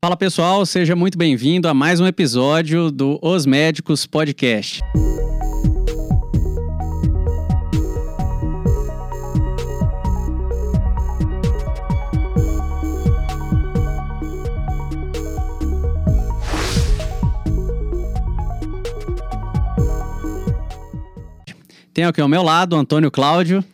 Fala 0.00 0.16
pessoal, 0.16 0.64
seja 0.64 0.94
muito 0.94 1.18
bem-vindo 1.18 1.66
a 1.66 1.74
mais 1.74 1.98
um 1.98 2.06
episódio 2.06 2.88
do 2.88 3.18
Os 3.20 3.44
Médicos 3.44 4.06
Podcast. 4.06 4.80
Tem 21.92 22.04
aqui 22.04 22.20
ao 22.20 22.28
meu 22.28 22.44
lado 22.44 22.76
Antônio 22.76 23.10
Cláudio. 23.10 23.64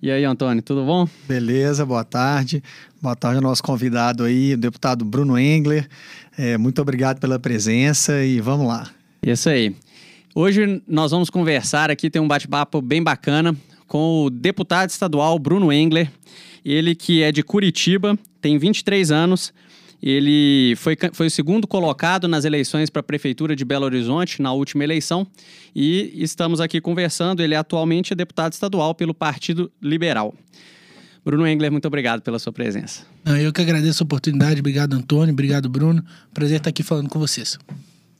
E 0.00 0.10
aí, 0.10 0.24
Antônio, 0.24 0.62
tudo 0.62 0.82
bom? 0.84 1.06
Beleza, 1.28 1.84
boa 1.84 2.04
tarde. 2.04 2.62
Boa 3.02 3.16
tarde 3.16 3.36
ao 3.36 3.42
nosso 3.42 3.62
convidado 3.62 4.24
aí, 4.24 4.52
o 4.52 4.58
deputado 4.58 5.06
Bruno 5.06 5.38
Engler. 5.38 5.88
É, 6.36 6.58
muito 6.58 6.82
obrigado 6.82 7.18
pela 7.18 7.38
presença 7.38 8.22
e 8.22 8.42
vamos 8.42 8.68
lá. 8.68 8.90
Isso 9.22 9.48
aí. 9.48 9.74
Hoje 10.34 10.82
nós 10.86 11.10
vamos 11.10 11.30
conversar 11.30 11.90
aqui, 11.90 12.10
tem 12.10 12.20
um 12.20 12.28
bate-papo 12.28 12.82
bem 12.82 13.02
bacana 13.02 13.56
com 13.86 14.26
o 14.26 14.28
deputado 14.30 14.90
estadual 14.90 15.38
Bruno 15.38 15.72
Engler. 15.72 16.12
Ele 16.62 16.94
que 16.94 17.22
é 17.22 17.32
de 17.32 17.42
Curitiba, 17.42 18.18
tem 18.38 18.58
23 18.58 19.10
anos, 19.10 19.50
ele 20.02 20.74
foi, 20.76 20.94
foi 21.14 21.28
o 21.28 21.30
segundo 21.30 21.66
colocado 21.66 22.28
nas 22.28 22.44
eleições 22.44 22.90
para 22.90 23.00
a 23.00 23.02
Prefeitura 23.02 23.56
de 23.56 23.64
Belo 23.64 23.86
Horizonte 23.86 24.42
na 24.42 24.52
última 24.52 24.84
eleição 24.84 25.26
e 25.74 26.12
estamos 26.16 26.60
aqui 26.60 26.82
conversando. 26.82 27.42
Ele 27.42 27.54
atualmente 27.54 28.12
é 28.12 28.16
deputado 28.16 28.52
estadual 28.52 28.94
pelo 28.94 29.14
Partido 29.14 29.72
Liberal. 29.80 30.34
Bruno 31.24 31.46
Engler, 31.46 31.70
muito 31.70 31.86
obrigado 31.86 32.22
pela 32.22 32.38
sua 32.38 32.52
presença. 32.52 33.02
Eu 33.40 33.52
que 33.52 33.60
agradeço 33.60 34.02
a 34.02 34.04
oportunidade. 34.04 34.60
Obrigado, 34.60 34.94
Antônio. 34.94 35.32
Obrigado, 35.32 35.68
Bruno. 35.68 36.04
Prazer 36.32 36.58
estar 36.58 36.70
aqui 36.70 36.82
falando 36.82 37.08
com 37.08 37.18
vocês. 37.18 37.58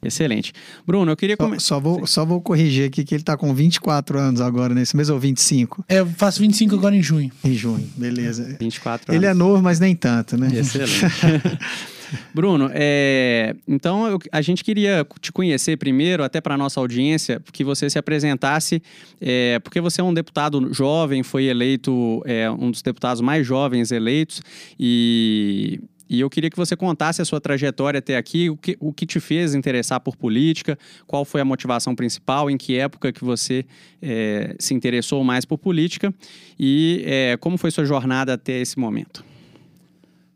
Excelente. 0.02 0.52
Bruno, 0.86 1.12
eu 1.12 1.16
queria 1.16 1.36
começar. 1.36 1.60
Só, 1.60 1.74
só, 1.74 1.80
vou, 1.80 2.06
só 2.06 2.24
vou 2.24 2.40
corrigir 2.40 2.86
aqui 2.86 3.04
que 3.04 3.14
ele 3.14 3.22
está 3.22 3.36
com 3.36 3.54
24 3.54 4.18
anos 4.18 4.40
agora, 4.40 4.74
nesse 4.74 4.96
mês, 4.96 5.10
ou 5.10 5.18
25? 5.18 5.84
É, 5.88 6.00
eu 6.00 6.06
faço 6.06 6.40
25 6.40 6.74
agora 6.74 6.96
em 6.96 7.02
junho. 7.02 7.30
Em 7.44 7.54
junho, 7.54 7.86
beleza. 7.96 8.56
24 8.58 9.12
anos. 9.12 9.22
Ele 9.22 9.30
é 9.30 9.34
novo, 9.34 9.62
mas 9.62 9.78
nem 9.78 9.94
tanto, 9.94 10.38
né? 10.38 10.48
Excelente. 10.52 11.00
Bruno, 12.34 12.70
é, 12.72 13.54
então 13.66 14.06
eu, 14.06 14.18
a 14.32 14.42
gente 14.42 14.64
queria 14.64 15.06
te 15.20 15.32
conhecer 15.32 15.76
primeiro, 15.76 16.22
até 16.22 16.40
para 16.40 16.54
a 16.54 16.58
nossa 16.58 16.80
audiência, 16.80 17.40
que 17.52 17.64
você 17.64 17.88
se 17.88 17.98
apresentasse, 17.98 18.82
é, 19.20 19.58
porque 19.60 19.80
você 19.80 20.00
é 20.00 20.04
um 20.04 20.14
deputado 20.14 20.72
jovem, 20.72 21.22
foi 21.22 21.44
eleito 21.44 22.22
é, 22.24 22.50
um 22.50 22.70
dos 22.70 22.82
deputados 22.82 23.20
mais 23.20 23.46
jovens 23.46 23.90
eleitos, 23.90 24.42
e, 24.78 25.80
e 26.10 26.18
eu 26.18 26.28
queria 26.28 26.50
que 26.50 26.56
você 26.56 26.74
contasse 26.74 27.22
a 27.22 27.24
sua 27.24 27.40
trajetória 27.40 27.98
até 27.98 28.16
aqui, 28.16 28.50
o 28.50 28.56
que, 28.56 28.76
o 28.80 28.92
que 28.92 29.06
te 29.06 29.20
fez 29.20 29.54
interessar 29.54 30.00
por 30.00 30.16
política, 30.16 30.76
qual 31.06 31.24
foi 31.24 31.40
a 31.40 31.44
motivação 31.44 31.94
principal, 31.94 32.50
em 32.50 32.56
que 32.56 32.76
época 32.76 33.12
que 33.12 33.24
você 33.24 33.64
é, 34.02 34.56
se 34.58 34.74
interessou 34.74 35.22
mais 35.22 35.44
por 35.44 35.56
política 35.56 36.12
e 36.58 37.04
é, 37.06 37.36
como 37.36 37.56
foi 37.56 37.70
sua 37.70 37.84
jornada 37.84 38.34
até 38.34 38.60
esse 38.60 38.76
momento. 38.76 39.29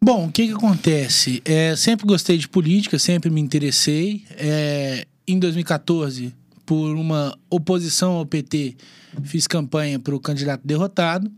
Bom, 0.04 0.26
o 0.26 0.30
que, 0.30 0.48
que 0.48 0.52
acontece? 0.52 1.40
É, 1.46 1.74
sempre 1.74 2.04
gostei 2.04 2.36
de 2.36 2.46
política, 2.46 2.98
sempre 2.98 3.30
me 3.30 3.40
interessei. 3.40 4.22
É, 4.32 5.06
em 5.26 5.38
2014, 5.38 6.30
por 6.66 6.94
uma 6.94 7.34
oposição 7.48 8.12
ao 8.12 8.26
PT, 8.26 8.76
fiz 9.22 9.46
campanha 9.46 9.98
para 9.98 10.14
o 10.14 10.20
candidato 10.20 10.60
derrotado. 10.62 11.32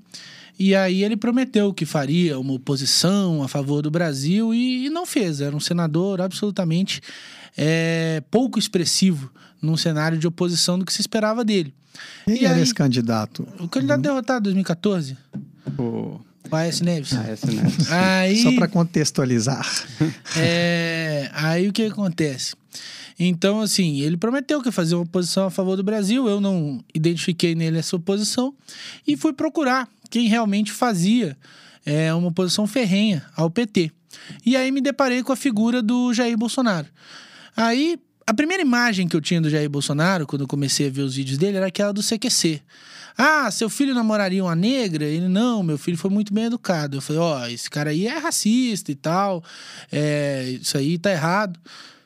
E 0.59 0.75
aí 0.75 1.05
ele 1.05 1.17
prometeu 1.17 1.73
que 1.73 1.87
faria 1.87 2.41
uma 2.41 2.55
oposição 2.55 3.41
a 3.41 3.47
favor 3.47 3.83
do 3.83 3.91
Brasil 3.91 4.53
e, 4.53 4.87
e 4.87 4.91
não 4.91 5.07
fez. 5.07 5.41
Era 5.41 5.55
um 5.55 5.61
senador 5.61 6.21
absolutamente 6.21 7.01
é, 7.57 8.21
pouco 8.33 8.59
expressivo 8.59 9.31
num 9.63 9.77
cenário 9.77 10.19
de 10.19 10.27
oposição 10.27 10.77
do 10.77 10.85
que 10.85 10.93
se 10.93 11.01
esperava 11.01 11.45
dele. 11.45 11.73
Quem 12.25 12.43
e 12.43 12.45
era 12.45 12.57
aí, 12.57 12.63
esse 12.63 12.75
candidato? 12.75 13.47
O 13.61 13.69
candidato 13.69 14.01
derrotado 14.01 14.51
em 14.51 14.55
2014. 14.55 15.17
O 15.79 16.19
o 16.51 16.57
Aécio 16.57 16.85
Neves. 16.85 17.13
Aécio 17.13 17.53
Neves. 17.53 17.91
Aí, 17.93 18.43
Só 18.43 18.53
para 18.53 18.69
contextualizar. 18.69 19.67
É, 20.39 21.31
aí 21.33 21.69
o 21.69 21.73
que 21.73 21.85
acontece? 21.85 22.55
Então, 23.19 23.61
assim, 23.61 24.01
ele 24.01 24.17
prometeu 24.17 24.61
que 24.61 24.69
ia 24.69 24.73
fazer 24.73 24.95
uma 24.95 25.05
oposição 25.05 25.47
a 25.47 25.51
favor 25.51 25.77
do 25.77 25.83
Brasil, 25.83 26.29
eu 26.29 26.41
não 26.41 26.85
identifiquei 26.95 27.55
nele 27.55 27.79
essa 27.79 27.97
oposição 27.97 28.55
e 29.07 29.17
fui 29.17 29.33
procurar 29.33 29.89
quem 30.11 30.29
realmente 30.29 30.71
fazia 30.71 31.37
é, 31.85 32.13
uma 32.13 32.29
oposição 32.29 32.67
ferrenha 32.67 33.25
ao 33.35 33.49
PT. 33.49 33.91
E 34.45 34.57
aí 34.57 34.71
me 34.71 34.81
deparei 34.81 35.23
com 35.23 35.33
a 35.33 35.37
figura 35.37 35.83
do 35.83 36.13
Jair 36.13 36.37
Bolsonaro. 36.37 36.89
Aí, 37.57 37.99
a 38.27 38.35
primeira 38.35 38.61
imagem 38.61 39.07
que 39.07 39.15
eu 39.15 39.21
tinha 39.21 39.41
do 39.41 39.49
Jair 39.49 39.71
Bolsonaro, 39.71 40.27
quando 40.27 40.43
eu 40.43 40.49
comecei 40.49 40.89
a 40.89 40.91
ver 40.91 41.03
os 41.03 41.15
vídeos 41.15 41.39
dele, 41.39 41.59
era 41.59 41.67
aquela 41.67 41.93
do 41.93 42.03
CQC. 42.03 42.61
Ah, 43.17 43.49
seu 43.53 43.71
filho 43.71 43.95
namoraria 43.95 44.43
uma 44.43 44.57
negra? 44.57 45.05
Ele, 45.05 45.29
não, 45.29 45.63
meu 45.63 45.79
filho 45.79 45.97
foi 45.97 46.11
muito 46.11 46.35
bem 46.35 46.45
educado. 46.47 46.97
Eu 46.97 47.01
falei, 47.01 47.23
ó, 47.23 47.43
oh, 47.43 47.47
esse 47.47 47.71
cara 47.71 47.91
aí 47.91 48.07
é 48.07 48.19
racista 48.19 48.91
e 48.91 48.97
tal, 48.97 49.45
é, 49.93 50.59
isso 50.61 50.77
aí 50.77 50.99
tá 50.99 51.13
errado. 51.13 51.59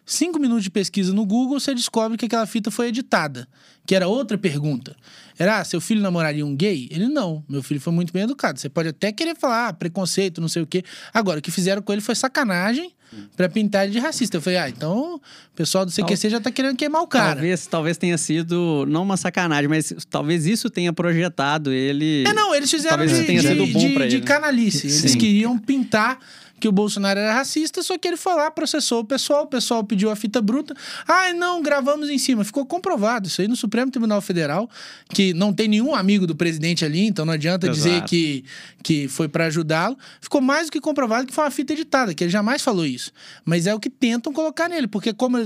Cinco 0.04 0.38
minutos 0.38 0.64
de 0.64 0.70
pesquisa 0.70 1.12
no 1.14 1.24
Google, 1.24 1.58
você 1.58 1.74
descobre 1.74 2.18
que 2.18 2.26
aquela 2.26 2.44
fita 2.44 2.70
foi 2.70 2.88
editada, 2.88 3.48
que 3.86 3.94
era 3.94 4.06
outra 4.06 4.36
pergunta. 4.36 4.94
Era, 5.38 5.60
ah, 5.60 5.64
seu 5.64 5.80
filho 5.80 6.02
namoraria 6.02 6.44
um 6.44 6.54
gay? 6.54 6.86
Ele, 6.90 7.08
não, 7.08 7.42
meu 7.48 7.62
filho 7.62 7.80
foi 7.80 7.92
muito 7.92 8.12
bem 8.12 8.24
educado. 8.24 8.60
Você 8.60 8.68
pode 8.68 8.88
até 8.88 9.10
querer 9.10 9.36
falar, 9.36 9.68
ah, 9.68 9.72
preconceito, 9.72 10.40
não 10.40 10.48
sei 10.48 10.62
o 10.62 10.66
quê. 10.66 10.84
Agora, 11.14 11.38
o 11.38 11.42
que 11.42 11.50
fizeram 11.50 11.80
com 11.80 11.92
ele 11.92 12.02
foi 12.02 12.14
sacanagem 12.14 12.92
para 13.36 13.48
pintar 13.48 13.84
ele 13.84 13.92
de 13.92 13.98
racista. 13.98 14.36
Eu 14.36 14.42
falei, 14.42 14.58
ah, 14.58 14.68
então 14.68 15.16
o 15.16 15.56
pessoal 15.56 15.84
do 15.84 15.92
CQC 15.92 16.22
Tal... 16.22 16.30
já 16.30 16.40
tá 16.40 16.50
querendo 16.50 16.76
queimar 16.76 17.02
o 17.02 17.06
cara. 17.06 17.34
Talvez, 17.34 17.66
talvez 17.66 17.96
tenha 17.96 18.18
sido, 18.18 18.84
não 18.88 19.02
uma 19.02 19.16
sacanagem, 19.16 19.68
mas 19.68 19.94
talvez 20.08 20.46
isso 20.46 20.70
tenha 20.70 20.92
projetado 20.92 21.72
ele. 21.72 22.24
É, 22.26 22.32
não, 22.32 22.54
eles 22.54 22.70
fizeram 22.70 22.98
talvez 22.98 23.18
de, 23.18 23.24
tenha 23.24 23.40
de, 23.40 23.48
sido 23.48 23.66
bom 23.66 23.78
de, 23.78 23.94
pra 23.94 24.06
ele, 24.06 24.18
de 24.18 24.22
canalice. 24.22 24.86
Eles 24.86 25.12
Sim. 25.12 25.18
queriam 25.18 25.58
pintar 25.58 26.18
que 26.60 26.68
o 26.68 26.72
Bolsonaro 26.72 27.18
era 27.18 27.32
racista, 27.32 27.82
só 27.82 27.96
que 27.96 28.06
ele 28.06 28.16
foi 28.16 28.34
lá, 28.34 28.50
processou 28.50 29.00
o 29.00 29.04
pessoal, 29.04 29.44
o 29.44 29.46
pessoal 29.46 29.82
pediu 29.82 30.10
a 30.10 30.16
fita 30.16 30.42
bruta. 30.42 30.74
Ai, 31.08 31.32
não, 31.32 31.62
gravamos 31.62 32.10
em 32.10 32.18
cima. 32.18 32.44
Ficou 32.44 32.66
comprovado 32.66 33.26
isso 33.26 33.40
aí 33.40 33.48
no 33.48 33.56
Supremo 33.56 33.90
Tribunal 33.90 34.20
Federal, 34.20 34.68
que 35.08 35.32
não 35.32 35.52
tem 35.52 35.66
nenhum 35.66 35.94
amigo 35.94 36.26
do 36.26 36.36
presidente 36.36 36.84
ali, 36.84 37.06
então 37.06 37.24
não 37.24 37.32
adianta 37.32 37.66
Exato. 37.66 37.76
dizer 37.76 38.04
que, 38.04 38.44
que 38.82 39.08
foi 39.08 39.28
para 39.28 39.46
ajudá-lo. 39.46 39.96
Ficou 40.20 40.40
mais 40.40 40.66
do 40.66 40.72
que 40.72 40.80
comprovado 40.80 41.26
que 41.26 41.32
foi 41.32 41.44
uma 41.44 41.50
fita 41.50 41.72
editada, 41.72 42.14
que 42.14 42.22
ele 42.22 42.30
jamais 42.30 42.62
falou 42.62 42.84
isso. 42.84 43.10
Mas 43.44 43.66
é 43.66 43.74
o 43.74 43.80
que 43.80 43.88
tentam 43.88 44.32
colocar 44.32 44.68
nele, 44.68 44.86
porque 44.86 45.12
como 45.14 45.38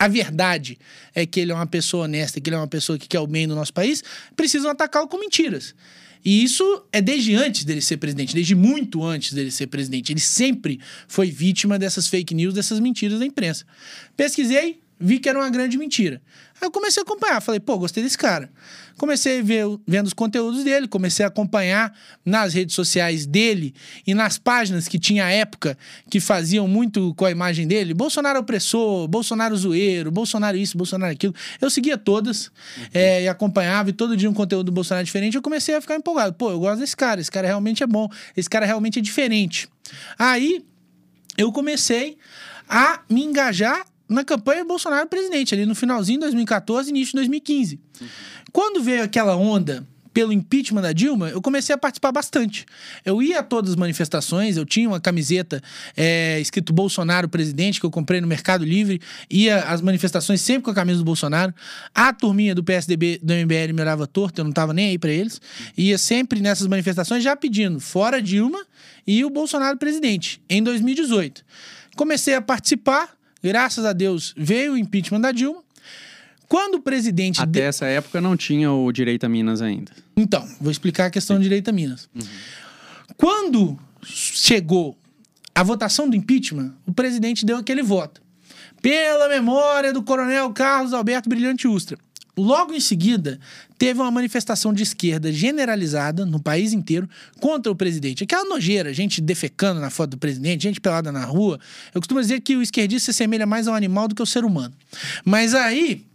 a 0.00 0.08
verdade 0.08 0.78
é 1.14 1.26
que 1.26 1.38
ele 1.38 1.52
é 1.52 1.54
uma 1.54 1.66
pessoa 1.66 2.04
honesta, 2.04 2.40
que 2.40 2.48
ele 2.48 2.56
é 2.56 2.58
uma 2.58 2.66
pessoa 2.66 2.98
que 2.98 3.06
quer 3.06 3.20
o 3.20 3.26
bem 3.26 3.46
do 3.46 3.54
nosso 3.54 3.72
país, 3.72 4.02
precisam 4.34 4.70
atacá-lo 4.70 5.06
com 5.06 5.18
mentiras. 5.18 5.74
E 6.24 6.42
isso 6.42 6.84
é 6.92 7.00
desde 7.00 7.34
antes 7.34 7.64
dele 7.64 7.80
ser 7.80 7.96
presidente, 7.96 8.34
desde 8.34 8.54
muito 8.54 9.02
antes 9.04 9.32
dele 9.32 9.50
ser 9.50 9.66
presidente. 9.66 10.12
Ele 10.12 10.20
sempre 10.20 10.78
foi 11.08 11.30
vítima 11.30 11.78
dessas 11.78 12.06
fake 12.06 12.34
news, 12.34 12.54
dessas 12.54 12.78
mentiras 12.80 13.18
da 13.18 13.26
imprensa. 13.26 13.64
Pesquisei, 14.16 14.80
vi 15.00 15.18
que 15.18 15.28
era 15.28 15.38
uma 15.38 15.48
grande 15.48 15.78
mentira. 15.78 16.20
Aí 16.60 16.66
eu 16.66 16.70
comecei 16.70 17.00
a 17.00 17.04
acompanhar, 17.04 17.40
falei, 17.40 17.58
pô, 17.58 17.78
gostei 17.78 18.02
desse 18.02 18.18
cara. 18.18 18.50
Comecei 18.98 19.40
a 19.40 19.42
ver 19.42 19.64
vendo 19.86 20.08
os 20.08 20.12
conteúdos 20.12 20.62
dele, 20.62 20.86
comecei 20.86 21.24
a 21.24 21.28
acompanhar 21.28 21.96
nas 22.22 22.52
redes 22.52 22.74
sociais 22.74 23.24
dele 23.24 23.74
e 24.06 24.12
nas 24.12 24.36
páginas 24.36 24.86
que 24.86 24.98
tinha 24.98 25.24
à 25.24 25.30
época 25.30 25.78
que 26.10 26.20
faziam 26.20 26.68
muito 26.68 27.14
com 27.14 27.24
a 27.24 27.30
imagem 27.30 27.66
dele. 27.66 27.94
Bolsonaro 27.94 28.40
opressor, 28.40 29.08
Bolsonaro 29.08 29.56
zoeiro, 29.56 30.10
Bolsonaro 30.10 30.54
isso, 30.54 30.76
Bolsonaro 30.76 31.12
aquilo. 31.12 31.34
Eu 31.62 31.70
seguia 31.70 31.96
todas 31.96 32.48
uhum. 32.48 32.84
é, 32.92 33.22
e 33.22 33.28
acompanhava 33.28 33.88
e 33.88 33.94
todo 33.94 34.14
dia 34.14 34.28
um 34.28 34.34
conteúdo 34.34 34.66
do 34.66 34.72
Bolsonaro 34.72 35.06
diferente. 35.06 35.34
Eu 35.34 35.42
comecei 35.42 35.74
a 35.74 35.80
ficar 35.80 35.96
empolgado. 35.96 36.34
Pô, 36.34 36.50
eu 36.50 36.60
gosto 36.60 36.80
desse 36.80 36.94
cara, 36.94 37.22
esse 37.22 37.30
cara 37.30 37.46
realmente 37.46 37.82
é 37.82 37.86
bom, 37.86 38.06
esse 38.36 38.50
cara 38.50 38.66
realmente 38.66 38.98
é 38.98 39.02
diferente. 39.02 39.66
Aí 40.18 40.62
eu 41.38 41.50
comecei 41.50 42.18
a 42.68 43.00
me 43.08 43.24
engajar 43.24 43.86
na 44.10 44.24
campanha 44.24 44.64
Bolsonaro 44.64 45.08
presidente, 45.08 45.54
ali 45.54 45.64
no 45.64 45.74
finalzinho 45.74 46.18
de 46.18 46.24
2014, 46.26 46.90
início 46.90 47.12
de 47.12 47.16
2015. 47.16 47.80
Uhum. 48.00 48.08
Quando 48.52 48.82
veio 48.82 49.04
aquela 49.04 49.36
onda 49.36 49.86
pelo 50.12 50.32
impeachment 50.32 50.82
da 50.82 50.92
Dilma, 50.92 51.28
eu 51.28 51.40
comecei 51.40 51.74
a 51.74 51.78
participar 51.78 52.10
bastante. 52.10 52.66
Eu 53.04 53.22
ia 53.22 53.40
a 53.40 53.42
todas 53.42 53.70
as 53.70 53.76
manifestações, 53.76 54.56
eu 54.56 54.66
tinha 54.66 54.88
uma 54.88 55.00
camiseta 55.00 55.62
é, 55.96 56.40
escrito 56.40 56.72
Bolsonaro 56.72 57.28
presidente, 57.28 57.78
que 57.78 57.86
eu 57.86 57.90
comprei 57.90 58.20
no 58.20 58.26
Mercado 58.26 58.64
Livre, 58.64 59.00
ia 59.30 59.60
às 59.60 59.80
manifestações 59.80 60.40
sempre 60.40 60.64
com 60.64 60.70
a 60.70 60.74
camisa 60.74 60.98
do 60.98 61.04
Bolsonaro. 61.04 61.54
A 61.94 62.12
turminha 62.12 62.54
do 62.54 62.64
PSDB, 62.64 63.20
do 63.22 63.32
MBL 63.32 63.72
me 63.72 63.82
olhava 63.82 64.06
torto, 64.06 64.40
eu 64.40 64.44
não 64.44 64.52
tava 64.52 64.74
nem 64.74 64.88
aí 64.88 64.98
para 64.98 65.10
eles. 65.10 65.40
Ia 65.76 65.96
sempre 65.96 66.40
nessas 66.40 66.66
manifestações 66.66 67.22
já 67.22 67.36
pedindo 67.36 67.78
fora 67.78 68.20
Dilma 68.20 68.64
e 69.06 69.24
o 69.24 69.30
Bolsonaro 69.30 69.78
presidente, 69.78 70.42
em 70.48 70.62
2018. 70.62 71.44
Comecei 71.96 72.34
a 72.34 72.42
participar, 72.42 73.10
Graças 73.42 73.84
a 73.84 73.92
Deus 73.92 74.34
veio 74.36 74.74
o 74.74 74.76
impeachment 74.76 75.20
da 75.20 75.32
Dilma. 75.32 75.62
Quando 76.48 76.76
o 76.76 76.82
presidente. 76.82 77.40
Até 77.40 77.50
de... 77.50 77.60
essa 77.60 77.86
época 77.86 78.20
não 78.20 78.36
tinha 78.36 78.72
o 78.72 78.90
direito 78.90 79.24
a 79.24 79.28
Minas 79.28 79.62
ainda. 79.62 79.92
Então, 80.16 80.46
vou 80.60 80.70
explicar 80.70 81.06
a 81.06 81.10
questão 81.10 81.36
Sim. 81.36 81.40
do 81.40 81.42
direito 81.44 81.68
a 81.68 81.72
Minas. 81.72 82.08
Uhum. 82.14 82.26
Quando 83.16 83.78
chegou 84.02 84.98
a 85.54 85.62
votação 85.62 86.08
do 86.08 86.16
impeachment, 86.16 86.74
o 86.86 86.92
presidente 86.92 87.46
deu 87.46 87.56
aquele 87.56 87.82
voto. 87.82 88.20
Pela 88.82 89.28
memória 89.28 89.92
do 89.92 90.02
coronel 90.02 90.50
Carlos 90.52 90.92
Alberto 90.92 91.28
Brilhante 91.28 91.68
Ustra. 91.68 91.98
Logo 92.40 92.72
em 92.72 92.80
seguida, 92.80 93.38
teve 93.76 94.00
uma 94.00 94.10
manifestação 94.10 94.72
de 94.72 94.82
esquerda 94.82 95.30
generalizada 95.30 96.24
no 96.24 96.40
país 96.40 96.72
inteiro 96.72 97.06
contra 97.38 97.70
o 97.70 97.76
presidente. 97.76 98.24
Aquela 98.24 98.44
nojeira, 98.44 98.94
gente 98.94 99.20
defecando 99.20 99.78
na 99.78 99.90
foto 99.90 100.12
do 100.12 100.18
presidente, 100.18 100.62
gente 100.62 100.80
pelada 100.80 101.12
na 101.12 101.22
rua. 101.22 101.60
Eu 101.94 102.00
costumo 102.00 102.18
dizer 102.18 102.40
que 102.40 102.56
o 102.56 102.62
esquerdista 102.62 103.06
se 103.06 103.10
assemelha 103.10 103.44
mais 103.44 103.68
ao 103.68 103.74
animal 103.74 104.08
do 104.08 104.14
que 104.14 104.22
ao 104.22 104.26
ser 104.26 104.42
humano. 104.42 104.74
Mas 105.22 105.54
aí, 105.54 106.06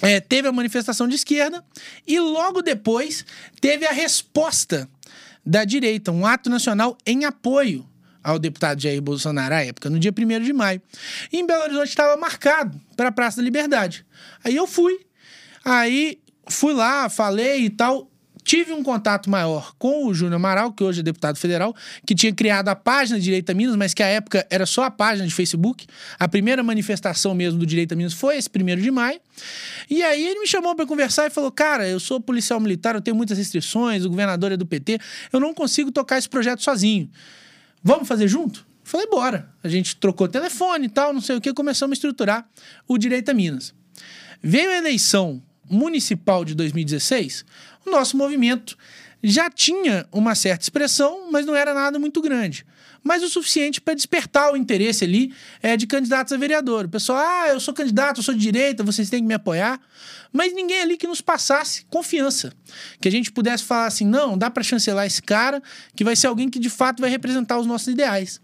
é, 0.00 0.20
teve 0.20 0.46
a 0.46 0.52
manifestação 0.52 1.08
de 1.08 1.16
esquerda 1.16 1.64
e 2.06 2.20
logo 2.20 2.62
depois 2.62 3.24
teve 3.60 3.86
a 3.86 3.92
resposta 3.92 4.88
da 5.44 5.64
direita, 5.64 6.12
um 6.12 6.24
ato 6.24 6.48
nacional 6.48 6.96
em 7.04 7.24
apoio 7.24 7.84
ao 8.22 8.38
deputado 8.38 8.80
Jair 8.80 9.02
Bolsonaro 9.02 9.52
à 9.52 9.64
época, 9.64 9.90
no 9.90 9.98
dia 9.98 10.12
1 10.16 10.44
de 10.44 10.52
maio. 10.52 10.80
E 11.32 11.38
em 11.38 11.46
Belo 11.46 11.64
Horizonte 11.64 11.88
estava 11.88 12.16
marcado 12.16 12.80
para 12.96 13.08
a 13.08 13.12
Praça 13.12 13.38
da 13.38 13.42
Liberdade. 13.42 14.06
Aí 14.44 14.54
eu 14.54 14.66
fui, 14.66 15.00
aí 15.66 16.18
fui 16.48 16.72
lá, 16.72 17.08
falei 17.08 17.64
e 17.64 17.70
tal. 17.70 18.10
Tive 18.44 18.72
um 18.72 18.80
contato 18.80 19.28
maior 19.28 19.74
com 19.76 20.06
o 20.06 20.14
Júnior 20.14 20.36
Amaral, 20.36 20.72
que 20.72 20.84
hoje 20.84 21.00
é 21.00 21.02
deputado 21.02 21.36
federal, 21.36 21.74
que 22.06 22.14
tinha 22.14 22.32
criado 22.32 22.68
a 22.68 22.76
página 22.76 23.18
Direita 23.18 23.52
Minas, 23.52 23.74
mas 23.74 23.92
que 23.92 24.04
à 24.04 24.06
época 24.06 24.46
era 24.48 24.64
só 24.64 24.84
a 24.84 24.90
página 24.90 25.26
de 25.26 25.34
Facebook. 25.34 25.84
A 26.16 26.28
primeira 26.28 26.62
manifestação 26.62 27.34
mesmo 27.34 27.58
do 27.58 27.66
Direita 27.66 27.96
Minas 27.96 28.12
foi 28.12 28.36
esse 28.36 28.48
primeiro 28.48 28.80
de 28.80 28.88
maio. 28.88 29.18
E 29.90 30.00
aí 30.00 30.24
ele 30.24 30.38
me 30.38 30.46
chamou 30.46 30.76
para 30.76 30.86
conversar 30.86 31.26
e 31.26 31.30
falou: 31.30 31.50
Cara, 31.50 31.88
eu 31.88 31.98
sou 31.98 32.20
policial 32.20 32.60
militar, 32.60 32.94
eu 32.94 33.00
tenho 33.00 33.16
muitas 33.16 33.36
restrições, 33.36 34.04
o 34.04 34.08
governador 34.08 34.52
é 34.52 34.56
do 34.56 34.64
PT, 34.64 35.00
eu 35.32 35.40
não 35.40 35.52
consigo 35.52 35.90
tocar 35.90 36.16
esse 36.16 36.28
projeto 36.28 36.62
sozinho. 36.62 37.10
Vamos 37.82 38.06
fazer 38.06 38.28
junto? 38.28 38.64
Falei, 38.84 39.08
bora. 39.08 39.52
A 39.64 39.68
gente 39.68 39.96
trocou 39.96 40.28
telefone 40.28 40.86
e 40.86 40.88
tal, 40.88 41.12
não 41.12 41.20
sei 41.20 41.34
o 41.34 41.40
que, 41.40 41.52
começamos 41.52 41.94
a 41.94 41.96
estruturar 41.96 42.48
o 42.86 42.96
Direita 42.96 43.34
Minas. 43.34 43.74
Veio 44.40 44.70
a 44.70 44.76
eleição 44.76 45.42
municipal 45.68 46.44
de 46.44 46.54
2016, 46.54 47.44
o 47.84 47.90
nosso 47.90 48.16
movimento 48.16 48.76
já 49.22 49.50
tinha 49.50 50.06
uma 50.12 50.34
certa 50.34 50.62
expressão, 50.62 51.30
mas 51.30 51.46
não 51.46 51.54
era 51.54 51.74
nada 51.74 51.98
muito 51.98 52.20
grande. 52.20 52.66
Mas 53.02 53.22
o 53.22 53.28
suficiente 53.28 53.80
para 53.80 53.94
despertar 53.94 54.52
o 54.52 54.56
interesse 54.56 55.04
ali 55.04 55.32
é, 55.62 55.76
de 55.76 55.86
candidatos 55.86 56.32
a 56.32 56.36
vereador. 56.36 56.86
O 56.86 56.88
pessoal, 56.88 57.18
ah, 57.18 57.48
eu 57.48 57.60
sou 57.60 57.72
candidato, 57.72 58.18
eu 58.18 58.22
sou 58.22 58.34
de 58.34 58.40
direita, 58.40 58.82
vocês 58.82 59.08
têm 59.08 59.20
que 59.20 59.28
me 59.28 59.34
apoiar. 59.34 59.80
Mas 60.32 60.52
ninguém 60.52 60.80
ali 60.80 60.96
que 60.96 61.06
nos 61.06 61.20
passasse 61.20 61.84
confiança. 61.88 62.52
Que 63.00 63.06
a 63.06 63.12
gente 63.12 63.30
pudesse 63.30 63.62
falar 63.62 63.86
assim: 63.86 64.04
não, 64.04 64.36
dá 64.36 64.50
para 64.50 64.64
chancelar 64.64 65.06
esse 65.06 65.22
cara, 65.22 65.62
que 65.94 66.02
vai 66.02 66.16
ser 66.16 66.26
alguém 66.26 66.50
que 66.50 66.58
de 66.58 66.68
fato 66.68 67.00
vai 67.00 67.08
representar 67.08 67.58
os 67.58 67.66
nossos 67.66 67.88
ideais. 67.88 68.40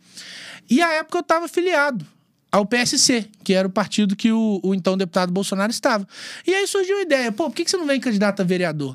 E 0.70 0.80
à 0.80 0.92
época 0.92 1.18
eu 1.18 1.22
estava 1.22 1.46
afiliado 1.46 2.06
ao 2.52 2.66
PSC, 2.66 3.26
que 3.43 3.54
era 3.54 3.66
o 3.66 3.70
partido 3.70 4.14
que 4.14 4.31
o, 4.31 4.60
o, 4.62 4.75
então 4.75 4.96
deputado 4.96 5.32
Bolsonaro 5.32 5.72
estava. 5.72 6.06
E 6.46 6.54
aí 6.54 6.66
surgiu 6.66 6.99
a 6.99 7.02
ideia, 7.02 7.32
pô, 7.32 7.49
por 7.49 7.56
que, 7.56 7.64
que 7.64 7.70
você 7.70 7.78
não 7.78 7.87
vem 7.87 7.99
candidato 7.99 8.40
a 8.40 8.44
vereador? 8.44 8.94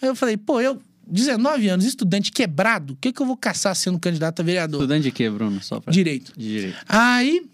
Aí 0.00 0.08
eu 0.08 0.16
falei, 0.16 0.38
pô, 0.38 0.58
eu, 0.58 0.80
19 1.06 1.68
anos, 1.68 1.84
estudante 1.84 2.32
quebrado, 2.32 2.94
o 2.94 2.96
que, 2.96 3.12
que 3.12 3.20
eu 3.20 3.26
vou 3.26 3.36
caçar 3.36 3.76
sendo 3.76 3.98
candidato 3.98 4.40
a 4.40 4.42
vereador? 4.42 4.80
Estudante 4.80 5.02
de 5.02 5.12
quê, 5.12 5.28
Bruno? 5.28 5.62
Só 5.62 5.80
pra... 5.80 5.92
Direito. 5.92 6.32
Direito. 6.34 6.78
Aí, 6.88 7.44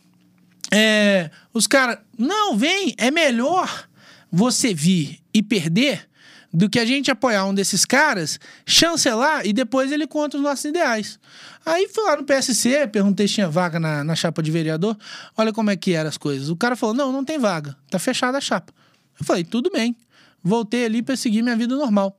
é, 0.73 1.31
os 1.52 1.67
caras, 1.67 1.99
não, 2.17 2.56
vem, 2.56 2.94
é 2.97 3.11
melhor 3.11 3.88
você 4.31 4.73
vir 4.73 5.19
e 5.35 5.43
perder 5.43 6.08
do 6.52 6.69
que 6.69 6.79
a 6.79 6.85
gente 6.85 7.11
apoiar 7.11 7.44
um 7.47 7.55
desses 7.55 7.85
caras, 7.85 8.41
chancelar 8.67 9.47
e 9.47 9.52
depois 9.52 9.93
ele 9.93 10.06
conta 10.06 10.37
os 10.37 10.43
nossos 10.43 10.64
ideais. 10.64 11.19
Aí 11.64 11.88
fui 11.88 12.05
lá 12.05 12.17
no 12.17 12.25
PSC, 12.25 12.88
perguntei 12.88 13.29
se 13.29 13.35
tinha 13.35 13.49
vaga 13.49 13.79
na, 13.79 14.02
na 14.02 14.14
chapa 14.14 14.43
de 14.43 14.50
vereador. 14.50 14.97
Olha 15.37 15.52
como 15.52 15.70
é 15.70 15.76
que 15.76 15.93
eram 15.93 16.08
as 16.08 16.17
coisas. 16.17 16.49
O 16.49 16.56
cara 16.56 16.75
falou: 16.75 16.94
não, 16.94 17.12
não 17.12 17.25
tem 17.25 17.38
vaga, 17.38 17.76
tá 17.91 17.99
fechada 17.99 18.38
a 18.38 18.41
chapa. 18.41 18.73
Eu 19.19 19.25
falei: 19.25 19.44
tudo 19.44 19.70
bem. 19.70 19.97
Voltei 20.43 20.87
ali 20.87 21.02
para 21.02 21.17
seguir 21.17 21.43
minha 21.43 21.55
vida 21.55 21.76
normal. 21.76 22.19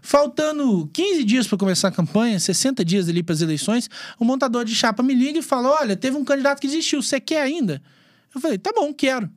Faltando 0.00 0.88
15 0.90 1.22
dias 1.22 1.46
para 1.46 1.58
começar 1.58 1.88
a 1.88 1.90
campanha, 1.92 2.40
60 2.40 2.82
dias 2.82 3.10
ali 3.10 3.22
para 3.22 3.34
as 3.34 3.42
eleições, 3.42 3.90
o 4.18 4.24
montador 4.24 4.64
de 4.64 4.74
chapa 4.74 5.02
me 5.02 5.14
liga 5.14 5.38
e 5.38 5.42
fala: 5.42 5.68
Olha, 5.80 5.94
teve 5.94 6.16
um 6.16 6.24
candidato 6.24 6.60
que 6.60 6.66
desistiu, 6.66 7.02
você 7.02 7.20
quer 7.20 7.42
ainda? 7.42 7.82
Eu 8.34 8.40
falei: 8.40 8.56
Tá 8.58 8.72
bom, 8.74 8.92
quero. 8.92 9.30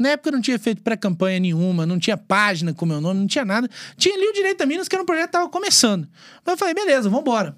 Na 0.00 0.08
época 0.08 0.30
não 0.30 0.40
tinha 0.40 0.58
feito 0.58 0.80
pré-campanha 0.80 1.38
nenhuma, 1.38 1.84
não 1.84 1.98
tinha 1.98 2.16
página 2.16 2.72
com 2.72 2.86
meu 2.86 3.02
nome, 3.02 3.20
não 3.20 3.26
tinha 3.26 3.44
nada. 3.44 3.68
Tinha 3.98 4.14
ali 4.14 4.28
o 4.28 4.32
Direito 4.32 4.62
a 4.62 4.64
Minas, 4.66 4.88
que 4.88 4.94
era 4.96 5.02
um 5.02 5.04
projeto 5.04 5.24
que 5.24 5.28
estava 5.28 5.50
começando. 5.50 6.08
Mas 6.42 6.54
eu 6.54 6.56
falei, 6.56 6.72
beleza, 6.72 7.10
vamos 7.10 7.20
embora. 7.20 7.54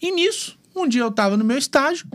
E 0.00 0.10
nisso, 0.10 0.58
um 0.74 0.88
dia 0.88 1.02
eu 1.02 1.08
estava 1.08 1.36
no 1.36 1.44
meu 1.44 1.58
estágio 1.58 2.08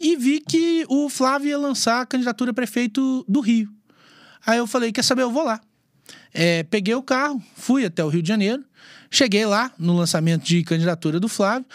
e 0.00 0.16
vi 0.16 0.40
que 0.40 0.84
o 0.88 1.08
Flávio 1.08 1.50
ia 1.50 1.56
lançar 1.56 2.00
a 2.00 2.06
candidatura 2.06 2.50
a 2.50 2.54
prefeito 2.54 3.24
do 3.28 3.38
Rio. 3.38 3.72
Aí 4.44 4.58
eu 4.58 4.66
falei, 4.66 4.90
quer 4.90 5.04
saber, 5.04 5.22
eu 5.22 5.30
vou 5.30 5.44
lá. 5.44 5.60
É, 6.34 6.64
peguei 6.64 6.94
o 6.96 7.02
carro, 7.04 7.40
fui 7.54 7.84
até 7.84 8.04
o 8.04 8.08
Rio 8.08 8.20
de 8.20 8.26
Janeiro, 8.28 8.64
cheguei 9.08 9.46
lá 9.46 9.70
no 9.78 9.96
lançamento 9.96 10.42
de 10.42 10.64
candidatura 10.64 11.20
do 11.20 11.28
Flávio, 11.28 11.66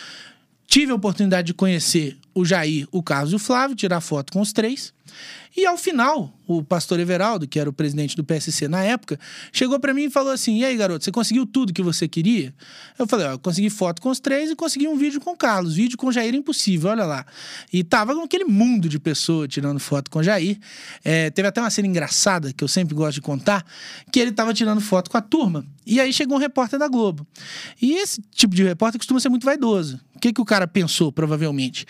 tive 0.68 0.92
a 0.92 0.96
oportunidade 0.96 1.48
de 1.48 1.54
conhecer 1.54 2.18
o 2.36 2.44
Jair, 2.44 2.86
o 2.92 3.02
Carlos 3.02 3.32
e 3.32 3.36
o 3.38 3.40
Flávio, 3.40 3.78
tirar 3.78 4.02
foto 4.02 4.34
com 4.34 4.42
os 4.42 4.52
três. 4.52 4.94
E 5.56 5.66
ao 5.66 5.78
final, 5.78 6.34
o 6.48 6.64
pastor 6.64 7.00
Everaldo, 7.00 7.46
que 7.46 7.60
era 7.60 7.70
o 7.70 7.74
presidente 7.74 8.16
do 8.16 8.24
PSC 8.24 8.68
na 8.70 8.84
época, 8.84 9.20
chegou 9.52 9.80
para 9.80 9.94
mim 9.94 10.04
e 10.04 10.10
falou 10.10 10.32
assim: 10.32 10.60
E 10.60 10.66
aí, 10.66 10.78
garoto, 10.78 11.04
você 11.04 11.12
conseguiu 11.12 11.46
tudo 11.46 11.74
que 11.74 11.82
você 11.82 12.08
queria? 12.08 12.54
Eu 12.98 13.06
falei: 13.06 13.28
Ó, 13.28 13.32
eu 13.32 13.40
consegui 13.40 13.70
foto 13.70 14.02
com 14.02 14.10
os 14.10 14.20
três 14.20 14.50
e 14.50 14.56
consegui 14.56 14.88
um 14.88 14.96
vídeo 14.96 15.20
com 15.20 15.32
o 15.32 15.38
Carlos. 15.38 15.76
Vídeo 15.76 15.98
com 15.98 16.08
o 16.08 16.12
Jair 16.12 16.34
impossível, 16.34 16.92
olha 16.92 17.04
lá. 17.04 17.26
E 17.72 17.84
tava 17.84 18.16
com 18.16 18.22
aquele 18.22 18.46
mundo 18.46 18.88
de 18.88 18.98
pessoas 18.98 19.50
tirando 19.50 19.80
foto 19.80 20.10
com 20.10 20.20
o 20.20 20.24
Jair. 20.24 20.58
É, 21.04 21.30
teve 21.30 21.48
até 21.48 21.60
uma 21.60 21.70
cena 21.70 21.88
engraçada 21.88 22.54
que 22.54 22.64
eu 22.64 22.68
sempre 22.68 22.96
gosto 22.96 23.16
de 23.16 23.22
contar: 23.22 23.66
que 24.10 24.20
ele 24.20 24.32
tava 24.32 24.54
tirando 24.54 24.80
foto 24.80 25.12
com 25.12 25.18
a 25.18 25.22
turma. 25.22 25.66
E 25.86 26.00
aí 26.00 26.14
chegou 26.14 26.38
um 26.38 26.40
repórter 26.40 26.80
da 26.80 26.88
Globo. 26.88 27.28
E 27.82 27.94
esse 27.94 28.22
tipo 28.32 28.56
de 28.56 28.64
repórter 28.64 29.00
costuma 29.00 29.20
ser 29.20 29.30
muito 29.30 29.44
vaidoso. 29.44 30.00
O 30.16 30.20
que, 30.20 30.32
que 30.32 30.40
o 30.40 30.46
cara 30.46 30.68
pensou, 30.68 31.12
provavelmente? 31.12 31.86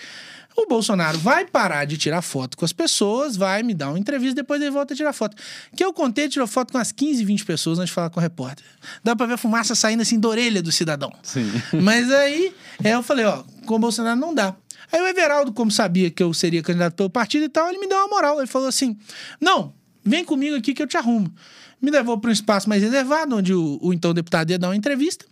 O 0.61 0.67
Bolsonaro 0.67 1.17
vai 1.17 1.43
parar 1.43 1.85
de 1.85 1.97
tirar 1.97 2.21
foto 2.21 2.55
com 2.55 2.63
as 2.63 2.71
pessoas, 2.71 3.35
vai 3.35 3.63
me 3.63 3.73
dar 3.73 3.89
uma 3.89 3.97
entrevista, 3.97 4.35
depois 4.35 4.61
ele 4.61 4.69
volta 4.69 4.93
a 4.93 4.97
tirar 4.97 5.11
foto. 5.11 5.35
Que 5.75 5.83
eu 5.83 5.91
contei, 5.91 6.29
tirou 6.29 6.47
foto 6.47 6.71
com 6.71 6.77
umas 6.77 6.91
15, 6.91 7.25
20 7.25 7.45
pessoas 7.45 7.79
antes 7.79 7.89
de 7.89 7.95
falar 7.95 8.11
com 8.11 8.19
o 8.19 8.23
repórter. 8.23 8.63
Dá 9.03 9.15
pra 9.15 9.25
ver 9.25 9.33
a 9.33 9.37
fumaça 9.37 9.73
saindo 9.73 10.01
assim 10.01 10.19
da 10.19 10.27
orelha 10.27 10.61
do 10.61 10.71
cidadão. 10.71 11.11
Sim. 11.23 11.51
Mas 11.81 12.11
aí, 12.11 12.53
é, 12.83 12.93
eu 12.93 13.01
falei, 13.01 13.25
ó, 13.25 13.43
com 13.65 13.75
o 13.75 13.79
Bolsonaro 13.79 14.19
não 14.19 14.35
dá. 14.35 14.55
Aí 14.91 15.01
o 15.01 15.07
Everaldo, 15.07 15.51
como 15.51 15.71
sabia 15.71 16.11
que 16.11 16.21
eu 16.21 16.31
seria 16.33 16.61
candidato 16.61 16.93
pelo 16.93 17.09
partido 17.09 17.45
e 17.45 17.49
tal, 17.49 17.67
ele 17.67 17.79
me 17.79 17.87
deu 17.87 17.97
uma 17.97 18.07
moral. 18.07 18.37
Ele 18.37 18.47
falou 18.47 18.67
assim: 18.67 18.97
não, 19.39 19.73
vem 20.03 20.23
comigo 20.23 20.55
aqui 20.55 20.73
que 20.73 20.83
eu 20.83 20.87
te 20.87 20.97
arrumo. 20.97 21.33
Me 21.81 21.89
levou 21.89 22.19
para 22.19 22.29
um 22.29 22.33
espaço 22.33 22.69
mais 22.69 22.83
reservado, 22.83 23.35
onde 23.35 23.53
o, 23.53 23.79
o 23.81 23.93
então 23.93 24.13
deputado 24.13 24.51
ia 24.51 24.59
dar 24.59 24.67
uma 24.67 24.75
entrevista. 24.75 25.25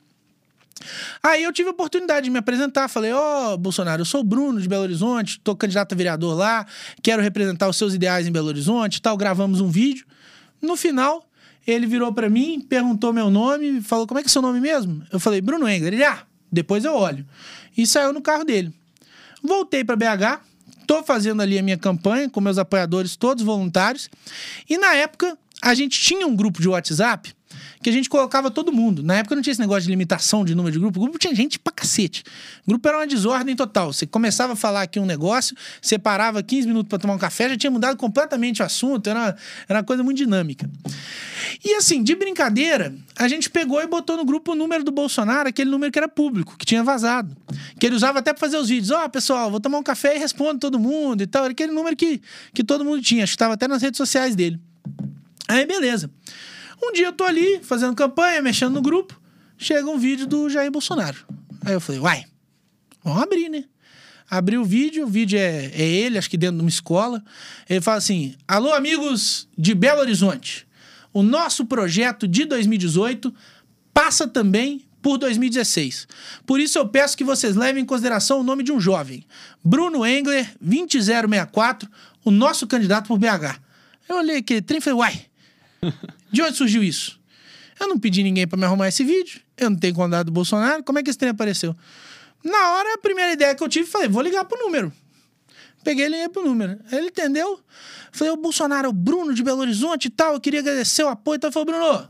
Aí 1.22 1.44
eu 1.44 1.52
tive 1.52 1.70
a 1.70 1.72
oportunidade 1.72 2.26
de 2.26 2.30
me 2.30 2.40
apresentar. 2.40 2.88
Falei: 2.88 3.12
Ó, 3.12 3.54
oh, 3.54 3.58
Bolsonaro, 3.58 4.02
eu 4.02 4.06
sou 4.06 4.22
o 4.22 4.24
Bruno 4.24 4.62
de 4.62 4.68
Belo 4.68 4.84
Horizonte, 4.84 5.38
estou 5.38 5.56
candidato 5.56 5.94
a 5.94 5.96
vereador 5.96 6.36
lá, 6.36 6.66
quero 7.02 7.22
representar 7.22 7.68
os 7.68 7.78
seus 7.78 7.94
ideais 7.94 8.28
em 8.28 8.32
Belo 8.32 8.48
Horizonte 8.48 9.02
tal. 9.02 9.18
Gravamos 9.18 9.62
um 9.62 9.70
vídeo. 9.70 10.06
No 10.62 10.76
final, 10.76 11.28
ele 11.66 11.86
virou 11.86 12.14
para 12.14 12.30
mim, 12.30 12.60
perguntou 12.60 13.14
meu 13.14 13.30
nome, 13.30 13.82
falou: 13.82 14.08
Como 14.08 14.20
é 14.20 14.24
que 14.24 14.30
é 14.30 14.32
seu 14.32 14.42
nome 14.42 14.60
mesmo? 14.60 15.04
Eu 15.12 15.20
falei: 15.20 15.42
Bruno 15.42 15.68
Engler. 15.68 15.94
Ele, 15.94 16.04
ah, 16.04 16.24
depois 16.52 16.86
eu 16.86 16.94
olho. 16.94 17.26
E 17.78 17.86
saiu 17.86 18.14
no 18.14 18.22
carro 18.22 18.44
dele. 18.44 18.74
Voltei 19.42 19.84
para 19.84 19.96
BH, 19.96 20.42
tô 20.86 21.04
fazendo 21.04 21.42
ali 21.42 21.58
a 21.58 21.64
minha 21.64 21.78
campanha 21.78 22.30
com 22.30 22.42
meus 22.42 22.58
apoiadores, 22.58 23.16
todos 23.16 23.44
voluntários. 23.44 24.10
E 24.70 24.78
na 24.78 24.94
época, 24.96 25.38
a 25.62 25.74
gente 25.74 26.00
tinha 26.00 26.26
um 26.28 26.36
grupo 26.36 26.62
de 26.62 26.68
WhatsApp 26.68 27.34
que 27.82 27.90
a 27.90 27.94
gente 27.94 28.10
colocava 28.10 28.52
todo 28.52 28.72
mundo. 28.72 29.02
Na 29.02 29.18
época 29.18 29.36
não 29.36 29.42
tinha 29.42 29.52
esse 29.52 29.62
negócio 29.62 29.84
de 29.84 29.90
limitação 29.90 30.44
de 30.44 30.54
número 30.54 30.74
de 30.74 30.80
grupo. 30.80 31.00
O 31.00 31.04
grupo 31.04 31.18
tinha 31.18 31.34
gente 31.34 31.58
pra 31.58 31.72
cacete. 31.72 32.24
O 32.66 32.72
grupo 32.72 32.88
era 32.88 32.98
uma 32.98 33.08
desordem 33.08 33.56
total. 33.56 33.94
Você 33.94 34.06
começava 34.06 34.54
a 34.54 34.56
falar 34.56 34.82
aqui 34.82 35.00
um 35.00 35.06
negócio, 35.06 35.56
separava 35.82 36.44
15 36.44 36.68
minutos 36.68 36.90
para 36.90 37.00
tomar 37.00 37.14
um 37.14 37.18
café, 37.18 37.50
já 37.50 37.58
tinha 37.58 37.72
mudado 37.72 37.96
completamente 37.96 38.62
o 38.62 38.66
assunto. 38.66 39.10
Era, 39.10 39.36
era 39.68 39.80
uma 39.80 39.86
coisa 39.86 40.04
muito 40.04 40.18
dinâmica. 40.18 40.70
E 41.64 41.74
assim, 41.76 42.04
de 42.04 42.16
brincadeira, 42.16 42.94
a 43.18 43.28
gente 43.28 43.50
pegou 43.50 43.82
e 43.82 43.88
botou 43.88 44.18
no 44.18 44.26
grupo 44.26 44.52
o 44.52 44.56
número 44.56 44.84
do 44.84 44.92
Bolsonaro, 44.92 45.48
aquele 45.48 45.70
número 45.70 45.92
que 45.92 45.98
era 45.98 46.08
público, 46.08 46.58
que 46.58 46.66
tinha 46.66 46.84
vazado. 46.84 47.36
Que 47.80 47.86
ele 47.86 47.96
usava 47.96 48.20
até 48.20 48.34
pra 48.34 48.40
fazer 48.40 48.58
os 48.58 48.68
vídeos. 48.68 48.92
Ó, 48.92 49.06
oh, 49.06 49.10
pessoal, 49.10 49.50
vou 49.50 49.60
tomar 49.60 49.78
um 49.78 49.84
café 49.84 50.18
e 50.18 50.20
respondo 50.20 50.60
todo 50.60 50.78
mundo 50.78 51.22
e 51.22 51.28
tal. 51.28 51.44
Era 51.44 51.52
aquele 51.52 51.72
número 51.72 51.96
que, 51.96 52.22
que 52.54 52.64
todo 52.64 52.84
mundo 52.84 53.02
tinha. 53.02 53.24
Acho 53.24 53.32
que 53.32 53.36
estava 53.36 53.54
até 53.54 53.68
nas 53.68 53.82
redes 53.82 53.98
sociais 53.98 54.36
dele. 54.36 54.60
Aí, 55.48 55.66
beleza. 55.66 56.12
Um 56.82 56.94
dia 56.94 57.08
eu 57.08 57.14
tô 57.14 57.24
ali, 57.24 57.60
fazendo 57.64 57.96
campanha, 57.96 58.42
mexendo 58.42 58.74
no 58.74 58.82
grupo, 58.82 59.20
chega 59.58 59.90
um 59.90 59.98
vídeo 59.98 60.26
do 60.26 60.50
Jair 60.50 60.72
Bolsonaro. 60.72 61.18
Aí 61.66 61.74
eu 61.74 61.82
falei, 61.82 62.00
uai, 62.02 62.26
vamos 63.04 63.22
abrir, 63.22 63.50
né? 63.50 63.66
Abri 64.30 64.58
o 64.58 64.64
vídeo, 64.64 65.06
o 65.06 65.08
vídeo 65.08 65.40
é, 65.40 65.72
é 65.74 65.82
ele, 65.82 66.18
acho 66.18 66.30
que 66.30 66.38
dentro 66.38 66.58
de 66.58 66.62
uma 66.62 66.70
escola. 66.70 67.24
Ele 67.68 67.82
fala 67.82 67.98
assim: 67.98 68.36
Alô, 68.48 68.72
amigos 68.74 69.48
de 69.58 69.74
Belo 69.74 70.02
Horizonte. 70.02 70.68
O 71.12 71.24
nosso 71.24 71.66
projeto 71.66 72.28
de 72.28 72.46
2018 72.46 73.34
passa 73.92 74.28
também 74.28 74.86
por 75.02 75.18
2016. 75.18 76.08
Por 76.46 76.60
isso 76.60 76.78
eu 76.78 76.88
peço 76.88 77.18
que 77.18 77.24
vocês 77.24 77.56
levem 77.56 77.82
em 77.82 77.86
consideração 77.86 78.40
o 78.40 78.44
nome 78.44 78.64
de 78.64 78.72
um 78.72 78.80
jovem, 78.80 79.26
Bruno 79.64 80.06
Engler, 80.06 80.54
20064, 80.62 81.90
o 82.24 82.30
nosso 82.30 82.68
candidato 82.68 83.08
por 83.08 83.18
BH. 83.18 83.60
Eu 84.08 84.18
olhei 84.18 84.38
aquele 84.38 84.62
trem 84.62 84.78
e 84.78 84.82
falei, 84.82 85.00
uai, 85.00 85.26
de 86.32 86.42
onde 86.42 86.58
surgiu 86.58 86.84
isso? 86.84 87.20
Eu 87.80 87.88
não 87.88 87.98
pedi 87.98 88.24
ninguém 88.24 88.48
para 88.48 88.58
me 88.58 88.66
arrumar 88.66 88.88
esse 88.88 89.04
vídeo, 89.04 89.42
eu 89.58 89.70
não 89.70 89.78
tenho 89.78 89.94
contato 89.94 90.26
do 90.26 90.32
Bolsonaro, 90.32 90.84
como 90.84 91.00
é 91.00 91.04
que 91.04 91.10
esse 91.10 91.18
trem 91.18 91.32
apareceu? 91.32 91.76
Na 92.44 92.72
hora, 92.72 92.96
a 92.96 92.98
primeira 92.98 93.34
ideia 93.34 93.56
que 93.56 93.64
eu 93.64 93.70
tive, 93.70 93.88
falei, 93.88 94.08
vou 94.08 94.22
ligar 94.22 94.46
pro 94.46 94.58
número. 94.58 94.92
Peguei 95.84 96.06
e 96.06 96.10
liguei 96.10 96.30
pro 96.30 96.44
número. 96.44 96.80
Ele 96.92 97.08
entendeu. 97.08 97.60
Falei, 98.12 98.34
o 98.34 98.38
Bolsonaro, 98.38 98.90
o 98.90 98.94
Bruno 98.94 99.34
de 99.34 99.44
Belo 99.44 99.60
Horizonte 99.60 100.06
e 100.06 100.10
tal, 100.10 100.34
eu 100.34 100.40
queria 100.40 100.60
agradecer 100.60 101.04
o 101.04 101.08
apoio. 101.08 101.38
Então, 101.38 101.52
falei, 101.52 101.66
Bruno, 101.66 102.08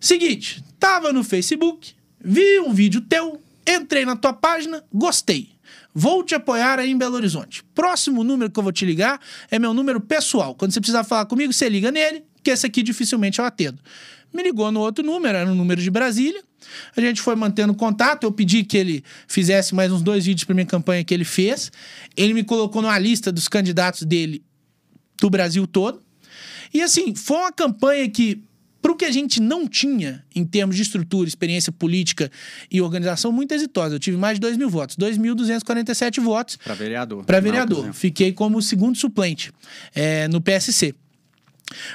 seguinte, 0.00 0.62
tava 0.78 1.12
no 1.12 1.24
Facebook, 1.24 1.94
vi 2.20 2.60
um 2.60 2.72
vídeo 2.72 3.00
teu, 3.00 3.40
entrei 3.66 4.04
na 4.04 4.16
tua 4.16 4.32
página, 4.32 4.84
gostei. 4.92 5.52
Vou 5.94 6.22
te 6.22 6.34
apoiar 6.34 6.78
aí 6.78 6.90
em 6.90 6.96
Belo 6.96 7.16
Horizonte. 7.16 7.62
Próximo 7.74 8.24
número 8.24 8.50
que 8.50 8.58
eu 8.58 8.62
vou 8.62 8.72
te 8.72 8.84
ligar 8.84 9.20
é 9.50 9.58
meu 9.58 9.74
número 9.74 10.00
pessoal. 10.00 10.54
Quando 10.54 10.72
você 10.72 10.80
precisar 10.80 11.04
falar 11.04 11.26
comigo, 11.26 11.52
você 11.52 11.68
liga 11.68 11.90
nele, 11.90 12.24
que 12.42 12.50
esse 12.50 12.66
aqui 12.66 12.82
dificilmente 12.82 13.38
eu 13.38 13.44
atendo. 13.44 13.78
Me 14.32 14.42
ligou 14.42 14.72
no 14.72 14.80
outro 14.80 15.04
número, 15.04 15.36
era 15.36 15.46
no 15.46 15.54
número 15.54 15.80
de 15.80 15.90
Brasília. 15.90 16.42
A 16.96 17.00
gente 17.00 17.20
foi 17.20 17.36
mantendo 17.36 17.74
contato. 17.74 18.24
Eu 18.24 18.32
pedi 18.32 18.64
que 18.64 18.76
ele 18.78 19.04
fizesse 19.28 19.74
mais 19.74 19.92
uns 19.92 20.02
dois 20.02 20.24
vídeos 20.24 20.44
para 20.44 20.54
minha 20.54 20.66
campanha 20.66 21.04
que 21.04 21.12
ele 21.12 21.24
fez. 21.24 21.70
Ele 22.16 22.32
me 22.32 22.42
colocou 22.42 22.80
numa 22.80 22.98
lista 22.98 23.30
dos 23.30 23.46
candidatos 23.46 24.04
dele 24.04 24.42
do 25.20 25.28
Brasil 25.28 25.66
todo. 25.66 26.00
E 26.72 26.80
assim, 26.80 27.14
foi 27.14 27.36
uma 27.36 27.52
campanha 27.52 28.08
que 28.08 28.42
para 28.82 28.90
o 28.90 28.96
que 28.96 29.04
a 29.04 29.10
gente 29.12 29.40
não 29.40 29.68
tinha 29.68 30.24
em 30.34 30.44
termos 30.44 30.74
de 30.74 30.82
estrutura, 30.82 31.28
experiência 31.28 31.70
política 31.70 32.30
e 32.68 32.80
organização, 32.80 33.30
muito 33.30 33.52
exitosa. 33.52 33.94
Eu 33.94 34.00
tive 34.00 34.16
mais 34.16 34.34
de 34.34 34.40
2 34.40 34.56
mil 34.56 34.68
votos, 34.68 34.96
2.247 34.96 36.20
votos. 36.20 36.56
Para 36.56 36.74
vereador. 36.74 37.24
Para 37.24 37.38
vereador. 37.38 37.92
Fiquei 37.92 38.32
como 38.32 38.60
segundo 38.60 38.98
suplente 38.98 39.52
é, 39.94 40.26
no 40.26 40.40
PSC. 40.40 40.94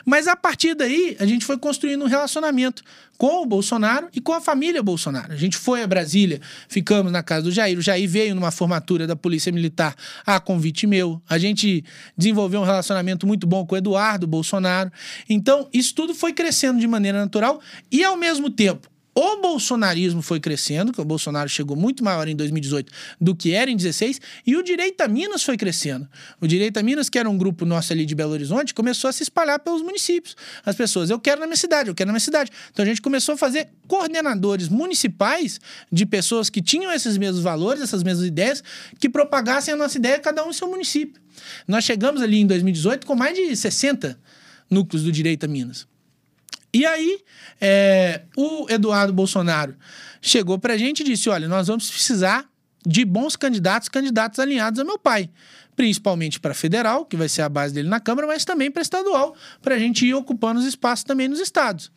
Mas 0.05 0.27
a 0.27 0.36
partir 0.36 0.75
daí, 0.75 1.15
a 1.19 1.25
gente 1.25 1.46
foi 1.46 1.57
construindo 1.57 2.03
um 2.03 2.07
relacionamento 2.07 2.84
com 3.17 3.41
o 3.41 3.46
Bolsonaro 3.46 4.07
e 4.13 4.22
com 4.22 4.34
a 4.34 4.39
família 4.39 4.84
Bolsonaro. 4.84 5.34
A 5.34 5.36
gente 5.36 5.57
foi 5.57 5.81
a 5.81 5.88
Brasília, 5.88 6.39
ficamos 6.69 7.12
na 7.12 7.24
casa 7.24 7.43
do 7.43 7.51
Jair. 7.51 7.77
O 7.77 7.81
Jair 7.81 8.07
veio 8.07 8.36
numa 8.36 8.51
formatura 8.51 9.07
da 9.07 9.15
Polícia 9.15 9.51
Militar 9.51 9.96
a 10.25 10.39
convite 10.39 10.86
meu. 10.86 11.22
A 11.27 11.38
gente 11.38 11.84
desenvolveu 12.17 12.62
um 12.62 12.65
relacionamento 12.65 13.25
muito 13.25 13.48
bom 13.48 13.65
com 13.65 13.75
o 13.75 13.77
Eduardo 13.77 14.27
Bolsonaro. 14.27 14.91
Então, 15.27 15.67
isso 15.74 15.96
tudo 15.96 16.13
foi 16.13 16.34
crescendo 16.34 16.79
de 16.79 16.88
maneira 16.88 17.19
natural 17.19 17.60
e, 17.91 18.03
ao 18.03 18.15
mesmo 18.15 18.50
tempo, 18.50 18.88
o 19.19 19.41
bolsonarismo 19.41 20.21
foi 20.21 20.39
crescendo, 20.39 20.93
que 20.93 21.01
o 21.01 21.03
Bolsonaro 21.03 21.50
chegou 21.50 21.75
muito 21.75 22.03
maior 22.03 22.27
em 22.27 22.36
2018 22.36 22.93
do 23.19 23.36
que 23.36 23.51
era 23.51 23.71
em 23.71 23.75
16, 23.75 24.21
e 24.45 24.55
o 24.55 24.62
Direito 24.62 25.01
a 25.01 25.07
Minas 25.07 25.41
foi 25.41 25.57
crescendo. 25.57 26.07
O 26.39 26.45
Direito 26.45 26.77
a 26.77 26.83
Minas, 26.83 27.09
que 27.09 27.17
era 27.17 27.27
um 27.27 27.36
grupo 27.36 27.65
nosso 27.65 27.91
ali 27.91 28.05
de 28.05 28.13
Belo 28.13 28.33
Horizonte, 28.33 28.75
começou 28.75 29.09
a 29.09 29.12
se 29.12 29.24
espalhar 29.24 29.57
pelos 29.57 29.81
municípios. 29.81 30.36
As 30.63 30.75
pessoas, 30.75 31.09
eu 31.09 31.19
quero 31.19 31.41
na 31.41 31.47
minha 31.47 31.57
cidade, 31.57 31.89
eu 31.89 31.95
quero 31.95 32.09
na 32.09 32.13
minha 32.13 32.19
cidade. 32.19 32.51
Então 32.71 32.86
a 32.86 32.88
gente 32.88 33.01
começou 33.01 33.33
a 33.33 33.38
fazer 33.39 33.69
coordenadores 33.88 34.69
municipais 34.69 35.59
de 35.91 36.05
pessoas 36.05 36.47
que 36.47 36.62
tinham 36.62 36.91
esses 36.91 37.17
mesmos 37.17 37.41
valores, 37.41 37.81
essas 37.81 38.03
mesmas 38.03 38.27
ideias, 38.27 38.63
que 39.00 39.09
propagassem 39.09 39.74
a 39.74 39.77
nossa 39.77 39.97
ideia, 39.97 40.19
cada 40.19 40.45
um 40.45 40.51
em 40.51 40.53
seu 40.53 40.69
município. 40.69 41.19
Nós 41.67 41.83
chegamos 41.83 42.21
ali 42.21 42.38
em 42.38 42.45
2018 42.45 43.07
com 43.07 43.15
mais 43.15 43.36
de 43.36 43.55
60 43.55 44.15
núcleos 44.69 45.03
do 45.03 45.12
Direito 45.12 45.43
a 45.45 45.47
Minas. 45.47 45.88
E 46.74 46.86
aí, 46.86 47.19
é, 47.59 48.21
o 48.36 48.67
Eduardo 48.69 49.13
Bolsonaro 49.13 49.75
chegou 50.21 50.59
para 50.59 50.74
a 50.74 50.77
gente 50.77 51.01
e 51.01 51.03
disse: 51.03 51.29
olha, 51.29 51.47
nós 51.47 51.67
vamos 51.67 51.89
precisar 51.89 52.45
de 52.86 53.03
bons 53.03 53.36
candidatos, 53.36 53.89
candidatos 53.89 54.39
alinhados 54.39 54.79
a 54.79 54.83
meu 54.83 54.97
pai. 54.97 55.29
Principalmente 55.75 56.39
para 56.39 56.53
federal, 56.53 57.05
que 57.05 57.15
vai 57.15 57.29
ser 57.29 57.43
a 57.43 57.50
base 57.50 57.74
dele 57.74 57.88
na 57.88 58.00
Câmara, 58.00 58.25
mas 58.25 58.43
também 58.43 58.71
para 58.71 58.81
estadual, 58.81 59.36
para 59.62 59.75
a 59.75 59.79
gente 59.79 60.05
ir 60.05 60.13
ocupando 60.13 60.59
os 60.59 60.65
espaços 60.65 61.03
também 61.03 61.27
nos 61.27 61.39
estados. 61.39 61.91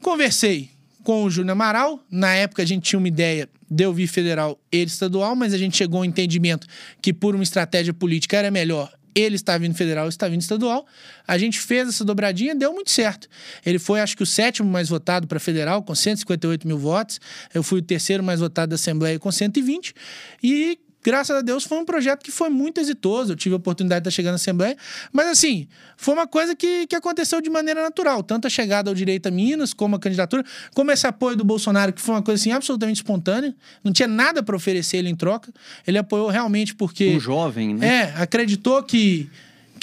Conversei 0.00 0.70
com 1.02 1.24
o 1.24 1.30
Júnior 1.30 1.52
Amaral. 1.52 2.00
Na 2.10 2.34
época 2.34 2.62
a 2.62 2.66
gente 2.66 2.82
tinha 2.82 2.98
uma 2.98 3.08
ideia 3.08 3.48
de 3.68 3.84
eu 3.84 3.92
vir 3.92 4.06
federal 4.06 4.60
e 4.70 4.82
estadual, 4.82 5.34
mas 5.34 5.52
a 5.52 5.58
gente 5.58 5.76
chegou 5.76 5.98
ao 5.98 6.04
entendimento 6.04 6.66
que, 7.02 7.12
por 7.12 7.34
uma 7.34 7.42
estratégia 7.42 7.92
política, 7.92 8.36
era 8.36 8.50
melhor 8.50 8.92
ele 9.14 9.36
está 9.36 9.56
vindo 9.56 9.74
federal, 9.74 10.08
está 10.08 10.28
vindo 10.28 10.40
estadual. 10.40 10.86
A 11.26 11.38
gente 11.38 11.60
fez 11.60 11.88
essa 11.88 12.04
dobradinha, 12.04 12.54
deu 12.54 12.72
muito 12.72 12.90
certo. 12.90 13.28
Ele 13.64 13.78
foi, 13.78 14.00
acho 14.00 14.16
que, 14.16 14.22
o 14.22 14.26
sétimo 14.26 14.68
mais 14.68 14.88
votado 14.88 15.26
para 15.26 15.38
federal, 15.38 15.82
com 15.82 15.94
158 15.94 16.66
mil 16.66 16.78
votos. 16.78 17.20
Eu 17.52 17.62
fui 17.62 17.80
o 17.80 17.82
terceiro 17.82 18.22
mais 18.22 18.40
votado 18.40 18.70
da 18.70 18.74
Assembleia, 18.74 19.18
com 19.18 19.30
120. 19.30 19.94
E 20.42 20.78
graças 21.04 21.36
a 21.36 21.42
Deus, 21.42 21.64
foi 21.64 21.78
um 21.78 21.84
projeto 21.84 22.24
que 22.24 22.32
foi 22.32 22.48
muito 22.48 22.80
exitoso. 22.80 23.32
Eu 23.32 23.36
tive 23.36 23.54
a 23.54 23.58
oportunidade 23.58 24.02
de 24.02 24.08
estar 24.08 24.16
chegando 24.16 24.32
na 24.32 24.36
Assembleia. 24.36 24.76
Mas, 25.12 25.28
assim, 25.28 25.68
foi 25.96 26.14
uma 26.14 26.26
coisa 26.26 26.56
que, 26.56 26.86
que 26.86 26.96
aconteceu 26.96 27.40
de 27.42 27.50
maneira 27.50 27.82
natural. 27.82 28.22
Tanto 28.22 28.46
a 28.46 28.50
chegada 28.50 28.90
ao 28.90 28.94
direito 28.94 29.26
a 29.26 29.30
Minas, 29.30 29.74
como 29.74 29.96
a 29.96 29.98
candidatura, 29.98 30.42
como 30.74 30.90
esse 30.90 31.06
apoio 31.06 31.36
do 31.36 31.44
Bolsonaro, 31.44 31.92
que 31.92 32.00
foi 32.00 32.14
uma 32.14 32.22
coisa, 32.22 32.40
assim, 32.40 32.50
absolutamente 32.50 32.96
espontânea. 32.96 33.54
Não 33.84 33.92
tinha 33.92 34.08
nada 34.08 34.42
para 34.42 34.56
oferecer 34.56 34.96
ele 34.96 35.10
em 35.10 35.16
troca. 35.16 35.52
Ele 35.86 35.98
apoiou 35.98 36.28
realmente 36.28 36.74
porque... 36.74 37.14
Um 37.14 37.20
jovem, 37.20 37.74
né? 37.74 37.86
É, 37.86 38.22
acreditou 38.22 38.82
que 38.82 39.28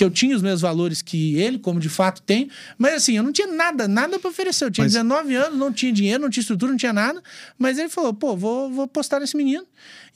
que 0.01 0.05
eu 0.05 0.09
tinha 0.09 0.35
os 0.35 0.41
meus 0.41 0.61
valores 0.61 0.99
que 0.99 1.35
ele, 1.35 1.59
como 1.59 1.79
de 1.79 1.87
fato 1.87 2.23
tem, 2.23 2.49
mas 2.75 2.95
assim, 2.95 3.17
eu 3.17 3.21
não 3.21 3.31
tinha 3.31 3.45
nada, 3.45 3.87
nada 3.87 4.17
para 4.17 4.31
oferecer. 4.31 4.65
Eu 4.65 4.71
tinha 4.71 4.85
mas... 4.85 4.93
19 4.93 5.35
anos, 5.35 5.59
não 5.59 5.71
tinha 5.71 5.93
dinheiro, 5.93 6.23
não 6.23 6.29
tinha 6.29 6.41
estrutura, 6.41 6.71
não 6.71 6.77
tinha 6.77 6.91
nada, 6.91 7.21
mas 7.55 7.77
ele 7.77 7.87
falou: 7.87 8.11
pô, 8.11 8.35
vou, 8.35 8.71
vou 8.71 8.87
postar 8.87 9.19
nesse 9.19 9.37
menino. 9.37 9.63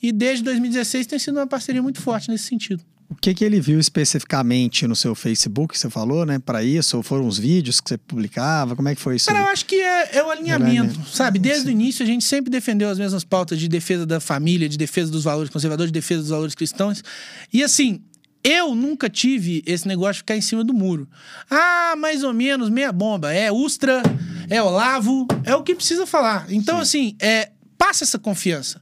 E 0.02 0.10
desde 0.10 0.42
2016 0.42 1.06
tem 1.06 1.20
sido 1.20 1.36
uma 1.38 1.46
parceria 1.46 1.80
muito 1.80 2.02
forte 2.02 2.28
nesse 2.28 2.46
sentido. 2.46 2.82
O 3.08 3.14
que, 3.14 3.32
que 3.32 3.44
ele 3.44 3.60
viu 3.60 3.78
especificamente 3.78 4.88
no 4.88 4.96
seu 4.96 5.14
Facebook, 5.14 5.78
você 5.78 5.88
falou, 5.88 6.26
né, 6.26 6.40
para 6.40 6.64
isso? 6.64 6.96
Ou 6.96 7.04
foram 7.04 7.28
os 7.28 7.38
vídeos 7.38 7.80
que 7.80 7.90
você 7.90 7.96
publicava? 7.96 8.74
Como 8.74 8.88
é 8.88 8.96
que 8.96 9.00
foi 9.00 9.14
isso? 9.14 9.26
Cara, 9.26 9.38
eu 9.38 9.46
acho 9.46 9.64
que 9.66 9.76
é, 9.76 10.16
é 10.16 10.24
o 10.24 10.30
alinhamento, 10.30 11.00
sabe? 11.06 11.38
Desde 11.38 11.68
o 11.68 11.70
início 11.70 12.02
a 12.02 12.06
gente 12.06 12.24
sempre 12.24 12.50
defendeu 12.50 12.88
as 12.88 12.98
mesmas 12.98 13.22
pautas 13.22 13.60
de 13.60 13.68
defesa 13.68 14.04
da 14.04 14.18
família, 14.18 14.68
de 14.68 14.76
defesa 14.76 15.12
dos 15.12 15.22
valores 15.22 15.48
conservadores, 15.48 15.92
de 15.92 15.96
defesa 15.96 16.22
dos 16.22 16.30
valores 16.30 16.56
cristãos. 16.56 17.04
E 17.52 17.62
assim, 17.62 18.02
eu 18.48 18.76
nunca 18.76 19.10
tive 19.10 19.60
esse 19.66 19.88
negócio 19.88 20.14
de 20.14 20.18
ficar 20.18 20.36
em 20.36 20.40
cima 20.40 20.62
do 20.62 20.72
muro. 20.72 21.08
Ah, 21.50 21.94
mais 21.98 22.22
ou 22.22 22.32
menos, 22.32 22.70
meia 22.70 22.92
bomba. 22.92 23.32
É 23.32 23.50
Ustra, 23.50 24.00
é 24.48 24.62
Olavo, 24.62 25.26
é 25.42 25.56
o 25.56 25.64
que 25.64 25.74
precisa 25.74 26.06
falar. 26.06 26.46
Então, 26.48 26.76
Sim. 26.76 26.82
assim, 26.82 27.16
é, 27.20 27.50
passa 27.76 28.04
essa 28.04 28.20
confiança. 28.20 28.80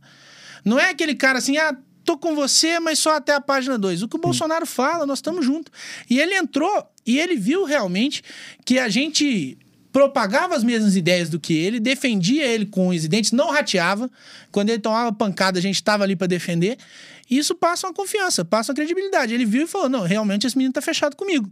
Não 0.63 0.79
é 0.79 0.91
aquele 0.91 1.15
cara 1.15 1.39
assim, 1.39 1.57
ah, 1.57 1.75
tô 2.05 2.19
com 2.19 2.35
você, 2.35 2.79
mas 2.79 2.99
só 2.99 3.17
até 3.17 3.33
a 3.33 3.41
página 3.41 3.79
2. 3.79 4.03
O 4.03 4.09
que 4.09 4.17
o. 4.17 4.21
Bolsonaro 4.21 4.67
fala, 4.67 5.07
nós 5.07 5.17
estamos 5.19 5.47
juntos. 5.47 5.73
E 6.11 6.21
ele 6.21 6.35
entrou 6.35 6.87
e 7.07 7.19
ele 7.19 7.35
viu 7.35 7.65
realmente 7.65 8.23
que 8.67 8.79
a 8.79 8.91
gente 8.91 9.57
propagava 9.95 10.57
as 10.57 10.65
mesmas 10.65 10.97
ideias 10.97 11.31
do 11.31 11.39
que 11.39 11.55
ele, 11.55 11.79
defendia 11.79 12.45
ele 12.45 12.67
com 12.67 12.89
os 12.89 13.09
dentes, 13.09 13.33
não 13.33 13.51
rateava. 13.51 14.11
Quando 14.53 14.69
ele 14.69 14.81
tomava 14.81 15.11
pancada, 15.13 15.59
a 15.59 15.63
gente 15.63 15.77
estava 15.77 16.05
ali 16.05 16.17
para 16.17 16.27
defender. 16.27 16.77
E 17.31 17.39
isso 17.39 17.55
passa 17.55 17.87
uma 17.87 17.95
confiança, 17.95 18.45
passa 18.45 18.73
uma 18.73 18.77
credibilidade. 18.77 19.35
Ele 19.35 19.45
viu 19.45 19.65
e 19.65 19.67
falou: 19.67 19.89
não, 19.89 20.03
realmente 20.03 20.47
esse 20.47 20.57
menino 20.57 20.71
está 20.71 20.83
fechado 20.83 21.17
comigo. 21.17 21.51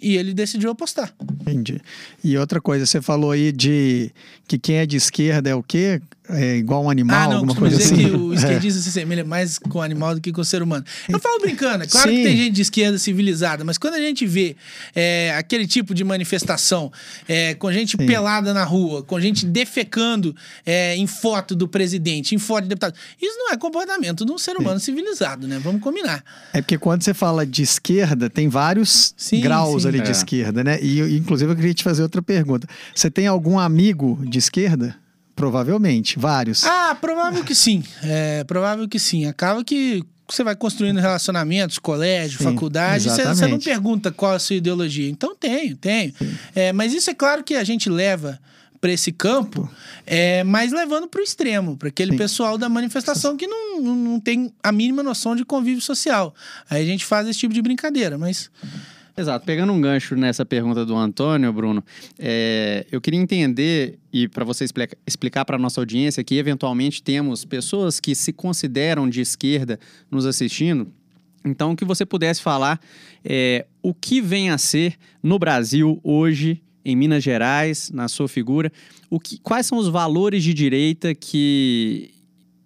E 0.00 0.16
ele 0.16 0.34
decidiu 0.34 0.70
apostar. 0.70 1.14
Entendi. 1.40 1.80
E 2.22 2.36
outra 2.36 2.60
coisa, 2.60 2.84
você 2.84 3.00
falou 3.00 3.30
aí 3.30 3.52
de 3.52 4.10
que 4.46 4.58
quem 4.58 4.76
é 4.76 4.86
de 4.86 4.96
esquerda 4.96 5.48
é 5.48 5.54
o 5.54 5.62
quê? 5.62 6.00
É 6.28 6.56
igual 6.56 6.84
um 6.84 6.90
animal, 6.90 7.16
ah, 7.16 7.28
não, 7.28 7.36
alguma 7.36 7.54
coisa 7.54 7.76
dizer 7.76 7.94
assim. 7.94 8.08
que 8.08 8.16
o 8.16 8.32
esquerdista 8.32 8.80
é. 8.80 8.82
se 8.82 8.88
assemelha 8.88 9.24
mais 9.24 9.58
com 9.58 9.78
o 9.78 9.82
animal 9.82 10.14
do 10.14 10.20
que 10.22 10.32
com 10.32 10.40
o 10.40 10.44
ser 10.44 10.62
humano. 10.62 10.82
Eu 11.06 11.20
falo 11.20 11.38
brincando, 11.38 11.84
é 11.84 11.86
claro 11.86 12.08
Sim. 12.08 12.16
que 12.16 12.22
tem 12.22 12.36
gente 12.36 12.52
de 12.52 12.62
esquerda 12.62 12.96
civilizada, 12.96 13.62
mas 13.62 13.76
quando 13.76 13.94
a 13.94 14.00
gente 14.00 14.26
vê 14.26 14.56
é, 14.94 15.34
aquele 15.36 15.66
tipo 15.66 15.94
de 15.94 16.02
manifestação, 16.02 16.90
é, 17.28 17.54
com 17.54 17.70
gente 17.70 17.96
Sim. 17.98 18.06
pelada 18.06 18.54
na 18.54 18.64
rua, 18.64 19.02
com 19.02 19.20
gente 19.20 19.44
defecando 19.44 20.34
é, 20.64 20.96
em 20.96 21.06
foto 21.06 21.54
do 21.54 21.68
presidente, 21.68 22.34
em 22.34 22.38
foto 22.38 22.62
de 22.62 22.68
deputado, 22.70 22.94
isso 23.20 23.36
não 23.38 23.52
é 23.52 23.56
comportamento 23.58 24.24
de 24.24 24.32
um 24.32 24.38
ser 24.38 24.56
humano 24.56 24.80
Sim. 24.80 24.86
civilizado, 24.86 25.46
né? 25.46 25.60
Vamos 25.62 25.82
combinar. 25.82 26.24
É 26.54 26.62
porque 26.62 26.78
quando 26.78 27.02
você 27.02 27.12
fala 27.12 27.44
de 27.44 27.62
esquerda, 27.62 28.30
tem 28.30 28.48
vários 28.48 29.14
graus 29.42 29.84
ali 29.84 30.00
de 30.00 30.08
é. 30.08 30.12
esquerda, 30.12 30.64
né? 30.64 30.78
E 30.80 31.00
inclusive 31.18 31.52
eu 31.52 31.56
queria 31.56 31.74
te 31.74 31.84
fazer 31.84 32.02
outra 32.02 32.22
pergunta. 32.22 32.66
Você 32.94 33.10
tem 33.10 33.26
algum 33.26 33.58
amigo 33.58 34.22
de 34.24 34.38
esquerda? 34.38 35.03
Provavelmente, 35.34 36.18
vários. 36.18 36.64
Ah, 36.64 36.96
provável 37.00 37.44
que 37.44 37.54
sim. 37.54 37.82
É, 38.02 38.44
provável 38.44 38.88
que 38.88 38.98
sim. 38.98 39.26
Acaba 39.26 39.64
que 39.64 40.04
você 40.28 40.42
vai 40.42 40.56
construindo 40.56 40.98
relacionamentos, 41.00 41.78
colégio, 41.78 42.38
sim, 42.38 42.44
faculdade, 42.44 43.10
você, 43.10 43.24
você, 43.24 43.46
não 43.46 43.58
pergunta 43.58 44.10
qual 44.10 44.32
a 44.32 44.38
sua 44.38 44.56
ideologia. 44.56 45.08
Então, 45.08 45.34
tenho, 45.34 45.76
tenho. 45.76 46.14
É, 46.54 46.72
mas 46.72 46.92
isso 46.92 47.10
é 47.10 47.14
claro 47.14 47.44
que 47.44 47.54
a 47.54 47.64
gente 47.64 47.90
leva 47.90 48.38
para 48.80 48.92
esse 48.92 49.10
campo, 49.10 49.70
é, 50.06 50.44
mas 50.44 50.70
levando 50.70 51.08
para 51.08 51.20
o 51.20 51.24
extremo, 51.24 51.74
para 51.74 51.88
aquele 51.88 52.12
sim. 52.12 52.18
pessoal 52.18 52.58
da 52.58 52.68
manifestação 52.68 53.34
que 53.34 53.46
não, 53.46 53.80
não 53.80 54.20
tem 54.20 54.52
a 54.62 54.70
mínima 54.70 55.02
noção 55.02 55.34
de 55.34 55.42
convívio 55.42 55.80
social. 55.80 56.34
Aí 56.68 56.82
a 56.82 56.86
gente 56.86 57.04
faz 57.04 57.26
esse 57.26 57.38
tipo 57.38 57.54
de 57.54 57.62
brincadeira, 57.62 58.18
mas 58.18 58.50
Exato. 59.16 59.46
Pegando 59.46 59.72
um 59.72 59.80
gancho 59.80 60.16
nessa 60.16 60.44
pergunta 60.44 60.84
do 60.84 60.96
Antônio, 60.96 61.52
Bruno, 61.52 61.84
é, 62.18 62.84
eu 62.90 63.00
queria 63.00 63.20
entender, 63.20 63.96
e 64.12 64.26
para 64.26 64.44
você 64.44 64.64
explica, 64.64 64.96
explicar 65.06 65.44
para 65.44 65.54
a 65.54 65.58
nossa 65.58 65.80
audiência, 65.80 66.24
que 66.24 66.36
eventualmente 66.36 67.00
temos 67.00 67.44
pessoas 67.44 68.00
que 68.00 68.12
se 68.14 68.32
consideram 68.32 69.08
de 69.08 69.20
esquerda 69.20 69.78
nos 70.10 70.26
assistindo. 70.26 70.92
Então, 71.44 71.76
que 71.76 71.84
você 71.84 72.04
pudesse 72.04 72.42
falar 72.42 72.80
é, 73.24 73.66
o 73.80 73.94
que 73.94 74.20
vem 74.20 74.50
a 74.50 74.58
ser 74.58 74.96
no 75.22 75.38
Brasil 75.38 76.00
hoje, 76.02 76.60
em 76.84 76.96
Minas 76.96 77.22
Gerais, 77.22 77.90
na 77.92 78.08
sua 78.08 78.26
figura, 78.26 78.72
o 79.08 79.20
que, 79.20 79.38
quais 79.38 79.66
são 79.66 79.78
os 79.78 79.88
valores 79.88 80.42
de 80.42 80.52
direita 80.52 81.14
que, 81.14 82.10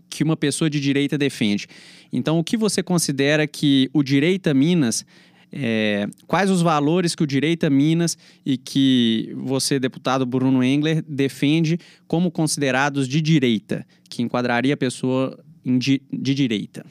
que 0.08 0.24
uma 0.24 0.36
pessoa 0.36 0.70
de 0.70 0.80
direita 0.80 1.18
defende? 1.18 1.66
Então, 2.10 2.38
o 2.38 2.44
que 2.44 2.56
você 2.56 2.82
considera 2.82 3.46
que 3.46 3.90
o 3.92 4.02
Direita 4.02 4.54
Minas 4.54 5.04
é, 5.52 6.06
quais 6.26 6.50
os 6.50 6.62
valores 6.62 7.14
que 7.14 7.22
o 7.22 7.26
Direita 7.26 7.70
Minas 7.70 8.16
e 8.44 8.56
que 8.56 9.32
você, 9.36 9.78
deputado 9.78 10.26
Bruno 10.26 10.62
Engler, 10.62 11.02
defende 11.08 11.78
como 12.06 12.30
considerados 12.30 13.08
de 13.08 13.20
direita, 13.20 13.86
que 14.08 14.22
enquadraria 14.22 14.74
a 14.74 14.76
pessoa 14.76 15.38
de, 15.64 16.02
de 16.12 16.34
direita? 16.34 16.84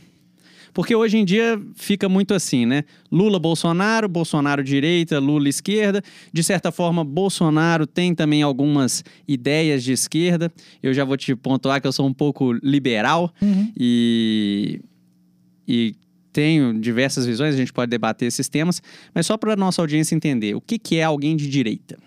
Porque 0.77 0.95
hoje 0.95 1.17
em 1.17 1.25
dia 1.25 1.59
fica 1.73 2.07
muito 2.07 2.35
assim, 2.35 2.63
né? 2.63 2.83
Lula, 3.11 3.39
Bolsonaro, 3.39 4.07
Bolsonaro 4.07 4.63
direita, 4.63 5.17
Lula 5.17 5.49
esquerda. 5.49 6.03
De 6.31 6.43
certa 6.43 6.71
forma, 6.71 7.03
Bolsonaro 7.03 7.87
tem 7.87 8.13
também 8.13 8.43
algumas 8.43 9.03
ideias 9.27 9.83
de 9.83 9.91
esquerda. 9.91 10.53
Eu 10.83 10.93
já 10.93 11.03
vou 11.03 11.17
te 11.17 11.35
pontuar 11.35 11.81
que 11.81 11.87
eu 11.87 11.91
sou 11.91 12.05
um 12.05 12.13
pouco 12.13 12.53
liberal 12.53 13.33
uhum. 13.41 13.73
e, 13.75 14.79
e 15.67 15.95
tenho 16.37 16.79
diversas 16.79 17.25
visões, 17.25 17.55
a 17.55 17.57
gente 17.57 17.73
pode 17.73 17.89
debater 17.89 18.27
esses 18.27 18.47
temas, 18.47 18.79
mas 19.11 19.25
só 19.25 19.35
para 19.35 19.53
a 19.53 19.55
nossa 19.55 19.81
audiência 19.81 20.13
entender, 20.13 20.53
o 20.53 20.61
que, 20.61 20.77
que 20.77 20.97
é 20.97 21.03
alguém 21.03 21.35
de 21.35 21.49
direita? 21.49 21.97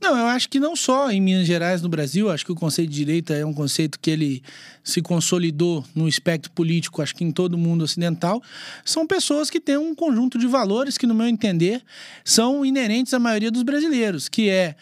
Não, 0.00 0.16
eu 0.16 0.24
acho 0.24 0.48
que 0.48 0.58
não 0.58 0.74
só 0.74 1.10
em 1.10 1.20
Minas 1.20 1.46
Gerais, 1.46 1.82
no 1.82 1.88
Brasil, 1.90 2.30
acho 2.30 2.46
que 2.46 2.52
o 2.52 2.54
conceito 2.54 2.88
de 2.88 2.96
direita 2.96 3.34
é 3.34 3.44
um 3.44 3.52
conceito 3.52 4.00
que 4.00 4.10
ele 4.10 4.42
se 4.82 5.02
consolidou 5.02 5.84
no 5.94 6.08
espectro 6.08 6.50
político, 6.52 7.02
acho 7.02 7.14
que 7.14 7.24
em 7.24 7.30
todo 7.30 7.54
o 7.54 7.58
mundo 7.58 7.84
ocidental, 7.84 8.42
são 8.86 9.06
pessoas 9.06 9.50
que 9.50 9.60
têm 9.60 9.76
um 9.76 9.94
conjunto 9.94 10.38
de 10.38 10.46
valores 10.46 10.96
que, 10.96 11.06
no 11.06 11.14
meu 11.14 11.26
entender, 11.26 11.82
são 12.24 12.64
inerentes 12.64 13.12
à 13.12 13.18
maioria 13.18 13.50
dos 13.50 13.64
brasileiros, 13.64 14.30
que 14.30 14.48
é 14.48 14.76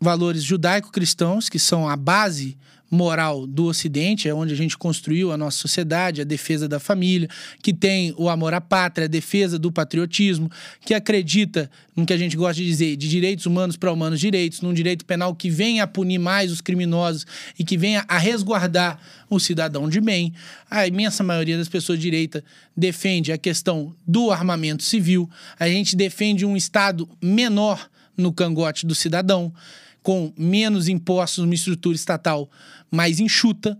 valores 0.00 0.42
judaico-cristãos, 0.42 1.48
que 1.48 1.60
são 1.60 1.88
a 1.88 1.94
base 1.94 2.58
moral 2.90 3.46
do 3.46 3.64
Ocidente, 3.64 4.28
é 4.28 4.34
onde 4.34 4.52
a 4.52 4.56
gente 4.56 4.76
construiu 4.78 5.32
a 5.32 5.36
nossa 5.36 5.58
sociedade, 5.58 6.20
a 6.20 6.24
defesa 6.24 6.68
da 6.68 6.78
família, 6.78 7.28
que 7.62 7.72
tem 7.72 8.14
o 8.16 8.28
amor 8.28 8.54
à 8.54 8.60
pátria, 8.60 9.06
a 9.06 9.08
defesa 9.08 9.58
do 9.58 9.72
patriotismo, 9.72 10.50
que 10.84 10.94
acredita 10.94 11.70
no 11.96 12.06
que 12.06 12.12
a 12.12 12.16
gente 12.16 12.36
gosta 12.36 12.62
de 12.62 12.66
dizer, 12.66 12.96
de 12.96 13.08
direitos 13.08 13.46
humanos 13.46 13.76
para 13.76 13.92
humanos 13.92 14.20
direitos, 14.20 14.60
num 14.60 14.72
direito 14.72 15.04
penal 15.04 15.34
que 15.34 15.50
venha 15.50 15.84
a 15.84 15.86
punir 15.86 16.18
mais 16.18 16.52
os 16.52 16.60
criminosos 16.60 17.26
e 17.58 17.64
que 17.64 17.76
venha 17.76 18.04
a 18.06 18.18
resguardar 18.18 18.98
o 19.28 19.40
cidadão 19.40 19.88
de 19.88 20.00
bem. 20.00 20.32
A 20.70 20.86
imensa 20.86 21.24
maioria 21.24 21.56
das 21.56 21.68
pessoas 21.68 21.98
de 21.98 22.02
direita 22.02 22.44
defende 22.76 23.32
a 23.32 23.38
questão 23.38 23.94
do 24.06 24.30
armamento 24.30 24.82
civil. 24.82 25.28
A 25.58 25.68
gente 25.68 25.96
defende 25.96 26.44
um 26.44 26.56
Estado 26.56 27.08
menor 27.22 27.88
no 28.16 28.32
cangote 28.32 28.86
do 28.86 28.94
cidadão 28.94 29.52
com 30.06 30.32
menos 30.38 30.86
impostos, 30.86 31.42
uma 31.42 31.52
estrutura 31.52 31.96
estatal 31.96 32.48
mais 32.90 33.20
enxuta. 33.20 33.78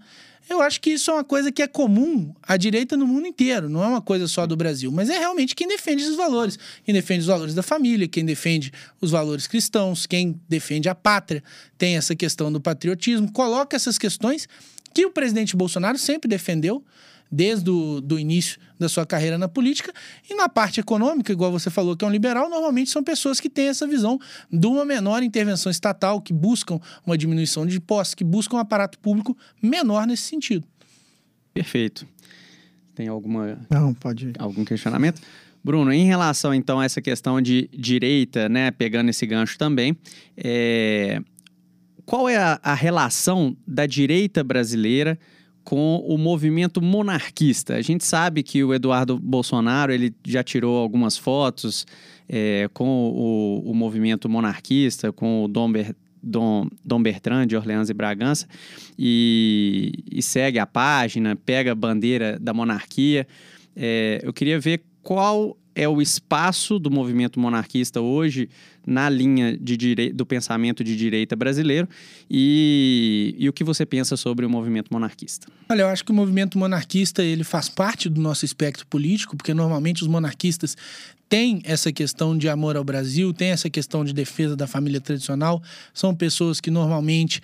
Eu 0.48 0.60
acho 0.60 0.80
que 0.80 0.90
isso 0.90 1.10
é 1.10 1.14
uma 1.14 1.24
coisa 1.24 1.50
que 1.50 1.60
é 1.60 1.66
comum 1.66 2.32
à 2.40 2.56
direita 2.56 2.96
no 2.96 3.04
mundo 3.04 3.26
inteiro, 3.26 3.68
não 3.68 3.82
é 3.82 3.86
uma 3.86 4.00
coisa 4.00 4.28
só 4.28 4.46
do 4.46 4.56
Brasil, 4.56 4.92
mas 4.92 5.10
é 5.10 5.18
realmente 5.18 5.56
quem 5.56 5.66
defende 5.66 6.02
esses 6.02 6.14
valores. 6.14 6.56
Quem 6.84 6.94
defende 6.94 7.20
os 7.20 7.26
valores 7.26 7.52
da 7.52 7.64
família, 7.64 8.06
quem 8.06 8.24
defende 8.24 8.72
os 9.00 9.10
valores 9.10 9.48
cristãos, 9.48 10.06
quem 10.06 10.40
defende 10.48 10.88
a 10.88 10.94
pátria, 10.94 11.42
tem 11.76 11.96
essa 11.96 12.14
questão 12.14 12.52
do 12.52 12.60
patriotismo, 12.60 13.30
coloca 13.32 13.74
essas 13.74 13.98
questões 13.98 14.48
que 14.94 15.04
o 15.04 15.10
presidente 15.10 15.56
Bolsonaro 15.56 15.98
sempre 15.98 16.28
defendeu 16.28 16.84
desde 17.36 17.68
o 17.68 18.00
do 18.00 18.18
início 18.18 18.58
da 18.78 18.88
sua 18.88 19.04
carreira 19.04 19.36
na 19.36 19.46
política. 19.46 19.92
E 20.28 20.34
na 20.34 20.48
parte 20.48 20.80
econômica, 20.80 21.30
igual 21.30 21.52
você 21.52 21.68
falou, 21.68 21.94
que 21.94 22.02
é 22.02 22.08
um 22.08 22.10
liberal, 22.10 22.48
normalmente 22.48 22.88
são 22.88 23.04
pessoas 23.04 23.38
que 23.38 23.50
têm 23.50 23.68
essa 23.68 23.86
visão 23.86 24.18
de 24.50 24.66
uma 24.66 24.86
menor 24.86 25.22
intervenção 25.22 25.70
estatal, 25.70 26.18
que 26.18 26.32
buscam 26.32 26.80
uma 27.04 27.16
diminuição 27.18 27.66
de 27.66 27.76
impostos, 27.76 28.14
que 28.14 28.24
buscam 28.24 28.56
um 28.56 28.60
aparato 28.60 28.98
público 28.98 29.36
menor 29.62 30.06
nesse 30.06 30.22
sentido. 30.22 30.66
Perfeito. 31.52 32.06
Tem 32.94 33.06
alguma 33.08 33.58
Não, 33.68 33.92
pode 33.92 34.28
ir. 34.28 34.32
algum 34.38 34.64
questionamento? 34.64 35.20
Bruno, 35.62 35.92
em 35.92 36.06
relação 36.06 36.54
então 36.54 36.80
a 36.80 36.86
essa 36.86 37.02
questão 37.02 37.42
de 37.42 37.68
direita, 37.70 38.48
né, 38.48 38.70
pegando 38.70 39.10
esse 39.10 39.26
gancho 39.26 39.58
também, 39.58 39.94
é... 40.36 41.20
qual 42.06 42.28
é 42.30 42.36
a, 42.36 42.58
a 42.62 42.72
relação 42.72 43.54
da 43.66 43.84
direita 43.84 44.42
brasileira 44.42 45.18
com 45.66 45.96
o 46.06 46.16
movimento 46.16 46.80
monarquista. 46.80 47.74
A 47.74 47.82
gente 47.82 48.04
sabe 48.04 48.44
que 48.44 48.62
o 48.62 48.72
Eduardo 48.72 49.18
Bolsonaro 49.18 49.92
ele 49.92 50.14
já 50.24 50.40
tirou 50.44 50.78
algumas 50.78 51.18
fotos 51.18 51.84
é, 52.28 52.70
com 52.72 52.86
o, 52.86 53.68
o, 53.68 53.74
movimento 53.74 54.28
monarquista, 54.28 55.12
com 55.12 55.42
o 55.42 55.48
Dom, 55.48 55.72
Ber, 55.72 55.92
Dom, 56.22 56.68
Dom 56.84 57.02
Bertrand 57.02 57.48
de 57.48 57.56
Orleans 57.56 57.90
e 57.90 57.94
Bragança, 57.94 58.46
e, 58.96 60.04
e, 60.08 60.22
segue 60.22 60.60
a 60.60 60.66
página, 60.66 61.34
pega 61.34 61.72
a 61.72 61.74
bandeira 61.74 62.38
da 62.40 62.54
monarquia. 62.54 63.26
É, 63.74 64.20
eu 64.22 64.32
queria 64.32 64.60
ver 64.60 64.84
qual 65.02 65.56
é 65.76 65.86
o 65.86 66.00
espaço 66.00 66.78
do 66.78 66.90
movimento 66.90 67.38
monarquista 67.38 68.00
hoje 68.00 68.48
na 68.86 69.10
linha 69.10 69.56
de 69.56 69.76
do 70.12 70.24
pensamento 70.24 70.82
de 70.82 70.96
direita 70.96 71.36
brasileiro 71.36 71.86
e, 72.30 73.34
e 73.38 73.46
o 73.48 73.52
que 73.52 73.62
você 73.62 73.84
pensa 73.84 74.16
sobre 74.16 74.46
o 74.46 74.50
movimento 74.50 74.88
monarquista? 74.90 75.48
Olha, 75.68 75.82
eu 75.82 75.88
acho 75.88 76.02
que 76.02 76.10
o 76.10 76.14
movimento 76.14 76.58
monarquista 76.58 77.22
ele 77.22 77.44
faz 77.44 77.68
parte 77.68 78.08
do 78.08 78.20
nosso 78.20 78.44
espectro 78.44 78.86
político, 78.86 79.36
porque 79.36 79.52
normalmente 79.52 80.02
os 80.02 80.08
monarquistas 80.08 80.76
têm 81.28 81.60
essa 81.64 81.92
questão 81.92 82.38
de 82.38 82.48
amor 82.48 82.76
ao 82.76 82.84
Brasil, 82.84 83.34
têm 83.34 83.50
essa 83.50 83.68
questão 83.68 84.02
de 84.02 84.14
defesa 84.14 84.56
da 84.56 84.66
família 84.66 85.00
tradicional, 85.00 85.62
são 85.92 86.14
pessoas 86.14 86.58
que 86.58 86.70
normalmente 86.70 87.42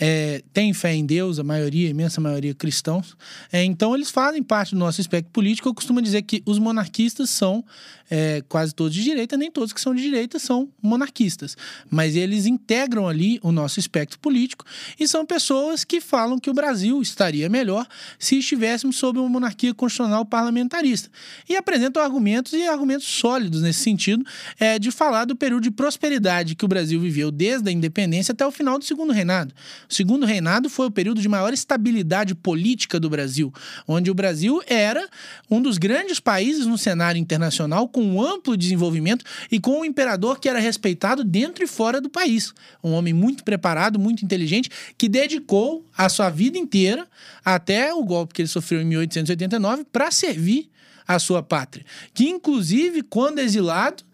é, 0.00 0.42
tem 0.52 0.72
fé 0.72 0.94
em 0.94 1.04
Deus, 1.04 1.38
a 1.38 1.44
maioria, 1.44 1.88
a 1.88 1.90
imensa 1.90 2.20
maioria 2.20 2.54
cristãos. 2.54 3.16
É, 3.52 3.64
então, 3.64 3.94
eles 3.94 4.10
fazem 4.10 4.42
parte 4.42 4.74
do 4.74 4.78
nosso 4.78 5.00
espectro 5.00 5.32
político. 5.32 5.68
Eu 5.68 5.74
costumo 5.74 6.00
dizer 6.00 6.22
que 6.22 6.42
os 6.46 6.58
monarquistas 6.58 7.30
são 7.30 7.64
é, 8.10 8.42
quase 8.48 8.74
todos 8.74 8.94
de 8.94 9.02
direita, 9.02 9.36
nem 9.36 9.50
todos 9.50 9.72
que 9.72 9.80
são 9.80 9.94
de 9.94 10.02
direita 10.02 10.38
são 10.38 10.68
monarquistas. 10.82 11.56
Mas 11.90 12.16
eles 12.16 12.46
integram 12.46 13.08
ali 13.08 13.38
o 13.42 13.52
nosso 13.52 13.78
espectro 13.78 14.18
político 14.18 14.64
e 14.98 15.06
são 15.06 15.24
pessoas 15.24 15.84
que 15.84 16.00
falam 16.00 16.38
que 16.38 16.50
o 16.50 16.54
Brasil 16.54 17.00
estaria 17.02 17.48
melhor 17.48 17.86
se 18.18 18.38
estivéssemos 18.38 18.96
sob 18.96 19.18
uma 19.18 19.28
monarquia 19.28 19.74
constitucional 19.74 20.24
parlamentarista. 20.24 21.10
E 21.48 21.56
apresentam 21.56 22.02
argumentos 22.02 22.52
e 22.52 22.66
argumentos 22.66 23.06
sólidos 23.06 23.62
nesse 23.62 23.80
sentido 23.80 24.24
é, 24.58 24.78
de 24.78 24.90
falar 24.90 25.24
do 25.24 25.36
período 25.36 25.62
de 25.62 25.70
prosperidade 25.70 26.54
que 26.54 26.64
o 26.64 26.68
Brasil 26.68 27.00
viveu 27.00 27.30
desde 27.30 27.68
a 27.68 27.72
independência 27.72 28.32
até 28.32 28.46
o 28.46 28.50
final 28.50 28.78
do 28.78 28.84
segundo 28.84 29.12
reinado. 29.12 29.54
O 29.88 29.94
segundo 29.94 30.24
reinado 30.24 30.68
foi 30.70 30.86
o 30.86 30.90
período 30.90 31.20
de 31.20 31.28
maior 31.28 31.52
estabilidade 31.52 32.34
política 32.34 32.98
do 32.98 33.10
Brasil, 33.10 33.52
onde 33.86 34.10
o 34.10 34.14
Brasil 34.14 34.62
era 34.66 35.08
um 35.50 35.60
dos 35.60 35.78
grandes 35.78 36.20
países 36.20 36.66
no 36.66 36.78
cenário 36.78 37.18
internacional 37.18 37.88
com 37.98 38.04
um 38.04 38.22
amplo 38.22 38.56
desenvolvimento 38.56 39.24
e 39.50 39.58
com 39.58 39.80
um 39.80 39.84
imperador 39.84 40.38
que 40.38 40.48
era 40.48 40.60
respeitado 40.60 41.24
dentro 41.24 41.64
e 41.64 41.66
fora 41.66 42.00
do 42.00 42.08
país. 42.08 42.54
Um 42.82 42.92
homem 42.92 43.12
muito 43.12 43.42
preparado, 43.42 43.98
muito 43.98 44.24
inteligente, 44.24 44.70
que 44.96 45.08
dedicou 45.08 45.84
a 45.96 46.08
sua 46.08 46.30
vida 46.30 46.56
inteira, 46.56 47.08
até 47.44 47.92
o 47.92 48.04
golpe 48.04 48.34
que 48.34 48.42
ele 48.42 48.48
sofreu 48.48 48.80
em 48.80 48.84
1889, 48.84 49.84
para 49.90 50.12
servir 50.12 50.70
a 51.08 51.18
sua 51.18 51.42
pátria. 51.42 51.84
Que, 52.14 52.28
inclusive, 52.28 53.02
quando 53.02 53.40
exilado, 53.40 54.04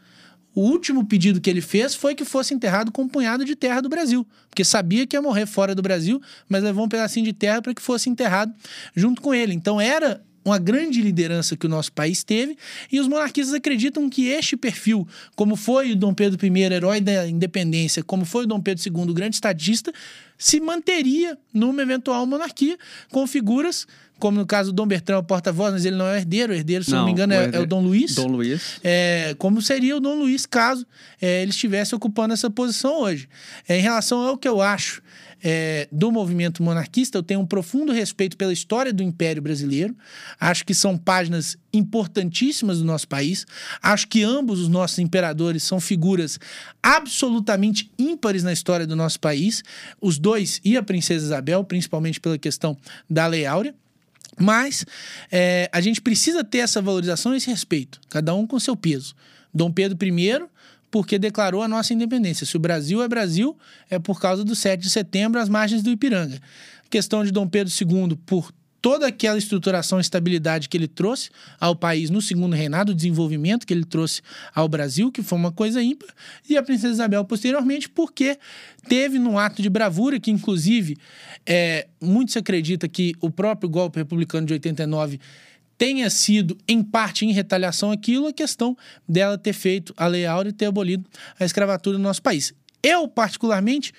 o 0.54 0.62
último 0.62 1.04
pedido 1.04 1.38
que 1.38 1.50
ele 1.50 1.60
fez 1.60 1.94
foi 1.94 2.14
que 2.14 2.24
fosse 2.24 2.54
enterrado 2.54 2.90
com 2.90 3.02
um 3.02 3.08
punhado 3.08 3.44
de 3.44 3.54
terra 3.54 3.82
do 3.82 3.90
Brasil, 3.90 4.26
porque 4.48 4.64
sabia 4.64 5.06
que 5.06 5.14
ia 5.14 5.20
morrer 5.20 5.44
fora 5.44 5.74
do 5.74 5.82
Brasil, 5.82 6.22
mas 6.48 6.62
levou 6.62 6.86
um 6.86 6.88
pedacinho 6.88 7.26
de 7.26 7.34
terra 7.34 7.60
para 7.60 7.74
que 7.74 7.82
fosse 7.82 8.08
enterrado 8.08 8.54
junto 8.96 9.20
com 9.20 9.34
ele. 9.34 9.52
Então 9.52 9.78
era 9.78 10.24
uma 10.44 10.58
grande 10.58 11.00
liderança 11.00 11.56
que 11.56 11.66
o 11.66 11.68
nosso 11.68 11.92
país 11.92 12.22
teve, 12.22 12.56
e 12.90 13.00
os 13.00 13.08
monarquistas 13.08 13.54
acreditam 13.54 14.08
que 14.10 14.26
este 14.26 14.56
perfil, 14.56 15.06
como 15.34 15.56
foi 15.56 15.92
o 15.92 15.96
Dom 15.96 16.12
Pedro 16.12 16.44
I, 16.44 16.60
herói 16.60 17.00
da 17.00 17.26
independência, 17.26 18.02
como 18.02 18.24
foi 18.24 18.44
o 18.44 18.46
Dom 18.46 18.60
Pedro 18.60 18.82
II, 18.86 19.14
grande 19.14 19.36
estadista, 19.36 19.92
se 20.36 20.60
manteria 20.60 21.38
numa 21.52 21.82
eventual 21.82 22.26
monarquia 22.26 22.76
com 23.10 23.26
figuras 23.26 23.86
como 24.18 24.38
no 24.38 24.46
caso 24.46 24.72
do 24.72 24.76
Dom 24.76 24.86
Bertrão, 24.86 25.22
porta-voz, 25.22 25.72
mas 25.72 25.84
ele 25.84 25.96
não 25.96 26.06
é 26.06 26.18
herdeiro, 26.18 26.52
o 26.52 26.56
herdeiro, 26.56 26.84
se 26.84 26.92
não, 26.92 26.98
não 26.98 27.06
me 27.06 27.12
engano, 27.12 27.32
é, 27.32 27.50
é, 27.52 27.60
o 27.60 27.66
Dom 27.66 27.82
Luiz. 27.82 28.14
Dom 28.14 28.28
Luiz. 28.28 28.80
É, 28.82 29.34
como 29.38 29.60
seria 29.60 29.96
o 29.96 30.00
Dom 30.00 30.14
Luiz 30.14 30.46
caso 30.46 30.86
é, 31.20 31.42
ele 31.42 31.50
estivesse 31.50 31.94
ocupando 31.94 32.32
essa 32.32 32.48
posição 32.48 33.00
hoje. 33.00 33.28
É, 33.68 33.76
em 33.76 33.82
relação 33.82 34.20
ao 34.20 34.38
que 34.38 34.48
eu 34.48 34.62
acho 34.62 35.02
é, 35.46 35.86
do 35.92 36.10
movimento 36.10 36.62
monarquista, 36.62 37.18
eu 37.18 37.22
tenho 37.22 37.40
um 37.40 37.46
profundo 37.46 37.92
respeito 37.92 38.34
pela 38.34 38.52
história 38.52 38.94
do 38.94 39.02
Império 39.02 39.42
Brasileiro. 39.42 39.94
Acho 40.40 40.64
que 40.64 40.72
são 40.72 40.96
páginas 40.96 41.58
importantíssimas 41.70 42.78
do 42.78 42.84
nosso 42.84 43.06
país. 43.06 43.46
Acho 43.82 44.08
que 44.08 44.22
ambos 44.22 44.58
os 44.58 44.68
nossos 44.68 44.98
imperadores 44.98 45.62
são 45.62 45.78
figuras 45.78 46.40
absolutamente 46.82 47.90
ímpares 47.98 48.42
na 48.42 48.54
história 48.54 48.86
do 48.86 48.96
nosso 48.96 49.20
país. 49.20 49.62
Os 50.00 50.18
dois 50.18 50.62
e 50.64 50.78
a 50.78 50.82
Princesa 50.82 51.26
Isabel, 51.26 51.62
principalmente 51.62 52.18
pela 52.18 52.38
questão 52.38 52.74
da 53.08 53.26
Lei 53.26 53.44
Áurea. 53.44 53.74
Mas 54.38 54.86
é, 55.30 55.68
a 55.70 55.80
gente 55.82 56.00
precisa 56.00 56.42
ter 56.42 56.58
essa 56.58 56.80
valorização 56.80 57.34
e 57.34 57.36
esse 57.36 57.50
respeito, 57.50 58.00
cada 58.08 58.34
um 58.34 58.46
com 58.46 58.58
seu 58.58 58.74
peso. 58.74 59.14
Dom 59.52 59.70
Pedro 59.70 59.96
I 60.04 60.48
porque 60.94 61.18
declarou 61.18 61.60
a 61.60 61.66
nossa 61.66 61.92
independência. 61.92 62.46
Se 62.46 62.56
o 62.56 62.60
Brasil 62.60 63.02
é 63.02 63.08
Brasil, 63.08 63.58
é 63.90 63.98
por 63.98 64.20
causa 64.20 64.44
do 64.44 64.54
7 64.54 64.80
de 64.80 64.88
setembro, 64.88 65.40
às 65.40 65.48
margens 65.48 65.82
do 65.82 65.90
Ipiranga. 65.90 66.36
A 66.86 66.88
questão 66.88 67.24
de 67.24 67.32
Dom 67.32 67.48
Pedro 67.48 67.72
II, 67.74 68.16
por 68.24 68.52
toda 68.80 69.08
aquela 69.08 69.36
estruturação 69.36 69.98
e 69.98 70.02
estabilidade 70.02 70.68
que 70.68 70.76
ele 70.76 70.86
trouxe 70.86 71.30
ao 71.58 71.74
país 71.74 72.10
no 72.10 72.22
segundo 72.22 72.54
reinado, 72.54 72.92
o 72.92 72.94
desenvolvimento 72.94 73.66
que 73.66 73.74
ele 73.74 73.84
trouxe 73.84 74.22
ao 74.54 74.68
Brasil, 74.68 75.10
que 75.10 75.20
foi 75.20 75.36
uma 75.36 75.50
coisa 75.50 75.82
ímpar, 75.82 76.10
e 76.48 76.56
a 76.56 76.62
princesa 76.62 76.94
Isabel 76.94 77.24
posteriormente, 77.24 77.88
porque 77.88 78.38
teve 78.88 79.18
num 79.18 79.36
ato 79.36 79.62
de 79.62 79.68
bravura, 79.68 80.20
que 80.20 80.30
inclusive 80.30 80.96
é, 81.44 81.88
muito 82.00 82.30
se 82.30 82.38
acredita 82.38 82.86
que 82.86 83.14
o 83.20 83.32
próprio 83.32 83.68
golpe 83.68 83.98
republicano 83.98 84.46
de 84.46 84.52
89 84.52 85.18
tenha 85.76 86.08
sido, 86.10 86.56
em 86.68 86.82
parte, 86.82 87.24
em 87.24 87.32
retaliação 87.32 87.90
àquilo, 87.90 88.26
a 88.26 88.32
questão 88.32 88.76
dela 89.08 89.36
ter 89.36 89.52
feito 89.52 89.92
a 89.96 90.06
Lei 90.06 90.26
Áurea 90.26 90.50
e 90.50 90.52
ter 90.52 90.66
abolido 90.66 91.08
a 91.38 91.44
escravatura 91.44 91.98
no 91.98 92.04
nosso 92.04 92.22
país. 92.22 92.54
Eu, 92.82 93.08
particularmente, 93.08 93.92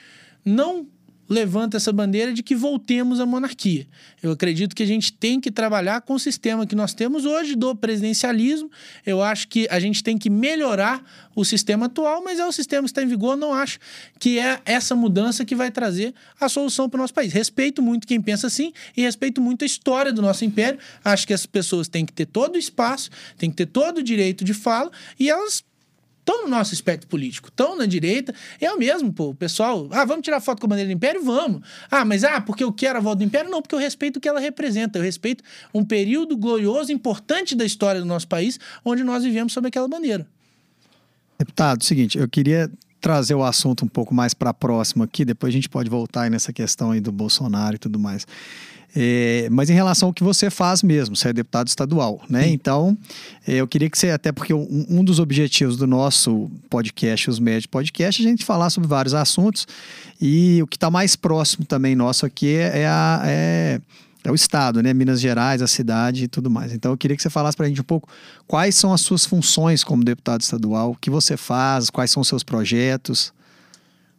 não 0.44 0.88
levanta 1.28 1.78
essa 1.78 1.92
bandeira 1.92 2.34
de 2.34 2.44
que 2.44 2.56
voltemos 2.56 3.20
à 3.20 3.26
monarquia. 3.26 3.88
Eu 4.22 4.32
acredito 4.32 4.76
que 4.76 4.84
a 4.84 4.86
gente 4.86 5.12
tem 5.12 5.40
que 5.40 5.52
trabalhar 5.52 6.02
com 6.02 6.14
o 6.14 6.20
sistema 6.20 6.66
que 6.66 6.76
nós 6.76 6.94
temos 6.94 7.26
hoje 7.26 7.56
do 7.56 7.76
presidencialismo. 7.76 8.70
Eu 9.06 9.22
acho 9.22 9.48
que 9.48 9.68
a 9.70 9.80
gente 9.80 10.04
tem 10.04 10.18
que 10.18 10.30
melhorar 10.30 11.04
o 11.36 11.44
sistema 11.44 11.88
atual, 11.88 12.24
mas 12.24 12.40
é 12.40 12.46
o 12.46 12.52
sistema 12.52 12.84
que 12.84 12.92
está 12.92 13.04
em 13.04 13.08
vigor. 13.08 13.36
Não 13.36 13.54
acho 13.54 13.80
que 14.20 14.40
é 14.40 14.62
essa 14.66 14.96
mudança 14.96 15.44
que 15.44 15.56
vai 15.56 15.72
trazer 15.72 16.14
a 16.40 16.48
solução 16.48 16.90
para 16.90 16.98
o 16.98 17.02
nosso 17.02 17.14
país. 17.14 17.34
Respeito 17.34 17.82
muito 17.82 18.08
quem 18.08 18.22
pensa 18.22 18.48
assim 18.48 18.72
e 18.96 19.02
respeito 19.02 19.42
muito 19.42 19.64
a 19.64 19.66
história 19.66 20.14
do 20.14 20.22
nosso 20.22 20.46
império. 20.46 20.80
Acho 21.04 21.28
que 21.28 21.34
as 21.34 21.46
pessoas 21.46 21.88
têm 21.88 22.06
que 22.06 22.14
ter 22.14 22.26
todo 22.26 22.56
o 22.56 22.60
espaço, 22.60 23.10
têm 23.38 23.50
que 23.50 23.58
ter 23.58 23.66
todo 23.66 23.98
o 23.98 24.04
direito 24.04 24.44
de 24.44 24.54
fala 24.54 24.92
e 25.20 25.30
elas 25.30 25.64
estão 26.26 26.44
no 26.44 26.50
nosso 26.50 26.74
espectro 26.74 27.08
político, 27.08 27.50
estão 27.50 27.78
na 27.78 27.86
direita. 27.86 28.34
O 28.60 28.78
mesmo, 28.78 29.14
pô. 29.14 29.30
O 29.30 29.36
pessoal, 29.36 29.88
ah, 29.92 30.04
vamos 30.04 30.24
tirar 30.24 30.42
foto 30.42 30.60
com 30.60 30.66
a 30.66 30.70
bandeira 30.70 30.90
do 30.90 30.94
Império? 30.94 31.24
Vamos. 31.24 31.62
Ah, 31.90 32.04
mas 32.04 32.24
ah, 32.24 32.42
porque 32.42 32.64
eu 32.64 32.74
quero 32.74 32.98
a 32.98 33.02
volta 33.02 33.20
do 33.20 33.24
Império? 33.24 33.52
Não, 33.52 33.62
porque 33.62 33.76
eu 33.76 33.80
respeito 33.80 34.18
o 34.18 34.20
que 34.20 34.28
ela 34.28 34.40
representa. 34.40 34.98
Eu 34.98 35.04
respeito 35.04 35.44
um 35.72 35.86
período 35.86 36.36
glorioso, 36.36 36.92
importante 36.92 37.56
da 37.56 37.64
história 37.64 38.02
do 38.02 38.08
nosso 38.08 38.28
país, 38.28 38.60
onde 38.84 39.04
nós 39.04 39.24
vivemos 39.24 39.54
sob 39.54 39.68
aquela 39.68 39.88
bandeira. 39.88 40.28
Deputado, 41.38 41.84
seguinte, 41.84 42.18
eu 42.18 42.28
queria 42.28 42.72
trazer 43.00 43.36
o 43.36 43.44
assunto 43.44 43.86
um 43.86 43.88
pouco 43.88 44.16
mais 44.16 44.34
para 44.34 44.52
próximo 44.52 45.04
aqui, 45.04 45.24
depois 45.24 45.52
a 45.52 45.54
gente 45.54 45.70
pode 45.70 45.90
voltar 45.90 46.24
aí 46.24 46.30
nessa 46.30 46.52
questão 46.52 46.90
aí 46.90 47.00
do 47.00 47.12
Bolsonaro 47.12 47.76
e 47.76 47.78
tudo 47.78 48.00
mais. 48.00 48.26
É, 48.98 49.50
mas 49.52 49.70
em 49.70 49.74
relação 49.74 50.08
ao 50.08 50.14
que 50.14 50.24
você 50.24 50.50
faz 50.50 50.82
mesmo, 50.82 51.18
você 51.18 51.28
é 51.28 51.34
deputado 51.34 51.68
estadual, 51.68 52.22
né? 52.30 52.44
Sim. 52.44 52.52
Então, 52.52 52.98
é, 53.46 53.56
eu 53.56 53.68
queria 53.68 53.90
que 53.90 53.98
você, 53.98 54.10
até 54.10 54.32
porque 54.32 54.54
um, 54.54 54.86
um, 54.90 55.04
dos 55.04 55.20
objetivos 55.20 55.76
do 55.76 55.86
nosso 55.86 56.50
podcast, 56.70 57.30
os 57.30 57.38
Médios 57.38 57.66
Podcast, 57.66 58.24
é 58.24 58.26
a 58.26 58.30
gente 58.30 58.46
falar 58.46 58.70
sobre 58.70 58.88
vários 58.88 59.14
assuntos 59.14 59.68
e 60.22 60.62
o 60.64 60.68
que 60.68 60.78
está 60.78 60.90
mais 60.90 61.18
próximo 61.18 61.66
também 61.66 61.94
nosso 61.94 62.26
aqui 62.26 62.56
é, 62.56 62.80
é, 62.80 62.88
a, 62.88 63.22
é, 63.26 63.82
é, 64.24 64.32
o 64.32 64.36
estado, 64.36 64.82
né? 64.82 64.94
Minas 64.94 65.20
Gerais, 65.20 65.62
a 65.62 65.68
cidade 65.68 66.24
e 66.24 66.28
tudo 66.30 66.50
mais. 66.50 66.72
Então, 66.72 66.92
eu 66.92 66.98
queria 66.98 67.18
que 67.18 67.22
você 67.22 67.30
falasse 67.30 67.58
para 67.58 67.66
a 67.66 67.70
gente 67.70 67.82
um 67.82 67.86
pouco 67.86 68.08
quais 68.48 68.76
são 68.76 68.94
as 68.94 69.02
suas 69.02 69.26
funções 69.26 69.84
como 69.84 70.06
deputado 70.06 70.40
estadual, 70.40 70.92
o 70.92 70.96
que 70.96 71.10
você 71.10 71.36
faz, 71.36 71.90
quais 71.90 72.12
são 72.12 72.22
os 72.22 72.30
seus 72.30 72.44
projetos. 72.44 73.34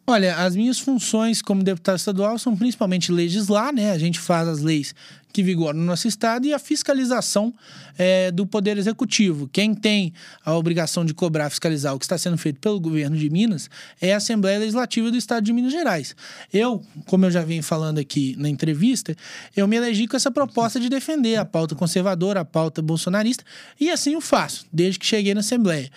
Olha, 0.09 0.37
as 0.37 0.55
minhas 0.55 0.79
funções 0.79 1.43
como 1.43 1.65
deputado 1.65 1.97
estadual 1.97 2.39
são 2.39 2.57
principalmente 2.57 3.11
legislar, 3.11 3.75
né? 3.75 3.91
A 3.91 3.99
gente 3.99 4.21
faz 4.21 4.47
as 4.47 4.61
leis 4.61 4.95
que 5.37 5.43
vigoram 5.43 5.79
no 5.79 5.85
nosso 5.85 6.09
estado 6.09 6.47
e 6.47 6.55
a 6.55 6.59
fiscalização 6.59 7.53
é, 7.99 8.31
do 8.31 8.47
Poder 8.47 8.79
Executivo. 8.79 9.47
Quem 9.53 9.75
tem 9.75 10.15
a 10.43 10.55
obrigação 10.55 11.05
de 11.05 11.13
cobrar, 11.13 11.51
fiscalizar 11.51 11.95
o 11.95 11.99
que 11.99 12.07
está 12.07 12.17
sendo 12.17 12.39
feito 12.39 12.59
pelo 12.59 12.81
governo 12.81 13.15
de 13.15 13.29
Minas 13.29 13.69
é 14.01 14.15
a 14.15 14.17
Assembleia 14.17 14.59
Legislativa 14.59 15.11
do 15.11 15.17
Estado 15.19 15.45
de 15.45 15.53
Minas 15.53 15.73
Gerais. 15.73 16.17
Eu, 16.51 16.83
como 17.05 17.27
eu 17.27 17.31
já 17.31 17.43
vim 17.43 17.61
falando 17.61 17.99
aqui 17.99 18.35
na 18.39 18.49
entrevista, 18.49 19.15
eu 19.55 19.69
me 19.69 19.77
elegi 19.77 20.07
com 20.07 20.17
essa 20.17 20.31
proposta 20.31 20.81
de 20.81 20.89
defender 20.89 21.37
a 21.37 21.45
pauta 21.45 21.75
conservadora, 21.75 22.41
a 22.41 22.45
pauta 22.45 22.81
bolsonarista, 22.81 23.45
e 23.79 23.91
assim 23.91 24.17
o 24.17 24.23
faço, 24.23 24.65
desde 24.73 24.99
que 24.99 25.05
cheguei 25.05 25.35
na 25.35 25.41
Assembleia. 25.41 25.91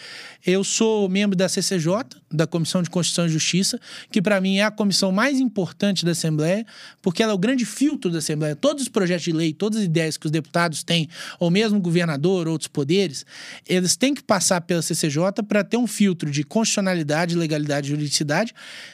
Eu 0.46 0.64
sou 0.64 1.10
membro 1.10 1.36
da 1.36 1.50
CCJ, 1.50 1.92
da 2.32 2.48
Comissão 2.48 2.82
de 2.82 2.90
Constituição 2.90 3.26
e 3.26 3.30
Justiça, 3.30 3.80
que 4.12 4.22
para 4.22 4.40
mim 4.40 4.58
é 4.58 4.64
a 4.64 4.72
comissão 4.72 5.12
mais 5.12 5.40
importante 5.40 6.06
da 6.06 6.12
Assembleia, 6.12 6.66
porque 7.02 7.22
ela 7.22 7.34
é 7.34 7.36
o 7.36 7.38
grande 7.38 7.66
filtro 7.66 8.10
da 8.10 8.20
Assembleia. 8.20 8.56
Todos 8.56 8.84
os 8.84 8.90
projetos 8.90 9.26
de 9.26 9.29
lei, 9.32 9.54
todas 9.54 9.80
as 9.80 9.86
ideias 9.86 10.18
que 10.18 10.26
os 10.26 10.32
deputados 10.32 10.84
têm, 10.84 11.08
ou 11.40 11.50
mesmo 11.50 11.80
governador, 11.80 12.48
outros 12.48 12.68
poderes, 12.68 13.26
eles 13.68 13.96
têm 13.96 14.14
que 14.14 14.24
passar 14.24 14.62
pela 14.62 14.82
CCJ 14.82 15.44
para 15.48 15.64
ter 15.64 15.78
um 15.78 15.88
filtro 15.88 16.30
de 16.30 16.44
constitucionalidade, 16.44 17.36
legalidade 17.36 17.88
e 17.88 17.90
juridicidade. 17.92 18.54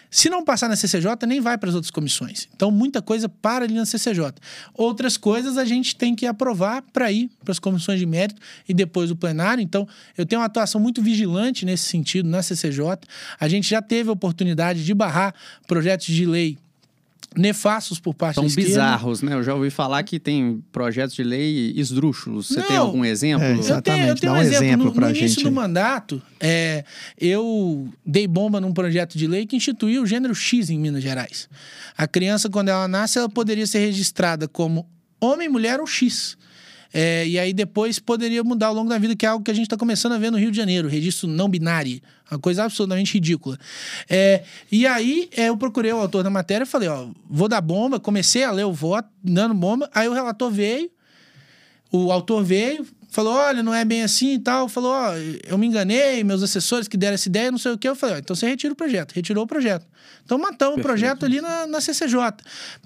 Se 0.09 0.29
não 0.29 0.45
passar 0.45 0.69
na 0.69 0.77
CCJ, 0.77 1.27
nem 1.27 1.41
vai 1.41 1.57
para 1.57 1.67
as 1.67 1.75
outras 1.75 1.91
comissões. 1.91 2.47
Então, 2.55 2.71
muita 2.71 3.01
coisa 3.01 3.27
para 3.27 3.65
ali 3.65 3.73
na 3.73 3.85
CCJ. 3.85 4.31
Outras 4.73 5.17
coisas 5.17 5.57
a 5.57 5.65
gente 5.65 5.93
tem 5.93 6.15
que 6.15 6.25
aprovar 6.25 6.81
para 6.93 7.11
ir 7.11 7.29
para 7.43 7.51
as 7.51 7.59
comissões 7.59 7.99
de 7.99 8.05
mérito 8.05 8.41
e 8.67 8.73
depois 8.73 9.11
o 9.11 9.15
plenário. 9.15 9.61
Então, 9.61 9.85
eu 10.17 10.25
tenho 10.25 10.39
uma 10.39 10.45
atuação 10.45 10.79
muito 10.79 11.01
vigilante 11.01 11.65
nesse 11.65 11.83
sentido 11.83 12.29
na 12.29 12.41
CCJ. 12.41 12.99
A 13.37 13.47
gente 13.49 13.69
já 13.69 13.81
teve 13.81 14.09
a 14.09 14.13
oportunidade 14.13 14.85
de 14.85 14.93
barrar 14.93 15.35
projetos 15.67 16.07
de 16.07 16.25
lei 16.25 16.57
nefastos 17.37 17.99
por 17.99 18.13
parte 18.13 18.35
São 18.35 18.43
da 18.43 18.47
esquerda. 18.47 18.69
bizarros, 18.69 19.21
né? 19.21 19.33
Eu 19.33 19.43
já 19.43 19.53
ouvi 19.53 19.69
falar 19.69 20.01
que 20.03 20.19
tem 20.19 20.63
projetos 20.71 21.15
de 21.15 21.23
lei 21.23 21.73
esdrúxulos. 21.75 22.47
Você 22.47 22.59
Não, 22.59 22.67
tem 22.67 22.77
algum 22.77 23.03
exemplo? 23.05 23.45
É, 23.45 23.53
exatamente. 23.53 23.77
Eu 23.77 23.81
tenho, 23.81 24.07
eu 24.07 24.15
tenho 24.15 24.33
Dá 24.33 24.39
um, 24.39 24.41
exemplo. 24.41 24.65
exemplo 24.65 24.85
no, 24.93 25.01
no 25.01 25.09
início 25.09 25.27
gente. 25.27 25.43
do 25.43 25.51
mandato, 25.51 26.21
é, 26.39 26.83
eu 27.19 27.87
dei 28.05 28.27
bomba 28.27 28.59
num 28.59 28.73
projeto 28.73 29.17
de 29.17 29.27
lei 29.27 29.45
que 29.45 29.55
instituiu 29.55 30.03
o 30.03 30.05
gênero 30.05 30.33
X 30.33 30.69
em 30.69 30.79
Minas 30.79 31.03
Gerais. 31.03 31.49
A 31.97 32.07
criança, 32.07 32.49
quando 32.49 32.69
ela 32.69 32.87
nasce, 32.87 33.17
ela 33.17 33.29
poderia 33.29 33.67
ser 33.67 33.79
registrada 33.79 34.47
como 34.47 34.87
homem, 35.19 35.49
mulher 35.49 35.79
ou 35.79 35.87
X. 35.87 36.37
É, 36.93 37.27
e 37.27 37.37
aí 37.37 37.53
depois 37.53 37.99
poderia 37.99 38.41
mudar 38.43 38.67
ao 38.67 38.73
longo 38.73 38.89
da 38.89 38.97
vida, 38.97 39.15
que 39.15 39.25
é 39.25 39.29
algo 39.29 39.43
que 39.43 39.51
a 39.51 39.53
gente 39.53 39.65
está 39.65 39.75
começando 39.75 40.13
a 40.13 40.17
ver 40.17 40.31
no 40.31 40.37
Rio 40.37 40.49
de 40.49 40.55
Janeiro, 40.55 40.87
registro 40.87 41.27
não 41.27 41.49
binário. 41.49 41.99
Uma 42.29 42.39
coisa 42.39 42.63
absolutamente 42.63 43.13
ridícula. 43.13 43.57
É, 44.09 44.43
e 44.71 44.87
aí 44.87 45.29
é, 45.35 45.49
eu 45.49 45.57
procurei 45.57 45.91
o 45.93 45.97
autor 45.97 46.23
da 46.23 46.29
matéria 46.29 46.63
e 46.63 46.67
falei, 46.67 46.89
ó, 46.89 47.07
vou 47.29 47.47
dar 47.47 47.61
bomba, 47.61 47.99
comecei 47.99 48.43
a 48.43 48.51
ler 48.51 48.65
o 48.65 48.73
voto, 48.73 49.07
dando 49.23 49.53
bomba, 49.53 49.89
aí 49.93 50.07
o 50.07 50.13
relator 50.13 50.51
veio, 50.51 50.89
o 51.91 52.11
autor 52.11 52.43
veio, 52.43 52.85
falou: 53.15 53.33
olha, 53.33 53.63
não 53.63 53.73
é 53.73 53.85
bem 53.85 54.03
assim 54.03 54.33
e 54.33 54.39
tal. 54.39 54.67
Falou: 54.67 54.91
ó, 54.91 55.13
eu 55.47 55.57
me 55.57 55.65
enganei, 55.65 56.21
meus 56.23 56.43
assessores 56.43 56.87
que 56.87 56.97
deram 56.97 57.15
essa 57.15 57.29
ideia, 57.29 57.49
não 57.49 57.57
sei 57.57 57.71
o 57.71 57.77
que. 57.77 57.87
Eu 57.87 57.95
falei: 57.95 58.15
ó, 58.15 58.19
então 58.19 58.35
você 58.35 58.45
retira 58.45 58.73
o 58.73 58.75
projeto. 58.75 59.13
Retirou 59.13 59.45
o 59.45 59.47
projeto. 59.47 59.87
Então 60.25 60.37
matamos 60.37 60.79
o 60.79 60.81
projeto 60.81 61.25
ali 61.25 61.39
na, 61.39 61.65
na 61.65 61.79
CCJ. 61.79 62.17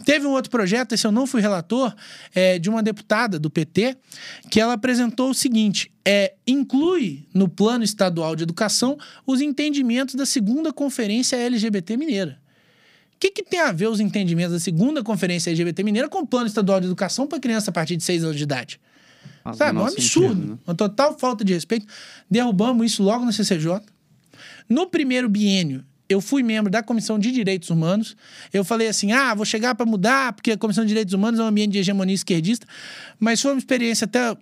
Teve 0.05 0.27
um 0.27 0.31
outro 0.31 0.51
projeto, 0.51 0.93
esse 0.93 1.07
eu 1.07 1.11
não 1.11 1.25
fui 1.25 1.41
relator, 1.41 1.93
é, 2.35 2.59
de 2.59 2.69
uma 2.69 2.83
deputada 2.83 3.39
do 3.39 3.49
PT, 3.49 3.97
que 4.51 4.59
ela 4.59 4.73
apresentou 4.73 5.31
o 5.31 5.33
seguinte: 5.33 5.91
é, 6.05 6.35
inclui 6.45 7.25
no 7.33 7.49
plano 7.49 7.83
estadual 7.83 8.35
de 8.35 8.43
educação 8.43 8.97
os 9.25 9.41
entendimentos 9.41 10.13
da 10.13 10.27
segunda 10.27 10.71
conferência 10.71 11.35
LGBT 11.37 11.97
mineira. 11.97 12.39
O 13.15 13.19
que, 13.19 13.31
que, 13.31 13.43
tem 13.43 13.59
a 13.59 13.71
ver 13.73 13.87
os 13.87 13.99
entendimentos 13.99 14.53
da 14.53 14.59
segunda 14.59 15.03
conferência 15.03 15.49
LGBT 15.49 15.83
mineira 15.83 16.07
com 16.07 16.19
o 16.19 16.27
plano 16.27 16.47
estadual 16.47 16.79
de 16.79 16.85
educação 16.85 17.27
para 17.27 17.37
criança 17.37 17.69
a 17.69 17.73
partir 17.73 17.97
de 17.97 18.03
6 18.03 18.23
anos 18.23 18.37
de 18.37 18.43
idade? 18.43 18.79
Sabe, 19.53 19.77
é 19.77 19.81
um 19.81 19.85
absurdo. 19.85 20.27
Sentido, 20.27 20.51
né? 20.51 20.57
Uma 20.67 20.75
total 20.75 21.17
falta 21.17 21.43
de 21.43 21.53
respeito. 21.53 21.85
Derrubamos 22.29 22.85
isso 22.85 23.03
logo 23.03 23.25
na 23.25 23.31
CCJ. 23.31 23.81
No 24.67 24.87
primeiro 24.87 25.27
biênio, 25.27 25.83
eu 26.07 26.19
fui 26.19 26.41
membro 26.41 26.71
da 26.71 26.81
Comissão 26.81 27.19
de 27.19 27.31
Direitos 27.31 27.69
Humanos. 27.69 28.17
Eu 28.51 28.65
falei 28.65 28.87
assim: 28.87 29.11
ah, 29.11 29.33
vou 29.33 29.45
chegar 29.45 29.75
para 29.75 29.85
mudar, 29.85 30.33
porque 30.33 30.51
a 30.51 30.57
Comissão 30.57 30.83
de 30.83 30.89
Direitos 30.89 31.13
Humanos 31.13 31.39
é 31.39 31.43
um 31.43 31.47
ambiente 31.47 31.71
de 31.71 31.79
hegemonia 31.79 32.15
esquerdista. 32.15 32.67
Mas 33.19 33.41
foi 33.41 33.51
uma 33.51 33.59
experiência 33.59 34.05
até 34.05 34.35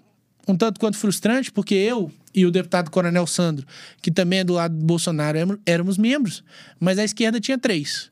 um 0.47 0.55
tanto 0.55 0.79
quanto 0.79 0.97
frustrante, 0.97 1.51
porque 1.51 1.75
eu 1.75 2.09
e 2.33 2.45
o 2.45 2.51
deputado 2.51 2.89
Coronel 2.89 3.27
Sandro, 3.27 3.67
que 4.01 4.09
também 4.09 4.39
é 4.39 4.43
do 4.43 4.53
lado 4.53 4.77
do 4.77 4.85
Bolsonaro, 4.85 5.59
éramos 5.65 5.97
membros, 5.97 6.43
mas 6.79 6.97
a 6.97 7.03
esquerda 7.03 7.39
tinha 7.39 7.57
três. 7.57 8.09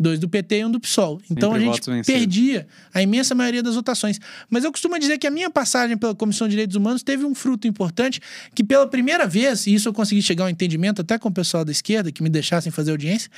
Dois 0.00 0.18
do 0.18 0.28
PT 0.28 0.60
e 0.60 0.64
um 0.64 0.70
do 0.70 0.80
PSOL. 0.80 1.20
Então 1.30 1.52
Sempre 1.52 1.68
a 1.68 1.72
gente 1.72 2.06
perdia 2.06 2.66
a 2.92 3.02
imensa 3.02 3.34
maioria 3.34 3.62
das 3.62 3.74
votações. 3.74 4.18
Mas 4.48 4.64
eu 4.64 4.72
costumo 4.72 4.98
dizer 4.98 5.18
que 5.18 5.26
a 5.26 5.30
minha 5.30 5.50
passagem 5.50 5.96
pela 5.96 6.14
Comissão 6.14 6.48
de 6.48 6.52
Direitos 6.52 6.74
Humanos 6.74 7.02
teve 7.02 7.24
um 7.24 7.34
fruto 7.34 7.68
importante, 7.68 8.20
que 8.54 8.64
pela 8.64 8.86
primeira 8.86 9.26
vez, 9.26 9.66
e 9.66 9.74
isso 9.74 9.88
eu 9.88 9.92
consegui 9.92 10.22
chegar 10.22 10.44
ao 10.44 10.50
entendimento 10.50 11.02
até 11.02 11.18
com 11.18 11.28
o 11.28 11.32
pessoal 11.32 11.64
da 11.64 11.70
esquerda, 11.70 12.10
que 12.10 12.22
me 12.22 12.30
deixassem 12.30 12.72
fazer 12.72 12.92
audiência, 12.92 13.30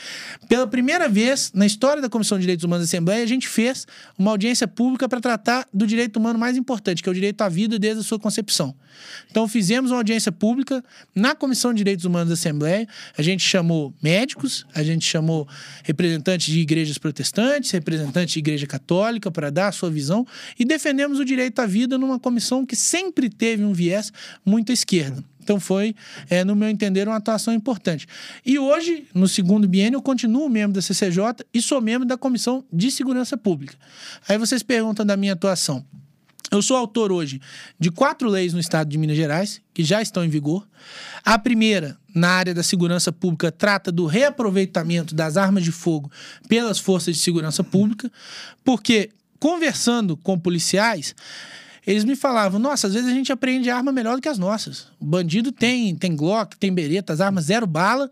pela 0.48 0.66
primeira 0.66 1.08
vez 1.08 1.50
na 1.52 1.66
história 1.66 2.00
da 2.00 2.08
Comissão 2.08 2.38
de 2.38 2.42
Direitos 2.42 2.64
Humanos 2.64 2.86
da 2.86 2.88
Assembleia, 2.88 3.24
a 3.24 3.26
gente 3.26 3.48
fez 3.48 3.84
uma 4.16 4.30
audiência 4.30 4.68
pública 4.68 5.08
para 5.08 5.20
tratar 5.20 5.66
do 5.74 5.84
direito 5.84 6.18
humano 6.18 6.38
mais 6.38 6.56
importante, 6.56 7.02
que 7.02 7.08
é 7.08 7.12
o 7.12 7.14
direito 7.14 7.42
à 7.42 7.48
vida 7.48 7.76
desde 7.78 8.00
a 8.00 8.04
sua 8.04 8.20
concepção. 8.20 8.72
Então 9.30 9.48
fizemos 9.48 9.90
uma 9.90 9.96
audiência 9.96 10.30
pública 10.30 10.84
na 11.14 11.34
Comissão 11.34 11.72
de 11.72 11.78
Direitos 11.78 12.04
Humanos 12.04 12.28
da 12.28 12.34
Assembleia, 12.34 12.86
a 13.18 13.22
gente 13.22 13.42
chamou 13.42 13.92
médicos, 14.00 14.64
a 14.74 14.82
gente 14.82 15.04
chamou 15.04 15.48
representantes 15.82 16.51
de 16.52 16.60
igrejas 16.60 16.98
protestantes, 16.98 17.70
representantes 17.70 18.34
de 18.34 18.38
igreja 18.38 18.66
católica 18.66 19.30
para 19.30 19.50
dar 19.50 19.68
a 19.68 19.72
sua 19.72 19.90
visão 19.90 20.26
e 20.58 20.64
defendemos 20.64 21.18
o 21.18 21.24
direito 21.24 21.58
à 21.60 21.66
vida 21.66 21.98
numa 21.98 22.18
comissão 22.18 22.64
que 22.64 22.76
sempre 22.76 23.28
teve 23.28 23.64
um 23.64 23.72
viés 23.72 24.12
muito 24.44 24.70
à 24.70 24.72
esquerda. 24.72 25.24
Então 25.42 25.58
foi, 25.58 25.94
é, 26.30 26.44
no 26.44 26.54
meu 26.54 26.68
entender, 26.68 27.08
uma 27.08 27.16
atuação 27.16 27.52
importante. 27.52 28.06
E 28.46 28.58
hoje, 28.58 29.06
no 29.12 29.26
segundo 29.26 29.66
biênio, 29.66 29.96
eu 29.96 30.02
continuo 30.02 30.48
membro 30.48 30.74
da 30.74 30.82
CCJ 30.82 31.44
e 31.52 31.60
sou 31.60 31.80
membro 31.80 32.06
da 32.06 32.16
Comissão 32.16 32.64
de 32.72 32.90
Segurança 32.90 33.36
Pública. 33.36 33.74
Aí 34.28 34.38
vocês 34.38 34.62
perguntam 34.62 35.04
da 35.04 35.16
minha 35.16 35.32
atuação. 35.32 35.84
Eu 36.50 36.60
sou 36.60 36.76
autor 36.76 37.10
hoje 37.10 37.40
de 37.80 37.90
quatro 37.90 38.28
leis 38.28 38.52
no 38.52 38.60
estado 38.60 38.88
de 38.88 38.98
Minas 38.98 39.16
Gerais, 39.16 39.60
que 39.72 39.82
já 39.82 40.02
estão 40.02 40.22
em 40.22 40.28
vigor. 40.28 40.68
A 41.24 41.38
primeira, 41.38 41.96
na 42.14 42.28
área 42.28 42.54
da 42.54 42.62
segurança 42.62 43.10
pública, 43.12 43.50
trata 43.50 43.90
do 43.90 44.06
reaproveitamento 44.06 45.14
das 45.14 45.36
armas 45.36 45.64
de 45.64 45.72
fogo 45.72 46.10
pelas 46.48 46.78
forças 46.78 47.16
de 47.16 47.22
segurança 47.22 47.64
pública, 47.64 48.10
porque 48.64 49.10
conversando 49.38 50.16
com 50.16 50.38
policiais, 50.38 51.14
eles 51.86 52.04
me 52.04 52.14
falavam: 52.14 52.60
nossa, 52.60 52.86
às 52.86 52.94
vezes 52.94 53.08
a 53.08 53.14
gente 53.14 53.32
apreende 53.32 53.68
arma 53.70 53.90
melhor 53.90 54.16
do 54.16 54.22
que 54.22 54.28
as 54.28 54.38
nossas. 54.38 54.86
O 55.00 55.04
bandido 55.04 55.50
tem, 55.50 55.94
tem 55.96 56.14
Glock, 56.14 56.56
tem 56.56 56.72
bereta, 56.72 57.12
as 57.12 57.20
armas 57.20 57.46
zero 57.46 57.66
bala. 57.66 58.10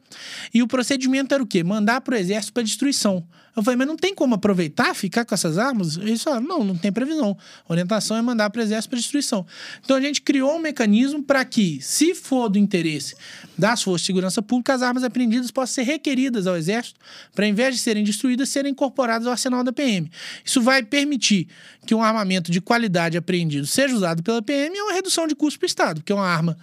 E 0.53 0.63
o 0.63 0.67
procedimento 0.67 1.33
era 1.33 1.43
o 1.43 1.47
quê? 1.47 1.63
Mandar 1.63 2.01
para 2.01 2.15
o 2.15 2.19
exército 2.19 2.53
para 2.53 2.63
destruição. 2.63 3.25
Eu 3.57 3.63
falei, 3.63 3.77
mas 3.77 3.87
não 3.87 3.97
tem 3.97 4.15
como 4.15 4.35
aproveitar, 4.35 4.95
ficar 4.95 5.25
com 5.25 5.35
essas 5.35 5.59
armas? 5.59 5.97
Eles 5.97 6.23
falaram, 6.23 6.47
não, 6.47 6.65
não 6.65 6.77
tem 6.77 6.93
previsão. 6.93 7.37
A 7.69 7.73
orientação 7.73 8.17
é 8.17 8.23
mandar 8.23 8.49
para 8.51 8.61
o 8.61 8.63
exército 8.63 8.91
para 8.91 8.99
destruição. 8.99 9.45
Então 9.85 9.97
a 9.97 10.01
gente 10.01 10.23
criou 10.23 10.57
um 10.57 10.61
mecanismo 10.61 11.23
para 11.23 11.45
que, 11.45 11.81
se 11.83 12.15
for 12.15 12.49
do 12.49 12.59
interesse 12.59 13.15
das 13.59 13.83
forças 13.83 14.03
de 14.03 14.07
segurança 14.07 14.41
pública, 14.41 14.75
as 14.75 14.83
armas 14.83 15.05
apreendidas 15.05 15.51
possam 15.51 15.75
ser 15.75 15.83
requeridas 15.83 16.47
ao 16.47 16.57
exército 16.57 16.99
para, 17.35 17.47
em 17.47 17.53
vez 17.53 17.75
de 17.75 17.81
serem 17.81 18.05
destruídas, 18.05 18.49
serem 18.49 18.73
incorporadas 18.73 19.27
ao 19.27 19.33
arsenal 19.33 19.65
da 19.65 19.73
PM. 19.73 20.11
Isso 20.45 20.63
vai 20.63 20.83
permitir 20.83 21.49
que 21.87 21.95
um 21.95 22.03
armamento 22.03 22.51
de 22.51 22.61
qualidade 22.61 23.17
apreendido 23.17 23.67
seja 23.67 23.95
usado 23.95 24.23
pela 24.23 24.41
PM 24.41 24.77
é 24.77 24.83
uma 24.83 24.93
redução 24.93 25.27
de 25.27 25.35
custo 25.35 25.59
para 25.59 25.67
o 25.67 25.69
Estado, 25.69 26.01
porque 26.01 26.13
é 26.13 26.15
uma 26.15 26.27
arma 26.27 26.57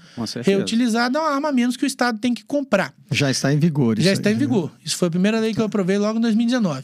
reutilizada, 0.43 1.17
é 1.17 1.21
uma 1.21 1.32
arma 1.32 1.52
menos 1.52 1.76
que 1.76 1.84
o 1.84 1.88
Estado 1.88 2.19
tem 2.19 2.34
que 2.34 2.43
comprar. 2.43 2.93
Já 3.12 3.30
está 3.32 3.54
em 3.54 3.60
vigor. 3.60 4.00
Já 4.00 4.12
está 4.12 4.30
aí, 4.30 4.36
em 4.36 4.38
vigor. 4.38 4.71
Isso 4.84 4.97
foi 4.97 5.08
a 5.08 5.12
primeira 5.12 5.39
lei 5.39 5.54
que 5.54 5.62
eu 5.62 5.65
aprovei 5.65 5.97
logo 5.97 6.19
em 6.19 6.21
2019. 6.21 6.76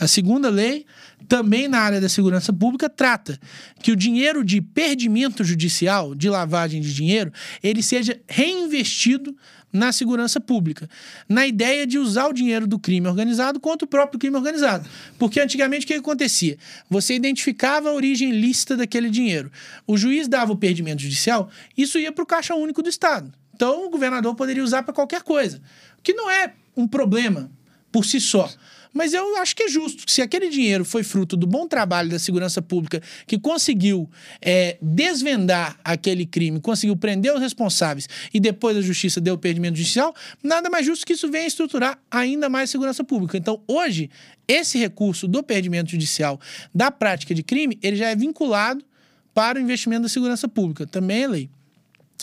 A 0.00 0.08
segunda 0.08 0.48
lei, 0.48 0.86
também 1.28 1.68
na 1.68 1.78
área 1.78 2.00
da 2.00 2.08
segurança 2.08 2.54
pública, 2.54 2.88
trata 2.88 3.38
que 3.82 3.92
o 3.92 3.96
dinheiro 3.96 4.42
de 4.42 4.62
perdimento 4.62 5.44
judicial, 5.44 6.14
de 6.14 6.30
lavagem 6.30 6.80
de 6.80 6.94
dinheiro, 6.94 7.30
ele 7.62 7.82
seja 7.82 8.18
reinvestido 8.26 9.36
na 9.70 9.92
segurança 9.92 10.40
pública, 10.40 10.88
na 11.28 11.46
ideia 11.46 11.86
de 11.86 11.98
usar 11.98 12.28
o 12.28 12.32
dinheiro 12.32 12.66
do 12.66 12.78
crime 12.78 13.06
organizado 13.06 13.60
contra 13.60 13.84
o 13.84 13.88
próprio 13.88 14.18
crime 14.18 14.36
organizado. 14.36 14.88
Porque 15.18 15.38
antigamente 15.38 15.84
o 15.84 15.86
que 15.86 15.94
acontecia? 15.94 16.56
Você 16.88 17.14
identificava 17.14 17.90
a 17.90 17.92
origem 17.92 18.32
lícita 18.32 18.78
daquele 18.78 19.10
dinheiro. 19.10 19.52
O 19.86 19.98
juiz 19.98 20.26
dava 20.26 20.50
o 20.50 20.56
perdimento 20.56 21.02
judicial, 21.02 21.50
isso 21.76 21.98
ia 21.98 22.10
para 22.10 22.24
o 22.24 22.26
Caixa 22.26 22.54
Único 22.54 22.82
do 22.82 22.88
Estado. 22.88 23.30
Então 23.54 23.86
o 23.86 23.90
governador 23.90 24.34
poderia 24.34 24.64
usar 24.64 24.82
para 24.82 24.94
qualquer 24.94 25.22
coisa, 25.22 25.60
que 26.02 26.14
não 26.14 26.30
é 26.30 26.54
um 26.74 26.88
problema 26.88 27.52
por 27.92 28.06
si 28.06 28.18
só. 28.18 28.50
Mas 28.92 29.12
eu 29.12 29.36
acho 29.36 29.54
que 29.54 29.64
é 29.64 29.68
justo. 29.68 30.10
Se 30.10 30.20
aquele 30.20 30.48
dinheiro 30.48 30.84
foi 30.84 31.02
fruto 31.02 31.36
do 31.36 31.46
bom 31.46 31.66
trabalho 31.66 32.10
da 32.10 32.18
segurança 32.18 32.60
pública, 32.60 33.02
que 33.26 33.38
conseguiu 33.38 34.10
é, 34.40 34.76
desvendar 34.82 35.78
aquele 35.84 36.26
crime, 36.26 36.60
conseguiu 36.60 36.96
prender 36.96 37.32
os 37.32 37.40
responsáveis 37.40 38.08
e 38.32 38.40
depois 38.40 38.76
a 38.76 38.80
justiça 38.80 39.20
deu 39.20 39.34
o 39.34 39.38
perdimento 39.38 39.76
judicial, 39.76 40.14
nada 40.42 40.68
mais 40.68 40.84
justo 40.84 41.06
que 41.06 41.12
isso 41.12 41.30
venha 41.30 41.46
estruturar 41.46 41.98
ainda 42.10 42.48
mais 42.48 42.70
segurança 42.70 43.04
pública. 43.04 43.36
Então, 43.36 43.62
hoje, 43.66 44.10
esse 44.46 44.78
recurso 44.78 45.28
do 45.28 45.42
perdimento 45.42 45.90
judicial 45.90 46.40
da 46.74 46.90
prática 46.90 47.34
de 47.34 47.42
crime, 47.42 47.78
ele 47.82 47.96
já 47.96 48.08
é 48.08 48.16
vinculado 48.16 48.84
para 49.32 49.58
o 49.58 49.62
investimento 49.62 50.02
da 50.02 50.08
segurança 50.08 50.48
pública. 50.48 50.86
Também 50.86 51.22
é 51.22 51.28
lei. 51.28 51.50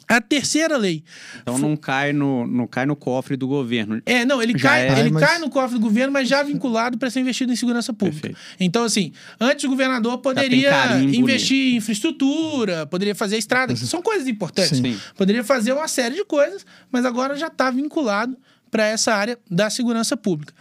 A 0.08 0.22
terceira 0.22 0.78
lei. 0.78 1.04
Então 1.41 1.58
não 1.58 1.76
cai 1.76 2.13
no, 2.13 2.48
não 2.48 2.65
cai 2.65 2.86
no 2.86 2.96
cofre 2.96 3.36
do 3.36 3.48
governo. 3.48 4.02
É, 4.06 4.24
não, 4.24 4.41
ele, 4.41 4.54
cai, 4.54 4.88
é, 4.88 5.00
ele 5.00 5.12
mas... 5.12 5.22
cai 5.22 5.38
no 5.39 5.50
cofre 5.50 5.78
do 5.78 5.82
governo, 5.82 6.13
mas 6.13 6.30
já 6.30 6.41
vinculado 6.43 6.98
para 6.98 7.10
ser 7.10 7.20
investido 7.20 7.52
em 7.52 7.56
segurança 7.56 7.91
pública. 7.91 8.30
Perfeito. 8.30 8.39
Então, 8.60 8.86
assim, 8.86 9.12
antes 9.39 9.65
o 9.65 9.70
governador 9.70 10.20
poderia 10.20 10.98
investir 11.13 11.74
em 11.74 11.76
infraestrutura, 11.76 12.86
poderia 12.86 13.15
fazer 13.15 13.38
estradas. 13.38 13.80
São 13.80 14.02
coisas 14.02 14.28
importantes. 14.28 14.78
Sim. 14.78 14.98
Poderia 15.15 15.43
fazer 15.43 15.74
uma 15.74 15.88
série 15.89 16.15
de 16.15 16.24
coisas, 16.24 16.65
mas 16.89 17.04
agora 17.04 17.36
já 17.36 17.48
está 17.48 17.70
vinculado 17.70 18.38
para 18.72 18.86
essa 18.86 19.13
área 19.13 19.38
da 19.50 19.70
segurança 19.70 20.15
pública. 20.15 20.54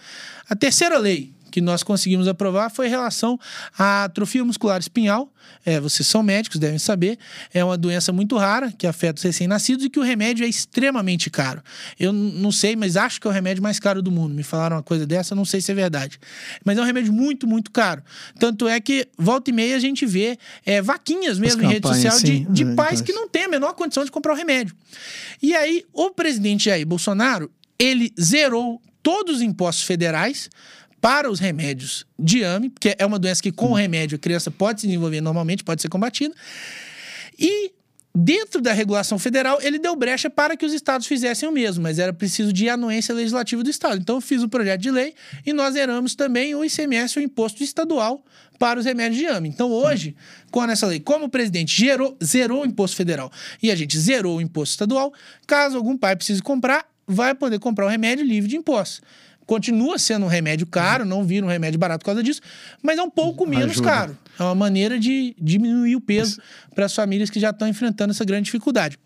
A 0.48 0.56
terceira 0.56 0.98
lei, 0.98 1.32
que 1.56 1.60
nós 1.62 1.82
conseguimos 1.82 2.28
aprovar 2.28 2.70
foi 2.70 2.86
em 2.86 2.90
relação 2.90 3.40
à 3.78 4.04
atrofia 4.04 4.44
muscular 4.44 4.78
espinhal. 4.78 5.32
É, 5.64 5.80
vocês 5.80 6.06
são 6.06 6.22
médicos, 6.22 6.58
devem 6.60 6.78
saber. 6.78 7.18
É 7.54 7.64
uma 7.64 7.78
doença 7.78 8.12
muito 8.12 8.36
rara 8.36 8.70
que 8.70 8.86
afeta 8.86 9.16
os 9.16 9.22
recém-nascidos 9.22 9.86
e 9.86 9.88
que 9.88 9.98
o 9.98 10.02
remédio 10.02 10.44
é 10.44 10.48
extremamente 10.50 11.30
caro. 11.30 11.62
Eu 11.98 12.12
não 12.12 12.52
sei, 12.52 12.76
mas 12.76 12.94
acho 12.94 13.18
que 13.18 13.26
é 13.26 13.30
o 13.30 13.32
remédio 13.32 13.62
mais 13.62 13.80
caro 13.80 14.02
do 14.02 14.10
mundo. 14.12 14.34
Me 14.34 14.42
falaram 14.42 14.76
uma 14.76 14.82
coisa 14.82 15.06
dessa, 15.06 15.34
não 15.34 15.46
sei 15.46 15.62
se 15.62 15.72
é 15.72 15.74
verdade. 15.74 16.20
Mas 16.62 16.76
é 16.76 16.82
um 16.82 16.84
remédio 16.84 17.10
muito, 17.10 17.46
muito 17.46 17.70
caro. 17.70 18.02
Tanto 18.38 18.68
é 18.68 18.78
que, 18.78 19.08
volta 19.16 19.48
e 19.48 19.54
meia, 19.54 19.76
a 19.76 19.80
gente 19.80 20.04
vê 20.04 20.36
é, 20.66 20.82
vaquinhas 20.82 21.38
mesmo 21.38 21.62
em 21.62 21.68
rede 21.68 21.88
social 21.88 22.20
de, 22.20 22.40
de 22.40 22.64
é, 22.64 22.74
pais 22.74 23.00
que 23.00 23.14
não 23.14 23.26
têm 23.26 23.44
a 23.44 23.48
menor 23.48 23.72
condição 23.72 24.04
de 24.04 24.10
comprar 24.10 24.34
o 24.34 24.36
remédio. 24.36 24.76
E 25.42 25.54
aí, 25.56 25.86
o 25.90 26.10
presidente 26.10 26.66
Jair 26.66 26.86
Bolsonaro, 26.86 27.50
ele 27.78 28.12
zerou 28.20 28.78
todos 29.02 29.36
os 29.36 29.42
impostos 29.42 29.86
federais 29.86 30.50
para 31.00 31.30
os 31.30 31.38
remédios 31.38 32.06
de 32.18 32.42
AME, 32.42 32.70
porque 32.70 32.94
é 32.98 33.06
uma 33.06 33.18
doença 33.18 33.42
que 33.42 33.52
com 33.52 33.70
o 33.70 33.74
remédio 33.74 34.16
a 34.16 34.18
criança 34.18 34.50
pode 34.50 34.80
se 34.80 34.86
desenvolver 34.86 35.20
normalmente, 35.20 35.62
pode 35.62 35.82
ser 35.82 35.88
combatida. 35.88 36.34
E 37.38 37.72
dentro 38.14 38.62
da 38.62 38.72
regulação 38.72 39.18
federal, 39.18 39.58
ele 39.60 39.78
deu 39.78 39.94
brecha 39.94 40.30
para 40.30 40.56
que 40.56 40.64
os 40.64 40.72
estados 40.72 41.06
fizessem 41.06 41.46
o 41.46 41.52
mesmo, 41.52 41.82
mas 41.82 41.98
era 41.98 42.14
preciso 42.14 42.50
de 42.50 42.66
anuência 42.68 43.14
legislativa 43.14 43.62
do 43.62 43.68
estado. 43.68 44.00
Então, 44.00 44.16
eu 44.16 44.20
fiz 44.22 44.42
o 44.42 44.46
um 44.46 44.48
projeto 44.48 44.80
de 44.80 44.90
lei 44.90 45.14
e 45.44 45.52
nós 45.52 45.74
zeramos 45.74 46.14
também 46.14 46.54
o 46.54 46.64
ICMS, 46.64 47.18
o 47.18 47.22
imposto 47.22 47.62
estadual, 47.62 48.24
para 48.58 48.80
os 48.80 48.86
remédios 48.86 49.18
de 49.18 49.26
AME. 49.26 49.50
Então, 49.50 49.70
hoje, 49.70 50.16
com 50.50 50.64
essa 50.64 50.86
lei, 50.86 50.98
como 50.98 51.26
o 51.26 51.28
presidente 51.28 51.78
gerou, 51.78 52.16
zerou 52.24 52.62
o 52.62 52.66
imposto 52.66 52.96
federal 52.96 53.30
e 53.62 53.70
a 53.70 53.76
gente 53.76 53.98
zerou 53.98 54.38
o 54.38 54.40
imposto 54.40 54.72
estadual, 54.72 55.12
caso 55.46 55.76
algum 55.76 55.96
pai 55.96 56.16
precise 56.16 56.42
comprar, 56.42 56.86
vai 57.06 57.34
poder 57.34 57.58
comprar 57.58 57.84
o 57.84 57.88
remédio 57.88 58.24
livre 58.24 58.48
de 58.48 58.56
impostos. 58.56 59.02
Continua 59.46 59.98
sendo 59.98 60.26
um 60.26 60.28
remédio 60.28 60.66
caro, 60.66 61.04
não 61.04 61.24
vira 61.24 61.46
um 61.46 61.48
remédio 61.48 61.78
barato 61.78 62.00
por 62.00 62.06
causa 62.06 62.22
disso, 62.22 62.40
mas 62.82 62.98
é 62.98 63.02
um 63.02 63.10
pouco 63.10 63.46
menos 63.46 63.72
Ajuda. 63.72 63.88
caro. 63.88 64.18
É 64.38 64.42
uma 64.42 64.54
maneira 64.54 64.98
de 64.98 65.34
diminuir 65.38 65.94
o 65.94 66.00
peso 66.00 66.40
para 66.74 66.86
as 66.86 66.94
famílias 66.94 67.30
que 67.30 67.38
já 67.38 67.50
estão 67.50 67.68
enfrentando 67.68 68.10
essa 68.10 68.24
grande 68.24 68.46
dificuldade. 68.46 68.98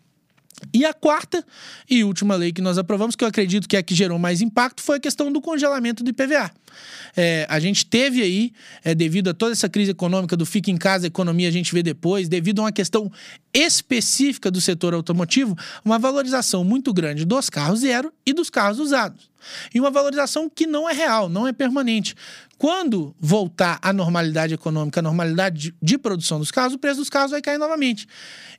E 0.75 0.85
a 0.85 0.93
quarta 0.93 1.45
e 1.89 2.05
última 2.05 2.35
lei 2.35 2.53
que 2.53 2.61
nós 2.61 2.77
aprovamos, 2.77 3.17
que 3.17 3.25
eu 3.25 3.29
acredito 3.29 3.69
que 3.69 3.77
é 3.77 3.79
a 3.79 3.83
que 3.83 3.95
gerou 3.95 4.19
mais 4.19 4.43
impacto, 4.43 4.83
foi 4.83 4.97
a 4.99 5.01
questão 5.01 5.33
do 5.33 5.41
congelamento 5.41 6.05
do 6.05 6.11
IPVA. 6.11 6.51
É, 7.17 7.47
a 7.49 7.59
gente 7.59 7.87
teve 7.87 8.23
aí, 8.23 8.53
é, 8.85 8.95
devido 8.95 9.31
a 9.31 9.35
toda 9.35 9.53
essa 9.53 9.69
crise 9.69 9.91
econômica 9.91 10.37
do 10.37 10.45
fica 10.45 10.71
em 10.71 10.77
casa, 10.77 11.07
economia 11.07 11.49
a 11.49 11.53
gente 11.53 11.73
vê 11.73 11.83
depois, 11.83 12.29
devido 12.29 12.61
a 12.61 12.65
uma 12.65 12.73
questão 12.73 13.11
específica 13.53 14.51
do 14.51 14.61
setor 14.61 14.95
automotivo, 14.95 15.57
uma 15.85 15.99
valorização 15.99 16.63
muito 16.65 16.93
grande 16.93 17.25
dos 17.25 17.51
carros 17.51 17.81
zero 17.81 18.13
e 18.25 18.33
dos 18.33 18.51
carros 18.51 18.79
usados. 18.79 19.31
E 19.75 19.81
uma 19.81 19.91
valorização 19.91 20.49
que 20.49 20.67
não 20.67 20.89
é 20.89 20.93
real, 20.93 21.29
não 21.29 21.47
é 21.47 21.53
permanente. 21.53 22.15
Quando 22.59 23.15
voltar 23.19 23.79
à 23.81 23.91
normalidade 23.93 24.53
econômica, 24.53 25.01
à 25.01 25.03
normalidade 25.03 25.75
de, 25.81 25.99
produção 25.99 26.39
dos 26.39 26.51
carros, 26.51 26.75
o 26.75 26.79
preço 26.79 26.99
dos 26.99 27.09
carros 27.09 27.31
vai 27.31 27.41
cair 27.41 27.57
novamente. 27.57 28.07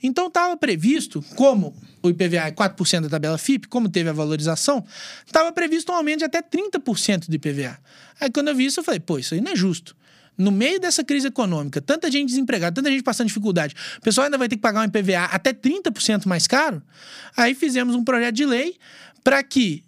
Então 0.01 0.27
estava 0.27 0.58
previsto, 0.58 1.23
como 1.36 1.75
o 2.01 2.10
IPVA 2.10 2.47
é 2.47 2.51
4% 2.51 3.01
da 3.01 3.10
tabela 3.10 3.38
FIP, 3.38 3.67
como 3.67 3.88
teve 3.88 4.10
a 4.10 4.13
valorização, 4.13 4.84
estava 5.23 5.51
previsto 5.51 5.91
um 5.91 5.95
aumento 5.95 6.19
de 6.19 6.25
até 6.25 6.41
30% 6.41 7.30
do 7.30 7.36
IPVA. 7.36 7.77
Aí 8.19 8.32
quando 8.32 8.47
eu 8.47 8.56
vi 8.56 8.65
isso, 8.65 8.80
eu 8.80 8.84
falei, 8.84 8.99
pô, 8.99 9.19
isso 9.19 9.36
aí 9.36 9.41
não 9.41 9.51
é 9.51 9.56
justo 9.56 9.95
no 10.41 10.51
meio 10.51 10.80
dessa 10.80 11.04
crise 11.04 11.27
econômica, 11.27 11.80
tanta 11.82 12.10
gente 12.12 12.30
desempregada, 12.30 12.73
tanta 12.75 12.89
gente 12.89 13.04
passando 13.04 13.27
dificuldade, 13.27 13.75
o 13.97 14.01
pessoal 14.01 14.25
ainda 14.25 14.38
vai 14.38 14.49
ter 14.49 14.56
que 14.56 14.62
pagar 14.62 14.82
um 14.82 14.86
IPVA 14.86 15.25
até 15.25 15.54
30% 15.54 16.25
mais 16.25 16.47
caro. 16.47 16.82
Aí 17.38 17.54
fizemos 17.54 17.95
um 17.95 18.04
projeto 18.04 18.36
de 18.36 18.45
lei 18.45 18.77
para 19.23 19.41
que, 19.43 19.84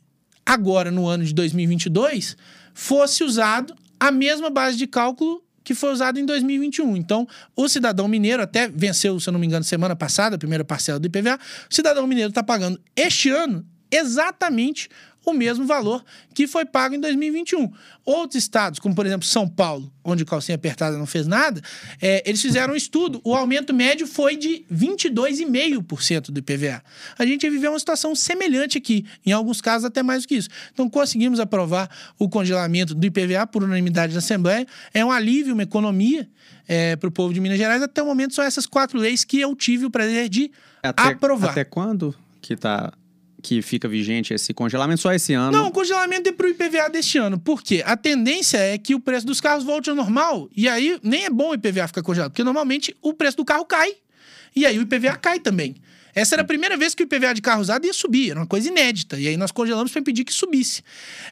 agora 0.46 0.92
no 0.92 1.08
ano 1.08 1.24
de 1.24 1.34
2022, 1.34 2.38
fosse 2.74 3.24
usado 3.24 3.76
a 4.00 4.12
mesma 4.12 4.50
base 4.50 4.78
de 4.78 4.88
cálculo 4.88 5.44
que 5.64 5.74
foi 5.74 5.92
usada 5.94 6.20
em 6.20 6.26
2021. 6.26 6.98
Então, 6.98 7.28
o 7.56 7.70
cidadão 7.70 8.08
mineiro 8.08 8.44
até 8.44 8.68
venceu, 8.68 9.20
se 9.20 9.30
eu 9.30 9.32
não 9.32 9.40
me 9.40 9.48
engano, 9.48 9.64
semana 9.64 9.96
passada, 9.96 10.36
a 10.36 10.40
primeira 10.40 10.66
parcela 10.66 11.00
do 11.00 11.08
IPVA. 11.08 11.40
O 11.72 11.74
cidadão 11.74 12.06
mineiro 12.06 12.30
está 12.30 12.44
pagando 12.44 12.80
este 12.96 13.30
ano 13.30 13.66
exatamente 13.90 14.90
o 15.26 15.34
mesmo 15.34 15.66
valor 15.66 16.04
que 16.34 16.48
foi 16.48 16.66
pago 16.66 16.96
em 16.96 17.00
2021. 17.00 17.72
Outros 18.06 18.44
estados, 18.44 18.80
como 18.80 18.94
por 18.94 19.06
exemplo 19.06 19.26
São 19.26 19.48
Paulo, 19.48 19.92
onde 20.04 20.24
o 20.24 20.26
calcinha 20.26 20.56
apertada 20.56 20.98
não 20.98 21.06
fez 21.06 21.26
nada, 21.28 21.62
é, 22.02 22.22
eles 22.26 22.42
fizeram 22.42 22.74
um 22.74 22.76
estudo. 22.76 23.22
O 23.24 23.34
aumento 23.34 23.74
médio 23.74 24.06
foi 24.06 24.36
de 24.36 24.66
22,5% 24.72 26.32
do 26.32 26.40
IPVA. 26.40 26.84
A 27.18 27.26
gente 27.26 27.50
viveu 27.50 27.72
uma 27.72 27.80
situação 27.80 28.16
semelhante 28.16 28.78
aqui, 28.78 29.06
em 29.26 29.32
alguns 29.32 29.62
casos 29.62 29.86
até 29.86 30.04
mais 30.04 30.24
do 30.24 30.28
que 30.28 30.36
isso. 30.36 30.50
Então 30.74 30.90
conseguimos 30.90 31.40
aprovar 31.40 31.90
o 32.20 32.28
congelamento 32.28 32.94
do 32.94 33.06
IPVA 33.06 33.48
por 33.48 33.64
unanimidade 33.64 34.14
da 34.14 34.20
Assembleia. 34.20 34.66
É 34.94 35.06
um 35.06 35.12
alívio, 35.12 35.54
uma 35.54 35.64
economia 35.64 36.28
é, 36.68 36.96
para 36.96 37.08
o 37.08 37.12
povo 37.12 37.34
de 37.34 37.40
Minas 37.40 37.58
Gerais. 37.58 37.82
Até 37.82 38.02
o 38.02 38.06
momento 38.06 38.34
são 38.34 38.44
essas 38.44 38.66
quatro 38.66 39.00
leis 39.00 39.24
que 39.24 39.40
eu 39.40 39.56
tive 39.56 39.86
o 39.86 39.92
prazer 39.92 40.28
de 40.28 40.52
até, 40.82 41.04
aprovar. 41.04 41.52
Até 41.52 41.64
quando 41.64 42.14
que 42.42 42.54
está 42.54 42.92
que 43.44 43.62
fica 43.62 43.88
vigente 43.90 44.34
esse 44.34 44.54
congelamento 44.54 45.02
só 45.02 45.14
esse 45.14 45.34
ano? 45.34 45.52
Não, 45.52 45.68
o 45.68 45.72
congelamento 45.72 46.30
é 46.30 46.32
para 46.32 46.48
o 46.48 46.50
IPVA 46.50 46.90
deste 46.90 47.18
ano. 47.18 47.38
Por 47.38 47.62
quê? 47.62 47.84
A 47.86 47.98
tendência 47.98 48.58
é 48.58 48.78
que 48.78 48.96
o 48.96 49.00
preço 49.00 49.28
dos 49.28 49.42
carros 49.42 49.66
volte 49.66 49.90
ao 49.90 49.96
normal. 49.96 50.50
E 50.56 50.68
aí 50.68 50.98
nem 51.04 51.26
é 51.26 51.30
bom 51.30 51.50
o 51.50 51.54
IPVA 51.54 51.88
ficar 51.88 52.02
congelado, 52.02 52.32
porque 52.32 52.44
normalmente 52.44 52.96
o 53.02 53.14
preço 53.14 53.36
do 53.36 53.44
carro 53.44 53.66
cai. 53.66 53.98
E 54.56 54.66
aí 54.66 54.80
o 54.80 54.84
IPVA 54.84 55.18
cai 55.18 55.40
também. 55.40 55.76
Essa 56.16 56.36
era 56.36 56.42
a 56.44 56.46
primeira 56.46 56.78
vez 56.78 56.94
que 56.94 57.04
o 57.04 57.06
IPVA 57.06 57.34
de 57.34 57.42
carro 57.42 57.62
usado 57.62 57.86
ia 57.86 57.94
subir, 57.94 58.32
era 58.32 58.40
uma 58.40 58.46
coisa 58.46 58.68
inédita. 58.68 59.20
E 59.20 59.28
aí 59.28 59.38
nós 59.38 59.52
congelamos 59.52 59.92
para 59.92 60.02
impedir 60.02 60.24
que 60.24 60.34
subisse. 60.34 60.84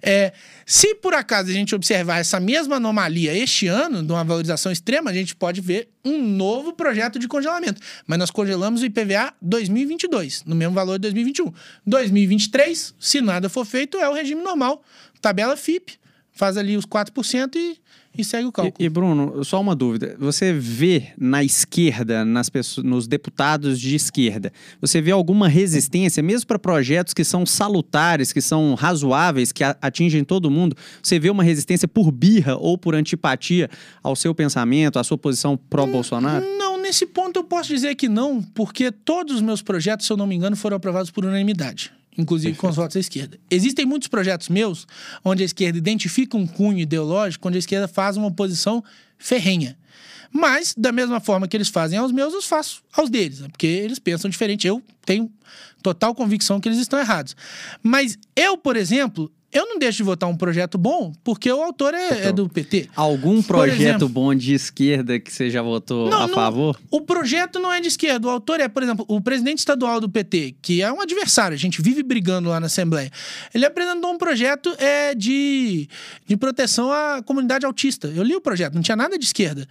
É, 0.02 0.34
se 0.66 0.96
por 0.96 1.14
acaso 1.14 1.50
a 1.50 1.54
gente 1.54 1.76
observar 1.76 2.20
essa 2.20 2.40
mesma 2.40 2.78
anomalia 2.78 3.34
este 3.38 3.68
ano, 3.68 4.04
de 4.04 4.12
uma 4.12 4.24
valorização 4.24 4.72
extrema, 4.72 5.12
a 5.12 5.14
gente 5.14 5.36
pode 5.36 5.62
ver 5.62 5.90
um 6.04 6.22
novo 6.22 6.74
projeto 6.74 7.20
de 7.20 7.28
congelamento. 7.28 7.82
Mas 8.08 8.18
nós 8.18 8.32
congelamos 8.32 8.82
o 8.82 8.86
IPVA 8.86 9.34
2022, 9.42 10.44
no 10.46 10.56
mesmo 10.56 10.74
valor 10.74 10.98
de 10.98 11.02
2021. 11.04 11.54
2023, 11.86 12.96
se 13.00 13.22
nada 13.22 13.50
for 13.50 13.66
feito, 13.66 13.98
é 13.98 14.10
o 14.10 14.14
regime 14.14 14.42
normal. 14.42 14.84
Tabela 15.22 15.56
FIP, 15.56 16.00
faz 16.32 16.58
ali 16.58 16.76
os 16.76 16.86
4% 16.86 17.56
e 17.56 17.80
e 18.18 18.24
segue 18.24 18.46
o 18.48 18.52
cálculo. 18.52 18.76
E, 18.80 18.86
e, 18.86 18.90
Bruno, 18.90 19.44
só 19.44 19.60
uma 19.62 19.76
dúvida. 19.76 20.16
Você 20.20 20.52
vê 20.54 21.08
na 21.18 21.44
esquerda, 21.44 22.26
nas 22.26 22.50
pessoas, 22.50 22.86
nos 22.86 23.08
deputados 23.08 23.80
de 23.80 23.96
esquerda, 23.96 24.52
você 24.80 25.02
vê 25.02 25.12
alguma 25.12 25.48
resistência, 25.48 26.22
mesmo 26.22 26.48
para 26.48 26.60
projetos 26.60 27.14
que 27.14 27.24
são 27.24 27.46
salutares, 27.46 28.34
que 28.34 28.42
são 28.42 28.74
razoáveis, 28.74 29.52
que 29.52 29.64
atingem 29.64 30.24
todo 30.24 30.52
mundo? 30.52 30.76
Você 31.02 31.18
vê 31.20 31.30
uma 31.30 31.44
resistência 31.44 31.88
por 31.88 32.12
birra 32.12 32.56
ou 32.58 32.78
por 32.78 32.96
antipatia 32.96 33.70
ao 34.04 34.16
seu 34.16 34.36
pensamento, 34.36 35.00
à 35.00 35.04
sua 35.04 35.18
posição 35.18 35.58
pró-Bolsonaro? 35.70 36.46
Não, 36.58 36.82
nesse 36.82 37.06
ponto 37.06 37.40
eu 37.40 37.44
posso 37.44 37.70
dizer 37.70 37.96
que 37.96 38.10
não, 38.10 38.42
porque 38.42 38.92
todos 38.92 39.36
os 39.36 39.42
meus 39.42 39.62
projetos, 39.62 40.06
se 40.06 40.12
eu 40.12 40.18
não 40.18 40.28
me 40.28 40.36
engano, 40.36 40.56
foram 40.56 40.78
aprovados 40.78 41.10
por 41.10 41.24
unanimidade 41.24 41.94
inclusive 42.22 42.58
com 42.58 42.68
os 42.68 42.76
votos 42.76 42.94
da 42.94 43.00
esquerda. 43.00 43.40
Existem 43.50 43.86
muitos 43.86 44.08
projetos 44.08 44.50
meus 44.50 44.88
onde 45.24 45.44
a 45.44 45.46
esquerda 45.46 45.78
identifica 45.78 46.38
um 46.38 46.48
cunho 46.48 46.80
ideológico, 46.80 47.48
onde 47.48 47.58
a 47.58 47.60
esquerda 47.60 47.88
faz 47.88 48.18
uma 48.18 48.28
oposição 48.28 48.84
ferrenha. 49.18 49.78
Mas, 50.32 50.74
da 50.78 50.92
mesma 50.92 51.20
forma 51.20 51.48
que 51.48 51.58
eles 51.58 51.68
fazem 51.68 52.00
aos 52.00 52.12
meus, 52.12 52.34
eu 52.34 52.42
faço 52.42 52.82
aos 52.94 53.10
deles, 53.10 53.42
né? 53.42 53.50
porque 53.50 53.68
eles 53.68 54.00
pensam 54.00 54.30
diferente. 54.30 54.66
Eu 54.66 54.82
tenho 55.06 55.30
total 55.84 56.16
convicção 56.16 56.60
que 56.60 56.70
eles 56.70 56.80
estão 56.80 56.98
errados. 56.98 57.36
Mas 57.84 58.18
eu, 58.36 58.58
por 58.58 58.78
exemplo, 58.78 59.30
eu 59.52 59.66
não 59.68 59.78
deixo 59.78 59.98
de 59.98 60.04
votar 60.04 60.30
um 60.30 60.36
projeto 60.36 60.78
bom 60.78 61.14
porque 61.24 61.52
o 61.52 61.62
autor 61.62 61.94
é, 61.94 62.08
então, 62.08 62.30
é 62.30 62.32
do 62.32 62.50
PT. 62.50 62.90
Algum 62.96 63.42
projeto 63.42 63.82
exemplo, 63.82 64.10
bom 64.10 64.34
de 64.34 64.54
esquerda 64.54 65.20
que 65.20 65.32
você 65.32 65.50
já 65.50 65.62
votou 65.62 66.10
não, 66.10 66.22
a 66.24 66.28
não, 66.28 66.34
favor? 66.34 66.80
O 66.90 67.02
projeto 67.02 67.60
não 67.60 67.72
é 67.72 67.82
de 67.82 67.88
esquerda. 67.88 68.28
O 68.28 68.30
autor 68.30 68.60
é, 68.60 68.68
por 68.68 68.82
exemplo, 68.82 69.06
o 69.08 69.20
presidente 69.20 69.60
estadual 69.60 70.00
do 70.00 70.10
PT, 70.10 70.56
que 70.62 70.82
é 70.82 70.92
um 70.92 71.02
adversário, 71.02 71.56
a 71.56 71.60
gente 71.60 71.82
vive 71.82 72.02
brigando 72.02 72.50
lá 72.50 72.60
na 72.60 72.68
Assembleia. 72.68 73.12
Ele 73.54 73.66
apresentou 73.66 74.12
um 74.12 74.18
projeto 74.18 74.74
é, 74.78 75.14
de, 75.14 75.90
de 76.26 76.38
proteção 76.38 76.92
à 76.92 77.22
comunidade 77.24 77.66
autista. 77.66 78.08
Eu 78.08 78.24
li 78.24 78.36
o 78.36 78.42
projeto, 78.42 78.74
não 78.74 78.82
tinha 78.82 78.96
nada 78.96 79.18
de 79.18 79.26
esquerda. 79.26 79.68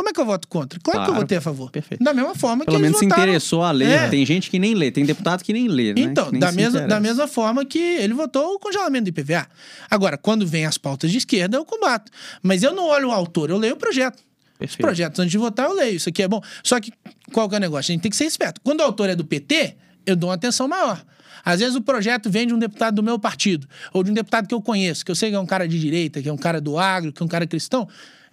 Como 0.00 0.08
é 0.08 0.12
que 0.14 0.20
eu 0.20 0.24
voto 0.24 0.48
contra? 0.48 0.80
Claro, 0.80 0.96
claro. 0.96 1.12
que 1.12 1.16
eu 1.18 1.20
votei 1.20 1.36
a 1.36 1.40
favor. 1.42 1.70
Perfeito. 1.70 2.02
Da 2.02 2.14
mesma 2.14 2.34
forma 2.34 2.64
Pelo 2.64 2.78
que 2.78 2.82
menos 2.82 2.98
se 2.98 3.04
interessou 3.04 3.62
a 3.62 3.70
ler. 3.70 3.90
É. 3.90 4.08
Tem 4.08 4.24
gente 4.24 4.48
que 4.48 4.58
nem 4.58 4.72
lê, 4.72 4.90
tem 4.90 5.04
deputado 5.04 5.44
que 5.44 5.52
nem 5.52 5.68
lê. 5.68 5.92
Né? 5.92 6.00
Então, 6.00 6.32
da 6.32 6.50
mesma, 6.50 6.80
da 6.80 6.98
mesma 6.98 7.28
forma 7.28 7.66
que 7.66 7.78
ele 7.78 8.14
votou 8.14 8.54
o 8.54 8.58
congelamento 8.58 9.04
do 9.04 9.08
IPVA. 9.08 9.46
Agora, 9.90 10.16
quando 10.16 10.46
vem 10.46 10.64
as 10.64 10.78
pautas 10.78 11.10
de 11.10 11.18
esquerda, 11.18 11.58
eu 11.58 11.66
combato. 11.66 12.10
Mas 12.42 12.62
eu 12.62 12.74
não 12.74 12.88
olho 12.88 13.08
o 13.08 13.12
autor, 13.12 13.50
eu 13.50 13.58
leio 13.58 13.74
o 13.74 13.76
projeto. 13.76 14.22
Perfeito. 14.58 14.70
Os 14.70 14.76
projetos, 14.76 15.20
antes 15.20 15.32
de 15.32 15.36
votar, 15.36 15.66
eu 15.66 15.74
leio. 15.74 15.96
Isso 15.96 16.08
aqui 16.08 16.22
é 16.22 16.28
bom. 16.28 16.40
Só 16.64 16.80
que, 16.80 16.90
qual 17.30 17.46
que 17.46 17.56
é 17.56 17.58
o 17.58 17.60
negócio? 17.60 17.92
A 17.92 17.92
gente 17.92 18.00
tem 18.00 18.10
que 18.10 18.16
ser 18.16 18.24
esperto. 18.24 18.58
Quando 18.64 18.80
o 18.80 18.84
autor 18.84 19.10
é 19.10 19.14
do 19.14 19.24
PT, 19.26 19.76
eu 20.06 20.16
dou 20.16 20.30
uma 20.30 20.36
atenção 20.36 20.66
maior. 20.66 21.04
Às 21.44 21.60
vezes 21.60 21.76
o 21.76 21.82
projeto 21.82 22.30
vem 22.30 22.46
de 22.46 22.54
um 22.54 22.58
deputado 22.58 22.94
do 22.94 23.02
meu 23.02 23.18
partido, 23.18 23.66
ou 23.92 24.02
de 24.02 24.10
um 24.10 24.14
deputado 24.14 24.48
que 24.48 24.54
eu 24.54 24.62
conheço, 24.62 25.04
que 25.04 25.10
eu 25.10 25.14
sei 25.14 25.28
que 25.28 25.36
é 25.36 25.40
um 25.40 25.46
cara 25.46 25.68
de 25.68 25.78
direita, 25.78 26.22
que 26.22 26.28
é 26.28 26.32
um 26.32 26.38
cara 26.38 26.58
do 26.58 26.78
agro, 26.78 27.12
que 27.12 27.22
é 27.22 27.24
um 27.24 27.28
cara 27.28 27.46
cristão. 27.46 27.86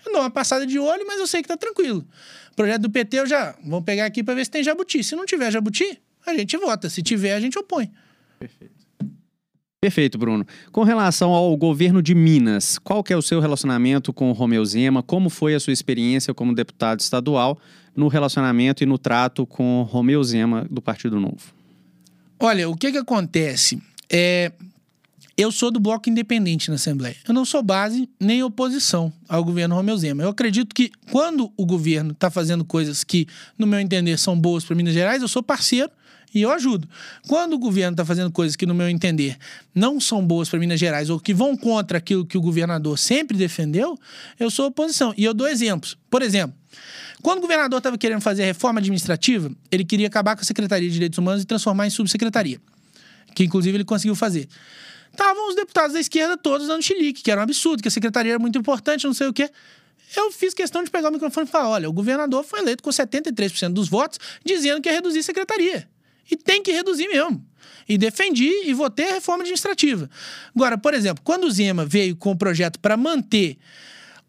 Eu 0.08 0.13
dou 0.13 0.22
uma 0.22 0.30
passada 0.30 0.65
de 0.65 0.80
olho, 0.80 1.06
mas 1.06 1.20
eu 1.20 1.28
sei 1.28 1.41
que 1.41 1.48
tá 1.48 1.58
tranquilo. 1.58 2.06
O 2.52 2.56
projeto 2.56 2.84
do 2.84 2.89
PT 2.89 3.20
eu 3.20 3.28
já. 3.28 3.56
Vamos 3.63 3.84
pegar 3.84 4.06
aqui 4.06 4.24
para 4.24 4.34
ver 4.34 4.46
se 4.46 4.52
tem 4.52 4.63
jabuti. 4.63 5.04
Se 5.04 5.15
não 5.15 5.26
tiver 5.26 5.52
jabuti, 5.52 6.00
a 6.26 6.34
gente 6.34 6.56
vota. 6.58 6.89
Se 6.89 7.02
tiver, 7.04 7.34
a 7.34 7.39
gente 7.39 7.60
opõe. 7.60 7.91
Perfeito. 8.39 8.78
Perfeito, 9.80 10.17
Bruno. 10.17 10.46
Com 10.72 10.84
relação 10.84 11.32
ao 11.32 11.56
governo 11.56 12.02
de 12.02 12.15
Minas, 12.15 12.80
qual 12.80 13.04
que 13.04 13.13
é 13.13 13.17
o 13.17 13.22
seu 13.22 13.39
relacionamento 13.39 14.12
com 14.12 14.30
o 14.30 14.34
Romeu 14.34 14.65
Zema? 14.65 15.04
Como 15.04 15.30
foi 15.30 15.54
a 15.54 15.60
sua 15.60 15.72
experiência 15.72 16.34
como 16.34 16.56
deputado 16.56 17.00
estadual 17.00 17.60
no 17.96 18.08
relacionamento 18.08 18.82
e 18.82 18.88
no 18.88 18.98
trato 18.98 19.46
com 19.46 19.82
o 19.82 19.84
Romeu 19.84 20.24
Zema 20.24 20.65
do 20.70 20.82
Partido 20.82 21.20
Novo? 21.20 21.54
Olha, 22.39 22.70
o 22.70 22.76
que 22.76 22.91
que 22.91 22.98
acontece? 22.98 23.82
É, 24.10 24.52
eu 25.38 25.52
sou 25.52 25.69
do 25.69 25.80
bloco 25.80 26.10
independente 26.10 26.69
na 26.69 26.76
Assembleia. 26.76 27.15
Eu 27.28 27.34
não 27.34 27.45
sou 27.45 27.62
base 27.62 28.10
nem 28.19 28.41
oposição 28.41 29.13
ao 29.30 29.43
governo 29.43 29.76
Romeu 29.76 29.95
Zema. 29.95 30.23
Eu 30.23 30.30
acredito 30.30 30.73
que 30.73 30.91
quando 31.12 31.54
o 31.56 31.65
governo 31.65 32.12
está 32.12 32.32
fazendo 32.32 32.65
coisas 32.65 33.04
que, 33.04 33.28
no 33.56 33.67
meu 33.67 33.80
entender, 33.80 34.17
são 34.17 34.38
boas 34.38 34.65
para 34.65 34.76
Minas 34.76 34.95
Gerais, 34.95 35.21
eu 35.21 35.28
sou 35.28 35.43
parceiro 35.43 35.91
e 36.34 36.41
eu 36.41 36.52
ajudo. 36.52 36.89
Quando 37.28 37.54
o 37.54 37.60
governo 37.60 37.93
está 37.93 38.04
fazendo 38.04 38.32
coisas 38.32 38.56
que, 38.56 38.65
no 38.65 38.73
meu 38.73 38.89
entender, 38.89 39.38
não 39.76 40.00
são 40.00 40.26
boas 40.26 40.50
para 40.50 40.58
Minas 40.58 40.80
Gerais 40.80 41.08
ou 41.08 41.19
que 41.19 41.36
vão 41.36 41.56
contra 41.56 42.00
aquilo 42.00 42.26
que 42.26 42.38
o 42.38 42.41
governador 42.41 42.97
sempre 42.97 43.38
defendeu, 43.38 43.95
eu 44.39 44.50
sou 44.50 44.65
oposição. 44.65 45.13
E 45.15 45.23
eu 45.23 45.36
dou 45.36 45.47
exemplos. 45.47 45.95
Por 46.10 46.23
exemplo, 46.23 46.58
quando 47.21 47.38
o 47.38 47.41
governador 47.41 47.78
estava 47.78 47.97
querendo 47.97 48.21
fazer 48.21 48.41
a 48.41 48.45
reforma 48.47 48.80
administrativa, 48.80 49.52
ele 49.71 49.86
queria 49.86 50.08
acabar 50.08 50.36
com 50.36 50.41
a 50.41 50.45
Secretaria 50.45 50.88
de 50.88 50.93
Direitos 50.93 51.19
Humanos 51.19 51.43
e 51.43 51.45
transformar 51.45 51.86
em 51.86 51.91
subsecretaria, 51.91 52.60
que 53.36 53.43
inclusive 53.43 53.78
ele 53.78 53.86
conseguiu 53.86 54.15
fazer. 54.15 54.47
Estavam 55.17 55.49
os 55.49 55.56
deputados 55.56 55.93
da 55.93 55.99
esquerda 55.99 56.38
todos 56.38 56.67
dando 56.67 56.84
chilique, 56.84 57.23
que 57.23 57.32
era 57.32 57.41
um 57.41 57.43
absurdo, 57.43 57.82
que 57.82 57.88
a 57.88 57.91
secretaria 57.91 58.34
era 58.34 58.39
muito 58.39 58.56
importante, 58.60 59.08
não 59.08 59.15
sei 59.15 59.25
o 59.25 59.34
quê. 59.34 59.49
Eu 60.15 60.32
fiz 60.32 60.53
questão 60.53 60.84
de 60.84 60.91
pegar 60.91 61.10
o 61.10 61.12
microfone 61.12 61.47
e 61.47 61.49
falar: 61.49 61.69
olha, 61.69 61.89
o 61.89 61.91
governador 61.91 62.43
foi 62.43 62.60
eleito 62.60 62.84
com 62.84 62.91
73% 62.91 63.73
dos 63.73 63.89
votos, 63.89 64.19
dizendo 64.45 64.80
que 64.80 64.88
ia 64.88 64.93
reduzir 64.93 65.19
a 65.19 65.23
secretaria. 65.23 65.89
E 66.30 66.38
tem 66.38 66.62
que 66.62 66.71
reduzir 66.71 67.08
mesmo. 67.08 67.43
E 67.89 67.97
defendi 67.97 68.51
e 68.65 68.73
votei 68.75 69.10
a 69.10 69.13
reforma 69.13 69.41
administrativa. 69.41 70.08
Agora, 70.56 70.77
por 70.77 70.93
exemplo, 70.93 71.23
quando 71.23 71.45
o 71.45 71.51
Zema 71.51 71.84
veio 71.84 72.15
com 72.15 72.30
o 72.32 72.38
projeto 72.38 72.80
para 72.80 72.95
manter 72.95 73.58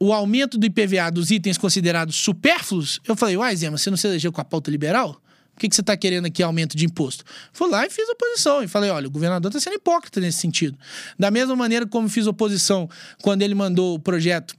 o 0.01 0.11
aumento 0.11 0.57
do 0.57 0.65
IPVA 0.65 1.11
dos 1.11 1.31
itens 1.31 1.59
considerados 1.59 2.17
supérfluos, 2.17 2.99
eu 3.07 3.15
falei, 3.15 3.37
uai, 3.37 3.55
Zema, 3.55 3.77
você 3.77 3.91
não 3.91 3.97
se 3.99 4.07
elegeu 4.07 4.33
com 4.33 4.41
a 4.41 4.45
pauta 4.45 4.71
liberal? 4.71 5.21
Por 5.59 5.63
que, 5.63 5.71
que 5.71 5.75
você 5.75 5.81
está 5.81 5.97
querendo 5.97 6.27
aqui 6.27 6.41
aumento 6.41 6.77
de 6.77 6.87
imposto? 6.87 7.25
Fui 7.53 7.69
lá 7.69 7.85
e 7.85 7.91
fiz 7.91 8.09
oposição. 8.09 8.63
E 8.63 8.69
falei: 8.69 8.91
olha, 8.91 9.09
o 9.09 9.11
governador 9.11 9.51
está 9.51 9.59
sendo 9.59 9.75
hipócrita 9.75 10.21
nesse 10.21 10.39
sentido. 10.39 10.79
Da 11.19 11.33
mesma 11.33 11.57
maneira 11.57 11.85
como 11.85 12.09
fiz 12.09 12.29
oposição 12.29 12.89
quando 13.21 13.43
ele 13.43 13.57
mandou 13.57 13.97
o 13.97 13.99
projeto 13.99 14.55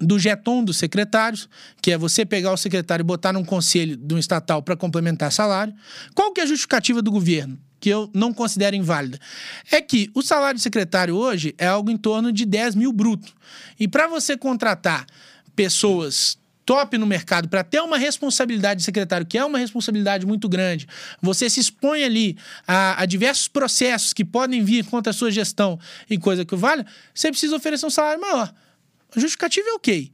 do 0.00 0.20
jeton 0.20 0.62
dos 0.62 0.76
secretários, 0.76 1.48
que 1.82 1.90
é 1.90 1.98
você 1.98 2.24
pegar 2.24 2.52
o 2.52 2.56
secretário 2.56 3.02
e 3.02 3.04
botar 3.04 3.32
num 3.32 3.44
conselho 3.44 3.96
de 3.96 4.14
um 4.14 4.18
estatal 4.18 4.62
para 4.62 4.76
complementar 4.76 5.32
salário. 5.32 5.74
Qual 6.14 6.32
que 6.32 6.40
é 6.40 6.44
a 6.44 6.46
justificativa 6.46 7.02
do 7.02 7.10
governo? 7.10 7.58
Que 7.80 7.88
eu 7.88 8.08
não 8.14 8.32
considero 8.32 8.76
inválida. 8.76 9.18
É 9.68 9.80
que 9.80 10.08
o 10.14 10.22
salário 10.22 10.58
de 10.58 10.62
secretário 10.62 11.16
hoje 11.16 11.56
é 11.58 11.66
algo 11.66 11.90
em 11.90 11.96
torno 11.96 12.30
de 12.30 12.46
10 12.46 12.76
mil 12.76 12.92
bruto. 12.92 13.32
E 13.80 13.88
para 13.88 14.06
você 14.06 14.36
contratar 14.36 15.06
pessoas 15.56 16.38
top 16.70 16.96
no 16.96 17.04
mercado 17.04 17.48
para 17.48 17.64
ter 17.64 17.80
uma 17.80 17.98
responsabilidade 17.98 18.78
de 18.78 18.84
secretário, 18.84 19.26
que 19.26 19.36
é 19.36 19.44
uma 19.44 19.58
responsabilidade 19.58 20.24
muito 20.24 20.48
grande, 20.48 20.86
você 21.20 21.50
se 21.50 21.58
expõe 21.58 22.04
ali 22.04 22.38
a, 22.64 23.02
a, 23.02 23.06
diversos 23.06 23.48
processos 23.48 24.12
que 24.12 24.24
podem 24.24 24.62
vir 24.62 24.84
contra 24.84 25.10
a 25.10 25.12
sua 25.12 25.32
gestão 25.32 25.80
e 26.08 26.16
coisa 26.16 26.44
que 26.44 26.54
vale, 26.54 26.86
você 27.12 27.28
precisa 27.28 27.56
oferecer 27.56 27.84
um 27.86 27.90
salário 27.90 28.20
maior. 28.20 28.54
A 29.16 29.18
justificativa 29.18 29.68
é 29.68 29.72
ok. 29.72 30.12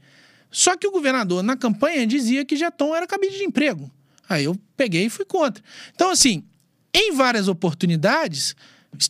Só 0.50 0.74
que 0.78 0.86
o 0.86 0.90
governador, 0.90 1.42
na 1.42 1.58
campanha, 1.58 2.06
dizia 2.06 2.42
que 2.42 2.56
Jeton 2.56 2.96
era 2.96 3.06
cabide 3.06 3.36
de 3.36 3.44
emprego. 3.44 3.90
Aí 4.26 4.44
eu 4.44 4.58
peguei 4.78 5.04
e 5.04 5.10
fui 5.10 5.26
contra. 5.26 5.62
Então, 5.94 6.08
assim, 6.08 6.42
em 6.94 7.12
várias 7.12 7.48
oportunidades, 7.48 8.56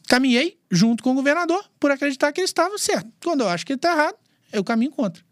caminhei 0.09 0.59
junto 0.69 1.01
com 1.01 1.13
o 1.13 1.15
governador 1.15 1.65
por 1.79 1.93
acreditar 1.93 2.33
que 2.33 2.41
ele 2.41 2.47
estava 2.47 2.77
certo. 2.77 3.09
Quando 3.23 3.43
eu 3.43 3.49
acho 3.49 3.65
que 3.65 3.71
ele 3.71 3.79
está 3.79 3.93
errado, 3.93 4.17
eu 4.53 4.65
caminho 4.65 4.91
contra. 4.91 5.26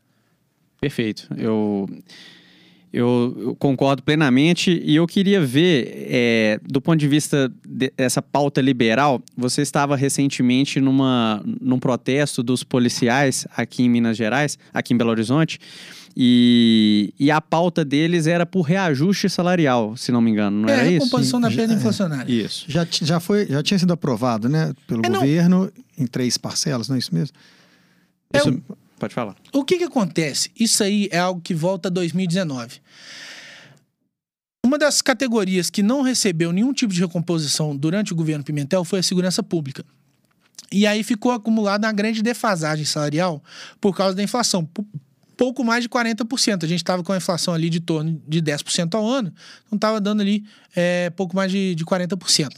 Perfeito. 0.85 1.27
Eu, 1.39 1.89
eu, 2.93 3.37
eu 3.39 3.57
concordo 3.57 4.03
plenamente 4.03 4.83
e 4.85 4.97
eu 4.97 5.07
queria 5.07 5.41
ver, 5.41 6.07
é, 6.11 6.61
do 6.63 6.79
ponto 6.79 6.99
de 6.99 7.09
vista 7.09 7.51
dessa 7.67 8.21
pauta 8.21 8.61
liberal, 8.61 9.23
você 9.35 9.63
estava 9.63 9.97
recentemente 9.97 10.83
numa, 10.83 11.43
num 11.59 11.79
protesto 11.79 12.43
dos 12.43 12.63
policiais 12.63 13.47
aqui 13.57 13.83
em 13.85 13.89
Minas 13.89 14.15
Gerais, 14.15 14.59
aqui 14.75 14.93
em 14.93 14.97
Belo 14.99 15.09
Horizonte, 15.09 15.59
e, 16.15 17.15
e 17.19 17.31
a 17.31 17.41
pauta 17.41 17.83
deles 17.83 18.27
era 18.27 18.45
por 18.45 18.61
reajuste 18.61 19.31
salarial, 19.31 19.97
se 19.97 20.13
não 20.13 20.21
me 20.21 20.31
engano, 20.31 20.61
não 20.61 20.69
é, 20.69 20.73
era 20.73 20.83
isso? 20.83 20.91
É, 20.91 20.99
recomposição 20.99 21.41
da 21.41 21.51
perda 21.51 21.73
é, 21.73 21.77
inflacionária. 21.77 22.31
Isso. 22.31 22.67
Já, 22.69 22.87
já, 22.91 23.19
foi, 23.19 23.47
já 23.47 23.63
tinha 23.63 23.79
sido 23.79 23.95
aprovado, 23.95 24.51
né, 24.51 24.75
pelo 24.87 25.01
é, 25.03 25.09
governo 25.09 25.61
não... 25.61 26.05
em 26.05 26.07
três 26.07 26.37
parcelas, 26.37 26.91
não 26.91 26.97
é 26.97 26.99
isso 26.99 27.15
mesmo? 27.15 27.35
É, 28.35 28.39
isso... 28.39 28.63
Pode 29.05 29.15
falar. 29.15 29.37
O 29.53 29.63
que 29.63 29.77
que 29.77 29.85
acontece? 29.85 30.51
Isso 30.59 30.83
aí 30.83 31.11
é 31.13 31.19
algo 31.19 31.39
que 31.39 31.53
volta 31.53 31.89
a 31.89 31.93
2019. 31.93 32.81
Uma 34.65 34.79
das 34.79 35.03
categorias 35.03 35.69
que 35.69 35.83
não 35.83 36.01
recebeu 36.01 36.55
nenhum 36.55 36.73
tipo 36.73 36.91
de 36.91 37.01
recomposição 37.01 37.77
durante 37.77 38.15
o 38.15 38.17
governo 38.17 38.43
Pimentel 38.43 38.83
foi 38.83 39.01
a 39.01 39.03
segurança 39.03 39.43
pública. 39.43 39.85
E 40.73 40.87
aí 40.87 41.05
ficou 41.05 41.33
acumulada 41.33 41.87
uma 41.87 41.93
grande 41.93 42.23
defasagem 42.23 42.87
salarial 42.87 43.45
por 43.79 43.95
causa 43.95 44.17
da 44.17 44.23
inflação 44.23 44.67
pouco 45.37 45.63
mais 45.63 45.85
de 45.85 45.91
40%. 45.91 46.65
A 46.65 46.67
gente 46.67 46.79
estava 46.79 47.03
com 47.03 47.13
a 47.13 47.19
inflação 47.19 47.53
ali 47.53 47.69
de 47.69 47.81
torno 47.81 48.23
de 48.27 48.41
10% 48.41 48.95
ao 48.95 49.07
ano, 49.07 49.35
então 49.67 49.77
estava 49.77 50.01
dando 50.01 50.23
ali 50.23 50.47
é, 50.75 51.11
pouco 51.11 51.37
mais 51.37 51.53
de, 51.53 51.75
de 51.75 51.85
40%. 51.85 52.57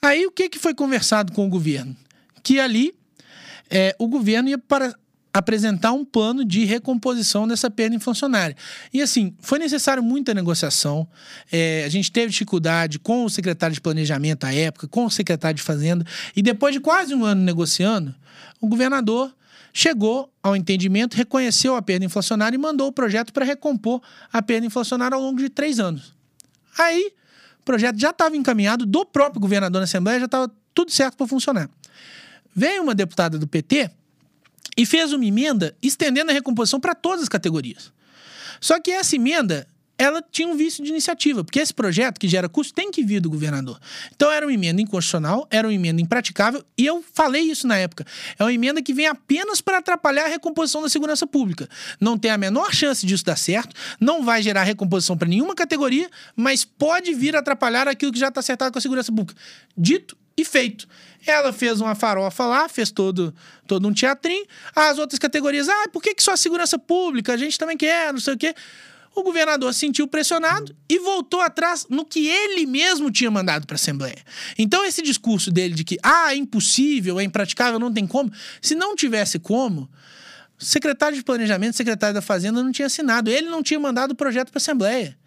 Aí 0.00 0.24
o 0.24 0.30
que, 0.30 0.48
que 0.48 0.58
foi 0.60 0.72
conversado 0.72 1.32
com 1.32 1.44
o 1.44 1.48
governo? 1.48 1.96
Que 2.44 2.60
ali 2.60 2.94
é, 3.70 3.94
o 4.00 4.08
governo 4.08 4.48
ia 4.48 4.58
para 4.58 4.92
apresentar 5.32 5.92
um 5.92 6.04
plano 6.04 6.44
de 6.44 6.64
recomposição 6.64 7.46
dessa 7.46 7.70
perda 7.70 7.94
inflacionária. 7.94 8.56
E 8.92 9.00
assim, 9.00 9.34
foi 9.40 9.58
necessário 9.58 10.02
muita 10.02 10.34
negociação. 10.34 11.06
É, 11.50 11.84
a 11.84 11.88
gente 11.88 12.10
teve 12.10 12.30
dificuldade 12.30 12.98
com 12.98 13.24
o 13.24 13.30
secretário 13.30 13.74
de 13.74 13.80
Planejamento 13.80 14.44
à 14.44 14.52
época, 14.52 14.88
com 14.88 15.04
o 15.04 15.10
secretário 15.10 15.56
de 15.56 15.62
Fazenda, 15.62 16.04
e 16.34 16.42
depois 16.42 16.74
de 16.74 16.80
quase 16.80 17.14
um 17.14 17.24
ano 17.24 17.42
negociando, 17.42 18.14
o 18.60 18.66
governador 18.66 19.32
chegou 19.72 20.32
ao 20.42 20.56
entendimento, 20.56 21.16
reconheceu 21.16 21.76
a 21.76 21.82
perda 21.82 22.04
inflacionária 22.04 22.56
e 22.56 22.58
mandou 22.58 22.88
o 22.88 22.92
projeto 22.92 23.32
para 23.32 23.44
recompor 23.44 24.02
a 24.32 24.42
perda 24.42 24.66
inflacionária 24.66 25.14
ao 25.14 25.22
longo 25.22 25.38
de 25.38 25.48
três 25.48 25.78
anos. 25.78 26.12
Aí, 26.76 27.12
o 27.60 27.64
projeto 27.64 27.98
já 27.98 28.10
estava 28.10 28.36
encaminhado 28.36 28.84
do 28.84 29.04
próprio 29.04 29.40
governador 29.40 29.80
na 29.80 29.84
Assembleia, 29.84 30.18
já 30.18 30.26
estava 30.26 30.50
tudo 30.74 30.90
certo 30.90 31.16
para 31.16 31.26
funcionar. 31.26 31.70
Veio 32.54 32.82
uma 32.82 32.94
deputada 32.94 33.38
do 33.38 33.46
PT 33.46 33.90
e 34.76 34.86
fez 34.86 35.12
uma 35.12 35.24
emenda 35.24 35.76
estendendo 35.82 36.30
a 36.30 36.34
recomposição 36.34 36.80
para 36.80 36.94
todas 36.94 37.22
as 37.22 37.28
categorias. 37.28 37.92
Só 38.60 38.80
que 38.80 38.90
essa 38.90 39.16
emenda 39.16 39.66
ela 40.00 40.22
tinha 40.22 40.48
um 40.48 40.56
vício 40.56 40.82
de 40.82 40.88
iniciativa, 40.88 41.44
porque 41.44 41.58
esse 41.58 41.74
projeto 41.74 42.18
que 42.18 42.26
gera 42.26 42.48
custo 42.48 42.72
tem 42.72 42.90
que 42.90 43.04
vir 43.04 43.20
do 43.20 43.28
governador. 43.28 43.78
Então 44.16 44.30
era 44.30 44.46
uma 44.46 44.52
emenda 44.52 44.80
inconstitucional, 44.80 45.46
era 45.50 45.68
uma 45.68 45.74
emenda 45.74 46.00
impraticável, 46.00 46.64
e 46.78 46.86
eu 46.86 47.04
falei 47.12 47.42
isso 47.42 47.66
na 47.66 47.76
época. 47.76 48.06
É 48.38 48.42
uma 48.42 48.52
emenda 48.52 48.80
que 48.80 48.94
vem 48.94 49.06
apenas 49.06 49.60
para 49.60 49.76
atrapalhar 49.76 50.24
a 50.24 50.28
recomposição 50.28 50.80
da 50.80 50.88
segurança 50.88 51.26
pública. 51.26 51.68
Não 52.00 52.16
tem 52.16 52.30
a 52.30 52.38
menor 52.38 52.72
chance 52.72 53.04
disso 53.04 53.26
dar 53.26 53.36
certo, 53.36 53.76
não 54.00 54.24
vai 54.24 54.40
gerar 54.42 54.62
recomposição 54.62 55.18
para 55.18 55.28
nenhuma 55.28 55.54
categoria, 55.54 56.08
mas 56.34 56.64
pode 56.64 57.12
vir 57.12 57.36
atrapalhar 57.36 57.86
aquilo 57.86 58.10
que 58.10 58.18
já 58.18 58.28
está 58.28 58.40
acertado 58.40 58.72
com 58.72 58.78
a 58.78 58.82
segurança 58.82 59.12
pública. 59.12 59.38
Dito 59.76 60.16
e 60.40 60.44
feito. 60.44 60.86
Ela 61.26 61.52
fez 61.52 61.80
uma 61.80 61.94
farofa 61.94 62.46
lá, 62.46 62.68
fez 62.68 62.90
todo, 62.90 63.34
todo 63.66 63.86
um 63.86 63.92
teatrinho. 63.92 64.46
As 64.74 64.98
outras 64.98 65.18
categorias, 65.18 65.68
ah, 65.68 65.88
por 65.92 66.02
que, 66.02 66.14
que 66.14 66.22
só 66.22 66.32
a 66.32 66.36
segurança 66.36 66.78
pública? 66.78 67.32
A 67.32 67.36
gente 67.36 67.58
também 67.58 67.76
quer, 67.76 68.12
não 68.12 68.20
sei 68.20 68.34
o 68.34 68.38
quê. 68.38 68.54
O 69.14 69.22
governador 69.22 69.74
sentiu 69.74 70.06
pressionado 70.06 70.74
e 70.88 70.98
voltou 71.00 71.40
atrás 71.40 71.84
no 71.90 72.04
que 72.04 72.28
ele 72.28 72.64
mesmo 72.64 73.10
tinha 73.10 73.30
mandado 73.30 73.66
para 73.66 73.74
a 73.74 73.76
Assembleia. 73.76 74.18
Então, 74.56 74.84
esse 74.84 75.02
discurso 75.02 75.50
dele 75.50 75.74
de 75.74 75.84
que 75.84 75.98
ah, 76.02 76.32
é 76.32 76.36
impossível, 76.36 77.18
é 77.18 77.24
impraticável, 77.24 77.78
não 77.78 77.92
tem 77.92 78.06
como, 78.06 78.32
se 78.62 78.74
não 78.74 78.94
tivesse 78.94 79.38
como, 79.38 79.90
secretário 80.60 81.16
de 81.16 81.24
Planejamento, 81.24 81.76
secretário 81.76 82.14
da 82.14 82.22
Fazenda 82.22 82.62
não 82.62 82.70
tinha 82.70 82.86
assinado. 82.86 83.30
Ele 83.30 83.48
não 83.48 83.62
tinha 83.62 83.80
mandado 83.80 84.12
o 84.12 84.14
projeto 84.14 84.50
para 84.50 84.58
a 84.58 84.62
Assembleia. 84.62 85.18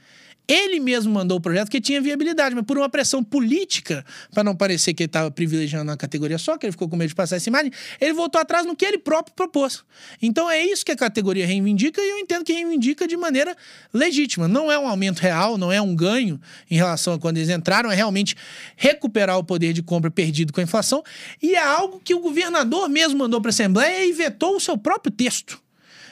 Ele 0.48 0.80
mesmo 0.80 1.14
mandou 1.14 1.38
o 1.38 1.42
projeto 1.42 1.70
que 1.70 1.80
tinha 1.80 2.02
viabilidade, 2.02 2.54
mas 2.54 2.66
por 2.66 2.78
uma 2.78 2.90
pressão 2.90 3.24
política, 3.24 4.06
para 4.34 4.44
não 4.44 4.54
parecer 4.54 4.94
que 4.94 5.04
ele 5.04 5.08
estava 5.08 5.32
privilegiando 5.32 5.90
uma 5.90 5.96
categoria 5.96 6.38
só, 6.38 6.58
que 6.58 6.66
ele 6.66 6.72
ficou 6.72 6.90
com 6.90 6.98
medo 6.98 7.10
de 7.10 7.16
passar 7.16 7.38
essa 7.38 7.48
imagem, 7.48 7.72
ele 8.00 8.12
voltou 8.12 8.42
atrás 8.42 8.66
no 8.66 8.76
que 8.76 8.84
ele 8.84 8.98
próprio 8.98 9.34
propôs. 9.36 9.84
Então 10.22 10.50
é 10.50 10.62
isso 10.62 10.86
que 10.86 10.92
a 10.92 10.98
categoria 10.98 11.48
reivindica 11.48 12.02
e 12.02 12.10
eu 12.10 12.18
entendo 12.20 12.44
que 12.44 12.52
reivindica 12.52 13.08
de 13.08 13.16
maneira 13.16 13.56
legítima. 13.94 14.48
Não 14.48 14.70
é 14.70 14.78
um 14.78 14.86
aumento 14.86 15.20
real, 15.20 15.58
não 15.58 15.72
é 15.72 15.82
um 15.82 15.96
ganho 15.96 16.40
em 16.70 16.76
relação 16.76 17.14
a 17.14 17.20
quando 17.20 17.38
eles 17.38 17.50
entraram, 17.50 17.90
é 17.90 17.96
realmente 17.96 18.36
recuperar 18.76 19.38
o 19.38 19.44
poder 19.46 19.72
de 19.72 19.82
compra 19.82 20.12
perdido 20.12 20.52
com 20.52 20.60
a 20.60 20.64
inflação 20.64 21.04
e 21.42 21.56
é 21.56 21.64
algo 21.64 22.02
que 22.04 22.14
o 22.14 22.20
governador 22.20 22.90
mesmo 22.90 23.18
mandou 23.18 23.40
para 23.40 23.50
a 23.50 23.54
Assembleia 23.54 24.06
e 24.06 24.12
vetou 24.12 24.58
o 24.58 24.60
seu 24.60 24.78
próprio 24.78 25.12
texto. 25.12 25.62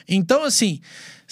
Então, 0.08 0.42
assim, 0.42 0.80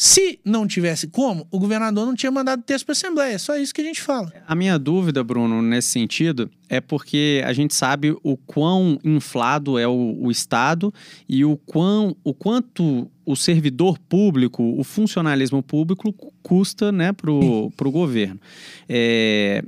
se 0.01 0.41
não 0.43 0.67
tivesse 0.67 1.09
como, 1.09 1.47
o 1.51 1.59
governador 1.59 2.07
não 2.07 2.15
tinha 2.15 2.33
mandado 2.33 2.63
texto 2.63 2.87
para 2.87 2.93
a 2.93 2.97
Assembleia. 2.97 3.35
É 3.35 3.39
só 3.39 3.59
isso 3.59 3.75
que 3.75 3.83
a 3.83 3.85
gente 3.85 4.01
fala. 4.01 4.33
A 4.49 4.55
minha 4.55 4.79
dúvida, 4.79 5.23
Bruno, 5.23 5.61
nesse 5.61 5.89
sentido, 5.89 6.51
é 6.71 6.81
porque 6.81 7.43
a 7.45 7.53
gente 7.53 7.75
sabe 7.75 8.17
o 8.23 8.35
quão 8.35 8.99
inflado 9.05 9.79
é 9.79 9.87
o, 9.87 10.17
o 10.19 10.31
Estado 10.31 10.91
e 11.29 11.45
o, 11.45 11.55
quão, 11.55 12.17
o 12.25 12.33
quanto 12.33 13.11
o 13.27 13.37
servidor 13.37 13.99
público, 13.99 14.63
o 14.81 14.83
funcionalismo 14.83 15.63
público 15.63 16.15
custa 16.43 16.91
né, 16.91 17.13
para 17.13 17.31
o 17.31 17.93
governo. 17.93 18.41
É, 18.89 19.63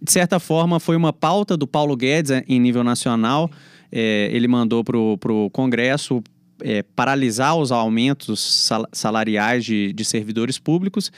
de 0.00 0.12
certa 0.12 0.38
forma, 0.38 0.78
foi 0.78 0.94
uma 0.94 1.12
pauta 1.12 1.56
do 1.56 1.66
Paulo 1.66 1.96
Guedes 1.96 2.30
é, 2.30 2.44
em 2.46 2.60
nível 2.60 2.84
nacional. 2.84 3.50
É, 3.90 4.28
ele 4.30 4.46
mandou 4.46 4.84
para 4.84 4.96
o 4.96 5.50
Congresso 5.50 6.22
é, 6.60 6.82
paralisar 6.82 7.56
os 7.56 7.72
aumentos 7.72 8.70
salariais 8.92 9.64
de, 9.64 9.92
de 9.92 10.04
servidores 10.04 10.58
públicos 10.58 11.10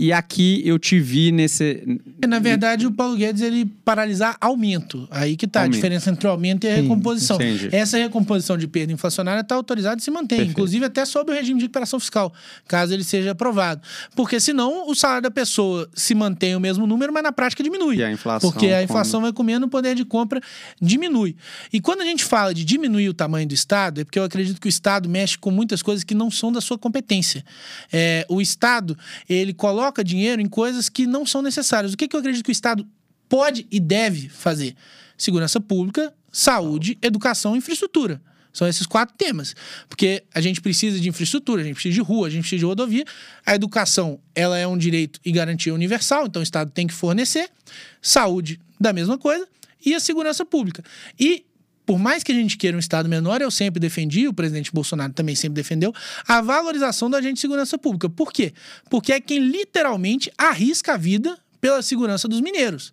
e 0.00 0.12
aqui 0.12 0.62
eu 0.64 0.78
te 0.78 1.00
vi 1.00 1.32
nesse. 1.32 1.98
Na 2.24 2.38
verdade, 2.38 2.86
o 2.86 2.92
Paulo 2.92 3.16
Guedes 3.16 3.42
ele 3.42 3.66
paralisar 3.84 4.36
aumento. 4.40 5.08
Aí 5.10 5.36
que 5.36 5.44
tá 5.44 5.62
aumento. 5.62 5.72
a 5.72 5.76
diferença 5.76 6.10
entre 6.10 6.24
o 6.28 6.30
aumento 6.30 6.68
e 6.68 6.70
a 6.70 6.76
recomposição. 6.76 7.34
Entendi. 7.34 7.68
Essa 7.72 7.98
recomposição 7.98 8.56
de 8.56 8.68
perda 8.68 8.92
inflacionária 8.92 9.40
está 9.40 9.56
autorizada 9.56 10.00
e 10.00 10.04
se 10.04 10.08
mantém, 10.12 10.38
Perfeito. 10.38 10.50
inclusive 10.52 10.84
até 10.84 11.04
sob 11.04 11.32
o 11.32 11.34
regime 11.34 11.58
de 11.58 11.64
recuperação 11.64 11.98
fiscal, 11.98 12.32
caso 12.68 12.94
ele 12.94 13.02
seja 13.02 13.32
aprovado. 13.32 13.82
Porque 14.14 14.38
senão 14.38 14.88
o 14.88 14.94
salário 14.94 15.22
da 15.22 15.32
pessoa 15.32 15.90
se 15.92 16.14
mantém 16.14 16.54
o 16.54 16.60
mesmo 16.60 16.86
número, 16.86 17.12
mas 17.12 17.24
na 17.24 17.32
prática 17.32 17.60
diminui. 17.60 17.96
E 17.96 18.04
a 18.04 18.12
inflação. 18.12 18.52
Porque 18.52 18.66
a 18.68 18.80
inflação 18.80 19.20
vai 19.20 19.32
comendo, 19.32 19.66
o 19.66 19.68
poder 19.68 19.96
de 19.96 20.04
compra 20.04 20.40
diminui. 20.80 21.34
E 21.72 21.80
quando 21.80 22.02
a 22.02 22.04
gente 22.04 22.22
fala 22.22 22.54
de 22.54 22.64
diminuir 22.64 23.08
o 23.08 23.14
tamanho 23.14 23.48
do 23.48 23.54
Estado, 23.54 24.02
é 24.02 24.04
porque 24.04 24.20
eu 24.20 24.22
acredito 24.22 24.60
que 24.60 24.68
o 24.68 24.70
Estado 24.70 25.08
mexe 25.08 25.36
com 25.36 25.50
muitas 25.50 25.82
coisas 25.82 26.04
que 26.04 26.14
não 26.14 26.30
são 26.30 26.52
da 26.52 26.60
sua 26.60 26.78
competência. 26.78 27.44
É, 27.92 28.24
o 28.28 28.40
Estado, 28.40 28.96
ele 29.28 29.52
coloca 29.52 29.87
coloca 29.88 30.04
dinheiro 30.04 30.40
em 30.40 30.48
coisas 30.48 30.88
que 30.88 31.06
não 31.06 31.24
são 31.24 31.42
necessárias. 31.42 31.92
O 31.92 31.96
que, 31.96 32.06
que 32.06 32.14
eu 32.14 32.20
acredito 32.20 32.44
que 32.44 32.50
o 32.50 32.52
Estado 32.52 32.86
pode 33.28 33.66
e 33.70 33.80
deve 33.80 34.28
fazer? 34.28 34.74
Segurança 35.16 35.60
pública, 35.60 36.12
saúde, 36.30 36.98
educação 37.02 37.54
e 37.54 37.58
infraestrutura. 37.58 38.20
São 38.52 38.66
esses 38.66 38.86
quatro 38.86 39.14
temas. 39.16 39.54
Porque 39.88 40.24
a 40.34 40.40
gente 40.40 40.60
precisa 40.60 41.00
de 41.00 41.08
infraestrutura, 41.08 41.62
a 41.62 41.64
gente 41.64 41.74
precisa 41.74 41.94
de 41.94 42.00
rua, 42.00 42.26
a 42.26 42.30
gente 42.30 42.42
precisa 42.42 42.60
de 42.60 42.64
rodovia. 42.64 43.04
A 43.44 43.54
educação, 43.54 44.20
ela 44.34 44.58
é 44.58 44.66
um 44.66 44.76
direito 44.76 45.20
e 45.24 45.32
garantia 45.32 45.72
universal, 45.72 46.26
então 46.26 46.40
o 46.40 46.42
Estado 46.42 46.70
tem 46.70 46.86
que 46.86 46.94
fornecer. 46.94 47.48
Saúde, 48.02 48.60
da 48.78 48.92
mesma 48.92 49.16
coisa. 49.16 49.46
E 49.84 49.94
a 49.94 50.00
segurança 50.00 50.44
pública. 50.44 50.82
E 51.18 51.44
por 51.88 51.98
mais 51.98 52.22
que 52.22 52.30
a 52.30 52.34
gente 52.34 52.58
queira 52.58 52.76
um 52.76 52.80
Estado 52.80 53.08
menor, 53.08 53.40
eu 53.40 53.50
sempre 53.50 53.80
defendi, 53.80 54.28
o 54.28 54.34
presidente 54.34 54.70
Bolsonaro 54.70 55.10
também 55.14 55.34
sempre 55.34 55.54
defendeu, 55.54 55.90
a 56.26 56.42
valorização 56.42 57.08
do 57.08 57.16
agente 57.16 57.36
de 57.36 57.40
segurança 57.40 57.78
pública. 57.78 58.10
Por 58.10 58.30
quê? 58.30 58.52
Porque 58.90 59.10
é 59.10 59.18
quem 59.18 59.38
literalmente 59.38 60.30
arrisca 60.36 60.92
a 60.92 60.96
vida 60.98 61.38
pela 61.62 61.80
segurança 61.80 62.28
dos 62.28 62.42
mineiros. 62.42 62.92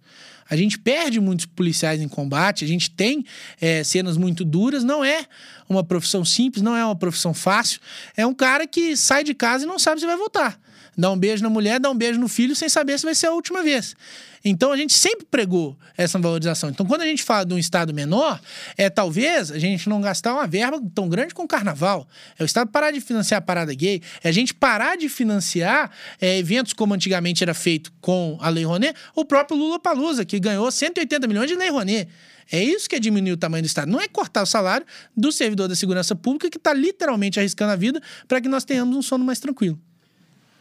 A 0.50 0.56
gente 0.56 0.80
perde 0.80 1.20
muitos 1.20 1.46
policiais 1.46 2.00
em 2.00 2.08
combate, 2.08 2.64
a 2.64 2.68
gente 2.70 2.90
tem 2.90 3.26
é, 3.60 3.84
cenas 3.84 4.16
muito 4.16 4.46
duras, 4.46 4.82
não 4.82 5.04
é 5.04 5.26
uma 5.68 5.84
profissão 5.84 6.24
simples, 6.24 6.64
não 6.64 6.74
é 6.74 6.86
uma 6.86 6.96
profissão 6.96 7.34
fácil. 7.34 7.82
É 8.16 8.26
um 8.26 8.34
cara 8.34 8.66
que 8.66 8.96
sai 8.96 9.26
de 9.26 9.34
casa 9.34 9.66
e 9.66 9.68
não 9.68 9.78
sabe 9.78 10.00
se 10.00 10.08
vai 10.08 10.16
voltar. 10.16 10.58
Dá 10.98 11.12
um 11.12 11.18
beijo 11.18 11.44
na 11.44 11.50
mulher, 11.50 11.80
dá 11.80 11.90
um 11.90 11.96
beijo 11.96 12.20
no 12.20 12.28
filho, 12.28 12.56
sem 12.56 12.70
saber 12.70 12.98
se 12.98 13.06
vai 13.06 13.16
ser 13.16 13.28
a 13.28 13.32
última 13.32 13.64
vez. 13.64 13.96
Então 14.44 14.72
a 14.72 14.78
gente 14.78 14.94
sempre 14.94 15.26
pregou 15.30 15.76
essa 15.98 16.20
valorização. 16.20 16.70
Então 16.70 16.86
quando 16.86 17.02
a 17.02 17.06
gente 17.06 17.24
fala 17.24 17.46
de 17.46 17.54
um 17.54 17.58
estado 17.58 17.94
menor, 17.94 18.40
é 18.78 18.90
talvez 18.90 19.52
a 19.52 19.58
gente 19.58 19.90
não 19.90 20.00
gastar 20.00 20.34
uma 20.34 20.46
verba 20.46 20.80
tão 20.94 21.10
grande 21.10 21.34
com 21.34 21.44
o 21.44 21.48
carnaval. 21.48 22.08
É 22.38 22.44
o 22.44 22.46
estado 22.46 22.70
parar 22.70 22.92
de 22.92 23.02
financiar 23.02 23.40
a 23.40 23.42
parada 23.42 23.74
gay, 23.74 24.02
é 24.24 24.30
a 24.30 24.32
gente 24.32 24.54
parar 24.54 24.98
de 24.98 25.10
financiar 25.10 25.90
é, 26.22 26.38
eventos 26.38 26.74
como 26.74 26.94
antigamente 26.94 27.44
era 27.44 27.54
feito 27.54 27.92
com 28.00 28.38
a 28.40 28.50
Lei 28.50 28.64
Rouanet, 28.64 28.96
o 29.16 29.26
próprio 29.26 29.58
Lula 29.58 29.80
Palusa, 29.80 30.24
que 30.24 30.40
ganhou 30.40 30.70
180 30.70 31.28
milhões 31.28 31.50
de 31.50 31.56
Lei 31.56 31.70
Rouanet. 31.70 32.08
É 32.52 32.64
isso 32.64 32.88
que 32.88 32.96
é 32.96 33.00
diminuir 33.00 33.32
o 33.32 33.38
tamanho 33.38 33.64
do 33.64 33.66
Estado. 33.66 33.92
Não 33.92 34.00
é 34.00 34.08
cortar 34.08 34.44
o 34.44 34.46
salário 34.46 34.86
do 35.18 35.32
servidor 35.32 35.68
da 35.68 35.76
segurança 35.76 36.16
pública 36.16 36.50
que 36.50 36.58
está 36.58 36.74
literalmente 36.74 37.40
arriscando 37.40 37.72
a 37.72 37.76
vida 37.76 38.02
para 38.28 38.40
que 38.40 38.48
nós 38.48 38.64
tenhamos 38.64 38.96
um 38.96 39.02
sono 39.02 39.26
mais 39.26 39.40
tranquilo. 39.40 39.80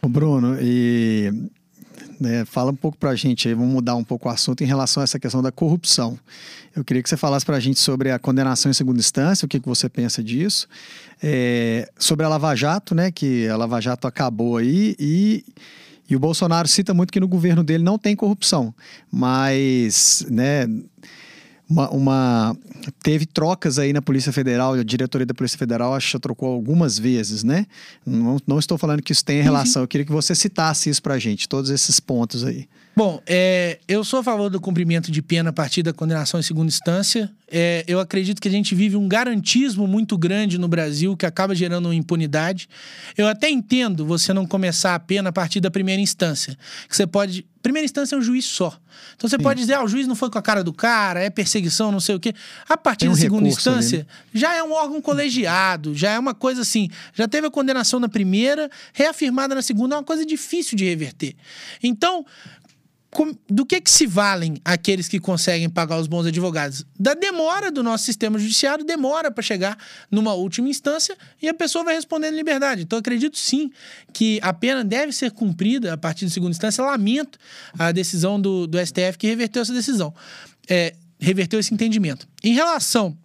Bruno, 0.09 0.57
e 0.59 1.31
né, 2.19 2.45
fala 2.45 2.71
um 2.71 2.75
pouco 2.75 2.97
para 2.97 3.11
a 3.11 3.15
gente 3.15 3.47
aí, 3.47 3.53
vamos 3.53 3.73
mudar 3.73 3.95
um 3.95 4.03
pouco 4.03 4.27
o 4.27 4.31
assunto 4.31 4.63
em 4.63 4.67
relação 4.67 5.01
a 5.01 5.03
essa 5.03 5.19
questão 5.19 5.41
da 5.41 5.51
corrupção. 5.51 6.17
Eu 6.75 6.83
queria 6.83 7.01
que 7.01 7.09
você 7.09 7.17
falasse 7.17 7.45
para 7.45 7.57
a 7.57 7.59
gente 7.59 7.79
sobre 7.79 8.11
a 8.11 8.19
condenação 8.19 8.69
em 8.69 8.73
segunda 8.73 8.99
instância, 8.99 9.45
o 9.45 9.49
que, 9.49 9.59
que 9.59 9.67
você 9.67 9.87
pensa 9.89 10.23
disso, 10.23 10.67
é, 11.21 11.89
sobre 11.97 12.25
a 12.25 12.29
Lava 12.29 12.55
Jato, 12.55 12.93
né, 12.93 13.11
que 13.11 13.47
a 13.47 13.55
Lava 13.55 13.79
Jato 13.79 14.07
acabou 14.07 14.57
aí 14.57 14.95
e 14.99 15.43
e 16.07 16.15
o 16.15 16.19
Bolsonaro 16.19 16.67
cita 16.67 16.93
muito 16.93 17.11
que 17.11 17.19
no 17.19 17.27
governo 17.27 17.63
dele 17.63 17.83
não 17.83 17.97
tem 17.97 18.15
corrupção, 18.15 18.73
mas, 19.11 20.23
né, 20.29 20.67
uma, 21.69 21.89
uma, 21.89 22.57
teve 23.01 23.25
trocas 23.25 23.79
aí 23.79 23.91
na 23.91 24.01
Polícia 24.01 24.31
Federal, 24.31 24.73
a 24.73 24.83
diretoria 24.83 25.25
da 25.25 25.33
Polícia 25.33 25.57
Federal 25.57 25.93
acho 25.93 26.11
que 26.11 26.19
trocou 26.19 26.53
algumas 26.53 26.99
vezes, 26.99 27.43
né? 27.43 27.65
Não, 28.05 28.37
não 28.45 28.59
estou 28.59 28.77
falando 28.77 29.01
que 29.01 29.11
isso 29.11 29.25
tem 29.25 29.41
relação, 29.41 29.81
eu 29.81 29.87
queria 29.87 30.05
que 30.05 30.11
você 30.11 30.35
citasse 30.35 30.89
isso 30.89 31.01
pra 31.01 31.17
gente, 31.17 31.49
todos 31.49 31.69
esses 31.69 31.99
pontos 31.99 32.43
aí. 32.43 32.67
Bom, 32.95 33.21
é, 33.27 33.77
eu 33.89 34.05
sou 34.05 34.21
a 34.21 34.23
favor 34.23 34.49
do 34.49 34.61
cumprimento 34.61 35.11
de 35.11 35.21
pena 35.21 35.49
a 35.49 35.53
partir 35.53 35.83
da 35.83 35.91
condenação 35.91 36.39
em 36.39 36.43
segunda 36.43 36.69
instância. 36.69 37.29
É, 37.51 37.83
eu 37.87 37.99
acredito 37.99 38.41
que 38.41 38.47
a 38.47 38.51
gente 38.51 38.73
vive 38.73 38.95
um 38.95 39.07
garantismo 39.07 39.85
muito 39.85 40.17
grande 40.17 40.57
no 40.57 40.67
Brasil 40.67 41.15
que 41.17 41.25
acaba 41.25 41.53
gerando 41.53 41.87
uma 41.87 41.95
impunidade. 41.95 42.69
Eu 43.17 43.27
até 43.27 43.49
entendo 43.49 44.05
você 44.05 44.33
não 44.33 44.45
começar 44.45 44.95
a 44.95 44.99
pena 44.99 45.29
a 45.29 45.33
partir 45.33 45.59
da 45.59 45.69
primeira 45.69 46.01
instância. 46.01 46.57
Que 46.87 46.95
você 46.95 47.05
pode. 47.05 47.45
Primeira 47.61 47.85
instância 47.85 48.15
é 48.15 48.17
um 48.17 48.21
juiz 48.21 48.45
só. 48.45 48.79
Então 49.15 49.29
você 49.29 49.37
Sim. 49.37 49.43
pode 49.43 49.59
dizer, 49.59 49.73
ah, 49.73 49.83
o 49.83 49.87
juiz 49.87 50.07
não 50.07 50.15
foi 50.15 50.29
com 50.29 50.37
a 50.37 50.41
cara 50.41 50.63
do 50.63 50.71
cara, 50.71 51.19
é 51.19 51.29
perseguição, 51.29 51.91
não 51.91 51.99
sei 51.99 52.15
o 52.15 52.19
quê. 52.19 52.33
A 52.69 52.77
partir 52.77 53.07
um 53.07 53.11
da 53.11 53.17
segunda 53.17 53.47
instância, 53.47 53.99
ali, 53.99 54.07
né? 54.07 54.39
já 54.39 54.53
é 54.53 54.61
um 54.61 54.71
órgão 54.71 55.01
colegiado, 55.01 55.95
já 55.95 56.11
é 56.11 56.19
uma 56.19 56.33
coisa 56.33 56.61
assim. 56.61 56.89
Já 57.13 57.27
teve 57.27 57.47
a 57.47 57.51
condenação 57.51 57.99
na 57.99 58.07
primeira, 58.07 58.69
reafirmada 58.93 59.55
na 59.55 59.61
segunda, 59.61 59.95
é 59.95 59.97
uma 59.97 60.03
coisa 60.03 60.25
difícil 60.25 60.77
de 60.77 60.85
reverter. 60.85 61.35
Então, 61.81 62.25
do 63.49 63.65
que, 63.65 63.79
que 63.79 63.89
se 63.89 64.05
valem 64.05 64.57
aqueles 64.65 65.07
que 65.07 65.19
conseguem 65.19 65.69
pagar 65.69 65.99
os 65.99 66.07
bons 66.07 66.25
advogados? 66.25 66.85
Da 66.99 67.13
demora 67.13 67.71
do 67.71 67.81
nosso 67.81 68.03
sistema 68.03 68.37
judiciário, 68.37 68.83
demora 68.83 69.31
para 69.31 69.41
chegar 69.41 69.77
numa 70.11 70.33
última 70.33 70.67
instância 70.67 71.15
e 71.41 71.47
a 71.47 71.53
pessoa 71.53 71.83
vai 71.83 71.95
responder 71.95 72.31
em 72.31 72.35
liberdade. 72.35 72.81
Então, 72.81 72.99
acredito 72.99 73.37
sim 73.37 73.71
que 74.11 74.39
a 74.41 74.51
pena 74.51 74.83
deve 74.83 75.11
ser 75.11 75.31
cumprida 75.31 75.93
a 75.93 75.97
partir 75.97 76.25
de 76.25 76.31
segunda 76.31 76.51
instância. 76.51 76.83
Lamento 76.83 77.39
a 77.77 77.91
decisão 77.91 78.39
do, 78.39 78.67
do 78.67 78.77
STF 78.85 79.17
que 79.17 79.27
reverteu 79.27 79.61
essa 79.61 79.73
decisão, 79.73 80.13
é, 80.67 80.93
reverteu 81.19 81.59
esse 81.59 81.73
entendimento. 81.73 82.27
Em 82.43 82.53
relação 82.53 83.17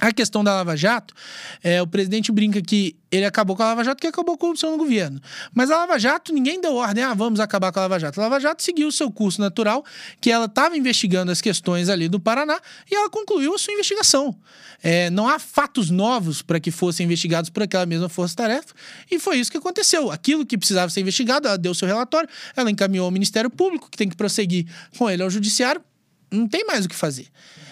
a 0.00 0.12
questão 0.12 0.44
da 0.44 0.54
Lava 0.54 0.76
Jato, 0.76 1.12
é, 1.62 1.82
o 1.82 1.86
presidente 1.86 2.30
brinca 2.30 2.62
que 2.62 2.96
ele 3.10 3.24
acabou 3.24 3.56
com 3.56 3.62
a 3.62 3.66
Lava 3.66 3.82
Jato 3.82 4.00
que 4.00 4.06
acabou 4.06 4.34
a 4.34 4.38
corrupção 4.38 4.70
no 4.70 4.78
governo. 4.78 5.20
Mas 5.52 5.70
a 5.70 5.78
Lava 5.78 5.98
Jato, 5.98 6.32
ninguém 6.32 6.60
deu 6.60 6.74
ordem, 6.74 7.02
ah, 7.02 7.14
vamos 7.14 7.40
acabar 7.40 7.72
com 7.72 7.80
a 7.80 7.82
Lava 7.82 7.98
Jato. 7.98 8.20
A 8.20 8.24
Lava 8.24 8.38
Jato 8.38 8.62
seguiu 8.62 8.86
o 8.86 8.92
seu 8.92 9.10
curso 9.10 9.40
natural, 9.40 9.84
que 10.20 10.30
ela 10.30 10.44
estava 10.44 10.76
investigando 10.76 11.32
as 11.32 11.40
questões 11.40 11.88
ali 11.88 12.08
do 12.08 12.20
Paraná 12.20 12.60
e 12.90 12.94
ela 12.94 13.10
concluiu 13.10 13.54
a 13.54 13.58
sua 13.58 13.72
investigação. 13.72 14.36
É, 14.82 15.10
não 15.10 15.28
há 15.28 15.38
fatos 15.38 15.90
novos 15.90 16.42
para 16.42 16.60
que 16.60 16.70
fossem 16.70 17.04
investigados 17.04 17.50
por 17.50 17.64
aquela 17.64 17.84
mesma 17.84 18.08
força-tarefa 18.08 18.74
e 19.10 19.18
foi 19.18 19.38
isso 19.38 19.50
que 19.50 19.58
aconteceu. 19.58 20.10
Aquilo 20.12 20.46
que 20.46 20.56
precisava 20.56 20.90
ser 20.90 21.00
investigado, 21.00 21.48
ela 21.48 21.58
deu 21.58 21.74
seu 21.74 21.88
relatório, 21.88 22.28
ela 22.54 22.70
encaminhou 22.70 23.06
ao 23.06 23.10
Ministério 23.10 23.50
Público, 23.50 23.90
que 23.90 23.96
tem 23.96 24.08
que 24.08 24.16
prosseguir 24.16 24.66
com 24.96 25.10
ele 25.10 25.22
ao 25.22 25.30
Judiciário, 25.30 25.82
não 26.30 26.46
tem 26.46 26.64
mais 26.64 26.84
o 26.84 26.88
que 26.88 26.94
fazer. 26.94 27.26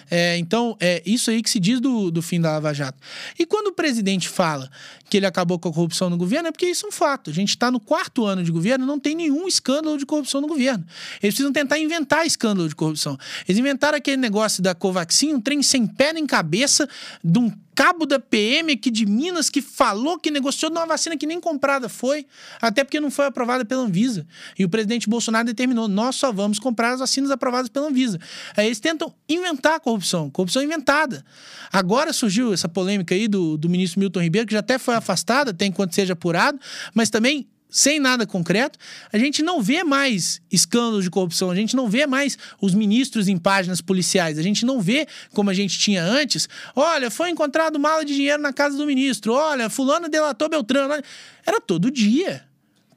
É, 0.09 0.37
então, 0.37 0.75
é 0.79 1.01
isso 1.05 1.29
aí 1.29 1.41
que 1.41 1.49
se 1.49 1.59
diz 1.59 1.79
do, 1.79 2.09
do 2.11 2.21
fim 2.21 2.39
da 2.39 2.51
Lava 2.51 2.73
Jato. 2.73 2.97
E 3.37 3.45
quando 3.45 3.67
o 3.67 3.71
presidente 3.71 4.29
fala 4.29 4.69
que 5.09 5.17
ele 5.17 5.25
acabou 5.25 5.57
com 5.57 5.69
a 5.69 5.73
corrupção 5.73 6.09
no 6.09 6.17
governo, 6.17 6.49
é 6.49 6.51
porque 6.51 6.65
isso 6.65 6.85
é 6.85 6.89
um 6.89 6.91
fato. 6.91 7.29
A 7.29 7.33
gente 7.33 7.49
está 7.49 7.71
no 7.71 7.79
quarto 7.79 8.25
ano 8.25 8.43
de 8.43 8.51
governo, 8.51 8.85
não 8.85 8.99
tem 8.99 9.15
nenhum 9.15 9.47
escândalo 9.47 9.97
de 9.97 10.05
corrupção 10.05 10.41
no 10.41 10.47
governo. 10.47 10.85
Eles 11.21 11.35
precisam 11.35 11.51
tentar 11.51 11.79
inventar 11.79 12.25
escândalo 12.25 12.67
de 12.67 12.75
corrupção. 12.75 13.17
Eles 13.47 13.59
inventaram 13.59 13.97
aquele 13.97 14.17
negócio 14.17 14.61
da 14.61 14.75
Covaxin, 14.75 15.33
um 15.33 15.41
trem 15.41 15.61
sem 15.61 15.85
pé 15.85 16.13
nem 16.13 16.25
cabeça, 16.25 16.87
de 17.23 17.39
um 17.39 17.51
cabo 17.77 18.07
da 18.07 18.19
PM 18.19 18.73
aqui 18.73 18.89
de 18.89 19.05
Minas 19.05 19.51
que 19.51 19.61
falou 19.61 20.17
que 20.17 20.31
negociou 20.31 20.71
uma 20.71 20.87
vacina 20.87 21.15
que 21.15 21.27
nem 21.27 21.39
comprada 21.39 21.87
foi, 21.87 22.25
até 22.59 22.83
porque 22.83 22.99
não 22.99 23.11
foi 23.11 23.27
aprovada 23.27 23.63
pela 23.63 23.83
Anvisa. 23.83 24.25
E 24.57 24.65
o 24.65 24.69
presidente 24.69 25.07
Bolsonaro 25.07 25.45
determinou: 25.45 25.87
nós 25.87 26.15
só 26.15 26.31
vamos 26.31 26.57
comprar 26.57 26.93
as 26.93 27.01
vacinas 27.01 27.29
aprovadas 27.29 27.69
pela 27.69 27.87
Anvisa. 27.87 28.19
Aí 28.57 28.65
eles 28.65 28.79
tentam 28.79 29.13
inventar 29.29 29.75
a 29.75 29.79
corrupção, 29.79 29.96
corrupção 30.31 30.63
inventada. 30.63 31.23
Agora 31.71 32.13
surgiu 32.13 32.53
essa 32.53 32.69
polêmica 32.69 33.13
aí 33.13 33.27
do, 33.27 33.57
do 33.57 33.69
ministro 33.69 33.99
Milton 33.99 34.21
Ribeiro, 34.21 34.47
que 34.47 34.53
já 34.53 34.59
até 34.59 34.77
foi 34.77 34.95
afastado, 34.95 35.49
até 35.49 35.65
enquanto 35.65 35.93
seja 35.93 36.13
apurado, 36.13 36.59
mas 36.93 37.09
também 37.09 37.47
sem 37.69 37.99
nada 37.99 38.25
concreto, 38.25 38.79
a 39.11 39.17
gente 39.17 39.43
não 39.43 39.61
vê 39.61 39.83
mais 39.83 40.41
escândalos 40.51 41.03
de 41.03 41.09
corrupção, 41.09 41.51
a 41.51 41.55
gente 41.55 41.75
não 41.75 41.89
vê 41.89 42.07
mais 42.07 42.37
os 42.61 42.73
ministros 42.73 43.27
em 43.27 43.37
páginas 43.37 43.81
policiais, 43.81 44.39
a 44.39 44.41
gente 44.41 44.65
não 44.65 44.81
vê 44.81 45.05
como 45.33 45.49
a 45.49 45.53
gente 45.53 45.77
tinha 45.77 46.03
antes. 46.03 46.47
Olha, 46.75 47.11
foi 47.11 47.29
encontrado 47.29 47.77
mala 47.77 48.05
de 48.05 48.15
dinheiro 48.15 48.41
na 48.41 48.53
casa 48.53 48.77
do 48.77 48.85
ministro, 48.85 49.33
olha, 49.33 49.69
fulano 49.69 50.07
delatou 50.07 50.49
Beltrano. 50.49 51.03
Era 51.45 51.59
todo 51.59 51.91
dia. 51.91 52.46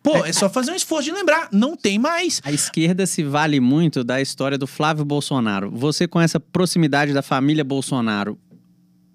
Pô, 0.03 0.25
é 0.25 0.33
só 0.33 0.49
fazer 0.49 0.73
um 0.73 0.75
esforço 0.75 1.05
de 1.05 1.13
lembrar. 1.13 1.49
Não 1.53 1.77
tem 1.77 1.99
mais. 1.99 2.41
A 2.45 2.51
esquerda 2.51 3.07
se 3.07 3.23
vale 3.23 3.61
muito 3.61 4.03
da 4.03 4.21
história 4.21 4.57
do 4.57 4.67
Flávio 4.67 5.05
Bolsonaro. 5.05 5.71
Você, 5.71 6.09
com 6.09 6.21
essa 6.21 6.41
proximidade 6.41 7.13
da 7.13 7.23
família 7.23 7.63
Bolsonaro, 7.63 8.39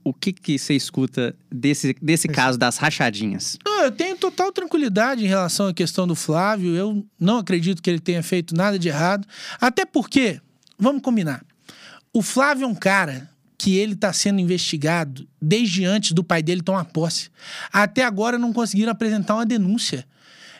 o 0.03 0.13
que, 0.13 0.31
que 0.31 0.59
você 0.59 0.75
escuta 0.75 1.35
desse, 1.51 1.95
desse 1.99 2.27
caso 2.27 2.59
das 2.59 2.77
rachadinhas? 2.77 3.57
eu 3.85 3.91
tenho 3.91 4.15
total 4.15 4.51
tranquilidade 4.51 5.23
em 5.23 5.27
relação 5.27 5.67
à 5.67 5.73
questão 5.73 6.07
do 6.07 6.15
Flávio. 6.15 6.75
Eu 6.75 7.05
não 7.19 7.39
acredito 7.39 7.81
que 7.81 7.89
ele 7.89 7.99
tenha 7.99 8.21
feito 8.21 8.55
nada 8.55 8.77
de 8.77 8.87
errado. 8.87 9.27
Até 9.59 9.85
porque, 9.85 10.39
vamos 10.77 11.01
combinar, 11.01 11.43
o 12.13 12.21
Flávio 12.21 12.65
é 12.65 12.67
um 12.67 12.75
cara 12.75 13.29
que 13.57 13.77
ele 13.77 13.93
está 13.93 14.11
sendo 14.13 14.39
investigado 14.39 15.27
desde 15.41 15.85
antes 15.85 16.11
do 16.11 16.23
pai 16.23 16.43
dele 16.43 16.61
tomar 16.61 16.85
posse. 16.85 17.29
Até 17.71 18.03
agora 18.03 18.37
não 18.37 18.53
conseguiram 18.53 18.91
apresentar 18.91 19.35
uma 19.35 19.45
denúncia. 19.45 20.05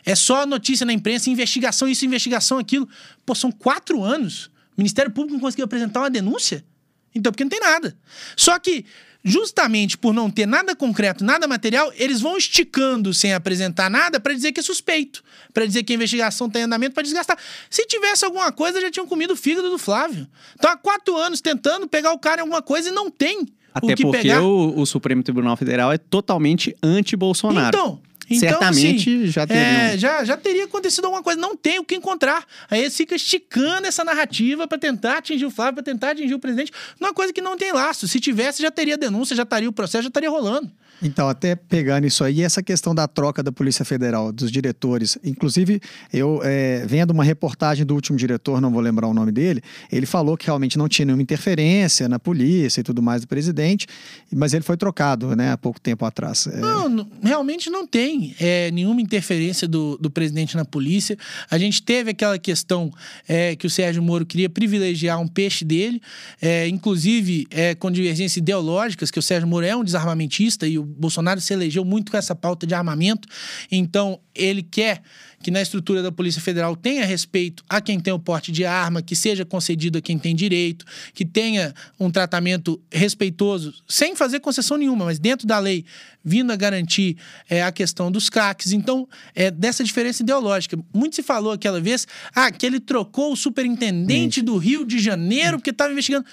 É 0.06 0.14
só 0.14 0.46
notícia 0.46 0.86
na 0.86 0.92
imprensa, 0.92 1.28
investigação, 1.28 1.88
isso, 1.88 2.04
investigação, 2.04 2.58
aquilo. 2.58 2.88
Pô, 3.26 3.34
são 3.34 3.50
quatro 3.50 4.04
anos. 4.04 4.46
O 4.46 4.78
Ministério 4.78 5.10
Público 5.10 5.34
não 5.34 5.40
conseguiu 5.40 5.64
apresentar 5.64 6.00
uma 6.00 6.10
denúncia? 6.10 6.64
Então, 7.12 7.32
porque 7.32 7.42
não 7.42 7.50
tem 7.50 7.58
nada. 7.58 7.96
Só 8.36 8.56
que 8.58 8.84
justamente 9.24 9.98
por 9.98 10.14
não 10.14 10.30
ter 10.30 10.46
nada 10.46 10.76
concreto, 10.76 11.24
nada 11.24 11.48
material, 11.48 11.92
eles 11.96 12.20
vão 12.20 12.36
esticando 12.36 13.12
sem 13.12 13.34
apresentar 13.34 13.90
nada 13.90 14.20
para 14.20 14.32
dizer 14.32 14.52
que 14.52 14.60
é 14.60 14.62
suspeito, 14.62 15.24
para 15.52 15.66
dizer 15.66 15.82
que 15.82 15.92
a 15.92 15.96
investigação 15.96 16.48
tem 16.48 16.62
andamento 16.62 16.94
para 16.94 17.02
desgastar. 17.02 17.36
Se 17.68 17.84
tivesse 17.86 18.24
alguma 18.24 18.52
coisa, 18.52 18.80
já 18.80 18.88
tinham 18.88 19.06
comido 19.08 19.32
o 19.32 19.36
fígado 19.36 19.68
do 19.68 19.78
Flávio. 19.78 20.28
Então 20.54 20.70
há 20.70 20.76
quatro 20.76 21.16
anos 21.16 21.40
tentando 21.40 21.88
pegar 21.88 22.12
o 22.12 22.18
cara 22.20 22.40
em 22.40 22.42
alguma 22.42 22.62
coisa 22.62 22.90
e 22.90 22.92
não 22.92 23.10
tem. 23.10 23.48
Até 23.74 23.86
o 23.86 23.96
que 23.96 24.02
porque 24.04 24.18
pegar. 24.18 24.42
O, 24.42 24.78
o 24.80 24.86
Supremo 24.86 25.24
Tribunal 25.24 25.56
Federal 25.56 25.92
é 25.92 25.98
totalmente 25.98 26.76
anti-Bolsonaro. 26.80 27.76
Então, 27.76 28.00
então, 28.28 28.48
Certamente 28.48 29.10
assim, 29.10 29.26
já 29.26 29.46
teria. 29.46 29.62
É, 29.62 29.98
já, 29.98 30.24
já 30.24 30.36
teria 30.36 30.64
acontecido 30.64 31.04
alguma 31.04 31.22
coisa. 31.22 31.40
Não 31.40 31.56
tem 31.56 31.78
o 31.78 31.84
que 31.84 31.94
encontrar. 31.94 32.44
Aí 32.68 32.80
eles 32.80 32.96
ficam 32.96 33.14
esticando 33.14 33.86
essa 33.86 34.02
narrativa 34.02 34.66
para 34.66 34.78
tentar 34.78 35.18
atingir 35.18 35.46
o 35.46 35.50
Flávio, 35.50 35.74
para 35.74 35.84
tentar 35.84 36.10
atingir 36.10 36.34
o 36.34 36.38
presidente. 36.38 36.72
Uma 37.00 37.14
coisa 37.14 37.32
que 37.32 37.40
não 37.40 37.56
tem 37.56 37.72
laço. 37.72 38.08
Se 38.08 38.18
tivesse, 38.18 38.62
já 38.62 38.70
teria 38.70 38.96
denúncia, 38.96 39.36
já 39.36 39.44
estaria 39.44 39.68
o 39.68 39.72
processo, 39.72 40.02
já 40.02 40.08
estaria 40.08 40.28
rolando. 40.28 40.70
Então, 41.02 41.28
até 41.28 41.54
pegando 41.54 42.06
isso 42.06 42.24
aí, 42.24 42.42
essa 42.42 42.62
questão 42.62 42.94
da 42.94 43.06
troca 43.06 43.42
da 43.42 43.52
Polícia 43.52 43.84
Federal, 43.84 44.32
dos 44.32 44.50
diretores. 44.50 45.18
Inclusive, 45.22 45.80
eu 46.12 46.40
é, 46.42 46.84
vendo 46.86 47.10
uma 47.10 47.24
reportagem 47.24 47.84
do 47.84 47.94
último 47.94 48.16
diretor, 48.16 48.60
não 48.60 48.70
vou 48.70 48.80
lembrar 48.80 49.06
o 49.06 49.14
nome 49.14 49.30
dele, 49.30 49.62
ele 49.92 50.06
falou 50.06 50.36
que 50.36 50.46
realmente 50.46 50.78
não 50.78 50.88
tinha 50.88 51.04
nenhuma 51.06 51.22
interferência 51.22 52.08
na 52.08 52.18
polícia 52.18 52.80
e 52.80 52.84
tudo 52.84 53.02
mais 53.02 53.22
do 53.22 53.28
presidente, 53.28 53.86
mas 54.34 54.54
ele 54.54 54.62
foi 54.62 54.76
trocado, 54.76 55.36
né, 55.36 55.52
há 55.52 55.58
pouco 55.58 55.80
tempo 55.80 56.04
atrás. 56.04 56.46
É... 56.46 56.56
Não, 56.56 57.08
realmente 57.22 57.68
não 57.68 57.86
tem 57.86 58.34
é, 58.40 58.70
nenhuma 58.70 59.00
interferência 59.00 59.68
do, 59.68 59.98
do 59.98 60.10
presidente 60.10 60.56
na 60.56 60.64
polícia. 60.64 61.16
A 61.50 61.58
gente 61.58 61.82
teve 61.82 62.10
aquela 62.10 62.38
questão 62.38 62.92
é, 63.28 63.54
que 63.54 63.66
o 63.66 63.70
Sérgio 63.70 64.02
Moro 64.02 64.24
queria 64.24 64.48
privilegiar 64.48 65.20
um 65.20 65.28
peixe 65.28 65.64
dele, 65.64 66.00
é, 66.40 66.66
inclusive 66.68 67.46
é, 67.50 67.74
com 67.74 67.90
divergências 67.90 68.36
ideológicas, 68.36 69.10
que 69.10 69.18
o 69.18 69.22
Sérgio 69.22 69.48
Moro 69.48 69.66
é 69.66 69.76
um 69.76 69.84
desarmamentista 69.84 70.66
e 70.66 70.78
o 70.78 70.85
Bolsonaro 70.86 71.40
se 71.40 71.52
elegeu 71.52 71.84
muito 71.84 72.10
com 72.10 72.16
essa 72.16 72.34
pauta 72.34 72.66
de 72.66 72.74
armamento, 72.74 73.28
então 73.70 74.20
ele 74.34 74.62
quer 74.62 75.02
que 75.42 75.50
na 75.50 75.60
estrutura 75.60 76.02
da 76.02 76.10
Polícia 76.10 76.40
Federal 76.40 76.74
tenha 76.74 77.04
respeito 77.04 77.62
a 77.68 77.80
quem 77.80 78.00
tem 78.00 78.12
o 78.12 78.18
porte 78.18 78.50
de 78.50 78.64
arma, 78.64 79.02
que 79.02 79.14
seja 79.14 79.44
concedido 79.44 79.98
a 79.98 80.00
quem 80.00 80.18
tem 80.18 80.34
direito, 80.34 80.84
que 81.14 81.24
tenha 81.24 81.74
um 82.00 82.10
tratamento 82.10 82.80
respeitoso, 82.90 83.74
sem 83.86 84.16
fazer 84.16 84.40
concessão 84.40 84.76
nenhuma, 84.76 85.04
mas 85.04 85.18
dentro 85.18 85.46
da 85.46 85.58
lei, 85.58 85.84
vindo 86.24 86.52
a 86.52 86.56
garantir 86.56 87.16
é, 87.48 87.62
a 87.62 87.70
questão 87.70 88.10
dos 88.10 88.28
CACs. 88.28 88.72
Então, 88.72 89.08
é 89.34 89.50
dessa 89.50 89.84
diferença 89.84 90.22
ideológica. 90.22 90.78
Muito 90.92 91.16
se 91.16 91.22
falou 91.22 91.52
aquela 91.52 91.80
vez 91.80 92.06
ah, 92.34 92.50
que 92.50 92.66
ele 92.66 92.80
trocou 92.80 93.32
o 93.32 93.36
superintendente 93.36 94.42
do 94.42 94.56
Rio 94.56 94.84
de 94.84 94.98
Janeiro 94.98 95.58
porque 95.58 95.70
estava 95.70 95.92
investigando. 95.92 96.26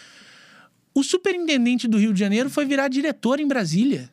O 0.96 1.04
superintendente 1.04 1.88
do 1.88 1.98
Rio 1.98 2.14
de 2.14 2.20
Janeiro 2.20 2.50
foi 2.50 2.66
virar 2.66 2.88
diretor 2.88 3.40
em 3.40 3.48
Brasília. 3.48 4.10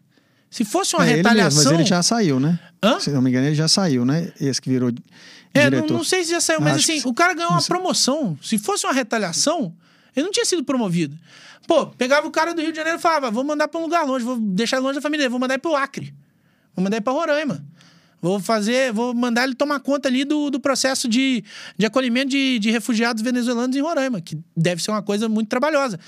Se 0.51 0.65
fosse 0.65 0.97
uma 0.97 1.07
é 1.07 1.17
retaliação. 1.17 1.47
Ele 1.47 1.55
mesmo, 1.55 1.71
mas 1.71 1.81
ele 1.81 1.89
já 1.89 2.03
saiu, 2.03 2.41
né? 2.41 2.59
Hã? 2.83 2.99
Se 2.99 3.11
não 3.11 3.23
me 3.23 3.31
engano, 3.31 3.47
ele 3.47 3.55
já 3.55 3.69
saiu, 3.69 4.05
né? 4.05 4.33
Esse 4.41 4.61
que 4.61 4.69
virou. 4.69 4.91
É, 5.55 5.71
não, 5.71 5.87
não, 5.87 6.05
sei 6.05 6.25
se 6.25 6.31
já 6.31 6.41
saiu, 6.41 6.61
mas 6.61 6.75
Acho 6.75 6.91
assim, 6.91 7.03
que... 7.03 7.09
o 7.09 7.15
cara 7.15 7.35
ganhou 7.35 7.53
uma 7.53 7.63
promoção. 7.63 8.37
Se 8.43 8.59
fosse 8.59 8.85
uma 8.85 8.93
retaliação, 8.93 9.73
ele 10.15 10.25
não 10.25 10.33
tinha 10.33 10.45
sido 10.45 10.65
promovido. 10.65 11.17
Pô, 11.69 11.87
pegava 11.87 12.27
o 12.27 12.31
cara 12.31 12.53
do 12.53 12.61
Rio 12.61 12.73
de 12.73 12.77
Janeiro 12.77 12.99
e 12.99 13.01
falava: 13.01 13.31
vou 13.31 13.45
mandar 13.45 13.69
para 13.69 13.79
um 13.79 13.85
lugar 13.85 14.05
longe, 14.05 14.25
vou 14.25 14.39
deixar 14.39 14.81
longe 14.81 14.97
da 14.97 15.01
família 15.01 15.31
vou 15.31 15.39
mandar 15.39 15.55
ele 15.55 15.61
pro 15.61 15.77
Acre. 15.77 16.13
Vou 16.75 16.83
mandar 16.83 16.97
ele 16.97 17.05
pra 17.05 17.13
Roraima. 17.13 17.65
Vou 18.21 18.39
fazer, 18.39 18.93
vou 18.93 19.15
mandar 19.15 19.45
ele 19.45 19.55
tomar 19.55 19.81
conta 19.81 20.09
ali 20.09 20.25
do, 20.25 20.51
do 20.51 20.61
processo 20.61 21.09
de, 21.09 21.43
de 21.79 21.87
acolhimento 21.87 22.29
de, 22.29 22.59
de 22.59 22.71
refugiados 22.71 23.23
venezuelanos 23.23 23.75
em 23.75 23.81
Roraima, 23.81 24.21
que 24.21 24.39
deve 24.55 24.83
ser 24.83 24.91
uma 24.91 25.03
coisa 25.03 25.29
muito 25.29 25.49
trabalhosa. 25.49 25.99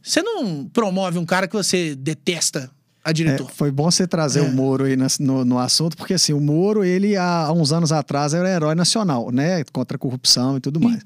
Você 0.00 0.22
não 0.22 0.66
promove 0.66 1.18
um 1.18 1.26
cara 1.26 1.48
que 1.48 1.56
você 1.56 1.96
detesta 1.96 2.70
a 3.08 3.12
diretor. 3.12 3.48
É, 3.48 3.54
foi 3.54 3.70
bom 3.70 3.90
você 3.90 4.06
trazer 4.06 4.40
é. 4.40 4.42
o 4.42 4.52
Moro 4.52 4.84
aí 4.84 4.94
no, 4.96 5.44
no, 5.44 5.58
assunto, 5.58 5.96
porque 5.96 6.12
assim, 6.12 6.34
o 6.34 6.40
Moro, 6.40 6.84
ele 6.84 7.16
há 7.16 7.50
uns 7.50 7.72
anos 7.72 7.90
atrás 7.90 8.34
era 8.34 8.48
herói 8.48 8.74
nacional, 8.74 9.30
né? 9.30 9.64
Contra 9.72 9.96
a 9.96 9.98
corrupção 9.98 10.58
e 10.58 10.60
tudo 10.60 10.78
mais. 10.78 11.02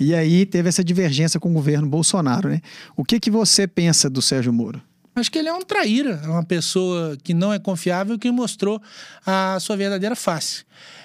E 0.00 0.14
aí 0.14 0.46
teve 0.46 0.70
essa 0.70 0.82
divergência 0.82 1.38
com 1.38 1.50
o 1.50 1.52
governo 1.52 1.86
Bolsonaro, 1.86 2.48
né? 2.48 2.62
O 2.96 3.04
que, 3.04 3.20
que 3.20 3.30
você 3.30 3.66
pensa 3.66 4.08
do 4.08 4.22
Sérgio 4.22 4.52
Moro? 4.52 4.80
Acho 5.14 5.30
que 5.30 5.38
ele 5.38 5.48
é 5.48 5.52
um 5.52 5.60
traíra, 5.60 6.22
é 6.24 6.28
uma 6.28 6.42
pessoa 6.42 7.18
que 7.22 7.34
não 7.34 7.52
é 7.52 7.58
confiável 7.58 8.18
que 8.18 8.30
mostrou 8.30 8.80
a 9.26 9.58
sua 9.60 9.76
verdadeira 9.76 10.16
face. 10.16 10.64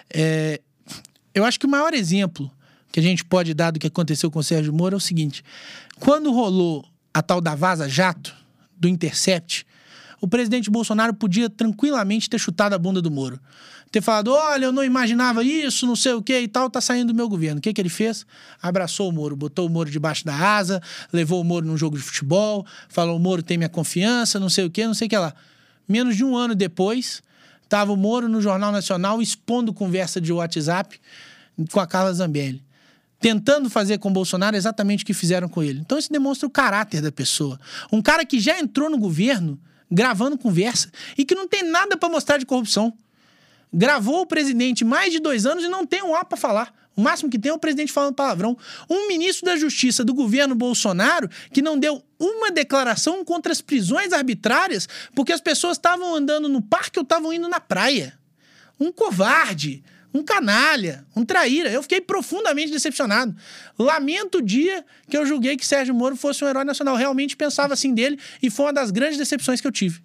É, 0.09 0.61
eu 1.35 1.43
acho 1.43 1.59
que 1.59 1.65
o 1.65 1.69
maior 1.69 1.93
exemplo 1.93 2.49
que 2.89 3.01
a 3.01 3.03
gente 3.03 3.25
pode 3.25 3.53
dar 3.53 3.71
do 3.71 3.79
que 3.79 3.87
aconteceu 3.87 4.31
com 4.31 4.39
o 4.39 4.43
Sérgio 4.43 4.71
Moro 4.71 4.95
é 4.95 4.97
o 4.97 5.01
seguinte: 5.01 5.43
quando 5.99 6.31
rolou 6.31 6.85
a 7.13 7.21
tal 7.21 7.41
da 7.41 7.53
Vaza 7.53 7.89
Jato, 7.89 8.33
do 8.77 8.87
Intercept, 8.87 9.65
o 10.19 10.27
presidente 10.27 10.69
Bolsonaro 10.69 11.13
podia 11.13 11.49
tranquilamente 11.49 12.29
ter 12.29 12.39
chutado 12.39 12.73
a 12.73 12.77
bunda 12.77 13.01
do 13.01 13.11
Moro. 13.11 13.39
Ter 13.91 14.01
falado: 14.01 14.31
olha, 14.33 14.65
eu 14.65 14.71
não 14.71 14.83
imaginava 14.83 15.43
isso, 15.43 15.85
não 15.85 15.95
sei 15.95 16.13
o 16.13 16.21
que 16.21 16.37
e 16.37 16.47
tal, 16.47 16.69
tá 16.69 16.81
saindo 16.81 17.13
do 17.13 17.15
meu 17.15 17.29
governo. 17.29 17.59
O 17.59 17.61
que, 17.61 17.73
que 17.73 17.79
ele 17.79 17.89
fez? 17.89 18.25
Abraçou 18.61 19.09
o 19.09 19.11
Moro, 19.11 19.35
botou 19.35 19.67
o 19.67 19.69
Moro 19.69 19.89
debaixo 19.89 20.25
da 20.25 20.35
asa, 20.35 20.81
levou 21.13 21.41
o 21.41 21.43
Moro 21.43 21.65
num 21.65 21.77
jogo 21.77 21.97
de 21.97 22.03
futebol, 22.03 22.65
falou: 22.89 23.15
o 23.15 23.19
Moro 23.19 23.41
tem 23.41 23.57
minha 23.57 23.69
confiança, 23.69 24.39
não 24.39 24.49
sei 24.49 24.65
o 24.65 24.69
que, 24.69 24.85
não 24.85 24.93
sei 24.93 25.07
o 25.07 25.09
que 25.09 25.17
lá. 25.17 25.33
Menos 25.87 26.17
de 26.17 26.23
um 26.23 26.35
ano 26.35 26.53
depois, 26.53 27.21
estava 27.63 27.93
o 27.93 27.97
Moro 27.97 28.27
no 28.27 28.41
Jornal 28.41 28.71
Nacional 28.71 29.21
expondo 29.21 29.73
conversa 29.73 30.19
de 30.19 30.33
WhatsApp 30.33 30.99
com 31.71 31.79
a 31.79 31.87
Carla 31.87 32.13
Zambelli 32.13 32.61
tentando 33.19 33.69
fazer 33.69 33.97
com 33.97 34.13
Bolsonaro 34.13 34.55
exatamente 34.55 35.03
o 35.03 35.07
que 35.07 35.13
fizeram 35.13 35.49
com 35.49 35.63
ele. 35.63 35.79
Então 35.79 35.97
isso 35.97 36.11
demonstra 36.11 36.47
o 36.47 36.51
caráter 36.51 37.01
da 37.01 37.11
pessoa. 37.11 37.59
Um 37.91 38.01
cara 38.01 38.25
que 38.25 38.39
já 38.39 38.59
entrou 38.59 38.89
no 38.89 38.97
governo 38.97 39.59
gravando 39.91 40.37
conversa 40.37 40.91
e 41.17 41.25
que 41.25 41.35
não 41.35 41.47
tem 41.47 41.63
nada 41.63 41.97
para 41.97 42.09
mostrar 42.09 42.37
de 42.37 42.45
corrupção. 42.45 42.93
Gravou 43.73 44.21
o 44.21 44.25
presidente 44.25 44.85
mais 44.85 45.11
de 45.11 45.19
dois 45.19 45.45
anos 45.45 45.63
e 45.63 45.67
não 45.67 45.85
tem 45.85 46.03
um 46.03 46.15
A 46.15 46.23
para 46.23 46.37
falar. 46.37 46.73
O 46.95 47.01
máximo 47.01 47.29
que 47.29 47.37
tem 47.37 47.51
é 47.51 47.53
o 47.53 47.59
presidente 47.59 47.93
falando 47.93 48.15
palavrão. 48.15 48.57
Um 48.89 49.07
ministro 49.07 49.45
da 49.45 49.55
Justiça 49.55 50.03
do 50.03 50.15
governo 50.15 50.55
Bolsonaro 50.55 51.29
que 51.53 51.61
não 51.61 51.77
deu 51.77 52.03
uma 52.19 52.49
declaração 52.49 53.23
contra 53.23 53.51
as 53.51 53.61
prisões 53.61 54.11
arbitrárias 54.13 54.89
porque 55.13 55.31
as 55.31 55.41
pessoas 55.41 55.77
estavam 55.77 56.15
andando 56.15 56.49
no 56.49 56.61
parque 56.61 56.97
ou 56.97 57.03
estavam 57.03 57.31
indo 57.31 57.47
na 57.47 57.59
praia. 57.59 58.17
Um 58.79 58.91
covarde 58.91 59.83
um 60.13 60.23
canalha, 60.23 61.05
um 61.15 61.23
traíra. 61.23 61.69
Eu 61.69 61.81
fiquei 61.81 62.01
profundamente 62.01 62.71
decepcionado. 62.71 63.35
Lamento 63.77 64.39
o 64.39 64.41
dia 64.41 64.83
que 65.09 65.17
eu 65.17 65.25
julguei 65.25 65.57
que 65.57 65.65
Sérgio 65.65 65.93
Moro 65.93 66.15
fosse 66.15 66.43
um 66.43 66.47
herói 66.47 66.63
nacional. 66.63 66.95
Realmente 66.95 67.35
pensava 67.35 67.73
assim 67.73 67.93
dele 67.93 68.17
e 68.41 68.49
foi 68.49 68.67
uma 68.67 68.73
das 68.73 68.91
grandes 68.91 69.17
decepções 69.17 69.61
que 69.61 69.67
eu 69.67 69.71
tive. 69.71 70.01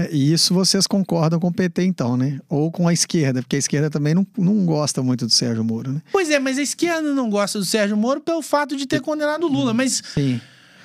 É, 0.00 0.08
e 0.12 0.32
isso 0.32 0.54
vocês 0.54 0.86
concordam 0.86 1.38
com 1.38 1.48
o 1.48 1.52
PT, 1.52 1.84
então, 1.84 2.16
né? 2.16 2.40
Ou 2.48 2.70
com 2.70 2.88
a 2.88 2.92
esquerda, 2.92 3.42
porque 3.42 3.56
a 3.56 3.58
esquerda 3.58 3.90
também 3.90 4.14
não, 4.14 4.26
não 4.38 4.64
gosta 4.64 5.02
muito 5.02 5.26
do 5.26 5.32
Sérgio 5.32 5.62
Moro, 5.62 5.92
né? 5.92 6.02
Pois 6.10 6.30
é, 6.30 6.38
mas 6.38 6.58
a 6.58 6.62
esquerda 6.62 7.12
não 7.14 7.28
gosta 7.28 7.58
do 7.58 7.64
Sérgio 7.64 7.96
Moro 7.96 8.20
pelo 8.20 8.40
fato 8.40 8.76
de 8.76 8.86
ter 8.86 9.00
condenado 9.00 9.44
o 9.44 9.48
Lula. 9.48 9.74
Mas 9.74 10.02
Sim. 10.14 10.40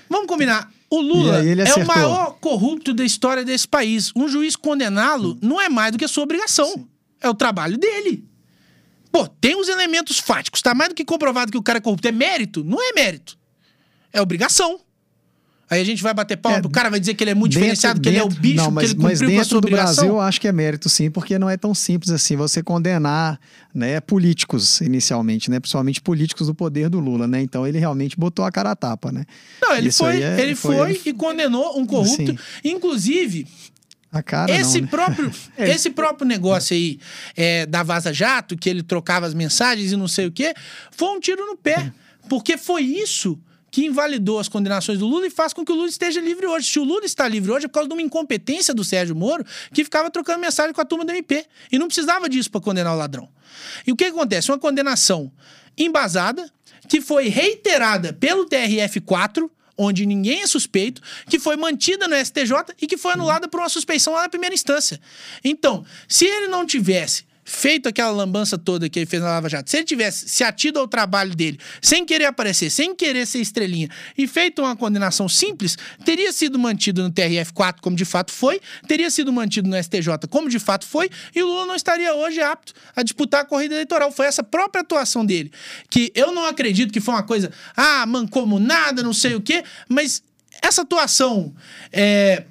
vamos 0.09 0.27
combinar. 0.27 0.69
O 0.89 0.99
Lula 0.99 1.43
é 1.43 1.73
o 1.75 1.85
maior 1.85 2.37
corrupto 2.39 2.93
da 2.93 3.03
história 3.03 3.43
desse 3.43 3.67
país. 3.67 4.11
Um 4.15 4.27
juiz 4.27 4.55
condená-lo 4.55 5.37
não 5.41 5.61
é 5.61 5.69
mais 5.69 5.91
do 5.91 5.97
que 5.97 6.05
a 6.05 6.09
sua 6.09 6.23
obrigação. 6.23 6.67
Sim. 6.73 6.87
É 7.21 7.29
o 7.29 7.33
trabalho 7.33 7.77
dele. 7.77 8.23
Pô, 9.15 9.25
tem 9.29 9.55
os 9.55 9.69
elementos 9.69 10.19
fáticos. 10.19 10.61
Tá 10.61 10.75
mais 10.75 10.89
do 10.89 10.95
que 10.95 11.05
comprovado 11.05 11.49
que 11.49 11.57
o 11.57 11.63
cara 11.63 11.77
é 11.77 11.81
corrupto. 11.81 12.05
É 12.05 12.11
mérito? 12.11 12.65
Não 12.65 12.83
é 12.83 12.91
mérito. 12.91 13.37
É 14.11 14.21
obrigação. 14.21 14.81
Aí 15.69 15.79
a 15.79 15.85
gente 15.85 16.03
vai 16.03 16.13
bater 16.13 16.35
palma, 16.35 16.59
é, 16.59 16.61
o 16.61 16.69
cara 16.69 16.91
vai 16.91 16.99
dizer 16.99 17.15
que 17.15 17.23
ele 17.23 17.31
é 17.31 17.33
muito 17.33 17.53
dentro, 17.53 17.61
diferenciado, 17.61 17.99
que 17.99 18.09
dentro, 18.11 18.27
ele 18.27 18.35
é 18.35 18.37
o 18.37 18.39
bicho, 18.39 18.57
não, 18.57 18.69
mas, 18.69 18.83
que 18.83 18.91
ele 18.91 18.95
cumpriu 18.95 19.09
mas 19.09 19.19
dentro 19.19 19.35
com 19.35 19.41
a 19.41 19.45
sua 19.45 19.61
do 19.61 19.65
obrigação. 19.65 19.95
Brasil, 19.95 20.13
eu 20.13 20.21
acho 20.21 20.41
que 20.41 20.47
é 20.47 20.51
mérito 20.51 20.89
sim, 20.89 21.09
porque 21.09 21.39
não 21.39 21.49
é 21.49 21.57
tão 21.57 21.73
simples 21.73 22.11
assim 22.11 22.35
você 22.35 22.61
condenar 22.61 23.39
né, 23.73 23.99
políticos 23.99 24.79
inicialmente, 24.81 25.49
né, 25.49 25.59
principalmente 25.59 26.01
políticos 26.03 26.45
do 26.45 26.53
poder 26.53 26.87
do 26.87 26.99
Lula, 26.99 27.25
né? 27.25 27.41
Então 27.41 27.65
ele 27.65 27.79
realmente 27.79 28.15
botou 28.15 28.45
a 28.45 28.51
cara 28.51 28.71
a 28.71 28.75
tapa, 28.75 29.11
né? 29.11 29.25
Não, 29.59 29.75
ele 29.75 29.89
Isso 29.89 30.03
foi, 30.03 30.21
é, 30.21 30.39
ele 30.39 30.53
foi, 30.53 30.75
foi, 30.75 31.01
e 31.03 31.13
condenou 31.13 31.79
um 31.79 31.85
corrupto, 31.85 32.37
inclusive 32.63 33.47
a 34.19 34.23
cara 34.23 34.51
esse 34.51 34.79
não, 34.79 34.85
né? 34.85 34.87
próprio 34.91 35.31
é. 35.57 35.69
esse 35.69 35.89
próprio 35.89 36.27
negócio 36.27 36.75
aí 36.75 36.99
é, 37.35 37.65
da 37.65 37.83
Vaza 37.83 38.13
Jato, 38.13 38.57
que 38.57 38.69
ele 38.69 38.83
trocava 38.83 39.25
as 39.25 39.33
mensagens 39.33 39.91
e 39.91 39.95
não 39.95 40.07
sei 40.07 40.27
o 40.27 40.31
quê, 40.31 40.53
foi 40.91 41.09
um 41.09 41.19
tiro 41.19 41.45
no 41.45 41.57
pé. 41.57 41.91
Porque 42.27 42.57
foi 42.57 42.81
isso 42.81 43.39
que 43.69 43.85
invalidou 43.85 44.39
as 44.39 44.47
condenações 44.47 44.99
do 44.99 45.05
Lula 45.05 45.27
e 45.27 45.29
faz 45.29 45.51
com 45.51 45.65
que 45.65 45.71
o 45.71 45.75
Lula 45.75 45.89
esteja 45.89 46.21
livre 46.21 46.45
hoje. 46.45 46.71
Se 46.71 46.79
o 46.79 46.83
Lula 46.83 47.05
está 47.05 47.27
livre 47.27 47.51
hoje 47.51 47.65
é 47.65 47.67
por 47.67 47.73
causa 47.73 47.89
de 47.89 47.93
uma 47.93 48.01
incompetência 48.01 48.73
do 48.73 48.85
Sérgio 48.85 49.15
Moro, 49.15 49.45
que 49.73 49.83
ficava 49.83 50.09
trocando 50.09 50.39
mensagem 50.39 50.73
com 50.73 50.79
a 50.79 50.85
turma 50.85 51.03
do 51.03 51.11
MP. 51.11 51.45
E 51.69 51.77
não 51.77 51.87
precisava 51.87 52.29
disso 52.29 52.49
para 52.49 52.61
condenar 52.61 52.93
o 52.93 52.97
ladrão. 52.97 53.27
E 53.85 53.91
o 53.91 53.95
que 53.95 54.05
acontece? 54.05 54.49
Uma 54.49 54.57
condenação 54.57 55.29
embasada, 55.77 56.49
que 56.87 57.01
foi 57.01 57.27
reiterada 57.27 58.13
pelo 58.13 58.47
TRF4, 58.47 59.49
onde 59.77 60.05
ninguém 60.05 60.41
é 60.41 60.47
suspeito, 60.47 61.01
que 61.29 61.39
foi 61.39 61.55
mantida 61.55 62.07
no 62.07 62.15
STJ 62.15 62.75
e 62.81 62.87
que 62.87 62.97
foi 62.97 63.13
anulada 63.13 63.47
por 63.47 63.59
uma 63.59 63.69
suspeição 63.69 64.13
lá 64.13 64.23
na 64.23 64.29
primeira 64.29 64.53
instância. 64.53 64.99
Então, 65.43 65.85
se 66.07 66.25
ele 66.25 66.47
não 66.47 66.65
tivesse 66.65 67.25
feito 67.45 67.87
aquela 67.87 68.09
lambança 68.09 68.57
toda 68.57 68.89
que 68.89 68.97
ele 68.97 69.05
fez 69.05 69.21
na 69.21 69.29
Lava 69.29 69.47
Jato, 69.47 69.69
se 69.69 69.77
ele 69.77 69.85
tivesse 69.85 70.27
se 70.27 70.43
atido 70.43 70.79
ao 70.79 70.87
trabalho 70.87 71.35
dele, 71.35 71.59
sem 71.79 72.03
querer 72.03 72.25
aparecer, 72.25 72.71
sem 72.71 72.95
querer 72.95 73.27
ser 73.27 73.39
estrelinha, 73.39 73.87
e 74.17 74.27
feito 74.27 74.63
uma 74.63 74.75
condenação 74.75 75.29
simples, 75.29 75.77
teria 76.03 76.33
sido 76.33 76.57
mantido 76.57 77.03
no 77.03 77.11
TRF4, 77.11 77.75
como 77.81 77.95
de 77.95 78.03
fato 78.03 78.31
foi, 78.31 78.59
teria 78.87 79.11
sido 79.11 79.31
mantido 79.31 79.69
no 79.69 79.81
STJ, 79.81 80.27
como 80.27 80.49
de 80.49 80.57
fato 80.57 80.87
foi, 80.87 81.09
e 81.35 81.43
o 81.43 81.45
Lula 81.45 81.67
não 81.67 81.75
estaria 81.75 82.15
hoje 82.15 82.41
apto 82.41 82.73
a 82.95 83.03
disputar 83.03 83.41
a 83.41 83.45
corrida 83.45 83.75
eleitoral. 83.75 84.11
Foi 84.11 84.25
essa 84.25 84.43
própria 84.43 84.81
atuação 84.81 85.23
dele, 85.23 85.51
que 85.89 86.11
eu 86.15 86.33
não 86.33 86.45
acredito 86.45 86.91
que 86.91 86.99
foi 86.99 87.13
uma 87.13 87.23
coisa, 87.23 87.51
ah, 87.77 88.05
mancomunada, 88.07 89.03
não 89.03 89.13
sei 89.13 89.35
o 89.35 89.41
quê, 89.41 89.63
mas 89.87 90.23
essa 90.61 90.81
atuação 90.81 91.53
é, 91.91 92.43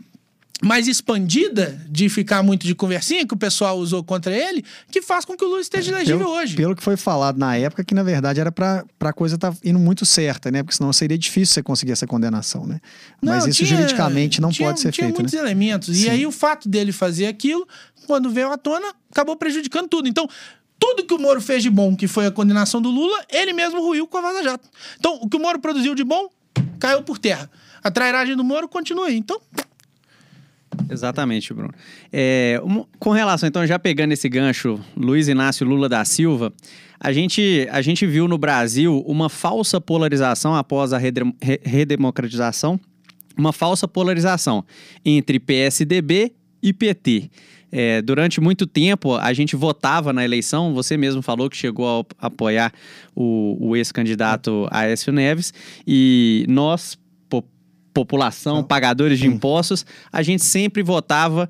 mais 0.65 0.89
expandida 0.89 1.79
de 1.89 2.09
ficar 2.09 2.43
muito 2.43 2.67
de 2.67 2.75
conversinha 2.75 3.27
que 3.27 3.35
o 3.35 3.37
pessoal 3.37 3.79
usou 3.79 4.03
contra 4.03 4.35
ele, 4.35 4.65
que 4.91 5.03
faz 5.03 5.25
com 5.25 5.37
que 5.37 5.45
o 5.45 5.49
Lula 5.49 5.61
esteja 5.61 5.93
é, 5.93 5.95
elegível 5.97 6.27
hoje. 6.27 6.57
Pelo 6.57 6.75
que 6.75 6.83
foi 6.83 6.97
falado 6.97 7.39
na 7.39 7.55
época, 7.57 7.85
que 7.85 7.95
na 7.95 8.03
verdade 8.03 8.41
era 8.41 8.51
para 8.51 8.85
a 9.01 9.13
coisa 9.13 9.35
estar 9.35 9.53
tá 9.53 9.59
indo 9.63 9.79
muito 9.79 10.07
certa, 10.07 10.51
né? 10.51 10.63
Porque 10.63 10.77
senão 10.77 10.93
seria 10.93 11.19
difícil 11.19 11.55
você 11.55 11.63
conseguir 11.63 11.93
essa 11.93 12.07
condenação, 12.07 12.67
né? 12.67 12.81
Não, 13.21 13.35
Mas 13.35 13.47
isso 13.47 13.65
tinha, 13.65 13.77
juridicamente 13.77 14.41
não 14.41 14.51
tinha, 14.51 14.69
pode 14.69 14.81
ser 14.81 14.91
tinha 14.91 15.07
feito. 15.07 15.17
Tinha 15.17 15.23
muitos 15.23 15.35
né? 15.35 15.41
elementos. 15.41 15.97
Sim. 15.97 16.07
E 16.07 16.11
aí 16.11 16.27
o 16.27 16.33
fato 16.33 16.67
dele 16.69 16.93
fazer 16.93 17.27
aquilo, 17.27 17.69
quando 18.07 18.31
veio 18.31 18.51
à 18.51 18.57
tona, 18.57 18.87
acabou 19.11 19.37
prejudicando 19.37 19.89
tudo. 19.89 20.09
Então, 20.09 20.27
tudo 20.79 21.05
que 21.05 21.13
o 21.13 21.19
Moro 21.19 21.43
fez 21.43 21.63
de 21.63 21.69
bom, 21.69 21.95
que 21.95 22.09
foi 22.09 22.27
a 22.27 22.31
condenação 22.31 22.81
do 22.81 22.91
Lula, 22.91 23.23
ele 23.31 23.53
mesmo 23.53 23.81
ruiu 23.81 24.07
com 24.07 24.17
a 24.17 24.23
Vaza 24.23 24.43
Jato. 24.43 24.69
Então, 24.99 25.19
o 25.21 25.29
que 25.29 25.37
o 25.37 25.41
Moro 25.41 25.59
produziu 25.59 25.95
de 25.95 26.05
bom, 26.05 26.29
caiu 26.79 27.03
por 27.03 27.19
terra. 27.19 27.51
A 27.83 27.91
trairagem 27.91 28.35
do 28.35 28.43
Moro 28.43 28.67
continua 28.67 29.07
aí. 29.07 29.17
Então, 29.17 29.39
Exatamente, 30.91 31.53
Bruno. 31.53 31.73
É, 32.13 32.61
um, 32.65 32.85
com 32.99 33.11
relação, 33.11 33.49
então, 33.49 33.67
já 33.67 33.79
pegando 33.79 34.13
esse 34.13 34.29
gancho, 34.29 34.79
Luiz 34.97 35.29
Inácio 35.29 35.67
Lula 35.67 35.89
da 35.89 36.05
Silva, 36.05 36.53
a 37.01 37.13
gente, 37.13 37.69
a 37.71 37.83
gente 37.83 38.07
viu 38.07 38.27
no 38.29 38.39
Brasil 38.39 39.03
uma 39.07 39.29
falsa 39.29 39.81
polarização 39.81 40.55
após 40.55 40.93
a 40.93 40.99
redemocratização, 41.63 42.81
uma 43.37 43.53
falsa 43.53 43.87
polarização 43.89 44.65
entre 45.05 45.39
PSDB 45.41 46.33
e 46.63 46.73
PT. 46.73 47.31
É, 47.77 48.01
durante 48.01 48.41
muito 48.41 48.69
tempo, 48.69 49.17
a 49.17 49.33
gente 49.33 49.57
votava 49.57 50.13
na 50.13 50.25
eleição. 50.25 50.73
Você 50.75 50.97
mesmo 50.97 51.21
falou 51.21 51.51
que 51.51 51.57
chegou 51.57 52.07
a 52.21 52.27
apoiar 52.29 52.73
o, 53.17 53.57
o 53.61 53.77
ex-candidato 53.77 54.69
Aécio 54.71 55.13
Neves. 55.13 55.53
E 55.85 56.47
nós, 56.49 56.97
po 57.95 58.05
população, 58.05 58.63
pagadores 58.63 59.19
de 59.19 59.27
impostos, 59.27 59.87
a 60.13 60.21
gente 60.21 60.45
sempre 60.45 60.83
votava 60.83 61.49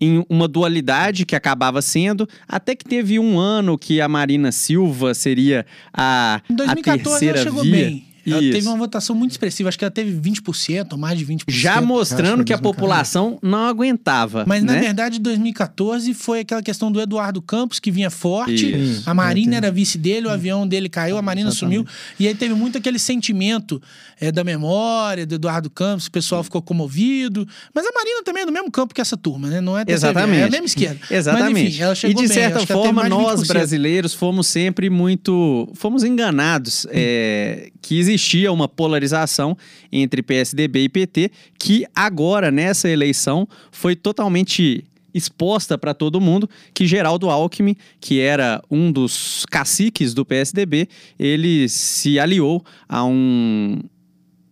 em 0.00 0.24
uma 0.28 0.48
dualidade 0.48 1.24
que 1.24 1.36
acabava 1.36 1.80
sendo, 1.80 2.28
até 2.48 2.74
que 2.74 2.84
teve 2.84 3.18
um 3.18 3.38
ano 3.38 3.78
que 3.78 4.00
a 4.00 4.08
Marina 4.08 4.50
Silva 4.50 5.14
seria 5.14 5.64
a, 5.92 6.40
em 6.50 6.54
2014 6.54 7.00
a 7.00 7.10
terceira 7.10 7.38
ela 7.38 7.46
chegou 7.46 7.62
via. 7.62 7.86
Bem. 7.86 8.09
Ela 8.26 8.42
Isso. 8.42 8.52
teve 8.52 8.68
uma 8.68 8.76
votação 8.76 9.14
muito 9.16 9.32
expressiva, 9.32 9.68
acho 9.68 9.78
que 9.78 9.84
ela 9.84 9.90
teve 9.90 10.12
20%, 10.12 10.92
ou 10.92 10.98
mais 10.98 11.18
de 11.18 11.26
20%. 11.26 11.44
Já 11.48 11.80
mostrando 11.80 12.44
que 12.44 12.52
a 12.52 12.58
população 12.58 13.38
não 13.42 13.66
aguentava. 13.66 14.44
Mas 14.46 14.62
né? 14.62 14.74
na 14.74 14.80
verdade, 14.80 15.18
2014 15.18 16.12
foi 16.14 16.40
aquela 16.40 16.62
questão 16.62 16.92
do 16.92 17.00
Eduardo 17.00 17.40
Campos, 17.42 17.78
que 17.80 17.90
vinha 17.90 18.10
forte, 18.10 18.70
Isso. 18.70 19.08
a 19.08 19.14
Marina 19.14 19.56
era 19.56 19.70
vice 19.70 19.98
dele, 19.98 20.26
o 20.26 20.30
avião 20.30 20.66
dele 20.66 20.88
caiu, 20.88 21.16
a 21.16 21.22
Marina 21.22 21.50
Exatamente. 21.50 21.76
sumiu. 21.76 21.94
E 22.18 22.28
aí 22.28 22.34
teve 22.34 22.54
muito 22.54 22.78
aquele 22.78 22.98
sentimento 22.98 23.80
é, 24.20 24.30
da 24.30 24.44
memória 24.44 25.26
do 25.26 25.34
Eduardo 25.34 25.70
Campos, 25.70 26.06
o 26.06 26.10
pessoal 26.10 26.44
ficou 26.44 26.62
comovido. 26.62 27.46
Mas 27.74 27.84
a 27.86 27.90
Marina 27.92 28.22
também 28.22 28.42
é 28.42 28.46
do 28.46 28.52
mesmo 28.52 28.70
campo 28.70 28.94
que 28.94 29.00
essa 29.00 29.16
turma, 29.16 29.48
né? 29.48 29.60
Não 29.60 29.78
é 29.78 29.84
Exatamente. 29.86 30.40
é 30.40 30.44
a 30.44 30.50
mesma 30.50 30.66
esquerda. 30.66 31.00
Exatamente. 31.10 31.52
Mas, 31.52 31.62
enfim, 31.62 31.82
ela 31.82 31.94
chegou 31.94 32.22
e 32.22 32.26
de 32.26 32.32
certa 32.32 32.58
bem, 32.58 32.66
forma, 32.66 33.08
nós 33.08 33.46
brasileiros 33.46 34.14
fomos 34.14 34.46
sempre 34.46 34.90
muito. 34.90 35.68
fomos 35.74 36.04
enganados. 36.04 36.86
É, 36.90 37.70
que 37.82 37.98
existia 37.98 38.19
uma 38.50 38.68
polarização 38.68 39.56
entre 39.90 40.22
PSDB 40.22 40.84
e 40.84 40.88
PT, 40.88 41.30
que 41.58 41.86
agora, 41.94 42.50
nessa 42.50 42.88
eleição, 42.88 43.48
foi 43.70 43.96
totalmente 43.96 44.84
exposta 45.12 45.76
para 45.76 45.92
todo 45.92 46.20
mundo 46.20 46.48
que 46.72 46.86
Geraldo 46.86 47.28
Alckmin, 47.28 47.76
que 48.00 48.20
era 48.20 48.62
um 48.70 48.90
dos 48.92 49.44
caciques 49.50 50.14
do 50.14 50.24
PSDB, 50.24 50.88
ele 51.18 51.68
se 51.68 52.18
aliou 52.18 52.64
a 52.88 53.04
um 53.04 53.80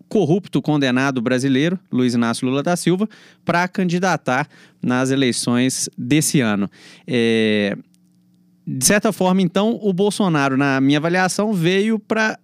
corrupto 0.09 0.63
condenado 0.63 1.21
brasileiro, 1.21 1.79
Luiz 1.93 2.15
Inácio 2.15 2.49
Lula 2.49 2.63
da 2.63 2.77
Silva, 2.77 3.09
para 3.45 3.69
candidatar 3.69 4.49
nas 4.83 5.11
eleições 5.11 5.89
desse 5.97 6.41
ano. 6.41 6.69
É... 7.07 7.77
De 8.67 8.85
certa 8.85 9.13
forma, 9.13 9.41
então, 9.41 9.79
o 9.81 9.93
Bolsonaro, 9.95 10.57
na 10.57 10.79
minha 10.79 10.99
avaliação, 10.99 11.55
veio 11.55 11.99
para 11.99 12.39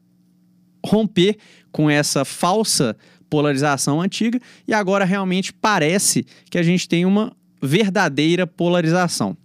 romper 0.84 1.36
com 1.72 1.88
essa 1.88 2.24
falsa 2.24 2.96
polarização 3.28 4.00
antiga 4.00 4.38
e 4.68 4.72
agora 4.72 5.04
realmente 5.04 5.52
parece 5.52 6.24
que 6.50 6.58
a 6.58 6.62
gente 6.62 6.88
tem 6.88 7.04
uma 7.04 7.34
verdadeira 7.60 8.46
polarização. 8.46 9.36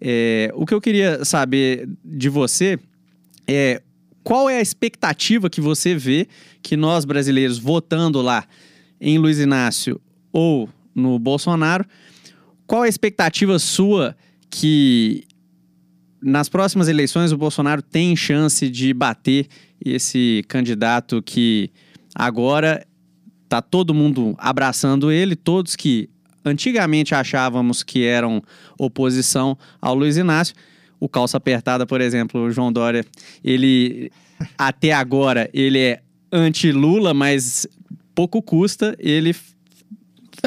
É, 0.00 0.50
o 0.54 0.66
que 0.66 0.74
eu 0.74 0.80
queria 0.80 1.24
saber 1.24 1.88
de 2.04 2.28
você 2.28 2.78
é 3.46 3.80
qual 4.22 4.50
é 4.50 4.58
a 4.58 4.62
expectativa 4.62 5.48
que 5.48 5.60
você 5.60 5.94
vê 5.94 6.26
que 6.62 6.76
nós 6.76 7.04
brasileiros 7.04 7.58
votando 7.58 8.20
lá 8.20 8.44
em 9.00 9.18
Luiz 9.18 9.38
Inácio 9.38 10.00
ou 10.32 10.68
no 10.94 11.18
Bolsonaro, 11.18 11.84
qual 12.66 12.84
é 12.84 12.86
a 12.86 12.90
expectativa 12.90 13.58
sua 13.58 14.16
que 14.50 15.24
nas 16.22 16.48
próximas 16.48 16.88
eleições 16.88 17.32
o 17.32 17.36
Bolsonaro 17.38 17.82
tem 17.82 18.14
chance 18.14 18.68
de 18.68 18.92
bater 18.92 19.46
esse 19.84 20.44
candidato 20.48 21.22
que 21.22 21.70
agora 22.14 22.86
tá 23.48 23.62
todo 23.62 23.94
mundo 23.94 24.34
abraçando 24.38 25.10
ele, 25.10 25.34
todos 25.34 25.74
que 25.74 26.08
antigamente 26.44 27.14
achávamos 27.14 27.82
que 27.82 28.04
eram 28.04 28.42
oposição 28.78 29.56
ao 29.80 29.94
Luiz 29.94 30.16
Inácio. 30.16 30.54
O 30.98 31.08
calça 31.08 31.36
apertada, 31.36 31.86
por 31.86 32.00
exemplo, 32.00 32.42
o 32.42 32.50
João 32.50 32.72
Dória, 32.72 33.04
ele 33.42 34.12
até 34.56 34.92
agora 34.92 35.48
ele 35.52 35.78
é 35.78 36.02
anti-Lula, 36.30 37.14
mas 37.14 37.66
pouco 38.14 38.42
custa 38.42 38.94
ele 38.98 39.34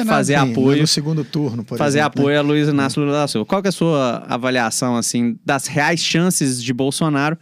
fazer 0.04 0.38
Sim, 0.38 0.52
apoio 0.52 0.80
no 0.80 0.86
segundo 0.86 1.24
turno, 1.24 1.64
por 1.64 1.78
fazer 1.78 1.98
exemplo, 1.98 2.22
apoio 2.22 2.34
né? 2.34 2.40
a 2.40 2.42
Luiz 2.42 2.68
Inácio 2.68 3.02
Lula 3.02 3.12
da 3.12 3.28
Silva. 3.28 3.44
Qual 3.46 3.62
é 3.64 3.68
a 3.68 3.72
sua 3.72 4.24
avaliação 4.28 4.96
assim 4.96 5.38
das 5.44 5.66
reais 5.66 6.00
chances 6.00 6.62
de 6.62 6.72
Bolsonaro 6.72 7.38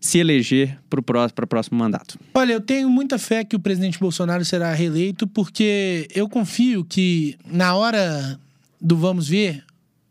se 0.00 0.18
eleger 0.18 0.78
para 0.90 1.00
o 1.00 1.46
próximo 1.46 1.78
mandato? 1.78 2.18
Olha, 2.34 2.52
eu 2.52 2.60
tenho 2.60 2.90
muita 2.90 3.18
fé 3.18 3.44
que 3.44 3.56
o 3.56 3.60
presidente 3.60 3.98
Bolsonaro 3.98 4.44
será 4.44 4.72
reeleito, 4.74 5.26
porque 5.26 6.06
eu 6.14 6.28
confio 6.28 6.84
que 6.84 7.36
na 7.46 7.74
hora 7.74 8.38
do 8.80 8.96
vamos 8.96 9.28
ver, 9.28 9.64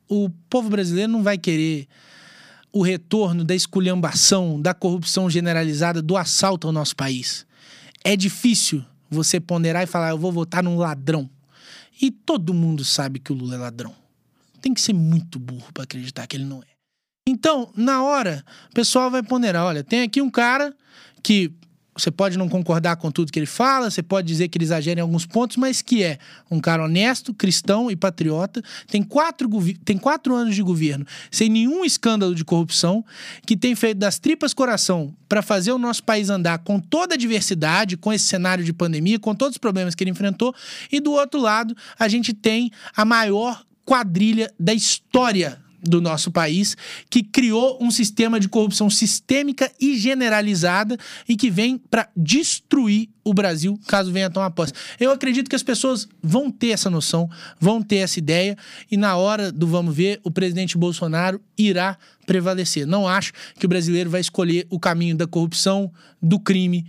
o 0.09 0.29
povo 0.49 0.69
brasileiro 0.69 1.11
não 1.11 1.21
vai 1.21 1.37
querer 1.37 1.87
o 2.71 2.81
retorno 2.81 3.43
da 3.43 3.53
esculhambação, 3.53 4.59
da 4.59 4.73
corrupção 4.73 5.29
generalizada, 5.29 6.01
do 6.01 6.17
assalto 6.17 6.65
ao 6.65 6.73
nosso 6.73 6.95
país. 6.95 7.45
É 8.03 8.15
difícil 8.15 8.83
você 9.11 9.39
ponderar 9.39 9.83
e 9.83 9.85
falar, 9.85 10.09
eu 10.09 10.17
vou 10.17 10.31
votar 10.31 10.63
num 10.63 10.75
ladrão. 10.75 11.29
E 12.03 12.11
todo 12.11 12.53
mundo 12.53 12.83
sabe 12.83 13.17
que 13.17 13.31
o 13.31 13.35
Lula 13.35 13.55
é 13.55 13.57
ladrão. 13.57 13.95
Tem 14.59 14.73
que 14.73 14.81
ser 14.81 14.91
muito 14.91 15.39
burro 15.39 15.71
para 15.73 15.85
acreditar 15.85 16.27
que 16.27 16.35
ele 16.35 16.43
não 16.43 16.59
é. 16.59 16.65
Então, 17.25 17.71
na 17.77 18.03
hora, 18.03 18.43
o 18.69 18.73
pessoal 18.73 19.09
vai 19.09 19.23
ponderar: 19.23 19.63
olha, 19.63 19.85
tem 19.85 20.01
aqui 20.01 20.21
um 20.21 20.29
cara 20.29 20.75
que 21.23 21.53
você 21.95 22.09
pode 22.09 22.37
não 22.37 22.49
concordar 22.49 22.95
com 22.95 23.11
tudo 23.11 23.31
que 23.31 23.39
ele 23.39 23.45
fala, 23.45 23.89
você 23.89 24.01
pode 24.01 24.27
dizer 24.27 24.47
que 24.47 24.57
ele 24.57 24.65
exagera 24.65 24.99
em 24.99 25.03
alguns 25.03 25.25
pontos, 25.25 25.57
mas 25.57 25.81
que 25.81 26.03
é 26.03 26.17
um 26.49 26.59
cara 26.59 26.83
honesto, 26.83 27.33
cristão 27.33 27.91
e 27.91 27.95
patriota, 27.95 28.63
tem 28.87 29.03
quatro, 29.03 29.49
tem 29.85 29.97
quatro 29.97 30.35
anos 30.35 30.55
de 30.55 30.61
governo 30.61 31.05
sem 31.31 31.49
nenhum 31.49 31.85
escândalo 31.85 32.33
de 32.33 32.43
corrupção, 32.43 33.05
que 33.45 33.55
tem 33.55 33.75
feito 33.75 33.97
das 33.97 34.19
tripas 34.19 34.53
coração 34.53 35.13
para 35.29 35.41
fazer 35.41 35.71
o 35.71 35.77
nosso 35.77 36.03
país 36.03 36.29
andar 36.29 36.59
com 36.59 36.79
toda 36.79 37.15
a 37.15 37.17
diversidade, 37.17 37.97
com 37.97 38.11
esse 38.11 38.25
cenário 38.25 38.63
de 38.63 38.73
pandemia, 38.73 39.19
com 39.19 39.33
todos 39.33 39.55
os 39.55 39.57
problemas 39.57 39.95
que 39.95 40.03
ele 40.03 40.11
enfrentou, 40.11 40.53
e 40.91 40.99
do 40.99 41.11
outro 41.11 41.39
lado, 41.39 41.75
a 41.97 42.07
gente 42.07 42.33
tem 42.33 42.71
a 42.95 43.05
maior 43.05 43.63
quadrilha 43.85 44.51
da 44.59 44.73
história 44.73 45.62
do 45.83 46.01
nosso 46.01 46.31
país, 46.31 46.75
que 47.09 47.21
criou 47.21 47.77
um 47.81 47.91
sistema 47.91 48.39
de 48.39 48.47
corrupção 48.47 48.89
sistêmica 48.89 49.71
e 49.79 49.97
generalizada 49.97 50.97
e 51.27 51.35
que 51.35 51.49
vem 51.49 51.77
para 51.77 52.09
destruir 52.15 53.09
o 53.23 53.33
Brasil 53.33 53.79
caso 53.87 54.11
venha 54.11 54.27
a 54.27 54.29
tomar 54.29 54.51
posse. 54.51 54.73
Eu 54.99 55.11
acredito 55.11 55.49
que 55.49 55.55
as 55.55 55.63
pessoas 55.63 56.07
vão 56.21 56.51
ter 56.51 56.69
essa 56.69 56.89
noção, 56.89 57.29
vão 57.59 57.81
ter 57.81 57.97
essa 57.97 58.19
ideia 58.19 58.57
e 58.91 58.97
na 58.97 59.15
hora 59.15 59.51
do 59.51 59.67
vamos 59.67 59.95
ver, 59.95 60.19
o 60.23 60.31
presidente 60.31 60.77
Bolsonaro 60.77 61.41
irá 61.57 61.97
prevalecer. 62.25 62.85
Não 62.85 63.07
acho 63.07 63.33
que 63.57 63.65
o 63.65 63.69
brasileiro 63.69 64.09
vai 64.09 64.21
escolher 64.21 64.65
o 64.69 64.79
caminho 64.79 65.15
da 65.15 65.27
corrupção, 65.27 65.91
do 66.21 66.39
crime, 66.39 66.85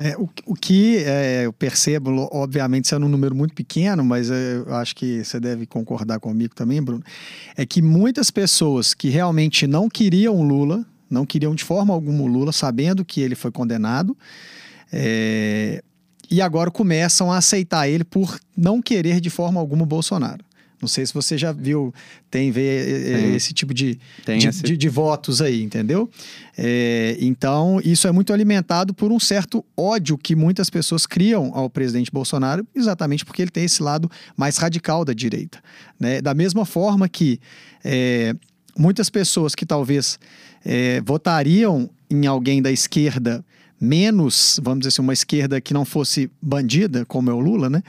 é, 0.00 0.16
o, 0.16 0.28
o 0.46 0.54
que 0.54 0.98
é, 0.98 1.46
eu 1.46 1.52
percebo, 1.52 2.28
obviamente, 2.32 2.86
sendo 2.86 3.06
um 3.06 3.08
número 3.08 3.34
muito 3.34 3.52
pequeno, 3.52 4.04
mas 4.04 4.30
eu 4.30 4.72
acho 4.76 4.94
que 4.94 5.24
você 5.24 5.40
deve 5.40 5.66
concordar 5.66 6.20
comigo 6.20 6.54
também, 6.54 6.80
Bruno, 6.80 7.02
é 7.56 7.66
que 7.66 7.82
muitas 7.82 8.30
pessoas 8.30 8.94
que 8.94 9.08
realmente 9.08 9.66
não 9.66 9.88
queriam 9.88 10.40
Lula, 10.42 10.86
não 11.10 11.26
queriam 11.26 11.52
de 11.52 11.64
forma 11.64 11.92
alguma 11.92 12.22
o 12.22 12.26
Lula, 12.28 12.52
sabendo 12.52 13.04
que 13.04 13.20
ele 13.20 13.34
foi 13.34 13.50
condenado, 13.50 14.16
é, 14.92 15.82
e 16.30 16.40
agora 16.40 16.70
começam 16.70 17.32
a 17.32 17.38
aceitar 17.38 17.88
ele 17.88 18.04
por 18.04 18.38
não 18.56 18.80
querer 18.80 19.20
de 19.20 19.30
forma 19.30 19.58
alguma 19.58 19.82
o 19.82 19.86
Bolsonaro. 19.86 20.44
Não 20.80 20.88
sei 20.88 21.04
se 21.04 21.12
você 21.12 21.36
já 21.36 21.52
viu, 21.52 21.92
tem 22.30 22.50
ver 22.50 23.34
esse 23.34 23.52
tipo 23.52 23.74
de, 23.74 23.98
de, 24.24 24.48
esse... 24.48 24.62
de, 24.62 24.76
de, 24.76 24.88
votos 24.88 25.42
aí, 25.42 25.62
entendeu? 25.62 26.08
É, 26.56 27.16
então, 27.20 27.80
isso 27.84 28.06
é 28.06 28.12
muito 28.12 28.32
alimentado 28.32 28.94
por 28.94 29.10
um 29.10 29.18
certo 29.18 29.64
ódio 29.76 30.16
que 30.16 30.36
muitas 30.36 30.70
pessoas 30.70 31.04
criam 31.04 31.50
ao 31.54 31.68
presidente 31.68 32.10
Bolsonaro, 32.12 32.66
exatamente 32.74 33.24
porque 33.24 33.42
ele 33.42 33.50
tem 33.50 33.64
esse 33.64 33.82
lado 33.82 34.10
mais 34.36 34.56
radical 34.56 35.04
da 35.04 35.12
direita. 35.12 35.58
Né? 35.98 36.20
Da 36.20 36.32
mesma 36.32 36.64
forma 36.64 37.08
que 37.08 37.40
é, 37.84 38.34
muitas 38.76 39.10
pessoas 39.10 39.54
que 39.54 39.66
talvez 39.66 40.18
é, 40.64 41.00
votariam 41.00 41.90
em 42.10 42.26
alguém 42.26 42.62
da 42.62 42.70
esquerda 42.70 43.44
menos, 43.80 44.58
vamos 44.62 44.80
dizer 44.80 44.88
assim, 44.88 45.02
uma 45.02 45.12
esquerda 45.12 45.60
que 45.60 45.72
não 45.72 45.84
fosse 45.84 46.30
bandida, 46.42 47.04
como 47.04 47.30
é 47.30 47.32
o 47.32 47.40
Lula, 47.40 47.70
né? 47.70 47.82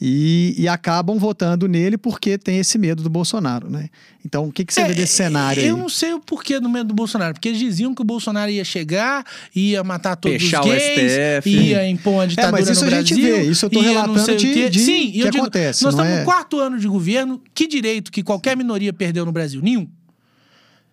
E, 0.00 0.54
e, 0.56 0.68
acabam 0.68 1.18
votando 1.18 1.66
nele 1.66 1.98
porque 1.98 2.38
tem 2.38 2.58
esse 2.58 2.78
medo 2.78 3.02
do 3.02 3.10
Bolsonaro, 3.10 3.68
né? 3.68 3.88
Então, 4.24 4.46
o 4.46 4.52
que, 4.52 4.64
que 4.64 4.72
você 4.72 4.82
é, 4.82 4.86
vê 4.86 4.94
desse 4.94 5.14
cenário 5.14 5.60
eu 5.60 5.74
aí? 5.74 5.80
não 5.80 5.88
sei 5.88 6.12
o 6.12 6.20
porquê 6.20 6.60
do 6.60 6.68
medo 6.68 6.88
do 6.88 6.94
Bolsonaro, 6.94 7.34
porque 7.34 7.48
eles 7.48 7.58
diziam 7.58 7.92
que 7.92 8.00
o 8.00 8.04
Bolsonaro 8.04 8.48
ia 8.48 8.64
chegar, 8.64 9.24
ia 9.52 9.82
matar 9.82 10.14
todos 10.14 10.40
Fechar 10.40 10.60
os 10.60 10.66
gays, 10.66 11.44
ia 11.46 11.88
impor 11.88 12.14
uma 12.14 12.28
ditadura 12.28 12.58
é, 12.58 12.60
mas 12.60 12.70
isso 12.70 12.84
no 12.84 12.94
a 12.94 13.02
gente 13.02 13.20
vê, 13.20 13.42
isso 13.42 13.66
eu 13.66 13.70
tô 13.70 13.80
relatando 13.80 14.36
de, 14.36 14.70
de 14.70 14.78
Sim, 14.78 15.10
que 15.10 15.26
acontece, 15.26 15.82
Nós 15.82 15.94
estamos 15.94 16.12
é... 16.12 16.18
no 16.20 16.24
quarto 16.24 16.60
ano 16.60 16.78
de 16.78 16.86
governo, 16.86 17.42
que 17.52 17.66
direito 17.66 18.12
que 18.12 18.22
qualquer 18.22 18.56
minoria 18.56 18.92
perdeu 18.92 19.24
no 19.24 19.32
Brasil? 19.32 19.60
Nenhum. 19.60 19.88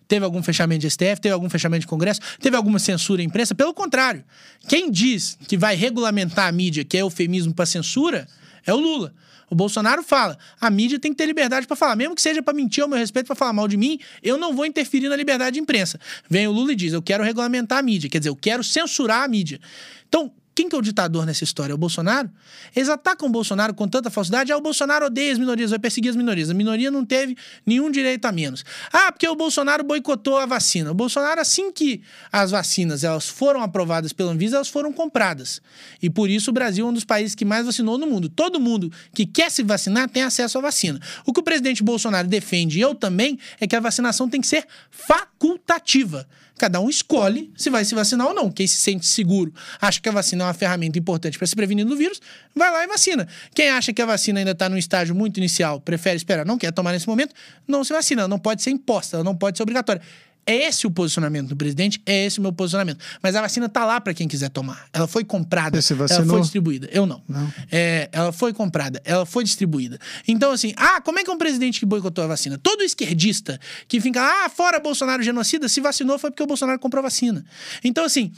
Teve 0.08 0.24
algum 0.24 0.42
fechamento 0.42 0.80
de 0.80 0.90
STF, 0.90 1.20
teve 1.20 1.32
algum 1.32 1.50
fechamento 1.50 1.80
de 1.80 1.86
Congresso, 1.86 2.20
teve 2.40 2.56
alguma 2.56 2.78
censura 2.78 3.20
à 3.20 3.24
imprensa? 3.24 3.54
Pelo 3.54 3.74
contrário, 3.74 4.24
quem 4.68 4.90
diz 4.90 5.36
que 5.48 5.56
vai 5.56 5.74
regulamentar 5.74 6.46
a 6.46 6.52
mídia, 6.52 6.84
que 6.84 6.96
é 6.96 7.00
eufemismo 7.00 7.52
para 7.52 7.66
censura, 7.66 8.28
É 8.66 8.74
o 8.74 8.78
Lula. 8.78 9.14
O 9.48 9.54
Bolsonaro 9.54 10.02
fala: 10.02 10.36
a 10.60 10.68
mídia 10.68 10.98
tem 10.98 11.12
que 11.12 11.16
ter 11.16 11.26
liberdade 11.26 11.66
para 11.66 11.76
falar, 11.76 11.94
mesmo 11.94 12.14
que 12.14 12.20
seja 12.20 12.42
para 12.42 12.52
mentir 12.52 12.82
ao 12.82 12.88
meu 12.88 12.98
respeito, 12.98 13.26
para 13.26 13.36
falar 13.36 13.52
mal 13.52 13.68
de 13.68 13.76
mim, 13.76 13.98
eu 14.22 14.36
não 14.36 14.54
vou 14.54 14.66
interferir 14.66 15.08
na 15.08 15.14
liberdade 15.14 15.54
de 15.54 15.60
imprensa. 15.60 16.00
Vem 16.28 16.48
o 16.48 16.52
Lula 16.52 16.72
e 16.72 16.74
diz: 16.74 16.92
eu 16.92 17.00
quero 17.00 17.22
regulamentar 17.22 17.78
a 17.78 17.82
mídia, 17.82 18.10
quer 18.10 18.18
dizer, 18.18 18.30
eu 18.30 18.36
quero 18.36 18.64
censurar 18.64 19.22
a 19.22 19.28
mídia. 19.28 19.60
Então, 20.08 20.32
quem 20.56 20.70
que 20.70 20.74
é 20.74 20.78
o 20.78 20.80
ditador 20.80 21.26
nessa 21.26 21.44
história? 21.44 21.72
É 21.72 21.74
o 21.74 21.78
Bolsonaro? 21.78 22.30
Eles 22.74 22.88
atacam 22.88 23.28
o 23.28 23.30
Bolsonaro 23.30 23.74
com 23.74 23.86
tanta 23.86 24.08
falsidade. 24.08 24.50
Ah, 24.50 24.56
o 24.56 24.60
Bolsonaro 24.62 25.04
odeia 25.04 25.30
as 25.30 25.38
minorias, 25.38 25.68
vai 25.68 25.78
perseguir 25.78 26.08
as 26.08 26.16
minorias. 26.16 26.48
A 26.48 26.54
minoria 26.54 26.90
não 26.90 27.04
teve 27.04 27.36
nenhum 27.66 27.90
direito 27.90 28.24
a 28.24 28.32
menos. 28.32 28.64
Ah, 28.90 29.12
porque 29.12 29.28
o 29.28 29.36
Bolsonaro 29.36 29.84
boicotou 29.84 30.38
a 30.38 30.46
vacina. 30.46 30.90
O 30.90 30.94
Bolsonaro, 30.94 31.42
assim 31.42 31.70
que 31.70 32.00
as 32.32 32.52
vacinas 32.52 33.04
elas 33.04 33.28
foram 33.28 33.60
aprovadas 33.60 34.14
pela 34.14 34.32
Anvisa, 34.32 34.56
elas 34.56 34.68
foram 34.68 34.94
compradas. 34.94 35.60
E 36.02 36.08
por 36.08 36.30
isso 36.30 36.50
o 36.50 36.54
Brasil 36.54 36.86
é 36.86 36.88
um 36.88 36.94
dos 36.94 37.04
países 37.04 37.34
que 37.34 37.44
mais 37.44 37.66
vacinou 37.66 37.98
no 37.98 38.06
mundo. 38.06 38.26
Todo 38.26 38.58
mundo 38.58 38.90
que 39.12 39.26
quer 39.26 39.50
se 39.50 39.62
vacinar 39.62 40.08
tem 40.08 40.22
acesso 40.22 40.56
à 40.56 40.62
vacina. 40.62 40.98
O 41.26 41.34
que 41.34 41.40
o 41.40 41.42
presidente 41.42 41.82
Bolsonaro 41.82 42.26
defende, 42.26 42.78
e 42.78 42.80
eu 42.80 42.94
também, 42.94 43.38
é 43.60 43.66
que 43.66 43.76
a 43.76 43.80
vacinação 43.80 44.26
tem 44.26 44.40
que 44.40 44.46
ser 44.46 44.66
facultativa. 44.90 46.26
Cada 46.58 46.80
um 46.80 46.88
escolhe 46.88 47.52
se 47.56 47.68
vai 47.68 47.84
se 47.84 47.94
vacinar 47.94 48.26
ou 48.26 48.34
não. 48.34 48.50
Quem 48.50 48.66
se 48.66 48.76
sente 48.76 49.06
seguro, 49.06 49.52
acha 49.80 50.00
que 50.00 50.08
a 50.08 50.12
vacina 50.12 50.44
é 50.44 50.46
uma 50.46 50.54
ferramenta 50.54 50.98
importante 50.98 51.36
para 51.36 51.46
se 51.46 51.54
prevenir 51.54 51.84
do 51.84 51.96
vírus, 51.96 52.20
vai 52.54 52.70
lá 52.70 52.82
e 52.82 52.86
vacina. 52.86 53.28
Quem 53.54 53.68
acha 53.68 53.92
que 53.92 54.00
a 54.00 54.06
vacina 54.06 54.38
ainda 54.38 54.52
está 54.52 54.68
num 54.68 54.78
estágio 54.78 55.14
muito 55.14 55.36
inicial, 55.36 55.80
prefere 55.80 56.16
esperar, 56.16 56.46
não 56.46 56.56
quer 56.56 56.72
tomar 56.72 56.92
nesse 56.92 57.06
momento, 57.06 57.34
não 57.68 57.84
se 57.84 57.92
vacina. 57.92 58.22
Ela 58.22 58.28
não 58.28 58.38
pode 58.38 58.62
ser 58.62 58.70
imposta, 58.70 59.16
ela 59.16 59.24
não 59.24 59.36
pode 59.36 59.58
ser 59.58 59.62
obrigatória. 59.62 60.00
É 60.46 60.54
esse 60.54 60.86
o 60.86 60.90
posicionamento 60.90 61.48
do 61.48 61.56
presidente, 61.56 62.00
é 62.06 62.26
esse 62.26 62.38
o 62.38 62.42
meu 62.42 62.52
posicionamento. 62.52 63.04
Mas 63.20 63.34
a 63.34 63.40
vacina 63.40 63.68
tá 63.68 63.84
lá 63.84 64.00
para 64.00 64.14
quem 64.14 64.28
quiser 64.28 64.48
tomar. 64.48 64.86
Ela 64.92 65.08
foi 65.08 65.24
comprada, 65.24 65.76
ela 65.76 66.24
foi 66.24 66.40
distribuída. 66.40 66.88
Eu 66.92 67.04
não. 67.04 67.20
não. 67.28 67.52
É, 67.70 68.08
ela 68.12 68.30
foi 68.30 68.52
comprada, 68.52 69.02
ela 69.04 69.26
foi 69.26 69.42
distribuída. 69.42 69.98
Então, 70.28 70.52
assim, 70.52 70.72
ah, 70.76 71.00
como 71.00 71.18
é 71.18 71.24
que 71.24 71.30
é 71.30 71.32
um 71.32 71.38
presidente 71.38 71.80
que 71.80 71.86
boicotou 71.86 72.22
a 72.22 72.28
vacina? 72.28 72.58
Todo 72.62 72.84
esquerdista 72.84 73.58
que 73.88 74.00
fica, 74.00 74.22
ah, 74.22 74.48
fora 74.48 74.78
Bolsonaro 74.78 75.22
genocida, 75.22 75.68
se 75.68 75.80
vacinou 75.80 76.18
foi 76.18 76.30
porque 76.30 76.42
o 76.42 76.46
Bolsonaro 76.46 76.78
comprou 76.78 77.00
a 77.00 77.02
vacina. 77.02 77.44
Então, 77.82 78.04
assim, 78.04 78.32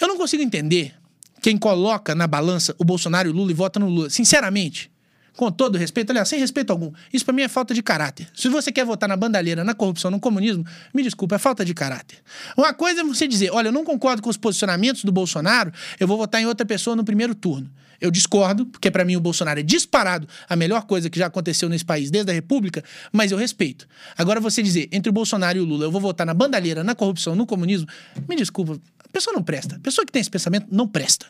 eu 0.00 0.08
não 0.08 0.16
consigo 0.16 0.42
entender 0.42 0.94
quem 1.42 1.58
coloca 1.58 2.14
na 2.14 2.26
balança 2.26 2.74
o 2.78 2.84
Bolsonaro 2.84 3.28
e 3.28 3.32
o 3.32 3.34
Lula 3.34 3.50
e 3.50 3.54
vota 3.54 3.80
no 3.80 3.88
Lula. 3.88 4.08
Sinceramente, 4.08 4.91
com 5.36 5.50
todo 5.50 5.78
respeito, 5.78 6.10
aliás, 6.10 6.28
sem 6.28 6.38
respeito 6.38 6.70
algum. 6.70 6.92
Isso 7.12 7.24
para 7.24 7.34
mim 7.34 7.42
é 7.42 7.48
falta 7.48 7.74
de 7.74 7.82
caráter. 7.82 8.28
Se 8.34 8.48
você 8.48 8.70
quer 8.70 8.84
votar 8.84 9.08
na 9.08 9.16
bandalheira, 9.16 9.64
na 9.64 9.74
corrupção, 9.74 10.10
no 10.10 10.20
comunismo, 10.20 10.64
me 10.92 11.02
desculpa, 11.02 11.36
é 11.36 11.38
falta 11.38 11.64
de 11.64 11.74
caráter. 11.74 12.18
Uma 12.56 12.74
coisa 12.74 13.00
é 13.00 13.04
você 13.04 13.26
dizer, 13.26 13.50
olha, 13.52 13.68
eu 13.68 13.72
não 13.72 13.84
concordo 13.84 14.22
com 14.22 14.30
os 14.30 14.36
posicionamentos 14.36 15.04
do 15.04 15.12
Bolsonaro, 15.12 15.72
eu 15.98 16.06
vou 16.06 16.16
votar 16.16 16.40
em 16.40 16.46
outra 16.46 16.66
pessoa 16.66 16.94
no 16.94 17.04
primeiro 17.04 17.34
turno. 17.34 17.70
Eu 18.00 18.10
discordo, 18.10 18.66
porque 18.66 18.90
para 18.90 19.04
mim 19.04 19.14
o 19.14 19.20
Bolsonaro 19.20 19.60
é 19.60 19.62
disparado 19.62 20.26
a 20.48 20.56
melhor 20.56 20.82
coisa 20.86 21.08
que 21.08 21.16
já 21.16 21.26
aconteceu 21.26 21.68
nesse 21.68 21.84
país 21.84 22.10
desde 22.10 22.32
a 22.32 22.34
República, 22.34 22.82
mas 23.12 23.30
eu 23.30 23.38
respeito. 23.38 23.86
Agora 24.18 24.40
você 24.40 24.60
dizer, 24.60 24.88
entre 24.90 25.08
o 25.08 25.12
Bolsonaro 25.12 25.56
e 25.56 25.60
o 25.60 25.64
Lula, 25.64 25.84
eu 25.84 25.90
vou 25.90 26.00
votar 26.00 26.26
na 26.26 26.34
bandalheira, 26.34 26.82
na 26.82 26.96
corrupção, 26.96 27.36
no 27.36 27.46
comunismo, 27.46 27.86
me 28.28 28.34
desculpa, 28.34 28.76
pessoa 29.12 29.34
não 29.34 29.42
presta. 29.42 29.76
A 29.76 29.78
pessoa 29.78 30.04
que 30.04 30.12
tem 30.12 30.20
esse 30.20 30.30
pensamento 30.30 30.66
não 30.70 30.88
presta. 30.88 31.26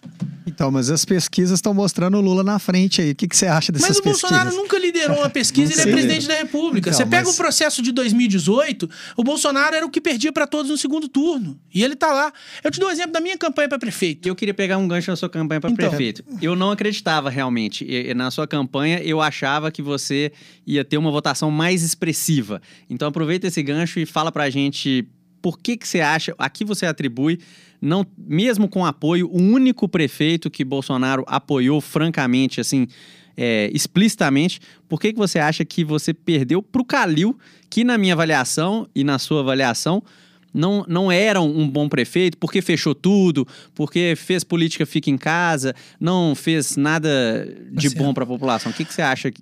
Então, 0.46 0.70
mas 0.70 0.90
as 0.90 1.04
pesquisas 1.04 1.58
estão 1.58 1.72
mostrando 1.72 2.16
o 2.16 2.20
Lula 2.20 2.42
na 2.42 2.58
frente 2.58 3.00
aí. 3.00 3.12
O 3.12 3.14
que, 3.14 3.26
que 3.26 3.36
você 3.36 3.46
acha 3.46 3.72
dessas 3.72 3.88
pesquisas? 3.88 4.22
Mas 4.22 4.30
o 4.30 4.34
Bolsonaro 4.34 4.56
nunca 4.56 4.78
liderou 4.78 5.18
uma 5.18 5.30
pesquisa, 5.30 5.72
ele 5.80 5.90
é 5.90 5.92
presidente 5.92 6.28
da 6.28 6.34
República. 6.34 6.90
Então, 6.90 6.98
você 6.98 7.04
pega 7.04 7.24
mas... 7.26 7.34
o 7.34 7.36
processo 7.36 7.82
de 7.82 7.92
2018, 7.92 8.88
o 9.16 9.24
Bolsonaro 9.24 9.74
era 9.74 9.84
o 9.84 9.90
que 9.90 10.00
perdia 10.00 10.32
para 10.32 10.46
todos 10.46 10.70
no 10.70 10.78
segundo 10.78 11.08
turno. 11.08 11.58
E 11.72 11.82
ele 11.82 11.96
tá 11.96 12.12
lá. 12.12 12.32
Eu 12.62 12.70
te 12.70 12.78
dou 12.78 12.88
um 12.88 12.92
exemplo 12.92 13.12
da 13.12 13.20
minha 13.20 13.36
campanha 13.36 13.68
para 13.68 13.78
prefeito. 13.78 14.28
Eu 14.28 14.34
queria 14.34 14.54
pegar 14.54 14.78
um 14.78 14.86
gancho 14.86 15.10
na 15.10 15.16
sua 15.16 15.28
campanha 15.28 15.60
para 15.60 15.70
então, 15.70 15.88
prefeito. 15.88 16.24
Eu 16.40 16.54
não 16.54 16.70
acreditava 16.70 17.30
realmente. 17.30 17.86
Na 18.14 18.30
sua 18.30 18.46
campanha, 18.46 18.98
eu 18.98 19.20
achava 19.20 19.70
que 19.70 19.82
você 19.82 20.32
ia 20.66 20.84
ter 20.84 20.98
uma 20.98 21.10
votação 21.10 21.50
mais 21.50 21.82
expressiva. 21.82 22.60
Então 22.88 23.08
aproveita 23.08 23.46
esse 23.46 23.62
gancho 23.62 23.98
e 23.98 24.06
fala 24.06 24.30
pra 24.30 24.48
gente 24.50 25.06
por 25.42 25.58
que, 25.58 25.76
que 25.76 25.86
você 25.86 26.00
acha, 26.00 26.34
aqui 26.38 26.64
você 26.64 26.86
atribui, 26.86 27.40
não, 27.80 28.06
mesmo 28.16 28.68
com 28.68 28.86
apoio, 28.86 29.28
o 29.28 29.42
único 29.42 29.88
prefeito 29.88 30.48
que 30.48 30.64
Bolsonaro 30.64 31.24
apoiou 31.26 31.80
francamente, 31.80 32.60
assim, 32.60 32.86
é, 33.36 33.68
explicitamente, 33.74 34.60
por 34.88 35.00
que, 35.00 35.12
que 35.12 35.18
você 35.18 35.40
acha 35.40 35.64
que 35.64 35.84
você 35.84 36.14
perdeu 36.14 36.62
para 36.62 36.80
o 36.80 36.84
Calil, 36.84 37.36
que 37.68 37.82
na 37.82 37.98
minha 37.98 38.14
avaliação 38.14 38.88
e 38.94 39.02
na 39.02 39.18
sua 39.18 39.40
avaliação, 39.40 40.02
não, 40.54 40.84
não 40.86 41.10
era 41.10 41.40
um 41.40 41.68
bom 41.68 41.88
prefeito, 41.88 42.36
porque 42.36 42.60
fechou 42.60 42.94
tudo, 42.94 43.48
porque 43.74 44.14
fez 44.16 44.44
política 44.44 44.84
fica 44.84 45.10
em 45.10 45.16
casa, 45.16 45.74
não 45.98 46.34
fez 46.34 46.76
nada 46.76 47.08
de 47.72 47.86
assim, 47.86 47.96
bom 47.96 48.12
para 48.12 48.24
a 48.24 48.26
população. 48.26 48.70
O 48.70 48.74
que, 48.74 48.84
que 48.84 48.92
você 48.92 49.02
acha? 49.02 49.32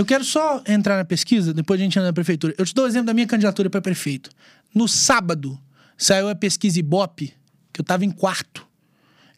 Eu 0.00 0.06
quero 0.06 0.24
só 0.24 0.62
entrar 0.66 0.96
na 0.96 1.04
pesquisa, 1.04 1.52
depois 1.52 1.78
a 1.78 1.84
gente 1.84 1.98
anda 1.98 2.06
na 2.06 2.12
prefeitura. 2.14 2.54
Eu 2.56 2.64
te 2.64 2.72
dou 2.72 2.86
o 2.86 2.88
exemplo 2.88 3.08
da 3.08 3.12
minha 3.12 3.26
candidatura 3.26 3.68
para 3.68 3.82
prefeito. 3.82 4.30
No 4.74 4.88
sábado, 4.88 5.60
saiu 5.94 6.30
a 6.30 6.34
pesquisa 6.34 6.80
Ibope, 6.80 7.34
que 7.70 7.78
eu 7.78 7.82
estava 7.82 8.02
em 8.02 8.10
quarto. 8.10 8.66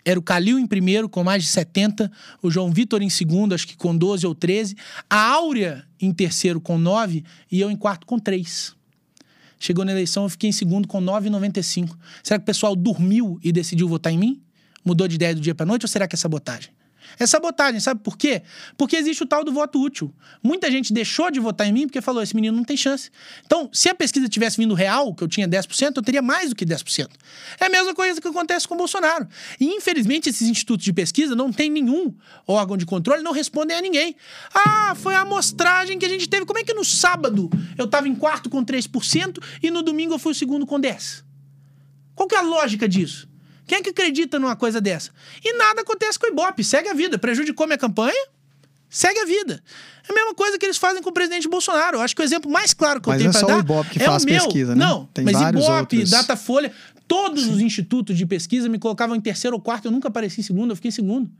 Era 0.04 0.20
o 0.20 0.22
Calil 0.22 0.60
em 0.60 0.66
primeiro, 0.68 1.08
com 1.08 1.24
mais 1.24 1.42
de 1.42 1.48
70, 1.48 2.08
o 2.40 2.48
João 2.48 2.70
Vitor 2.70 3.02
em 3.02 3.10
segundo, 3.10 3.56
acho 3.56 3.66
que 3.66 3.76
com 3.76 3.96
12 3.96 4.24
ou 4.24 4.36
13, 4.36 4.76
a 5.10 5.32
Áurea 5.32 5.84
em 6.00 6.12
terceiro 6.12 6.60
com 6.60 6.78
9 6.78 7.24
e 7.50 7.60
eu 7.60 7.68
em 7.68 7.76
quarto 7.76 8.06
com 8.06 8.16
3. 8.16 8.76
Chegou 9.58 9.84
na 9.84 9.90
eleição, 9.90 10.22
eu 10.22 10.28
fiquei 10.28 10.50
em 10.50 10.52
segundo 10.52 10.86
com 10.86 11.02
9,95. 11.02 11.96
Será 12.22 12.38
que 12.38 12.44
o 12.44 12.46
pessoal 12.46 12.76
dormiu 12.76 13.36
e 13.42 13.50
decidiu 13.50 13.88
votar 13.88 14.12
em 14.12 14.18
mim? 14.18 14.40
Mudou 14.84 15.08
de 15.08 15.16
ideia 15.16 15.34
do 15.34 15.40
dia 15.40 15.56
para 15.56 15.66
noite 15.66 15.86
ou 15.86 15.88
será 15.88 16.06
que 16.06 16.14
é 16.14 16.16
sabotagem? 16.16 16.70
É 17.18 17.26
sabotagem, 17.26 17.80
sabe 17.80 18.00
por 18.02 18.16
quê? 18.16 18.42
Porque 18.76 18.96
existe 18.96 19.22
o 19.22 19.26
tal 19.26 19.44
do 19.44 19.52
voto 19.52 19.80
útil. 19.80 20.12
Muita 20.42 20.70
gente 20.70 20.92
deixou 20.92 21.30
de 21.30 21.40
votar 21.40 21.66
em 21.66 21.72
mim 21.72 21.86
porque 21.86 22.00
falou: 22.00 22.22
esse 22.22 22.34
menino 22.34 22.56
não 22.56 22.64
tem 22.64 22.76
chance. 22.76 23.10
Então, 23.44 23.68
se 23.72 23.88
a 23.88 23.94
pesquisa 23.94 24.28
tivesse 24.28 24.56
vindo 24.56 24.74
real, 24.74 25.14
que 25.14 25.22
eu 25.22 25.28
tinha 25.28 25.46
10%, 25.48 25.96
eu 25.96 26.02
teria 26.02 26.22
mais 26.22 26.50
do 26.50 26.56
que 26.56 26.64
10%. 26.64 27.08
É 27.60 27.66
a 27.66 27.68
mesma 27.68 27.94
coisa 27.94 28.20
que 28.20 28.28
acontece 28.28 28.66
com 28.66 28.74
o 28.74 28.78
Bolsonaro. 28.78 29.28
E, 29.60 29.66
infelizmente, 29.66 30.28
esses 30.28 30.48
institutos 30.48 30.84
de 30.84 30.92
pesquisa 30.92 31.34
não 31.34 31.52
tem 31.52 31.70
nenhum 31.70 32.14
órgão 32.46 32.76
de 32.76 32.86
controle, 32.86 33.22
não 33.22 33.32
respondem 33.32 33.76
a 33.76 33.80
ninguém. 33.80 34.16
Ah, 34.54 34.94
foi 34.96 35.14
a 35.14 35.20
amostragem 35.20 35.98
que 35.98 36.06
a 36.06 36.08
gente 36.08 36.28
teve. 36.28 36.44
Como 36.44 36.58
é 36.58 36.64
que 36.64 36.74
no 36.74 36.84
sábado 36.84 37.50
eu 37.76 37.84
estava 37.84 38.08
em 38.08 38.14
quarto 38.14 38.50
com 38.50 38.64
3% 38.64 39.42
e 39.62 39.70
no 39.70 39.82
domingo 39.82 40.14
eu 40.14 40.18
fui 40.18 40.32
o 40.32 40.34
segundo 40.34 40.66
com 40.66 40.80
10%? 40.80 41.24
Qual 42.14 42.28
que 42.28 42.34
é 42.34 42.38
a 42.38 42.42
lógica 42.42 42.88
disso? 42.88 43.31
Quem 43.66 43.78
é 43.78 43.82
que 43.82 43.90
acredita 43.90 44.38
numa 44.38 44.56
coisa 44.56 44.80
dessa? 44.80 45.10
E 45.44 45.56
nada 45.56 45.82
acontece 45.82 46.18
com 46.18 46.26
o 46.26 46.30
Ibope. 46.30 46.64
Segue 46.64 46.88
a 46.88 46.94
vida. 46.94 47.18
Prejudicou 47.18 47.66
minha 47.66 47.78
campanha? 47.78 48.26
Segue 48.88 49.18
a 49.20 49.24
vida. 49.24 49.62
É 50.06 50.12
a 50.12 50.14
mesma 50.14 50.34
coisa 50.34 50.58
que 50.58 50.66
eles 50.66 50.76
fazem 50.76 51.02
com 51.02 51.10
o 51.10 51.12
presidente 51.12 51.48
Bolsonaro. 51.48 51.96
Eu 51.96 52.02
acho 52.02 52.14
que 52.14 52.20
o 52.20 52.24
exemplo 52.24 52.50
mais 52.50 52.74
claro 52.74 53.00
que 53.00 53.08
mas 53.08 53.22
eu 53.22 53.30
tenho 53.30 53.32
para 53.32 53.48
dar 53.48 53.54
é 53.54 53.56
o 53.56 53.60
Ibope 53.60 53.90
que 53.90 54.02
é 54.02 54.04
faz 54.04 54.24
pesquisa, 54.24 54.74
né? 54.74 54.84
Não, 54.84 55.06
Tem 55.14 55.24
mas 55.24 55.40
Ibope, 55.40 55.96
outros. 55.96 56.10
Datafolha, 56.10 56.72
todos 57.08 57.44
Sim. 57.44 57.52
os 57.52 57.60
institutos 57.60 58.16
de 58.18 58.26
pesquisa 58.26 58.68
me 58.68 58.78
colocavam 58.78 59.16
em 59.16 59.20
terceiro 59.20 59.56
ou 59.56 59.62
quarto. 59.62 59.86
Eu 59.86 59.92
nunca 59.92 60.08
apareci 60.08 60.40
em 60.40 60.44
segundo, 60.44 60.72
eu 60.72 60.76
fiquei 60.76 60.90
em 60.90 60.92
segundo. 60.92 61.30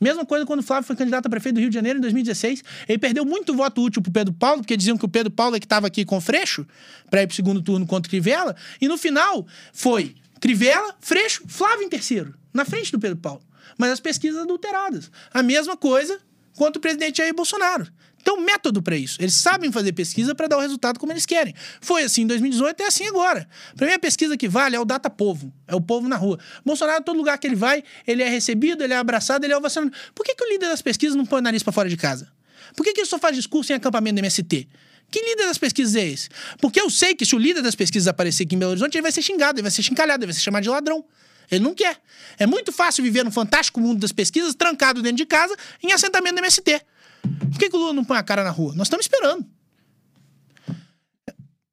Mesma 0.00 0.24
coisa 0.24 0.46
quando 0.46 0.60
o 0.60 0.62
Flávio 0.62 0.86
foi 0.86 0.94
candidato 0.94 1.26
a 1.26 1.30
prefeito 1.30 1.56
do 1.56 1.60
Rio 1.60 1.70
de 1.70 1.74
Janeiro 1.74 1.98
em 1.98 2.02
2016. 2.02 2.62
Ele 2.88 2.98
perdeu 2.98 3.24
muito 3.24 3.54
voto 3.54 3.82
útil 3.82 4.00
pro 4.00 4.12
Pedro 4.12 4.32
Paulo, 4.32 4.58
porque 4.58 4.76
diziam 4.76 4.96
que 4.96 5.04
o 5.04 5.08
Pedro 5.08 5.32
Paulo 5.32 5.56
é 5.56 5.58
que 5.58 5.66
estava 5.66 5.86
aqui 5.86 6.04
com 6.04 6.18
o 6.18 6.20
Freixo 6.20 6.66
para 7.10 7.22
ir 7.22 7.26
pro 7.26 7.34
segundo 7.34 7.60
turno 7.60 7.86
contra 7.86 8.06
o 8.06 8.10
Crivella. 8.10 8.54
E 8.80 8.86
no 8.86 8.96
final 8.96 9.46
foi 9.72 10.14
Crivella, 10.40 10.94
Freixo, 11.00 11.42
Flávio 11.46 11.84
em 11.84 11.88
terceiro, 11.88 12.34
na 12.52 12.64
frente 12.64 12.92
do 12.92 12.98
Pedro 12.98 13.18
Paulo. 13.18 13.42
Mas 13.76 13.92
as 13.92 14.00
pesquisas 14.00 14.42
adulteradas. 14.42 15.10
A 15.32 15.42
mesma 15.42 15.76
coisa 15.76 16.18
quanto 16.56 16.76
o 16.76 16.80
presidente 16.80 17.18
Jair 17.18 17.34
Bolsonaro. 17.34 17.86
Então, 18.20 18.40
método 18.40 18.82
para 18.82 18.96
isso. 18.96 19.16
Eles 19.22 19.34
sabem 19.34 19.70
fazer 19.70 19.92
pesquisa 19.92 20.34
para 20.34 20.48
dar 20.48 20.58
o 20.58 20.60
resultado 20.60 20.98
como 20.98 21.12
eles 21.12 21.24
querem. 21.24 21.54
Foi 21.80 22.02
assim 22.02 22.22
em 22.22 22.26
2018 22.26 22.80
e 22.80 22.82
é 22.82 22.86
assim 22.86 23.06
agora. 23.06 23.48
Para 23.76 23.86
mim, 23.86 23.92
a 23.92 23.98
pesquisa 23.98 24.36
que 24.36 24.48
vale 24.48 24.76
é 24.76 24.80
o 24.80 24.84
data 24.84 25.08
povo. 25.08 25.52
É 25.66 25.74
o 25.74 25.80
povo 25.80 26.08
na 26.08 26.16
rua. 26.16 26.38
Bolsonaro, 26.64 27.02
todo 27.02 27.16
lugar 27.16 27.38
que 27.38 27.46
ele 27.46 27.56
vai, 27.56 27.82
ele 28.06 28.22
é 28.22 28.28
recebido, 28.28 28.82
ele 28.82 28.92
é 28.92 28.96
abraçado, 28.96 29.44
ele 29.44 29.52
é 29.52 29.56
ovacionado. 29.56 29.94
Por 30.14 30.26
que, 30.26 30.34
que 30.34 30.44
o 30.44 30.48
líder 30.48 30.68
das 30.68 30.82
pesquisas 30.82 31.16
não 31.16 31.24
põe 31.24 31.38
o 31.38 31.42
nariz 31.42 31.62
para 31.62 31.72
fora 31.72 31.88
de 31.88 31.96
casa? 31.96 32.30
Por 32.76 32.84
que, 32.84 32.92
que 32.92 33.00
ele 33.00 33.08
só 33.08 33.18
faz 33.18 33.34
discurso 33.36 33.72
em 33.72 33.76
acampamento 33.76 34.16
do 34.16 34.18
MST? 34.18 34.68
Que 35.10 35.20
líder 35.20 35.46
das 35.46 35.58
pesquisas 35.58 35.96
é 35.96 36.06
esse? 36.06 36.28
Porque 36.60 36.80
eu 36.80 36.90
sei 36.90 37.14
que 37.14 37.24
se 37.24 37.34
o 37.34 37.38
líder 37.38 37.62
das 37.62 37.74
pesquisas 37.74 38.06
aparecer 38.06 38.44
aqui 38.44 38.54
em 38.54 38.58
Belo 38.58 38.72
Horizonte, 38.72 38.96
ele 38.96 39.02
vai 39.02 39.12
ser 39.12 39.22
xingado, 39.22 39.58
ele 39.58 39.62
vai 39.62 39.70
ser 39.70 39.82
chincalhado, 39.82 40.22
ele 40.22 40.32
vai 40.32 40.34
ser 40.34 40.42
chamado 40.42 40.62
de 40.62 40.68
ladrão. 40.68 41.04
Ele 41.50 41.64
não 41.64 41.74
quer. 41.74 41.98
É 42.38 42.46
muito 42.46 42.70
fácil 42.70 43.02
viver 43.02 43.24
no 43.24 43.30
fantástico 43.30 43.80
mundo 43.80 44.00
das 44.00 44.12
pesquisas, 44.12 44.54
trancado 44.54 45.00
dentro 45.00 45.16
de 45.16 45.26
casa, 45.26 45.56
em 45.82 45.92
assentamento 45.92 46.34
do 46.34 46.40
MST. 46.40 46.82
Por 47.50 47.58
que, 47.58 47.70
que 47.70 47.76
o 47.76 47.78
Lula 47.78 47.94
não 47.94 48.04
põe 48.04 48.18
a 48.18 48.22
cara 48.22 48.44
na 48.44 48.50
rua? 48.50 48.74
Nós 48.74 48.86
estamos 48.86 49.04
esperando. 49.04 49.46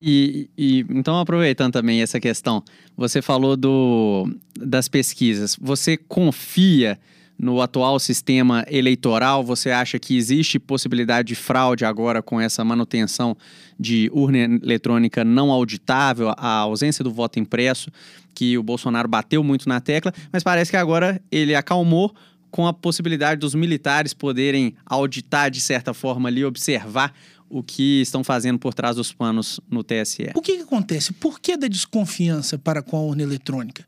E, 0.02 0.50
e, 0.58 0.86
então 0.90 1.20
aproveitando 1.20 1.74
também 1.74 2.02
essa 2.02 2.20
questão, 2.20 2.64
você 2.96 3.22
falou 3.22 3.58
do, 3.58 4.30
das 4.58 4.88
pesquisas. 4.88 5.58
Você 5.60 5.98
confia 5.98 7.00
no 7.38 7.62
atual 7.62 8.00
sistema 8.00 8.66
eleitoral? 8.70 9.44
Você 9.44 9.72
acha 9.72 10.00
que 10.00 10.16
existe 10.16 10.60
possibilidade 10.60 11.28
de 11.30 11.36
fraude 11.36 11.86
agora 11.86 12.22
com 12.22 12.40
essa 12.40 12.64
manutenção 12.64 13.36
de 13.80 14.10
urna 14.14 14.38
eletrônica 14.40 15.24
não 15.24 15.52
auditável, 15.52 16.34
a 16.38 16.58
ausência 16.60 17.04
do 17.04 17.12
voto 17.12 17.40
impresso, 17.40 17.90
que 18.34 18.58
o 18.58 18.64
Bolsonaro 18.64 19.08
bateu 19.08 19.44
muito 19.44 19.68
na 19.68 19.80
tecla, 19.80 20.14
mas 20.32 20.44
parece 20.44 20.72
que 20.72 20.78
agora 20.78 21.22
ele 21.32 21.56
acalmou 21.56 22.14
com 22.52 22.68
a 22.68 22.74
possibilidade 22.74 23.40
dos 23.40 23.54
militares 23.54 24.14
poderem 24.14 24.76
auditar 24.86 25.52
de 25.52 25.60
certa 25.60 25.94
forma 25.94 26.30
ali, 26.30 26.46
observar 26.46 27.14
o 27.50 27.62
que 27.62 28.02
estão 28.02 28.24
fazendo 28.24 28.58
por 28.58 28.74
trás 28.74 28.96
dos 28.96 29.12
panos 29.12 29.60
no 29.70 29.84
TSE. 29.84 30.32
O 30.34 30.42
que, 30.42 30.58
que 30.58 30.64
acontece? 30.64 31.14
Por 31.14 31.40
que 31.40 31.58
da 31.58 31.68
desconfiança 31.68 32.58
para 32.58 32.82
com 32.82 32.98
a 32.98 33.02
urna 33.02 33.24
eletrônica? 33.24 33.86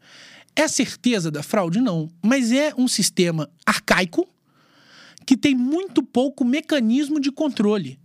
É 0.58 0.68
certeza 0.68 1.30
da 1.30 1.44
fraude? 1.44 1.80
Não. 1.80 2.10
Mas 2.20 2.52
é 2.52 2.74
um 2.76 2.88
sistema 2.88 3.48
arcaico 3.64 4.28
que 5.24 5.38
tem 5.38 5.54
muito 5.54 6.02
pouco 6.02 6.44
mecanismo 6.44 7.20
de 7.20 7.32
controle. 7.32 8.00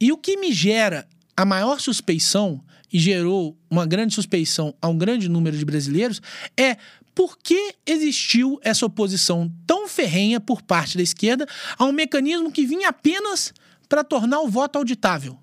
E 0.00 0.10
o 0.10 0.16
que 0.16 0.38
me 0.38 0.50
gera 0.50 1.06
a 1.36 1.44
maior 1.44 1.78
suspeição 1.78 2.64
e 2.90 2.98
gerou 2.98 3.54
uma 3.68 3.84
grande 3.84 4.14
suspeição 4.14 4.74
a 4.80 4.88
um 4.88 4.96
grande 4.96 5.28
número 5.28 5.58
de 5.58 5.64
brasileiros 5.64 6.22
é 6.56 6.78
por 7.14 7.36
que 7.36 7.74
existiu 7.84 8.58
essa 8.62 8.86
oposição 8.86 9.52
tão 9.66 9.86
ferrenha 9.86 10.40
por 10.40 10.62
parte 10.62 10.96
da 10.96 11.02
esquerda 11.02 11.46
a 11.76 11.84
um 11.84 11.92
mecanismo 11.92 12.50
que 12.50 12.64
vinha 12.64 12.88
apenas 12.88 13.52
para 13.90 14.02
tornar 14.02 14.40
o 14.40 14.48
voto 14.48 14.76
auditável. 14.76 15.38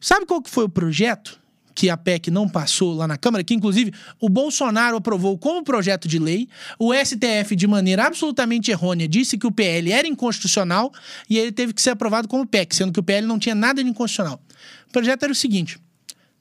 Sabe 0.00 0.24
qual 0.24 0.40
que 0.40 0.48
foi 0.48 0.64
o 0.64 0.68
projeto 0.70 1.41
que 1.74 1.90
a 1.90 1.96
PEC 1.96 2.30
não 2.30 2.48
passou 2.48 2.94
lá 2.94 3.06
na 3.06 3.16
Câmara, 3.16 3.42
que 3.42 3.54
inclusive 3.54 3.92
o 4.20 4.28
Bolsonaro 4.28 4.96
aprovou 4.96 5.38
como 5.38 5.62
projeto 5.62 6.06
de 6.06 6.18
lei, 6.18 6.48
o 6.78 6.92
STF, 6.94 7.56
de 7.56 7.66
maneira 7.66 8.06
absolutamente 8.06 8.70
errônea, 8.70 9.08
disse 9.08 9.38
que 9.38 9.46
o 9.46 9.52
PL 9.52 9.90
era 9.90 10.06
inconstitucional 10.06 10.92
e 11.28 11.38
ele 11.38 11.52
teve 11.52 11.72
que 11.72 11.82
ser 11.82 11.90
aprovado 11.90 12.28
como 12.28 12.46
PEC, 12.46 12.74
sendo 12.74 12.92
que 12.92 13.00
o 13.00 13.02
PL 13.02 13.26
não 13.26 13.38
tinha 13.38 13.54
nada 13.54 13.82
de 13.82 13.88
inconstitucional. 13.88 14.40
O 14.88 14.92
projeto 14.92 15.22
era 15.22 15.32
o 15.32 15.36
seguinte: 15.36 15.78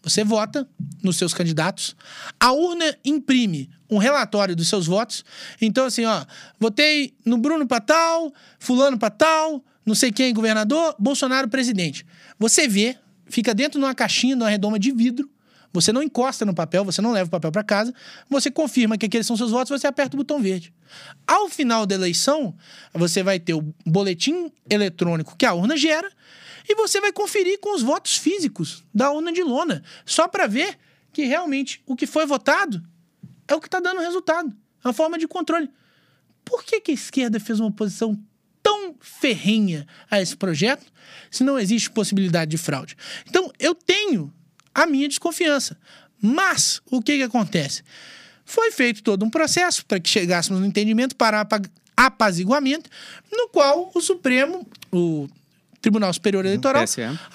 você 0.01 0.23
vota 0.23 0.67
nos 1.03 1.17
seus 1.17 1.33
candidatos, 1.33 1.95
a 2.39 2.51
urna 2.51 2.95
imprime 3.05 3.69
um 3.89 3.97
relatório 3.97 4.55
dos 4.55 4.67
seus 4.67 4.87
votos. 4.87 5.23
Então, 5.61 5.85
assim, 5.85 6.05
ó, 6.05 6.25
votei 6.59 7.13
no 7.25 7.37
Bruno 7.37 7.67
para 7.67 7.81
tal, 7.81 8.33
Fulano 8.57 8.97
para 8.97 9.09
tal, 9.09 9.63
não 9.85 9.93
sei 9.93 10.11
quem 10.11 10.33
governador, 10.33 10.95
Bolsonaro 10.97 11.47
presidente. 11.49 12.05
Você 12.39 12.67
vê, 12.67 12.97
fica 13.31 13.53
dentro 13.53 13.79
de 13.79 13.85
uma 13.85 13.95
caixinha, 13.95 14.35
de 14.35 14.43
uma 14.43 14.49
redoma 14.49 14.77
de 14.77 14.91
vidro. 14.91 15.29
Você 15.73 15.93
não 15.93 16.03
encosta 16.03 16.45
no 16.45 16.53
papel, 16.53 16.83
você 16.83 17.01
não 17.01 17.11
leva 17.11 17.27
o 17.27 17.31
papel 17.31 17.51
para 17.51 17.63
casa, 17.63 17.93
você 18.29 18.51
confirma 18.51 18.97
que 18.97 19.05
aqueles 19.05 19.25
são 19.25 19.37
seus 19.37 19.51
votos, 19.51 19.69
você 19.69 19.87
aperta 19.87 20.15
o 20.15 20.17
botão 20.17 20.41
verde. 20.41 20.73
Ao 21.25 21.47
final 21.47 21.85
da 21.85 21.95
eleição, 21.95 22.53
você 22.93 23.23
vai 23.23 23.39
ter 23.39 23.53
o 23.53 23.73
boletim 23.85 24.51
eletrônico 24.69 25.37
que 25.37 25.45
a 25.45 25.53
urna 25.53 25.77
gera 25.77 26.11
e 26.67 26.75
você 26.75 26.99
vai 26.99 27.13
conferir 27.13 27.59
com 27.59 27.73
os 27.73 27.81
votos 27.81 28.17
físicos 28.17 28.83
da 28.93 29.11
urna 29.11 29.31
de 29.31 29.41
lona, 29.41 29.81
só 30.05 30.27
para 30.27 30.45
ver 30.45 30.77
que 31.13 31.23
realmente 31.23 31.81
o 31.85 31.95
que 31.95 32.05
foi 32.05 32.25
votado 32.25 32.83
é 33.47 33.55
o 33.55 33.61
que 33.61 33.67
está 33.67 33.79
dando 33.79 34.01
resultado. 34.01 34.53
Uma 34.83 34.93
forma 34.93 35.17
de 35.17 35.27
controle. 35.27 35.69
Por 36.43 36.63
que, 36.63 36.81
que 36.81 36.91
a 36.91 36.93
esquerda 36.93 37.39
fez 37.39 37.59
uma 37.59 37.69
oposição 37.69 38.17
tão 38.91 38.95
ferrenha 38.99 39.87
a 40.09 40.21
esse 40.21 40.35
projeto 40.35 40.85
se 41.29 41.43
não 41.43 41.57
existe 41.57 41.89
possibilidade 41.89 42.51
de 42.51 42.57
fraude? 42.57 42.95
Então, 43.27 43.51
eu 43.59 43.73
tenho 43.73 44.33
a 44.73 44.85
minha 44.85 45.07
desconfiança. 45.07 45.77
Mas, 46.21 46.81
o 46.89 47.01
que, 47.01 47.17
que 47.17 47.23
acontece? 47.23 47.83
Foi 48.45 48.71
feito 48.71 49.01
todo 49.01 49.23
um 49.25 49.29
processo 49.29 49.85
para 49.85 49.99
que 49.99 50.09
chegássemos 50.09 50.59
no 50.59 50.67
entendimento 50.67 51.15
para 51.15 51.47
apaziguamento, 51.95 52.89
no 53.31 53.47
qual 53.49 53.91
o 53.93 54.01
Supremo, 54.01 54.67
o 54.91 55.27
Tribunal 55.81 56.13
Superior 56.13 56.45
Eleitoral, 56.45 56.85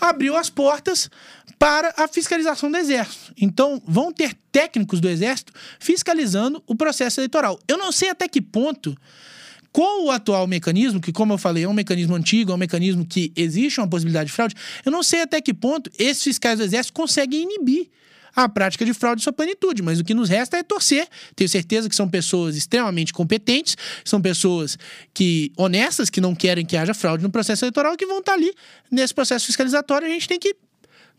abriu 0.00 0.36
as 0.36 0.50
portas 0.50 1.10
para 1.58 1.92
a 1.96 2.06
fiscalização 2.06 2.70
do 2.70 2.76
Exército. 2.76 3.32
Então, 3.36 3.82
vão 3.86 4.12
ter 4.12 4.34
técnicos 4.52 5.00
do 5.00 5.08
Exército 5.08 5.52
fiscalizando 5.80 6.62
o 6.66 6.76
processo 6.76 7.20
eleitoral. 7.20 7.58
Eu 7.66 7.78
não 7.78 7.90
sei 7.90 8.10
até 8.10 8.28
que 8.28 8.40
ponto 8.40 8.96
com 9.76 10.06
o 10.06 10.10
atual 10.10 10.46
mecanismo, 10.46 11.02
que, 11.02 11.12
como 11.12 11.34
eu 11.34 11.36
falei, 11.36 11.64
é 11.64 11.68
um 11.68 11.74
mecanismo 11.74 12.14
antigo, 12.14 12.50
é 12.50 12.54
um 12.54 12.56
mecanismo 12.56 13.04
que 13.04 13.30
existe 13.36 13.78
uma 13.78 13.86
possibilidade 13.86 14.28
de 14.28 14.32
fraude, 14.32 14.54
eu 14.82 14.90
não 14.90 15.02
sei 15.02 15.20
até 15.20 15.38
que 15.38 15.52
ponto 15.52 15.90
esses 15.98 16.22
fiscais 16.22 16.58
do 16.58 16.64
Exército 16.64 16.94
conseguem 16.94 17.42
inibir 17.42 17.90
a 18.34 18.48
prática 18.48 18.86
de 18.86 18.94
fraude 18.94 19.20
em 19.20 19.22
sua 19.22 19.34
plenitude. 19.34 19.82
Mas 19.82 20.00
o 20.00 20.04
que 20.04 20.14
nos 20.14 20.30
resta 20.30 20.56
é 20.56 20.62
torcer. 20.62 21.06
Tenho 21.34 21.46
certeza 21.50 21.90
que 21.90 21.94
são 21.94 22.08
pessoas 22.08 22.56
extremamente 22.56 23.12
competentes, 23.12 23.76
são 24.02 24.18
pessoas 24.18 24.78
que 25.12 25.52
honestas, 25.58 26.08
que 26.08 26.22
não 26.22 26.34
querem 26.34 26.64
que 26.64 26.74
haja 26.74 26.94
fraude 26.94 27.22
no 27.22 27.28
processo 27.28 27.62
eleitoral, 27.62 27.98
que 27.98 28.06
vão 28.06 28.20
estar 28.20 28.32
ali 28.32 28.54
nesse 28.90 29.12
processo 29.12 29.44
fiscalizatório. 29.44 30.08
A 30.08 30.10
gente 30.10 30.26
tem 30.26 30.38
que 30.38 30.56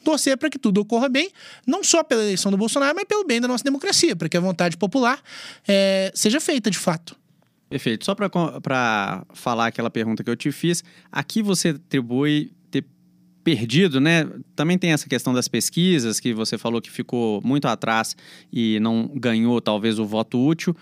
torcer 0.04 0.36
para 0.36 0.50
que 0.50 0.58
tudo 0.58 0.82
ocorra 0.82 1.08
bem, 1.08 1.30
não 1.64 1.84
só 1.84 2.04
pela 2.04 2.24
eleição 2.24 2.50
do 2.50 2.58
Bolsonaro, 2.58 2.96
mas 2.96 3.06
pelo 3.06 3.24
bem 3.24 3.40
da 3.40 3.48
nossa 3.48 3.64
democracia, 3.64 4.16
para 4.16 4.28
que 4.28 4.36
a 4.36 4.42
vontade 4.42 4.76
popular 4.78 5.22
é, 5.68 6.12
seja 6.16 6.40
feita 6.40 6.72
de 6.72 6.80
fato. 6.80 7.16
Perfeito. 7.70 8.06
Só 8.06 8.16
para 8.16 9.26
falar 9.34 9.68
aquela 9.68 9.90
pergunta 9.90 10.24
que 10.24 10.30
eu 10.30 10.36
te 10.36 10.52
fiz, 10.52 10.84
aqui 11.12 11.42
você 11.42 11.70
atribui 11.70 12.52
perdido, 13.48 14.02
né? 14.02 14.28
Também 14.58 14.78
tem 14.78 14.92
essa 14.92 15.08
questão 15.08 15.34
das 15.34 15.48
pesquisas, 15.48 16.20
que 16.20 16.34
você 16.34 16.58
falou 16.58 16.82
que 16.82 16.92
ficou 16.92 17.42
muito 17.42 17.66
atrás 17.66 18.14
e 18.52 18.78
não 18.82 19.10
ganhou, 19.16 19.62
talvez, 19.62 20.00
o 20.00 20.06
voto 20.06 20.38
útil. 20.38 20.76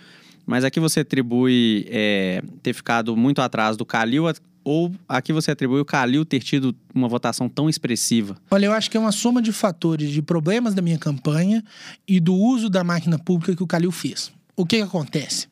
Mas 0.47 0.63
aqui 0.63 0.79
você 0.79 1.01
atribui 1.01 1.85
é, 1.89 2.41
ter 2.63 2.73
ficado 2.73 3.15
muito 3.15 3.39
atrás 3.39 3.77
do 3.77 3.85
Calil, 3.85 4.23
ou 4.63 4.91
aqui 5.07 5.31
você 5.31 5.51
atribui 5.51 5.79
o 5.79 5.85
Calil 5.85 6.25
ter 6.25 6.39
tido 6.39 6.75
uma 6.91 7.07
votação 7.07 7.47
tão 7.47 7.69
expressiva? 7.69 8.35
Olha, 8.49 8.65
eu 8.65 8.73
acho 8.73 8.89
que 8.89 8.97
é 8.97 8.99
uma 8.99 9.11
soma 9.11 9.43
de 9.43 9.53
fatores 9.53 10.09
de 10.09 10.23
problemas 10.23 10.73
da 10.73 10.81
minha 10.81 10.97
campanha 10.97 11.63
e 12.07 12.19
do 12.19 12.33
uso 12.33 12.67
da 12.67 12.83
máquina 12.83 13.19
pública 13.19 13.55
que 13.55 13.61
o 13.61 13.67
Calil 13.67 13.91
fez. 13.91 14.31
O 14.55 14.65
que, 14.65 14.77
que 14.77 14.81
acontece? 14.81 15.47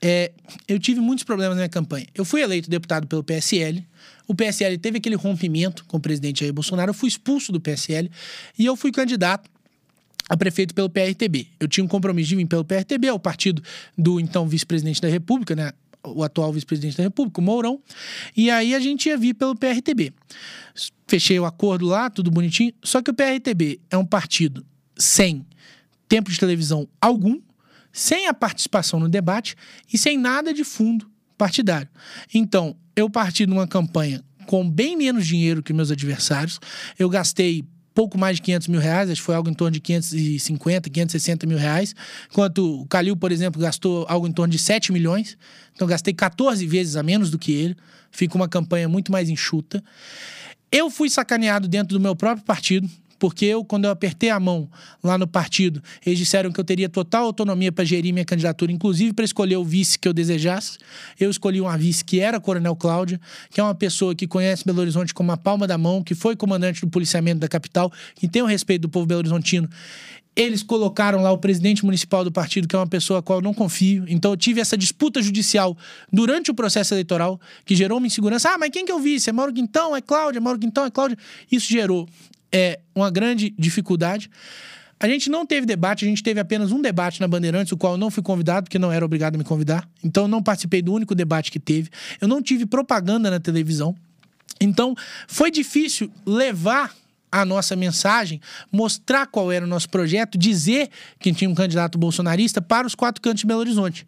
É, 0.00 0.32
eu 0.68 0.78
tive 0.78 1.00
muitos 1.00 1.24
problemas 1.24 1.56
na 1.56 1.62
minha 1.62 1.68
campanha. 1.68 2.06
Eu 2.14 2.24
fui 2.24 2.42
eleito 2.42 2.68
deputado 2.68 3.06
pelo 3.06 3.24
PSL, 3.24 3.86
o 4.26 4.34
PSL 4.34 4.78
teve 4.78 4.98
aquele 4.98 5.16
rompimento 5.16 5.84
com 5.84 5.96
o 5.96 6.00
presidente 6.00 6.40
Jair 6.40 6.52
Bolsonaro, 6.52 6.90
eu 6.90 6.94
fui 6.94 7.08
expulso 7.08 7.52
do 7.52 7.60
PSL 7.60 8.10
e 8.58 8.64
eu 8.64 8.76
fui 8.76 8.90
candidato 8.90 9.50
a 10.28 10.36
prefeito 10.36 10.74
pelo 10.74 10.88
PRTB. 10.88 11.48
Eu 11.60 11.68
tinha 11.68 11.84
um 11.84 11.88
compromisso 11.88 12.30
de 12.30 12.36
vir 12.36 12.46
pelo 12.46 12.64
PRTB, 12.64 13.10
o 13.10 13.18
partido 13.18 13.62
do 13.96 14.18
então 14.18 14.48
vice-presidente 14.48 15.00
da 15.00 15.08
República, 15.08 15.54
né? 15.54 15.72
O 16.02 16.22
atual 16.22 16.52
vice-presidente 16.52 16.96
da 16.96 17.02
República, 17.02 17.40
o 17.40 17.44
Mourão. 17.44 17.80
E 18.36 18.50
aí 18.50 18.74
a 18.74 18.80
gente 18.80 19.08
ia 19.08 19.16
vir 19.16 19.34
pelo 19.34 19.54
PRTB. 19.54 20.12
Fechei 21.06 21.38
o 21.38 21.44
acordo 21.44 21.86
lá, 21.86 22.10
tudo 22.10 22.30
bonitinho. 22.30 22.72
Só 22.82 23.02
que 23.02 23.10
o 23.10 23.14
PRTB 23.14 23.80
é 23.90 23.96
um 23.96 24.04
partido 24.04 24.64
sem 24.96 25.46
tempo 26.08 26.30
de 26.30 26.38
televisão 26.38 26.88
algum, 27.00 27.40
sem 27.94 28.26
a 28.26 28.34
participação 28.34 28.98
no 28.98 29.08
debate 29.08 29.54
e 29.90 29.96
sem 29.96 30.18
nada 30.18 30.52
de 30.52 30.64
fundo 30.64 31.08
partidário. 31.38 31.88
Então, 32.34 32.76
eu 32.96 33.08
parti 33.08 33.46
de 33.46 33.52
uma 33.52 33.68
campanha 33.68 34.20
com 34.46 34.68
bem 34.68 34.96
menos 34.96 35.24
dinheiro 35.24 35.62
que 35.62 35.72
meus 35.72 35.92
adversários. 35.92 36.58
Eu 36.98 37.08
gastei 37.08 37.64
pouco 37.94 38.18
mais 38.18 38.36
de 38.36 38.42
500 38.42 38.68
mil 38.68 38.80
reais, 38.80 39.08
acho 39.08 39.20
que 39.20 39.24
foi 39.24 39.36
algo 39.36 39.48
em 39.48 39.54
torno 39.54 39.70
de 39.70 39.80
550, 39.80 40.90
560 40.90 41.46
mil 41.46 41.56
reais, 41.56 41.94
enquanto 42.28 42.80
o 42.82 42.86
Calil, 42.86 43.16
por 43.16 43.30
exemplo, 43.30 43.62
gastou 43.62 44.04
algo 44.08 44.26
em 44.26 44.32
torno 44.32 44.50
de 44.50 44.58
7 44.58 44.92
milhões, 44.92 45.38
então 45.72 45.86
gastei 45.86 46.12
14 46.12 46.66
vezes 46.66 46.96
a 46.96 47.04
menos 47.04 47.30
do 47.30 47.38
que 47.38 47.52
ele, 47.52 47.76
fica 48.10 48.34
uma 48.34 48.48
campanha 48.48 48.88
muito 48.88 49.12
mais 49.12 49.30
enxuta. 49.30 49.82
Eu 50.72 50.90
fui 50.90 51.08
sacaneado 51.08 51.68
dentro 51.68 51.96
do 51.96 52.00
meu 52.00 52.16
próprio 52.16 52.44
partido, 52.44 52.90
porque 53.24 53.46
eu, 53.46 53.64
quando 53.64 53.86
eu 53.86 53.90
apertei 53.90 54.28
a 54.28 54.38
mão 54.38 54.68
lá 55.02 55.16
no 55.16 55.26
partido, 55.26 55.82
eles 56.04 56.18
disseram 56.18 56.52
que 56.52 56.60
eu 56.60 56.64
teria 56.64 56.90
total 56.90 57.24
autonomia 57.24 57.72
para 57.72 57.82
gerir 57.82 58.12
minha 58.12 58.24
candidatura, 58.26 58.70
inclusive 58.70 59.14
para 59.14 59.24
escolher 59.24 59.56
o 59.56 59.64
vice 59.64 59.98
que 59.98 60.06
eu 60.06 60.12
desejasse. 60.12 60.76
Eu 61.18 61.30
escolhi 61.30 61.58
uma 61.58 61.74
vice 61.78 62.04
que 62.04 62.20
era 62.20 62.38
Coronel 62.38 62.76
Cláudia, 62.76 63.18
que 63.50 63.58
é 63.58 63.64
uma 63.64 63.74
pessoa 63.74 64.14
que 64.14 64.26
conhece 64.26 64.62
Belo 64.62 64.82
Horizonte 64.82 65.14
como 65.14 65.32
a 65.32 65.38
palma 65.38 65.66
da 65.66 65.78
mão, 65.78 66.02
que 66.02 66.14
foi 66.14 66.36
comandante 66.36 66.82
do 66.82 66.88
policiamento 66.88 67.40
da 67.40 67.48
capital, 67.48 67.90
que 68.14 68.28
tem 68.28 68.42
o 68.42 68.44
respeito 68.44 68.82
do 68.82 68.90
povo 68.90 69.06
belo-horizontino 69.06 69.70
eles 70.36 70.64
colocaram 70.64 71.22
lá 71.22 71.30
o 71.30 71.38
presidente 71.38 71.84
municipal 71.84 72.24
do 72.24 72.32
partido, 72.32 72.66
que 72.66 72.74
é 72.74 72.78
uma 72.78 72.88
pessoa 72.88 73.20
a 73.20 73.22
qual 73.22 73.38
eu 73.38 73.42
não 73.42 73.54
confio. 73.54 74.04
Então 74.08 74.32
eu 74.32 74.36
tive 74.36 74.60
essa 74.60 74.76
disputa 74.76 75.22
judicial 75.22 75.76
durante 76.12 76.50
o 76.50 76.54
processo 76.54 76.92
eleitoral, 76.92 77.40
que 77.64 77.76
gerou 77.76 77.98
uma 77.98 78.06
insegurança. 78.08 78.50
Ah, 78.50 78.58
mas 78.58 78.70
quem 78.70 78.84
que 78.84 78.90
eu 78.90 78.98
vi? 78.98 79.20
Se 79.20 79.30
é 79.30 79.32
Mauro 79.32 79.52
Quintão, 79.52 79.94
é 79.94 80.00
Cláudia, 80.00 80.40
Mauro 80.40 80.58
Quintão, 80.58 80.84
é 80.84 80.90
Cláudia. 80.90 81.16
Isso 81.50 81.72
gerou 81.72 82.08
é 82.54 82.78
uma 82.94 83.10
grande 83.10 83.52
dificuldade. 83.58 84.30
A 85.00 85.08
gente 85.08 85.28
não 85.28 85.44
teve 85.44 85.66
debate, 85.66 86.04
a 86.04 86.08
gente 86.08 86.22
teve 86.22 86.38
apenas 86.38 86.70
um 86.70 86.80
debate 86.80 87.20
na 87.20 87.26
Bandeirantes, 87.26 87.72
o 87.72 87.76
qual 87.76 87.94
eu 87.94 87.98
não 87.98 88.12
fui 88.12 88.22
convidado, 88.22 88.64
porque 88.64 88.78
não 88.78 88.92
era 88.92 89.04
obrigado 89.04 89.34
a 89.34 89.38
me 89.38 89.42
convidar. 89.42 89.88
Então, 90.04 90.24
eu 90.24 90.28
não 90.28 90.40
participei 90.40 90.80
do 90.80 90.92
único 90.92 91.16
debate 91.16 91.50
que 91.50 91.58
teve. 91.58 91.90
Eu 92.20 92.28
não 92.28 92.40
tive 92.40 92.64
propaganda 92.64 93.28
na 93.28 93.40
televisão. 93.40 93.94
Então, 94.60 94.94
foi 95.26 95.50
difícil 95.50 96.08
levar 96.24 96.94
a 97.30 97.44
nossa 97.44 97.74
mensagem, 97.74 98.40
mostrar 98.70 99.26
qual 99.26 99.50
era 99.50 99.64
o 99.64 99.68
nosso 99.68 99.88
projeto, 99.88 100.38
dizer 100.38 100.88
que 101.18 101.32
tinha 101.32 101.50
um 101.50 101.54
candidato 101.54 101.98
bolsonarista 101.98 102.62
para 102.62 102.86
os 102.86 102.94
quatro 102.94 103.20
cantos 103.20 103.40
de 103.40 103.46
Belo 103.48 103.58
Horizonte. 103.58 104.06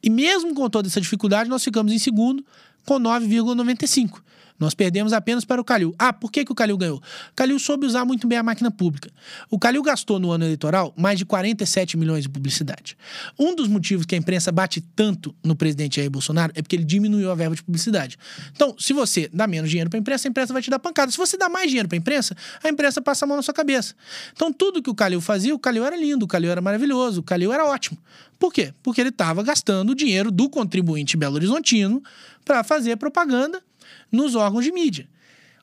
E 0.00 0.08
mesmo 0.08 0.54
com 0.54 0.70
toda 0.70 0.86
essa 0.86 1.00
dificuldade, 1.00 1.50
nós 1.50 1.64
ficamos 1.64 1.92
em 1.92 1.98
segundo 1.98 2.46
com 2.88 2.98
9,95. 2.98 4.22
Nós 4.58 4.74
perdemos 4.74 5.12
apenas 5.12 5.44
para 5.44 5.60
o 5.60 5.64
Calil. 5.64 5.94
Ah, 5.98 6.10
por 6.10 6.32
que, 6.32 6.42
que 6.42 6.50
o 6.50 6.54
Calil 6.54 6.76
ganhou? 6.76 6.96
O 6.96 7.34
Calil 7.36 7.58
soube 7.58 7.86
usar 7.86 8.04
muito 8.06 8.26
bem 8.26 8.38
a 8.38 8.42
máquina 8.42 8.70
pública. 8.70 9.10
O 9.50 9.58
Calil 9.58 9.82
gastou 9.82 10.18
no 10.18 10.32
ano 10.32 10.44
eleitoral 10.44 10.92
mais 10.96 11.18
de 11.18 11.26
47 11.26 11.98
milhões 11.98 12.22
de 12.22 12.30
publicidade. 12.30 12.96
Um 13.38 13.54
dos 13.54 13.68
motivos 13.68 14.06
que 14.06 14.14
a 14.14 14.18
imprensa 14.18 14.50
bate 14.50 14.80
tanto 14.80 15.34
no 15.44 15.54
presidente 15.54 15.96
Jair 15.96 16.10
Bolsonaro 16.10 16.50
é 16.56 16.62
porque 16.62 16.74
ele 16.74 16.84
diminuiu 16.84 17.30
a 17.30 17.34
verba 17.34 17.54
de 17.54 17.62
publicidade. 17.62 18.16
Então, 18.50 18.74
se 18.78 18.94
você 18.94 19.30
dá 19.32 19.46
menos 19.46 19.68
dinheiro 19.68 19.90
para 19.90 19.98
a 19.98 20.00
imprensa, 20.00 20.26
a 20.26 20.30
imprensa 20.30 20.52
vai 20.54 20.62
te 20.62 20.70
dar 20.70 20.78
pancada. 20.78 21.12
Se 21.12 21.18
você 21.18 21.36
dá 21.36 21.50
mais 21.50 21.68
dinheiro 21.68 21.88
para 21.88 21.96
a 21.96 22.00
imprensa, 22.00 22.34
a 22.64 22.68
imprensa 22.70 23.02
passa 23.02 23.26
a 23.26 23.28
mão 23.28 23.36
na 23.36 23.42
sua 23.42 23.54
cabeça. 23.54 23.94
Então, 24.32 24.50
tudo 24.50 24.82
que 24.82 24.90
o 24.90 24.94
Calil 24.94 25.20
fazia, 25.20 25.54
o 25.54 25.58
Calil 25.58 25.84
era 25.84 25.94
lindo, 25.94 26.24
o 26.24 26.28
Calil 26.28 26.50
era 26.50 26.60
maravilhoso, 26.62 27.20
o 27.20 27.22
Calil 27.22 27.52
era 27.52 27.66
ótimo. 27.66 27.98
Por 28.38 28.52
quê? 28.52 28.72
Porque 28.82 29.00
ele 29.00 29.08
estava 29.10 29.42
gastando 29.42 29.90
o 29.90 29.94
dinheiro 29.94 30.30
do 30.30 30.48
contribuinte 30.48 31.16
belo 31.16 31.34
horizontino 31.34 32.02
para 32.44 32.62
fazer 32.62 32.96
propaganda 32.96 33.62
nos 34.10 34.34
órgãos 34.34 34.64
de 34.64 34.72
mídia. 34.72 35.08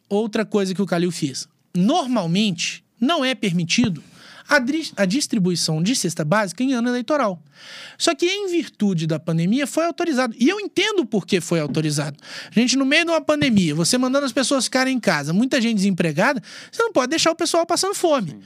Outra 0.10 0.46
coisa 0.46 0.74
que 0.74 0.82
o 0.82 0.86
Calil 0.86 1.12
fez. 1.12 1.48
Normalmente, 1.74 2.84
não 3.00 3.24
é 3.24 3.34
permitido 3.34 4.04
a, 4.48 4.58
a, 5.02 5.06
distribuição 5.06 5.82
de 5.82 5.96
cesta 5.96 6.24
básica 6.24 6.64
em 6.64 6.74
ano 6.74 6.90
eleitoral. 6.90 7.42
Só 7.98 8.14
que, 8.14 8.26
em 8.26 8.48
virtude 8.50 9.08
da 9.08 9.20
pandemia, 9.20 9.66
foi 9.66 9.86
autorizado. 9.86 10.36
E 10.40 10.48
eu 10.48 10.60
entendo 10.60 11.06
por 11.06 11.26
que 11.26 11.42
foi 11.42 11.60
autorizado. 11.60 12.18
Gente, 12.52 12.78
no 12.78 12.86
meio 12.86 13.06
de 13.06 13.12
uma 13.12 13.22
pandemia, 13.22 13.74
você 13.74 13.98
mandando 13.98 14.26
as 14.26 14.32
pessoas 14.32 14.66
ficarem 14.66 14.96
em 14.96 15.00
casa, 15.00 15.34
muita 15.34 15.60
gente 15.60 15.78
desempregada, 15.78 16.42
você 16.72 16.84
não 16.84 16.92
pode 16.92 17.10
deixar 17.10 17.32
o 17.32 17.36
pessoal 17.36 17.66
passando 17.66 17.96
fome. 17.96 18.32
Sim. 18.32 18.40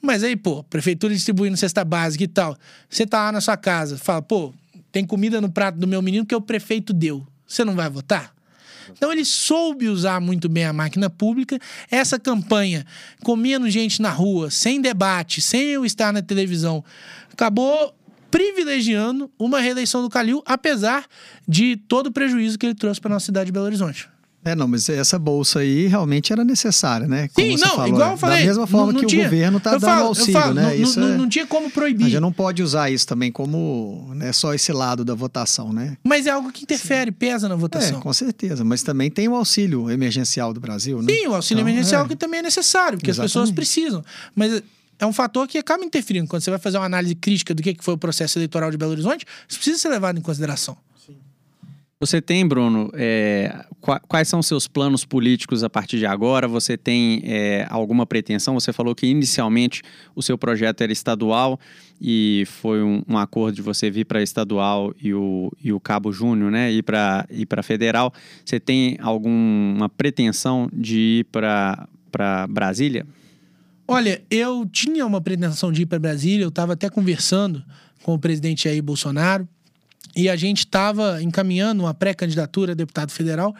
Mas 0.00 0.24
aí, 0.24 0.36
pô, 0.36 0.62
prefeitura 0.64 1.12
distribuindo 1.12 1.56
cesta 1.56 1.84
básica 1.84 2.24
e 2.24 2.28
tal. 2.28 2.56
Você 2.88 3.06
tá 3.06 3.24
lá 3.24 3.32
na 3.32 3.40
sua 3.40 3.56
casa, 3.56 3.98
fala, 3.98 4.22
pô, 4.22 4.54
tem 4.90 5.04
comida 5.04 5.40
no 5.40 5.50
prato 5.50 5.78
do 5.78 5.86
meu 5.86 6.00
menino 6.00 6.26
que 6.26 6.34
o 6.34 6.40
prefeito 6.40 6.92
deu. 6.92 7.26
Você 7.46 7.64
não 7.64 7.74
vai 7.74 7.88
votar? 7.90 8.34
Então 8.90 9.12
ele 9.12 9.24
soube 9.24 9.88
usar 9.88 10.20
muito 10.20 10.48
bem 10.48 10.64
a 10.64 10.72
máquina 10.72 11.08
pública. 11.08 11.58
Essa 11.90 12.18
campanha, 12.18 12.84
com 13.22 13.36
menos 13.36 13.72
gente 13.72 14.02
na 14.02 14.10
rua, 14.10 14.50
sem 14.50 14.80
debate, 14.80 15.40
sem 15.40 15.68
eu 15.68 15.84
estar 15.84 16.12
na 16.12 16.22
televisão, 16.22 16.84
acabou 17.32 17.94
privilegiando 18.30 19.30
uma 19.38 19.60
reeleição 19.60 20.02
do 20.02 20.08
Calil, 20.08 20.42
apesar 20.46 21.04
de 21.46 21.76
todo 21.76 22.08
o 22.08 22.12
prejuízo 22.12 22.58
que 22.58 22.66
ele 22.66 22.74
trouxe 22.74 23.00
para 23.00 23.10
nossa 23.10 23.26
cidade 23.26 23.46
de 23.46 23.52
Belo 23.52 23.66
Horizonte. 23.66 24.08
É, 24.42 24.54
não, 24.54 24.66
mas 24.66 24.88
essa 24.88 25.18
bolsa 25.18 25.58
aí 25.58 25.86
realmente 25.86 26.32
era 26.32 26.42
necessária, 26.42 27.06
né? 27.06 27.28
Como 27.34 27.46
Sim, 27.46 27.62
não, 27.62 27.68
falou, 27.70 27.88
igual 27.88 28.10
eu 28.12 28.16
falei. 28.16 28.38
Da 28.38 28.46
mesma 28.46 28.66
forma 28.66 28.86
não, 28.86 28.92
não 28.94 29.00
que 29.00 29.06
tinha, 29.06 29.22
o 29.22 29.24
governo 29.24 29.58
está 29.58 29.70
dando 29.72 29.80
falo, 29.82 30.06
auxílio, 30.06 30.32
falo, 30.32 30.54
né? 30.54 30.62
Não, 30.62 30.74
isso 30.74 30.98
não, 30.98 31.08
é... 31.08 31.16
não 31.16 31.28
tinha 31.28 31.46
como 31.46 31.70
proibir. 31.70 32.06
A 32.06 32.08
gente 32.08 32.20
não 32.20 32.32
pode 32.32 32.62
usar 32.62 32.90
isso 32.90 33.06
também 33.06 33.30
como 33.30 34.10
né, 34.14 34.32
só 34.32 34.54
esse 34.54 34.72
lado 34.72 35.04
da 35.04 35.14
votação, 35.14 35.74
né? 35.74 35.98
Mas 36.02 36.26
é 36.26 36.30
algo 36.30 36.50
que 36.50 36.62
interfere, 36.62 37.10
Sim. 37.10 37.16
pesa 37.18 37.48
na 37.50 37.54
votação. 37.54 37.98
É, 37.98 38.02
com 38.02 38.12
certeza. 38.14 38.64
Mas 38.64 38.82
também 38.82 39.10
tem 39.10 39.28
o 39.28 39.34
auxílio 39.34 39.90
emergencial 39.90 40.54
do 40.54 40.60
Brasil, 40.60 41.02
né? 41.02 41.12
Sim, 41.12 41.26
o 41.26 41.34
auxílio 41.34 41.60
então, 41.60 41.70
emergencial 41.70 42.06
é. 42.06 42.08
que 42.08 42.16
também 42.16 42.40
é 42.40 42.42
necessário, 42.42 42.96
porque 42.96 43.10
Exatamente. 43.10 43.26
as 43.26 43.32
pessoas 43.32 43.50
precisam. 43.50 44.02
Mas 44.34 44.62
é 44.98 45.04
um 45.04 45.12
fator 45.12 45.46
que 45.46 45.58
acaba 45.58 45.84
interferindo. 45.84 46.26
Quando 46.26 46.42
você 46.42 46.50
vai 46.50 46.58
fazer 46.58 46.78
uma 46.78 46.86
análise 46.86 47.14
crítica 47.14 47.54
do 47.54 47.62
que 47.62 47.76
foi 47.80 47.92
o 47.92 47.98
processo 47.98 48.38
eleitoral 48.38 48.70
de 48.70 48.78
Belo 48.78 48.92
Horizonte, 48.92 49.26
isso 49.46 49.58
precisa 49.58 49.78
ser 49.78 49.88
levado 49.90 50.18
em 50.18 50.22
consideração. 50.22 50.78
Você 52.02 52.22
tem, 52.22 52.48
Bruno, 52.48 52.90
é, 52.94 53.54
quais 54.08 54.26
são 54.26 54.40
os 54.40 54.46
seus 54.46 54.66
planos 54.66 55.04
políticos 55.04 55.62
a 55.62 55.68
partir 55.68 55.98
de 55.98 56.06
agora? 56.06 56.48
Você 56.48 56.74
tem 56.74 57.20
é, 57.26 57.66
alguma 57.68 58.06
pretensão? 58.06 58.54
Você 58.58 58.72
falou 58.72 58.94
que 58.94 59.06
inicialmente 59.06 59.82
o 60.16 60.22
seu 60.22 60.38
projeto 60.38 60.80
era 60.80 60.90
estadual 60.90 61.60
e 62.00 62.44
foi 62.46 62.82
um, 62.82 63.02
um 63.06 63.18
acordo 63.18 63.56
de 63.56 63.60
você 63.60 63.90
vir 63.90 64.06
para 64.06 64.22
estadual 64.22 64.94
e 64.98 65.12
o, 65.12 65.52
e 65.62 65.74
o 65.74 65.78
Cabo 65.78 66.10
Júnior, 66.10 66.50
né? 66.50 66.72
Ir 66.72 66.84
para 66.84 67.26
ir 67.28 67.44
para 67.44 67.62
federal. 67.62 68.14
Você 68.46 68.58
tem 68.58 68.96
alguma 69.02 69.86
pretensão 69.90 70.70
de 70.72 71.20
ir 71.20 71.24
para 71.24 71.86
Brasília? 72.48 73.06
Olha, 73.86 74.22
eu 74.30 74.66
tinha 74.72 75.04
uma 75.04 75.20
pretensão 75.20 75.70
de 75.70 75.82
ir 75.82 75.86
para 75.86 75.98
Brasília. 75.98 76.44
Eu 76.44 76.48
estava 76.48 76.72
até 76.72 76.88
conversando 76.88 77.62
com 78.02 78.14
o 78.14 78.18
presidente 78.18 78.64
Jair 78.64 78.82
Bolsonaro 78.82 79.46
e 80.14 80.28
a 80.28 80.36
gente 80.36 80.60
estava 80.60 81.22
encaminhando 81.22 81.82
uma 81.82 81.94
pré-candidatura 81.94 82.72
a 82.72 82.74
deputado 82.74 83.10
federal 83.10 83.54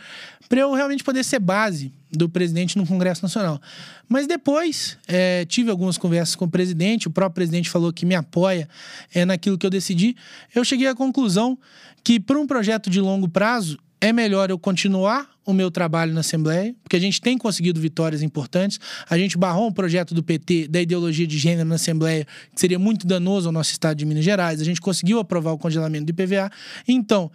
para 0.48 0.60
eu 0.60 0.72
realmente 0.72 1.04
poder 1.04 1.22
ser 1.24 1.38
base 1.38 1.92
do 2.10 2.28
presidente 2.28 2.76
no 2.76 2.84
Congresso 2.84 3.22
Nacional. 3.22 3.60
Mas 4.08 4.26
depois 4.26 4.98
é, 5.06 5.44
tive 5.44 5.70
algumas 5.70 5.96
conversas 5.96 6.34
com 6.34 6.44
o 6.44 6.50
presidente, 6.50 7.06
o 7.06 7.10
próprio 7.10 7.36
presidente 7.36 7.70
falou 7.70 7.92
que 7.92 8.04
me 8.04 8.16
apoia 8.16 8.68
é, 9.14 9.24
naquilo 9.24 9.56
que 9.56 9.64
eu 9.64 9.70
decidi. 9.70 10.16
Eu 10.52 10.64
cheguei 10.64 10.88
à 10.88 10.94
conclusão 10.94 11.56
que, 12.02 12.18
para 12.18 12.38
um 12.38 12.48
projeto 12.48 12.90
de 12.90 13.00
longo 13.00 13.28
prazo, 13.28 13.78
é 14.00 14.12
melhor 14.12 14.48
eu 14.50 14.58
continuar 14.58 15.28
o 15.44 15.52
meu 15.52 15.70
trabalho 15.70 16.14
na 16.14 16.20
Assembleia, 16.20 16.74
porque 16.82 16.96
a 16.96 17.00
gente 17.00 17.20
tem 17.20 17.36
conseguido 17.36 17.80
vitórias 17.80 18.22
importantes. 18.22 18.80
A 19.08 19.18
gente 19.18 19.36
barrou 19.36 19.68
um 19.68 19.72
projeto 19.72 20.14
do 20.14 20.22
PT 20.22 20.68
da 20.68 20.80
ideologia 20.80 21.26
de 21.26 21.36
gênero 21.36 21.68
na 21.68 21.74
Assembleia, 21.74 22.26
que 22.54 22.60
seria 22.60 22.78
muito 22.78 23.06
danoso 23.06 23.48
ao 23.48 23.52
nosso 23.52 23.72
estado 23.72 23.98
de 23.98 24.06
Minas 24.06 24.24
Gerais. 24.24 24.60
A 24.60 24.64
gente 24.64 24.80
conseguiu 24.80 25.18
aprovar 25.18 25.52
o 25.52 25.58
congelamento 25.58 26.06
do 26.06 26.10
IPVA. 26.10 26.50
Então, 26.88 27.30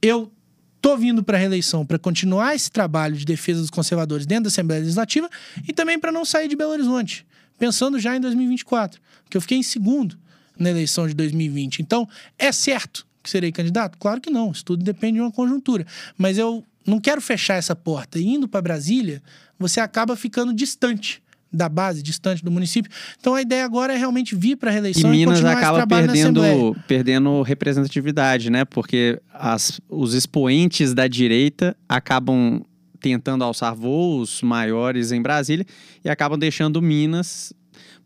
eu 0.00 0.32
estou 0.76 0.96
vindo 0.96 1.22
para 1.22 1.36
a 1.36 1.40
reeleição 1.40 1.84
para 1.84 1.98
continuar 1.98 2.54
esse 2.54 2.70
trabalho 2.70 3.16
de 3.16 3.24
defesa 3.24 3.60
dos 3.60 3.70
conservadores 3.70 4.24
dentro 4.24 4.44
da 4.44 4.48
Assembleia 4.48 4.80
Legislativa 4.80 5.28
e 5.68 5.72
também 5.72 5.98
para 5.98 6.12
não 6.12 6.24
sair 6.24 6.48
de 6.48 6.56
Belo 6.56 6.72
Horizonte, 6.72 7.26
pensando 7.58 7.98
já 7.98 8.16
em 8.16 8.20
2024, 8.20 9.00
porque 9.24 9.36
eu 9.36 9.40
fiquei 9.40 9.58
em 9.58 9.62
segundo 9.62 10.16
na 10.58 10.70
eleição 10.70 11.06
de 11.06 11.14
2020. 11.14 11.80
Então, 11.80 12.08
é 12.38 12.52
certo 12.52 13.05
que 13.26 13.30
serei 13.30 13.52
candidato? 13.52 13.98
Claro 13.98 14.20
que 14.20 14.30
não, 14.30 14.52
isso 14.52 14.64
tudo 14.64 14.84
depende 14.84 15.14
de 15.14 15.20
uma 15.20 15.32
conjuntura. 15.32 15.84
Mas 16.16 16.38
eu 16.38 16.64
não 16.86 17.00
quero 17.00 17.20
fechar 17.20 17.54
essa 17.56 17.74
porta. 17.74 18.18
indo 18.18 18.46
para 18.46 18.62
Brasília, 18.62 19.20
você 19.58 19.80
acaba 19.80 20.16
ficando 20.16 20.54
distante 20.54 21.20
da 21.52 21.68
base, 21.68 22.02
distante 22.02 22.44
do 22.44 22.50
município. 22.50 22.90
Então 23.18 23.34
a 23.34 23.42
ideia 23.42 23.64
agora 23.64 23.92
é 23.92 23.96
realmente 23.96 24.34
vir 24.34 24.56
para 24.56 24.70
a 24.70 24.72
reeleição 24.72 25.12
e, 25.12 25.22
e 25.22 25.26
Minas 25.26 25.44
acaba 25.44 25.86
perdendo, 25.86 26.76
perdendo 26.86 27.42
representatividade, 27.42 28.50
né? 28.50 28.64
Porque 28.64 29.20
as, 29.32 29.80
os 29.88 30.14
expoentes 30.14 30.92
da 30.94 31.08
direita 31.08 31.76
acabam 31.88 32.62
tentando 33.00 33.44
alçar 33.44 33.74
voos 33.74 34.42
maiores 34.42 35.12
em 35.12 35.22
Brasília 35.22 35.64
e 36.04 36.08
acabam 36.08 36.38
deixando 36.38 36.82
Minas 36.82 37.52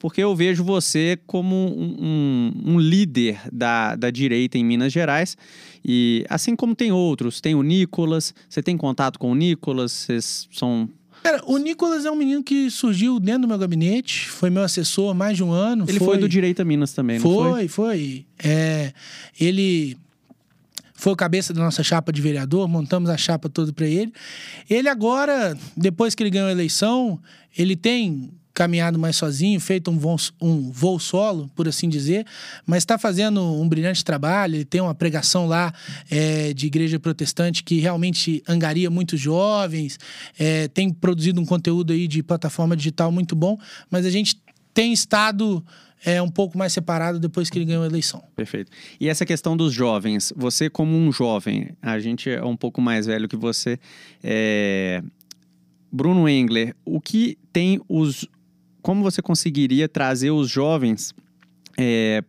porque 0.01 0.23
eu 0.23 0.35
vejo 0.35 0.65
você 0.65 1.19
como 1.27 1.55
um, 1.55 1.97
um, 2.01 2.73
um, 2.73 2.81
líder 2.81 3.39
da, 3.53 3.95
da 3.95 4.11
direita 4.11 4.57
em 4.57 4.65
Minas 4.65 4.91
Gerais. 4.91 5.37
E 5.85 6.25
assim 6.29 6.57
como 6.57 6.75
tem 6.75 6.91
outros, 6.91 7.39
tem 7.39 7.55
o 7.55 7.63
Nicolas, 7.63 8.35
você 8.49 8.63
tem 8.63 8.77
contato 8.79 9.19
com 9.19 9.31
o 9.31 9.35
Nicolas, 9.35 9.93
vocês 9.93 10.49
são. 10.51 10.89
Cara, 11.23 11.43
o 11.45 11.59
Nicolas 11.59 12.07
é 12.07 12.11
um 12.11 12.17
menino 12.17 12.43
que 12.43 12.71
surgiu 12.71 13.21
dentro 13.21 13.43
do 13.43 13.49
meu 13.49 13.59
gabinete, 13.59 14.27
foi 14.31 14.49
meu 14.49 14.63
assessor 14.63 15.11
há 15.11 15.15
mais 15.15 15.37
de 15.37 15.45
um 15.45 15.53
ano. 15.53 15.85
Ele 15.87 15.99
foi, 15.99 16.09
foi 16.09 16.19
do 16.19 16.29
Direita 16.29 16.65
Minas 16.65 16.95
também, 16.95 17.19
não 17.19 17.31
foi? 17.31 17.51
Foi, 17.51 17.69
foi. 17.69 18.27
É, 18.43 18.95
ele 19.39 19.99
foi 20.95 21.13
o 21.13 21.17
cabeça 21.17 21.53
da 21.53 21.61
nossa 21.63 21.83
chapa 21.83 22.11
de 22.11 22.23
vereador, 22.23 22.67
montamos 22.67 23.11
a 23.11 23.19
chapa 23.19 23.51
toda 23.51 23.71
para 23.71 23.87
ele. 23.87 24.15
Ele 24.69 24.89
agora, 24.89 25.55
depois 25.77 26.15
que 26.15 26.23
ele 26.23 26.31
ganhou 26.31 26.49
a 26.49 26.53
eleição, 26.53 27.21
ele 27.55 27.77
tem 27.77 28.31
caminhado 28.61 28.99
mais 28.99 29.17
sozinho, 29.17 29.59
feito 29.59 29.91
um 29.91 29.97
voo, 29.97 30.17
um 30.39 30.71
voo 30.71 30.99
solo, 30.99 31.51
por 31.57 31.67
assim 31.67 31.89
dizer, 31.89 32.27
mas 32.67 32.83
está 32.83 32.99
fazendo 32.99 33.41
um 33.41 33.67
brilhante 33.67 34.05
trabalho. 34.05 34.57
Ele 34.57 34.67
tem 34.67 34.83
uma 34.83 34.95
pregação 34.95 35.47
lá 35.47 35.73
é, 36.11 36.53
de 36.53 36.67
igreja 36.67 37.01
protestante 37.01 37.65
que 37.65 37.81
realmente 37.81 38.43
angaria 38.47 38.91
muitos 38.91 39.19
jovens, 39.19 39.99
é, 40.39 40.69
tem 40.69 40.93
produzido 40.93 41.41
um 41.41 41.47
conteúdo 41.47 41.95
aí 41.95 42.07
de 42.07 42.23
plataforma 42.23 42.77
digital 42.77 43.11
muito 43.11 43.35
bom, 43.35 43.59
mas 43.91 44.05
a 44.05 44.11
gente 44.11 44.39
tem 44.75 44.93
estado 44.93 45.65
é 46.05 46.21
um 46.21 46.31
pouco 46.31 46.57
mais 46.57 46.73
separado 46.73 47.19
depois 47.19 47.49
que 47.51 47.59
ele 47.59 47.67
ganhou 47.67 47.83
a 47.83 47.87
eleição. 47.87 48.23
Perfeito. 48.35 48.71
E 48.99 49.07
essa 49.07 49.27
questão 49.27 49.55
dos 49.55 49.73
jovens, 49.73 50.33
você 50.35 50.71
como 50.71 50.97
um 50.97 51.13
jovem, 51.13 51.71
a 51.81 51.99
gente 51.99 52.31
é 52.31 52.43
um 52.43 52.57
pouco 52.57 52.81
mais 52.81 53.07
velho 53.07 53.29
que 53.29 53.37
você, 53.37 53.79
é... 54.23 55.03
Bruno 55.93 56.27
Engler, 56.27 56.75
o 56.87 57.01
que 57.01 57.37
tem 57.53 57.81
os 57.87 58.27
como 58.91 59.05
você 59.05 59.23
conseguiria 59.23 59.89
trazer 59.89 60.33
os 60.33 60.51
jovens 60.51 61.15
é, 61.79 62.25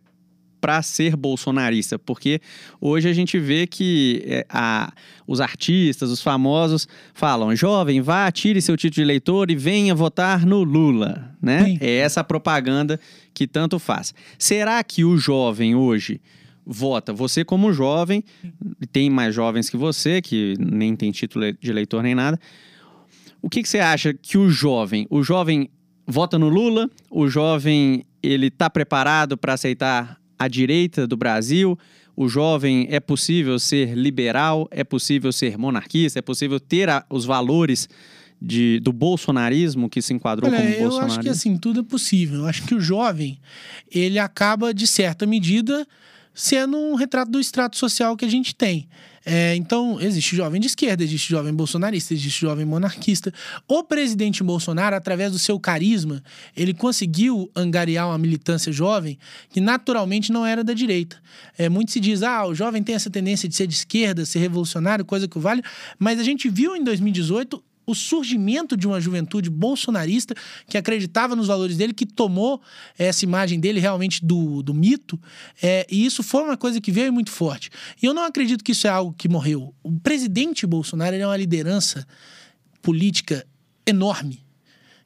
para 0.60 0.80
ser 0.80 1.16
bolsonarista, 1.16 1.98
porque 1.98 2.40
hoje 2.80 3.08
a 3.08 3.12
gente 3.12 3.36
vê 3.36 3.66
que 3.66 4.22
é, 4.24 4.46
a, 4.48 4.92
os 5.26 5.40
artistas, 5.40 6.08
os 6.08 6.22
famosos 6.22 6.86
falam: 7.14 7.56
jovem, 7.56 8.00
vá, 8.00 8.30
tire 8.30 8.62
seu 8.62 8.76
título 8.76 8.94
de 8.94 9.02
eleitor 9.02 9.50
e 9.50 9.56
venha 9.56 9.92
votar 9.92 10.46
no 10.46 10.62
Lula, 10.62 11.36
né? 11.42 11.64
Sim. 11.64 11.78
É 11.80 11.96
essa 11.96 12.22
propaganda 12.22 13.00
que 13.34 13.48
tanto 13.48 13.80
faz. 13.80 14.14
Será 14.38 14.84
que 14.84 15.04
o 15.04 15.16
jovem 15.16 15.74
hoje 15.74 16.20
vota? 16.64 17.12
Você 17.12 17.44
como 17.44 17.72
jovem, 17.72 18.22
tem 18.92 19.10
mais 19.10 19.34
jovens 19.34 19.68
que 19.68 19.76
você 19.76 20.22
que 20.22 20.54
nem 20.60 20.94
tem 20.94 21.10
título 21.10 21.52
de 21.54 21.70
eleitor 21.72 22.04
nem 22.04 22.14
nada. 22.14 22.38
O 23.42 23.50
que, 23.50 23.64
que 23.64 23.68
você 23.68 23.80
acha 23.80 24.14
que 24.14 24.38
o 24.38 24.48
jovem, 24.48 25.08
o 25.10 25.24
jovem 25.24 25.68
vota 26.06 26.38
no 26.38 26.48
Lula, 26.48 26.90
o 27.10 27.28
jovem 27.28 28.04
ele 28.22 28.46
está 28.46 28.70
preparado 28.70 29.36
para 29.36 29.54
aceitar 29.54 30.18
a 30.38 30.48
direita 30.48 31.06
do 31.06 31.16
Brasil, 31.16 31.78
o 32.16 32.28
jovem 32.28 32.86
é 32.90 33.00
possível 33.00 33.58
ser 33.58 33.94
liberal, 33.94 34.68
é 34.70 34.84
possível 34.84 35.32
ser 35.32 35.56
monarquista, 35.56 36.18
é 36.18 36.22
possível 36.22 36.60
ter 36.60 36.88
a, 36.88 37.04
os 37.08 37.24
valores 37.24 37.88
de, 38.40 38.80
do 38.80 38.92
bolsonarismo 38.92 39.88
que 39.88 40.02
se 40.02 40.12
enquadrou 40.12 40.50
Olha, 40.50 40.58
como 40.58 40.68
bolsonarismo? 40.68 41.00
Eu 41.00 41.06
acho 41.06 41.20
que 41.20 41.28
assim, 41.28 41.56
tudo 41.56 41.80
é 41.80 41.82
possível. 41.82 42.40
Eu 42.40 42.46
acho 42.46 42.64
que 42.64 42.74
o 42.74 42.80
jovem, 42.80 43.38
ele 43.90 44.18
acaba, 44.18 44.74
de 44.74 44.86
certa 44.86 45.24
medida, 45.26 45.86
sendo 46.34 46.76
um 46.76 46.94
retrato 46.94 47.30
do 47.30 47.40
extrato 47.40 47.76
social 47.76 48.16
que 48.16 48.24
a 48.24 48.30
gente 48.30 48.54
tem. 48.54 48.88
É, 49.24 49.54
então, 49.54 50.00
existe 50.00 50.34
jovem 50.34 50.60
de 50.60 50.66
esquerda, 50.66 51.04
existe 51.04 51.30
jovem 51.30 51.54
bolsonarista, 51.54 52.12
existe 52.12 52.40
jovem 52.40 52.64
monarquista. 52.64 53.32
O 53.68 53.84
presidente 53.84 54.42
Bolsonaro, 54.42 54.96
através 54.96 55.30
do 55.30 55.38
seu 55.38 55.60
carisma, 55.60 56.22
ele 56.56 56.74
conseguiu 56.74 57.50
angariar 57.54 58.08
uma 58.08 58.18
militância 58.18 58.72
jovem 58.72 59.18
que 59.50 59.60
naturalmente 59.60 60.32
não 60.32 60.44
era 60.44 60.64
da 60.64 60.72
direita. 60.72 61.16
É, 61.56 61.68
muito 61.68 61.92
se 61.92 62.00
diz, 62.00 62.22
ah, 62.22 62.46
o 62.46 62.54
jovem 62.54 62.82
tem 62.82 62.94
essa 62.94 63.10
tendência 63.10 63.48
de 63.48 63.54
ser 63.54 63.66
de 63.66 63.74
esquerda, 63.74 64.26
ser 64.26 64.40
revolucionário, 64.40 65.04
coisa 65.04 65.28
que 65.28 65.38
vale, 65.38 65.62
mas 65.98 66.18
a 66.18 66.24
gente 66.24 66.48
viu 66.48 66.74
em 66.74 66.82
2018 66.82 67.62
o 67.92 67.94
surgimento 67.94 68.76
de 68.76 68.86
uma 68.86 69.00
juventude 69.00 69.50
bolsonarista 69.50 70.34
que 70.66 70.78
acreditava 70.78 71.36
nos 71.36 71.46
valores 71.46 71.76
dele, 71.76 71.92
que 71.92 72.06
tomou 72.06 72.60
essa 72.98 73.24
imagem 73.24 73.60
dele 73.60 73.78
realmente 73.78 74.24
do, 74.24 74.62
do 74.62 74.74
mito, 74.74 75.20
é, 75.62 75.86
e 75.90 76.04
isso 76.04 76.22
foi 76.22 76.42
uma 76.42 76.56
coisa 76.56 76.80
que 76.80 76.90
veio 76.90 77.12
muito 77.12 77.30
forte. 77.30 77.70
E 78.02 78.06
eu 78.06 78.14
não 78.14 78.24
acredito 78.24 78.64
que 78.64 78.72
isso 78.72 78.86
é 78.86 78.90
algo 78.90 79.14
que 79.16 79.28
morreu. 79.28 79.74
O 79.82 79.92
presidente 80.00 80.66
Bolsonaro 80.66 81.14
é 81.14 81.26
uma 81.26 81.36
liderança 81.36 82.06
política 82.80 83.46
enorme, 83.86 84.40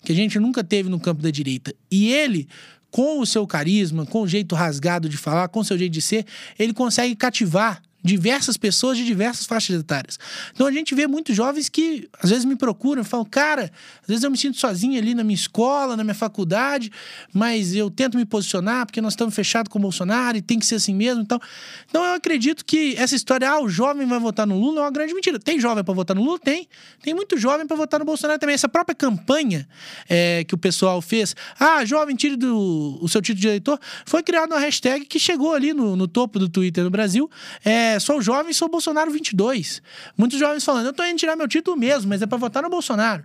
que 0.04 0.12
a 0.12 0.14
gente 0.14 0.38
nunca 0.38 0.62
teve 0.62 0.88
no 0.88 1.00
campo 1.00 1.22
da 1.22 1.30
direita. 1.30 1.74
E 1.90 2.12
ele 2.12 2.48
com 2.90 3.20
o 3.20 3.26
seu 3.26 3.46
carisma, 3.46 4.06
com 4.06 4.22
o 4.22 4.28
jeito 4.28 4.54
rasgado 4.54 5.06
de 5.06 5.18
falar, 5.18 5.48
com 5.48 5.60
o 5.60 5.64
seu 5.64 5.76
jeito 5.76 5.92
de 5.92 6.00
ser, 6.00 6.24
ele 6.58 6.72
consegue 6.72 7.14
cativar 7.14 7.82
diversas 8.06 8.56
pessoas 8.56 8.96
de 8.96 9.04
diversas 9.04 9.44
faixas 9.44 9.80
etárias. 9.80 10.18
Então 10.54 10.66
a 10.66 10.72
gente 10.72 10.94
vê 10.94 11.06
muitos 11.06 11.36
jovens 11.36 11.68
que 11.68 12.08
às 12.22 12.30
vezes 12.30 12.44
me 12.44 12.56
procuram 12.56 13.02
e 13.02 13.04
falam, 13.04 13.26
cara, 13.26 13.70
às 14.02 14.08
vezes 14.08 14.22
eu 14.22 14.30
me 14.30 14.38
sinto 14.38 14.58
sozinho 14.58 14.98
ali 14.98 15.14
na 15.14 15.24
minha 15.24 15.34
escola, 15.34 15.96
na 15.96 16.04
minha 16.04 16.14
faculdade, 16.14 16.90
mas 17.32 17.74
eu 17.74 17.90
tento 17.90 18.16
me 18.16 18.24
posicionar 18.24 18.86
porque 18.86 19.00
nós 19.00 19.12
estamos 19.12 19.34
fechados 19.34 19.70
com 19.70 19.78
o 19.78 19.82
Bolsonaro 19.82 20.36
e 20.38 20.42
tem 20.42 20.58
que 20.58 20.64
ser 20.66 20.76
assim 20.76 20.94
mesmo. 20.94 21.22
Então, 21.22 21.40
então 21.88 22.04
eu 22.04 22.14
acredito 22.14 22.64
que 22.64 22.94
essa 22.96 23.14
história, 23.14 23.50
ah, 23.50 23.60
o 23.60 23.68
jovem 23.68 24.06
vai 24.06 24.18
votar 24.18 24.46
no 24.46 24.58
Lula 24.58 24.80
é 24.80 24.84
uma 24.84 24.90
grande 24.90 25.12
mentira. 25.12 25.38
Tem 25.38 25.58
jovem 25.58 25.82
para 25.82 25.94
votar 25.94 26.14
no 26.16 26.22
Lula? 26.22 26.38
Tem. 26.38 26.68
Tem 27.02 27.12
muito 27.14 27.36
jovem 27.36 27.66
para 27.66 27.76
votar 27.76 27.98
no 27.98 28.06
Bolsonaro 28.06 28.38
também. 28.38 28.54
Essa 28.54 28.68
própria 28.68 28.94
campanha 28.94 29.68
é, 30.08 30.44
que 30.44 30.54
o 30.54 30.58
pessoal 30.58 31.02
fez, 31.02 31.34
ah, 31.58 31.84
jovem, 31.84 32.14
tire 32.14 32.36
do, 32.36 32.98
o 33.00 33.08
seu 33.08 33.20
título 33.20 33.40
de 33.40 33.48
eleitor, 33.48 33.80
foi 34.04 34.22
criada 34.22 34.54
uma 34.54 34.60
hashtag 34.60 35.04
que 35.04 35.18
chegou 35.18 35.54
ali 35.54 35.72
no, 35.72 35.96
no 35.96 36.06
topo 36.06 36.38
do 36.38 36.48
Twitter 36.48 36.84
no 36.84 36.90
Brasil. 36.90 37.30
É, 37.64 37.95
é, 37.96 38.00
sou 38.00 38.20
jovem, 38.22 38.52
sou 38.52 38.68
Bolsonaro 38.68 39.10
22. 39.10 39.82
Muitos 40.16 40.38
jovens 40.38 40.64
falando, 40.64 40.86
eu 40.86 40.92
tô 40.92 41.04
indo 41.04 41.18
tirar 41.18 41.36
meu 41.36 41.48
título 41.48 41.76
mesmo, 41.76 42.08
mas 42.08 42.22
é 42.22 42.26
para 42.26 42.38
votar 42.38 42.62
no 42.62 42.70
Bolsonaro. 42.70 43.24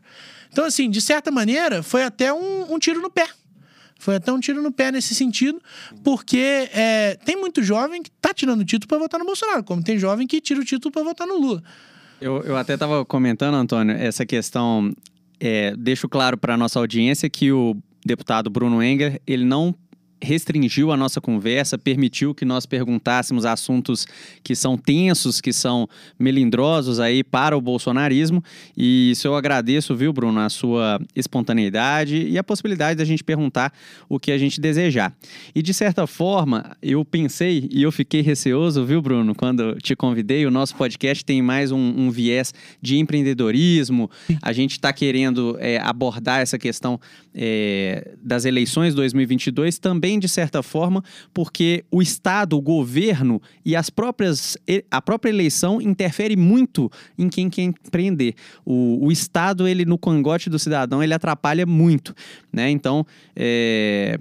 Então, 0.52 0.66
assim, 0.66 0.90
de 0.90 1.00
certa 1.02 1.30
maneira, 1.30 1.84
foi 1.84 2.04
até 2.04 2.34
um, 2.34 2.74
um 2.74 2.80
tiro 2.80 3.02
no 3.02 3.10
pé. 3.10 3.28
Foi 4.00 4.16
até 4.16 4.32
um 4.32 4.40
tiro 4.40 4.64
no 4.64 4.72
pé 4.72 4.92
nesse 4.92 5.14
sentido, 5.14 5.62
porque 6.04 6.70
é, 6.74 7.18
tem 7.24 7.36
muito 7.36 7.62
jovem 7.62 8.02
que 8.02 8.10
tá 8.10 8.34
tirando 8.34 8.62
o 8.62 8.66
título 8.66 8.88
para 8.88 8.98
votar 8.98 9.20
no 9.20 9.26
Bolsonaro, 9.26 9.64
como 9.64 9.84
tem 9.84 10.00
jovem 10.00 10.26
que 10.26 10.42
tira 10.42 10.60
o 10.60 10.66
título 10.66 10.92
para 10.92 11.04
votar 11.04 11.28
no 11.28 11.38
Lula. 11.38 11.62
Eu, 12.20 12.42
eu 12.44 12.58
até 12.58 12.74
estava 12.74 13.06
comentando, 13.06 13.56
Antônio, 13.56 13.96
essa 13.96 14.26
questão. 14.26 14.92
É, 15.40 15.76
deixo 15.76 16.08
claro 16.08 16.38
para 16.38 16.56
nossa 16.56 16.80
audiência 16.80 17.28
que 17.30 17.52
o 17.52 17.76
deputado 18.06 18.50
Bruno 18.50 18.82
Enger 18.82 19.20
ele 19.26 19.44
não 19.44 19.74
restringiu 20.22 20.92
a 20.92 20.98
nossa 20.98 21.20
conversa, 21.20 21.78
permitiu 21.78 22.34
que 22.34 22.46
nós 22.46 22.66
perguntássemos 22.66 23.46
assuntos 23.46 24.06
que 24.44 24.56
são 24.56 24.78
tensos, 24.78 25.42
que 25.42 25.52
são 25.52 25.88
melindrosos 26.20 27.00
aí 27.00 27.24
para 27.24 27.58
o 27.58 27.62
bolsonarismo. 27.62 28.44
E 28.78 29.12
isso 29.12 29.28
eu 29.28 29.36
agradeço, 29.36 29.96
viu, 29.96 30.14
Bruno, 30.14 30.40
a 30.40 30.50
sua 30.50 31.00
espontaneidade 31.16 32.28
e 32.28 32.38
a 32.38 32.44
possibilidade 32.44 32.98
da 32.98 33.06
gente 33.06 33.24
perguntar 33.24 33.74
o 34.08 34.20
que 34.20 34.32
a 34.32 34.38
gente 34.38 34.62
desejar. 34.62 35.14
E 35.56 35.62
de 35.62 35.74
certa 35.74 36.06
forma, 36.06 36.78
eu 36.82 37.04
pensei 37.04 37.68
e 37.72 37.82
eu 37.82 37.92
fiquei 37.92 38.22
receoso, 38.22 38.86
viu, 38.86 39.02
Bruno, 39.02 39.34
quando 39.34 39.76
te 39.76 39.96
convidei. 39.96 40.46
O 40.46 40.52
nosso 40.52 40.76
podcast 40.76 41.26
tem 41.26 41.42
mais 41.42 41.72
um, 41.72 41.78
um 41.78 42.12
viés 42.12 42.54
de 42.82 42.98
empreendedorismo. 42.98 44.10
A 44.42 44.54
gente 44.54 44.72
está 44.72 44.94
querendo 44.94 45.58
é, 45.60 45.78
abordar 45.80 46.42
essa 46.42 46.58
questão 46.58 47.00
é, 47.34 48.16
das 48.22 48.46
eleições 48.46 48.94
2022 48.94 49.80
também, 49.80 50.11
de 50.20 50.28
certa 50.28 50.64
forma, 50.64 51.04
porque 51.34 51.84
o 51.92 52.02
Estado, 52.02 52.58
o 52.58 52.62
governo 52.62 53.42
e 53.66 53.76
as 53.76 53.90
próprias, 53.90 54.58
a 54.90 55.02
própria 55.02 55.30
eleição 55.30 55.82
interfere 55.82 56.36
muito 56.36 56.92
em 57.18 57.30
quem 57.30 57.50
quer 57.50 57.64
empreender. 57.64 58.36
O, 58.66 59.06
o 59.06 59.12
Estado, 59.12 59.68
ele 59.68 59.86
no 59.86 59.98
cangote 59.98 60.50
do 60.50 60.60
cidadão, 60.60 61.04
ele 61.04 61.14
atrapalha 61.14 61.66
muito. 61.66 62.16
Né? 62.52 62.70
Então, 62.70 63.06
é, 63.36 64.20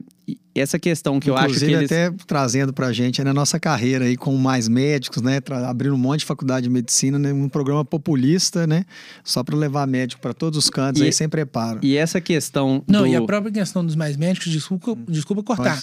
essa 0.55 0.78
questão 0.78 1.20
que 1.20 1.31
Inclusive, 1.31 1.73
eu 1.73 1.78
acho 1.78 1.89
que 1.89 1.94
eles... 1.94 2.11
até 2.11 2.24
trazendo 2.27 2.73
para 2.73 2.89
a 2.89 2.93
gente 2.93 3.23
na 3.23 3.32
nossa 3.32 3.59
carreira 3.59 4.05
aí 4.05 4.16
com 4.16 4.36
mais 4.36 4.69
médicos, 4.69 5.23
né, 5.23 5.40
abrindo 5.69 5.94
um 5.94 5.98
monte 5.98 6.20
de 6.20 6.27
faculdade 6.27 6.65
de 6.65 6.70
medicina, 6.70 7.19
né, 7.19 7.32
um 7.32 7.48
programa 7.48 7.85
populista, 7.85 8.66
né, 8.66 8.85
só 9.24 9.43
para 9.43 9.57
levar 9.57 9.86
médico 9.86 10.20
para 10.20 10.35
todos 10.35 10.59
os 10.59 10.69
cantos, 10.69 11.01
e, 11.01 11.05
aí 11.05 11.12
sem 11.12 11.28
preparo. 11.28 11.81
E 11.82 11.97
essa 11.97 12.20
questão 12.20 12.82
Não, 12.86 13.02
do... 13.02 13.07
e 13.07 13.16
a 13.16 13.23
própria 13.23 13.52
questão 13.52 13.85
dos 13.85 13.97
mais 13.97 14.16
médicos, 14.16 14.51
desculpa, 14.51 14.97
desculpa 15.09 15.43
cortar. 15.43 15.82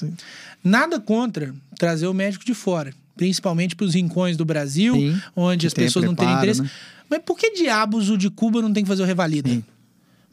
Nada 0.64 1.00
contra 1.00 1.54
trazer 1.78 2.08
o 2.08 2.14
médico 2.14 2.46
de 2.46 2.54
fora, 2.54 2.94
principalmente 3.16 3.76
para 3.76 3.86
os 3.86 3.94
rincões 3.94 4.38
do 4.38 4.46
Brasil, 4.46 4.94
Sim, 4.94 5.20
onde 5.36 5.66
as 5.66 5.74
pessoas 5.74 6.06
preparo, 6.06 6.08
não 6.08 6.16
têm 6.16 6.38
interesse. 6.38 6.62
Né? 6.62 6.70
Mas 7.10 7.22
por 7.26 7.38
que 7.38 7.52
diabos 7.52 8.10
o 8.10 8.18
de 8.18 8.30
Cuba 8.30 8.62
não 8.62 8.74
tem 8.74 8.84
que 8.84 8.88
fazer 8.88 9.02
o 9.04 9.06
revalida? 9.06 9.50
Sim. 9.50 9.64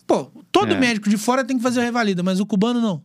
Pô, 0.07 0.31
todo 0.53 0.75
é. 0.75 0.79
médico 0.79 1.09
de 1.09 1.17
fora 1.17 1.45
tem 1.45 1.57
que 1.57 1.63
fazer 1.63 1.81
o 1.81 1.83
revalida, 1.83 2.23
mas 2.23 2.41
o 2.41 2.47
cubano 2.47 2.81
não. 2.81 3.03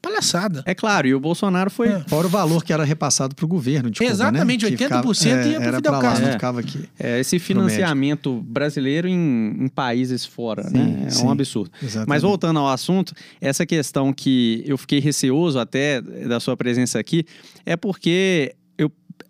Palhaçada. 0.00 0.62
É 0.64 0.74
claro, 0.74 1.08
e 1.08 1.14
o 1.14 1.20
Bolsonaro 1.20 1.70
foi. 1.70 1.88
É. 1.88 2.00
Fora 2.06 2.26
o 2.26 2.30
valor 2.30 2.62
que 2.62 2.72
era 2.72 2.84
repassado 2.84 3.34
para 3.34 3.44
o 3.44 3.48
governo 3.48 3.90
de 3.90 3.98
Cuba, 3.98 4.10
Exatamente, 4.10 4.64
né? 4.64 4.76
80% 4.76 4.76
ficava, 4.76 5.48
ia 5.48 5.60
para 5.60 5.72
o 5.72 5.76
Fidel 5.76 5.98
Castro. 6.00 6.26
É, 6.26 6.32
ficava 6.32 6.60
aqui. 6.60 6.88
É, 6.98 7.20
esse 7.20 7.38
financiamento 7.38 8.40
brasileiro 8.42 9.08
em, 9.08 9.56
em, 9.64 9.68
países 9.68 10.24
fora, 10.24 10.64
sim, 10.64 10.78
né? 10.78 11.04
É 11.06 11.10
sim, 11.10 11.26
um 11.26 11.30
absurdo. 11.30 11.70
Exatamente. 11.82 12.08
Mas 12.08 12.22
voltando 12.22 12.60
ao 12.60 12.68
assunto, 12.68 13.12
essa 13.40 13.66
questão 13.66 14.12
que 14.12 14.62
eu 14.66 14.78
fiquei 14.78 15.00
receoso 15.00 15.58
até 15.58 16.00
da 16.00 16.38
sua 16.38 16.56
presença 16.56 16.98
aqui 16.98 17.24
é 17.66 17.76
porque 17.76 18.54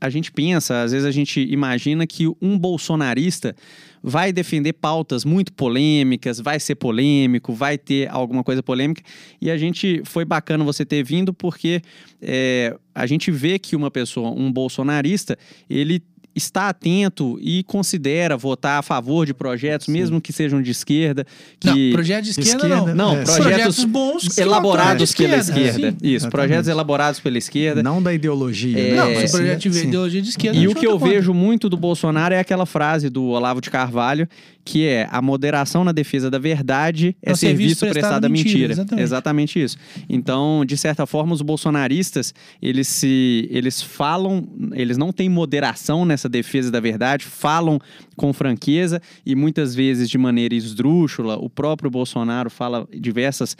a 0.01 0.10
gente 0.10 0.31
pensa, 0.31 0.82
às 0.82 0.93
vezes 0.93 1.06
a 1.06 1.10
gente 1.10 1.40
imagina 1.40 2.06
que 2.06 2.27
um 2.40 2.59
bolsonarista 2.59 3.55
vai 4.02 4.32
defender 4.32 4.73
pautas 4.74 5.24
muito 5.24 5.52
polêmicas, 5.52 6.39
vai 6.39 6.60
ser 6.60 6.77
polêmico, 6.77 7.52
vai 7.52 7.77
ter 7.77 8.09
alguma 8.09 8.44
coisa 8.44 8.62
polêmica. 8.62 9.02
E 9.40 9.51
a 9.51 9.56
gente 9.56 10.02
foi 10.05 10.24
bacana 10.24 10.65
você 10.65 10.85
ter 10.85 11.02
vindo 11.02 11.35
porque 11.35 11.82
é, 12.20 12.77
a 12.94 13.06
gente 13.06 13.31
vê 13.31 13.59
que 13.59 13.74
uma 13.74 13.90
pessoa, 13.90 14.31
um 14.31 14.52
bolsonarista, 14.52 15.36
ele 15.69 16.02
está 16.39 16.69
atento 16.69 17.39
e 17.40 17.62
considera 17.65 18.36
votar 18.36 18.78
a 18.78 18.82
favor 18.82 19.27
de 19.27 19.35
projetos, 19.35 19.86
Sim. 19.86 19.93
mesmo 19.93 20.20
que 20.20 20.32
sejam 20.32 20.62
de 20.62 20.70
esquerda. 20.70 21.27
Que... 21.60 21.69
Não, 21.69 21.93
projetos 21.93 22.24
de 22.24 22.31
esquerda, 22.40 22.66
esquerda 22.66 22.94
não. 22.94 22.94
Não, 22.94 23.12
é. 23.16 23.24
projetos, 23.24 23.44
projetos, 23.44 23.85
bons 23.85 24.39
elaborados 24.39 25.12
pela 25.12 25.36
esquerda. 25.36 25.60
esquerda. 25.60 25.89
Isso, 25.89 26.06
Exatamente. 26.06 26.31
projetos 26.31 26.69
elaborados 26.69 27.20
pela 27.20 27.39
esquerda. 27.39 27.82
Não 27.82 28.02
da 28.02 28.15
ideologia. 28.15 28.78
É... 28.78 28.90
Né? 28.93 28.97
Não, 28.97 29.20
se 29.20 29.27
o 29.27 29.31
projeto 29.39 29.60
tiver 29.60 29.85
ideologia 29.85 30.23
de 30.23 30.28
esquerda. 30.31 30.59
E 30.59 30.69
o 30.69 30.74
que 30.74 30.86
eu 30.86 30.98
conta. 30.98 31.12
vejo 31.12 31.35
muito 31.35 31.69
do 31.69 31.77
Bolsonaro 31.77 32.35
é 32.35 32.40
aquela 32.40 32.65
frase 32.65 33.10
do 33.10 33.24
Olavo 33.27 33.60
de 33.60 33.70
Carvalho, 33.70 34.28
que 34.65 34.86
é 34.86 35.09
a 35.10 35.23
moderação 35.23 35.82
na 35.82 35.93
defesa 35.93 36.31
da 36.31 36.39
verdade 36.39 37.16
é, 37.23 37.32
é 37.32 37.35
serviço, 37.35 37.77
serviço 37.77 37.86
prestado 37.86 38.24
à 38.24 38.28
mentira. 38.28 38.51
mentira. 38.51 38.73
Exatamente. 38.73 39.02
Exatamente 39.02 39.62
isso. 39.62 39.78
Então, 40.09 40.62
de 40.65 40.77
certa 40.77 41.06
forma, 41.06 41.32
os 41.32 41.40
bolsonaristas, 41.40 42.35
eles 42.60 42.86
se 42.86 43.48
eles 43.51 43.81
falam, 43.81 44.47
eles 44.73 44.98
não 44.98 45.10
têm 45.10 45.28
moderação 45.28 46.05
nessa 46.05 46.28
defesa 46.29 46.71
da 46.71 46.81
verdade, 46.81 47.25
falam 47.25 47.81
com 48.17 48.33
franqueza 48.33 49.01
e 49.25 49.35
muitas 49.35 49.75
vezes 49.75 50.09
de 50.09 50.19
maneira 50.19 50.55
esdrúxula. 50.55 51.37
O 51.37 51.49
próprio 51.49 51.91
Bolsonaro 51.91 52.51
fala 52.51 52.87
diversas 52.93 53.57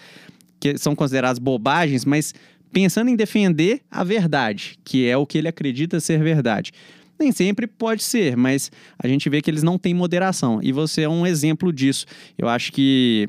que 0.61 0.77
são 0.77 0.95
consideradas 0.95 1.39
bobagens, 1.39 2.05
mas 2.05 2.35
pensando 2.73 3.09
em 3.09 3.17
defender 3.17 3.81
a 3.91 4.05
verdade, 4.05 4.79
que 4.85 5.07
é 5.07 5.17
o 5.17 5.27
que 5.27 5.39
ele 5.39 5.49
acredita 5.49 6.01
ser 6.01 6.23
verdade. 6.23 6.73
Nem 7.19 7.33
sempre 7.33 7.67
pode 7.67 8.05
ser, 8.05 8.37
mas 8.37 8.71
a 8.99 9.09
gente 9.09 9.29
vê 9.29 9.41
que 9.41 9.51
eles 9.51 9.63
não 9.63 9.77
têm 9.77 9.93
moderação. 9.93 10.61
E 10.63 10.71
você 10.71 11.03
é 11.03 11.09
um 11.09 11.27
exemplo 11.27 11.73
disso. 11.73 12.07
Eu 12.37 12.49
acho 12.49 12.73
que 12.73 13.29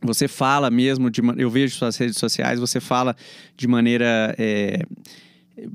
você 0.00 0.28
fala 0.28 0.70
mesmo, 0.70 1.10
de, 1.10 1.20
eu 1.36 1.50
vejo 1.50 1.74
suas 1.74 1.96
redes 1.96 2.18
sociais, 2.18 2.60
você 2.60 2.80
fala 2.80 3.16
de 3.56 3.66
maneira. 3.66 4.34
É, 4.38 4.80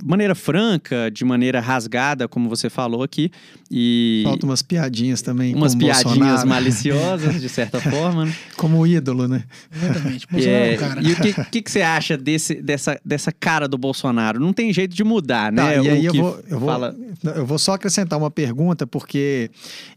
maneira 0.04 0.36
franca, 0.36 1.10
de 1.10 1.26
maneira 1.26 1.60
rasgada, 1.60 2.28
como 2.28 2.48
você 2.48 2.70
falou 2.70 3.02
aqui. 3.02 3.32
E 3.70 4.22
Faltam 4.24 4.50
umas 4.50 4.62
piadinhas 4.62 5.22
também. 5.22 5.56
Umas 5.56 5.74
piadinhas 5.74 6.04
Bolsonaro. 6.04 6.48
maliciosas, 6.50 7.42
de 7.42 7.50
certa 7.50 7.80
forma. 7.80 8.26
Né? 8.26 8.36
Como 8.58 8.86
ídolo, 8.86 9.28
né? 9.28 9.44
Exatamente. 9.74 10.28
É, 10.52 10.76
cara. 10.76 11.02
E 11.02 11.12
o 11.12 11.16
que, 11.16 11.34
que, 11.46 11.62
que, 11.62 11.72
você 11.72 11.82
acha 11.82 12.18
desse, 12.18 12.56
dessa, 12.56 13.00
dessa 13.06 13.32
cara 13.32 13.68
do 13.68 13.78
Bolsonaro? 13.78 14.40
Não 14.40 14.54
tem 14.54 14.74
jeito 14.74 14.96
de 14.96 15.04
mudar, 15.04 15.52
né? 15.52 15.76
Tá, 15.76 15.84
e 15.84 15.90
aí 15.90 16.06
eu 16.06 16.14
vou, 16.14 16.40
eu, 16.48 16.60
vou, 16.60 16.70
fala... 16.70 16.96
eu 17.36 17.46
vou 17.46 17.60
só 17.60 17.74
acrescentar 17.74 18.18
uma 18.18 18.32
pergunta, 18.32 18.86
porque 18.86 19.50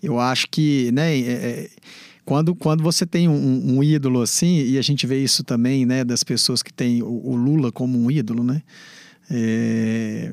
eu 0.03 0.19
acho 0.21 0.47
que, 0.51 0.91
né? 0.93 1.17
É, 1.17 1.33
é 1.33 1.71
quando, 2.25 2.55
quando 2.55 2.83
você 2.83 3.05
tem 3.05 3.29
um, 3.29 3.77
um, 3.77 3.83
ídolo 3.83 4.23
assim, 4.23 4.65
e 4.65 4.79
a 4.79 4.83
gente 4.83 5.07
vê 5.07 5.23
isso 5.23 5.45
também, 5.45 5.85
né, 5.85 6.05
das 6.05 6.25
pessoas 6.25 6.63
que 6.63 6.73
têm 6.73 7.03
o, 7.03 7.07
o 7.07 7.37
Lula 7.37 7.71
como 7.71 7.99
um 7.99 8.11
ídolo, 8.11 8.43
né? 8.43 8.63
É, 9.31 10.33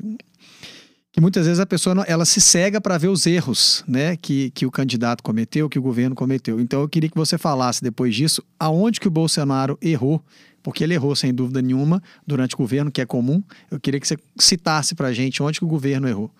que 1.12 1.20
muitas 1.20 1.44
vezes 1.44 1.60
a 1.60 1.66
pessoa 1.66 2.02
ela 2.08 2.24
se 2.24 2.40
cega 2.40 2.80
para 2.80 2.96
ver 2.96 3.08
os 3.08 3.26
erros 3.26 3.84
né, 3.86 4.16
que, 4.16 4.50
que 4.50 4.64
o 4.64 4.70
candidato 4.70 5.22
cometeu, 5.22 5.68
que 5.68 5.78
o 5.78 5.82
governo 5.82 6.14
cometeu. 6.14 6.58
Então 6.58 6.80
eu 6.80 6.88
queria 6.88 7.10
que 7.10 7.16
você 7.16 7.36
falasse 7.36 7.82
depois 7.82 8.14
disso 8.14 8.42
aonde 8.58 8.98
que 8.98 9.08
o 9.08 9.10
Bolsonaro 9.10 9.78
errou, 9.82 10.24
porque 10.62 10.82
ele 10.82 10.94
errou 10.94 11.14
sem 11.14 11.34
dúvida 11.34 11.60
nenhuma 11.60 12.02
durante 12.26 12.54
o 12.54 12.58
governo, 12.58 12.90
que 12.90 13.00
é 13.00 13.06
comum. 13.06 13.42
Eu 13.70 13.78
queria 13.78 14.00
que 14.00 14.08
você 14.08 14.16
citasse 14.38 14.94
para 14.94 15.08
a 15.08 15.12
gente 15.12 15.42
onde 15.42 15.58
que 15.58 15.64
o 15.66 15.68
governo 15.68 16.08
errou 16.08 16.30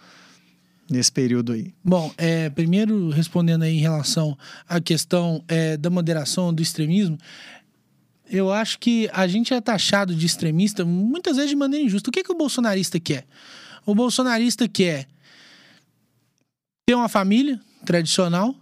nesse 0.90 1.12
período 1.12 1.52
aí. 1.52 1.72
Bom, 1.84 2.12
é, 2.16 2.48
primeiro 2.48 3.10
respondendo 3.10 3.62
aí 3.62 3.76
em 3.76 3.80
relação 3.80 4.36
à 4.66 4.80
questão 4.80 5.44
é, 5.48 5.76
da 5.76 5.90
moderação 5.90 6.52
do 6.52 6.62
extremismo, 6.62 7.18
eu 8.32 8.50
acho 8.50 8.78
que 8.78 9.10
a 9.12 9.26
gente 9.26 9.52
é 9.52 9.60
taxado 9.60 10.14
de 10.14 10.24
extremista 10.24 10.86
muitas 10.86 11.36
vezes 11.36 11.50
de 11.50 11.56
maneira 11.56 11.84
injusta. 11.84 12.08
O 12.08 12.12
que, 12.12 12.24
que 12.24 12.32
o 12.32 12.36
bolsonarista 12.36 12.98
quer? 12.98 13.26
O 13.84 13.94
bolsonarista 13.94 14.66
quer 14.66 15.06
ter 16.86 16.94
uma 16.94 17.10
família 17.10 17.60
tradicional, 17.84 18.54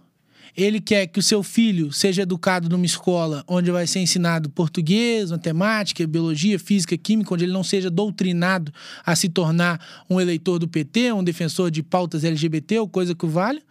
ele 0.57 0.81
quer 0.81 1.07
que 1.07 1.19
o 1.19 1.23
seu 1.23 1.41
filho 1.41 1.93
seja 1.93 2.23
educado 2.23 2.67
numa 2.67 2.85
escola 2.85 3.45
onde 3.47 3.71
vai 3.71 3.87
ser 3.87 3.99
ensinado 3.99 4.49
português, 4.49 5.31
matemática, 5.31 6.05
biologia, 6.05 6.59
física, 6.59 6.97
química, 6.97 7.33
onde 7.33 7.45
ele 7.45 7.53
não 7.53 7.63
seja 7.63 7.89
doutrinado 7.89 8.73
a 9.05 9.15
se 9.15 9.29
tornar 9.29 10.03
um 10.09 10.19
eleitor 10.19 10.59
do 10.59 10.67
PT, 10.67 11.13
um 11.13 11.23
defensor 11.23 11.71
de 11.71 11.81
pautas 11.81 12.25
LGBT 12.25 12.79
ou 12.79 12.89
coisa 12.89 13.15
que 13.15 13.25
o 13.25 13.29
valha. 13.29 13.61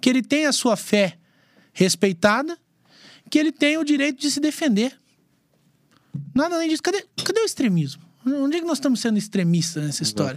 Que 0.00 0.08
ele 0.08 0.22
tenha 0.22 0.48
a 0.48 0.52
sua 0.52 0.76
fé 0.76 1.18
respeitada, 1.74 2.56
que 3.30 3.38
ele 3.38 3.52
tenha 3.52 3.78
o 3.78 3.84
direito 3.84 4.18
de 4.18 4.30
se 4.30 4.40
defender. 4.40 5.01
Nada 6.34 6.56
além 6.56 6.68
disso. 6.68 6.82
Cadê, 6.82 7.04
cadê 7.24 7.40
o 7.40 7.44
extremismo? 7.44 8.02
Onde 8.24 8.56
é 8.56 8.60
que 8.60 8.66
nós 8.66 8.78
estamos 8.78 9.00
sendo 9.00 9.18
extremistas 9.18 9.84
nessa 9.84 10.02
história? 10.02 10.36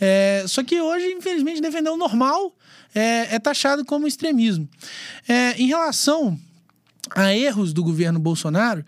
É, 0.00 0.44
só 0.46 0.62
que 0.62 0.80
hoje, 0.80 1.06
infelizmente, 1.06 1.60
defender 1.60 1.90
o 1.90 1.96
normal 1.96 2.56
é, 2.94 3.34
é 3.34 3.38
taxado 3.38 3.84
como 3.84 4.06
extremismo. 4.06 4.68
É, 5.28 5.60
em 5.60 5.66
relação 5.66 6.38
a 7.10 7.34
erros 7.34 7.72
do 7.72 7.82
governo 7.82 8.20
Bolsonaro, 8.20 8.84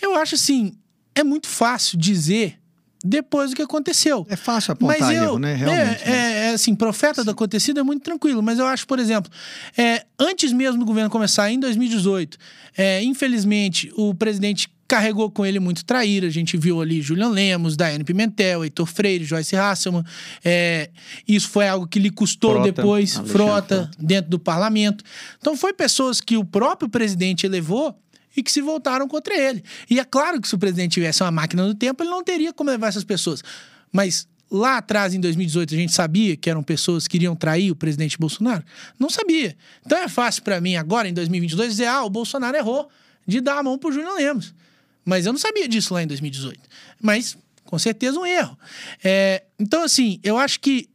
eu 0.00 0.16
acho 0.16 0.34
assim, 0.34 0.74
é 1.14 1.22
muito 1.22 1.46
fácil 1.46 1.98
dizer 1.98 2.58
depois 3.04 3.50
do 3.50 3.56
que 3.56 3.62
aconteceu. 3.62 4.26
É 4.28 4.36
fácil 4.36 4.72
apontar 4.72 4.98
mas 4.98 5.10
eu, 5.10 5.24
erro, 5.24 5.38
né? 5.38 5.54
Realmente. 5.54 6.02
É, 6.02 6.10
né? 6.10 6.46
é, 6.48 6.50
assim, 6.50 6.74
profeta 6.74 7.20
Sim. 7.20 7.26
do 7.26 7.30
acontecido 7.30 7.80
é 7.80 7.82
muito 7.82 8.02
tranquilo, 8.02 8.42
mas 8.42 8.58
eu 8.58 8.66
acho, 8.66 8.86
por 8.86 8.98
exemplo, 8.98 9.30
é, 9.76 10.04
antes 10.18 10.52
mesmo 10.52 10.78
do 10.78 10.84
governo 10.84 11.10
começar, 11.10 11.50
em 11.50 11.58
2018, 11.58 12.38
é, 12.76 13.02
infelizmente, 13.02 13.92
o 13.96 14.14
presidente 14.14 14.70
carregou 14.90 15.30
com 15.30 15.46
ele 15.46 15.60
muito 15.60 15.84
traíra. 15.84 16.26
A 16.26 16.30
gente 16.30 16.56
viu 16.56 16.80
ali 16.80 17.00
Julian 17.00 17.28
Lemos, 17.28 17.76
Daiane 17.76 18.02
Pimentel, 18.02 18.64
Heitor 18.64 18.86
Freire, 18.86 19.24
Joyce 19.24 19.54
Hasselman. 19.54 20.02
É, 20.44 20.90
isso 21.28 21.48
foi 21.48 21.68
algo 21.68 21.86
que 21.86 22.00
lhe 22.00 22.10
custou 22.10 22.54
Frota, 22.54 22.72
depois, 22.72 23.14
Frota, 23.14 23.28
Frota, 23.28 23.90
dentro 23.96 24.32
do 24.32 24.38
parlamento. 24.38 25.04
Então, 25.38 25.56
foi 25.56 25.72
pessoas 25.72 26.20
que 26.20 26.36
o 26.36 26.44
próprio 26.44 26.88
presidente 26.88 27.46
elevou 27.46 27.96
e 28.36 28.42
que 28.42 28.50
se 28.50 28.60
voltaram 28.60 29.06
contra 29.06 29.32
ele. 29.32 29.62
E 29.88 30.00
é 30.00 30.04
claro 30.04 30.40
que 30.40 30.48
se 30.48 30.56
o 30.56 30.58
presidente 30.58 30.94
tivesse 30.94 31.22
uma 31.22 31.30
máquina 31.30 31.64
do 31.64 31.74
tempo, 31.74 32.02
ele 32.02 32.10
não 32.10 32.24
teria 32.24 32.52
como 32.52 32.68
levar 32.68 32.88
essas 32.88 33.04
pessoas. 33.04 33.44
Mas 33.92 34.26
lá 34.50 34.78
atrás, 34.78 35.14
em 35.14 35.20
2018, 35.20 35.72
a 35.72 35.76
gente 35.76 35.92
sabia 35.92 36.36
que 36.36 36.50
eram 36.50 36.64
pessoas 36.64 37.06
que 37.06 37.16
iriam 37.16 37.36
trair 37.36 37.70
o 37.70 37.76
presidente 37.76 38.18
Bolsonaro? 38.18 38.64
Não 38.98 39.08
sabia. 39.08 39.56
Então 39.86 39.96
é 39.96 40.08
fácil 40.08 40.42
para 40.42 40.60
mim 40.60 40.74
agora, 40.74 41.08
em 41.08 41.14
2022, 41.14 41.70
dizer: 41.70 41.86
ah, 41.86 42.02
o 42.02 42.10
Bolsonaro 42.10 42.56
errou 42.56 42.88
de 43.24 43.40
dar 43.40 43.58
a 43.58 43.62
mão 43.62 43.78
pro 43.78 43.92
Julian 43.92 44.14
Lemos. 44.14 44.52
Mas 45.04 45.26
eu 45.26 45.32
não 45.32 45.38
sabia 45.40 45.68
disso 45.68 45.94
lá 45.94 46.02
em 46.02 46.06
2018. 46.06 46.60
Mas, 47.00 47.36
com 47.64 47.78
certeza, 47.78 48.18
um 48.18 48.26
erro. 48.26 48.58
É, 49.02 49.44
então, 49.58 49.82
assim, 49.82 50.20
eu 50.22 50.36
acho 50.36 50.60
que 50.60 50.88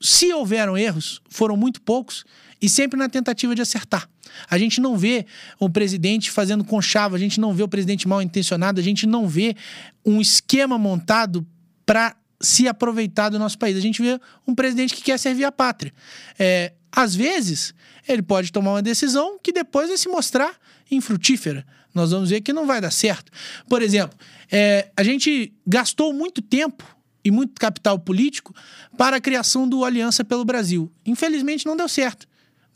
se 0.00 0.32
houveram 0.32 0.78
erros, 0.78 1.20
foram 1.28 1.56
muito 1.56 1.80
poucos 1.82 2.24
e 2.60 2.68
sempre 2.68 2.98
na 2.98 3.08
tentativa 3.08 3.54
de 3.54 3.62
acertar. 3.62 4.08
A 4.48 4.56
gente 4.56 4.80
não 4.80 4.96
vê 4.96 5.26
o 5.58 5.68
presidente 5.68 6.30
fazendo 6.30 6.64
conchavo, 6.64 7.16
a 7.16 7.18
gente 7.18 7.40
não 7.40 7.52
vê 7.52 7.62
o 7.62 7.68
presidente 7.68 8.06
mal 8.06 8.22
intencionado, 8.22 8.80
a 8.80 8.82
gente 8.82 9.06
não 9.06 9.28
vê 9.28 9.56
um 10.04 10.20
esquema 10.20 10.78
montado 10.78 11.46
para 11.84 12.16
se 12.40 12.66
aproveitar 12.68 13.28
do 13.28 13.38
nosso 13.38 13.58
país. 13.58 13.76
A 13.76 13.80
gente 13.80 14.00
vê 14.00 14.18
um 14.46 14.54
presidente 14.54 14.94
que 14.94 15.02
quer 15.02 15.18
servir 15.18 15.44
a 15.44 15.52
pátria. 15.52 15.92
É, 16.38 16.72
às 16.92 17.14
vezes, 17.14 17.74
ele 18.08 18.22
pode 18.22 18.52
tomar 18.52 18.72
uma 18.72 18.82
decisão 18.82 19.38
que 19.42 19.52
depois 19.52 19.88
vai 19.88 19.96
se 19.96 20.08
mostrar 20.08 20.54
infrutífera 20.90 21.64
nós 21.94 22.10
vamos 22.10 22.30
ver 22.30 22.40
que 22.40 22.52
não 22.52 22.66
vai 22.66 22.80
dar 22.80 22.90
certo. 22.90 23.30
Por 23.68 23.82
exemplo, 23.82 24.18
é, 24.50 24.90
a 24.96 25.02
gente 25.02 25.52
gastou 25.66 26.12
muito 26.12 26.40
tempo 26.40 26.84
e 27.24 27.30
muito 27.30 27.60
capital 27.60 27.98
político 27.98 28.54
para 28.96 29.16
a 29.16 29.20
criação 29.20 29.68
do 29.68 29.84
Aliança 29.84 30.24
pelo 30.24 30.44
Brasil. 30.44 30.90
Infelizmente 31.04 31.66
não 31.66 31.76
deu 31.76 31.88
certo. 31.88 32.26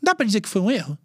Dá 0.01 0.13
para 0.13 0.25
dizer 0.25 0.41
que 0.41 0.49
foi 0.49 0.61
um 0.61 0.69
erro? 0.69 0.97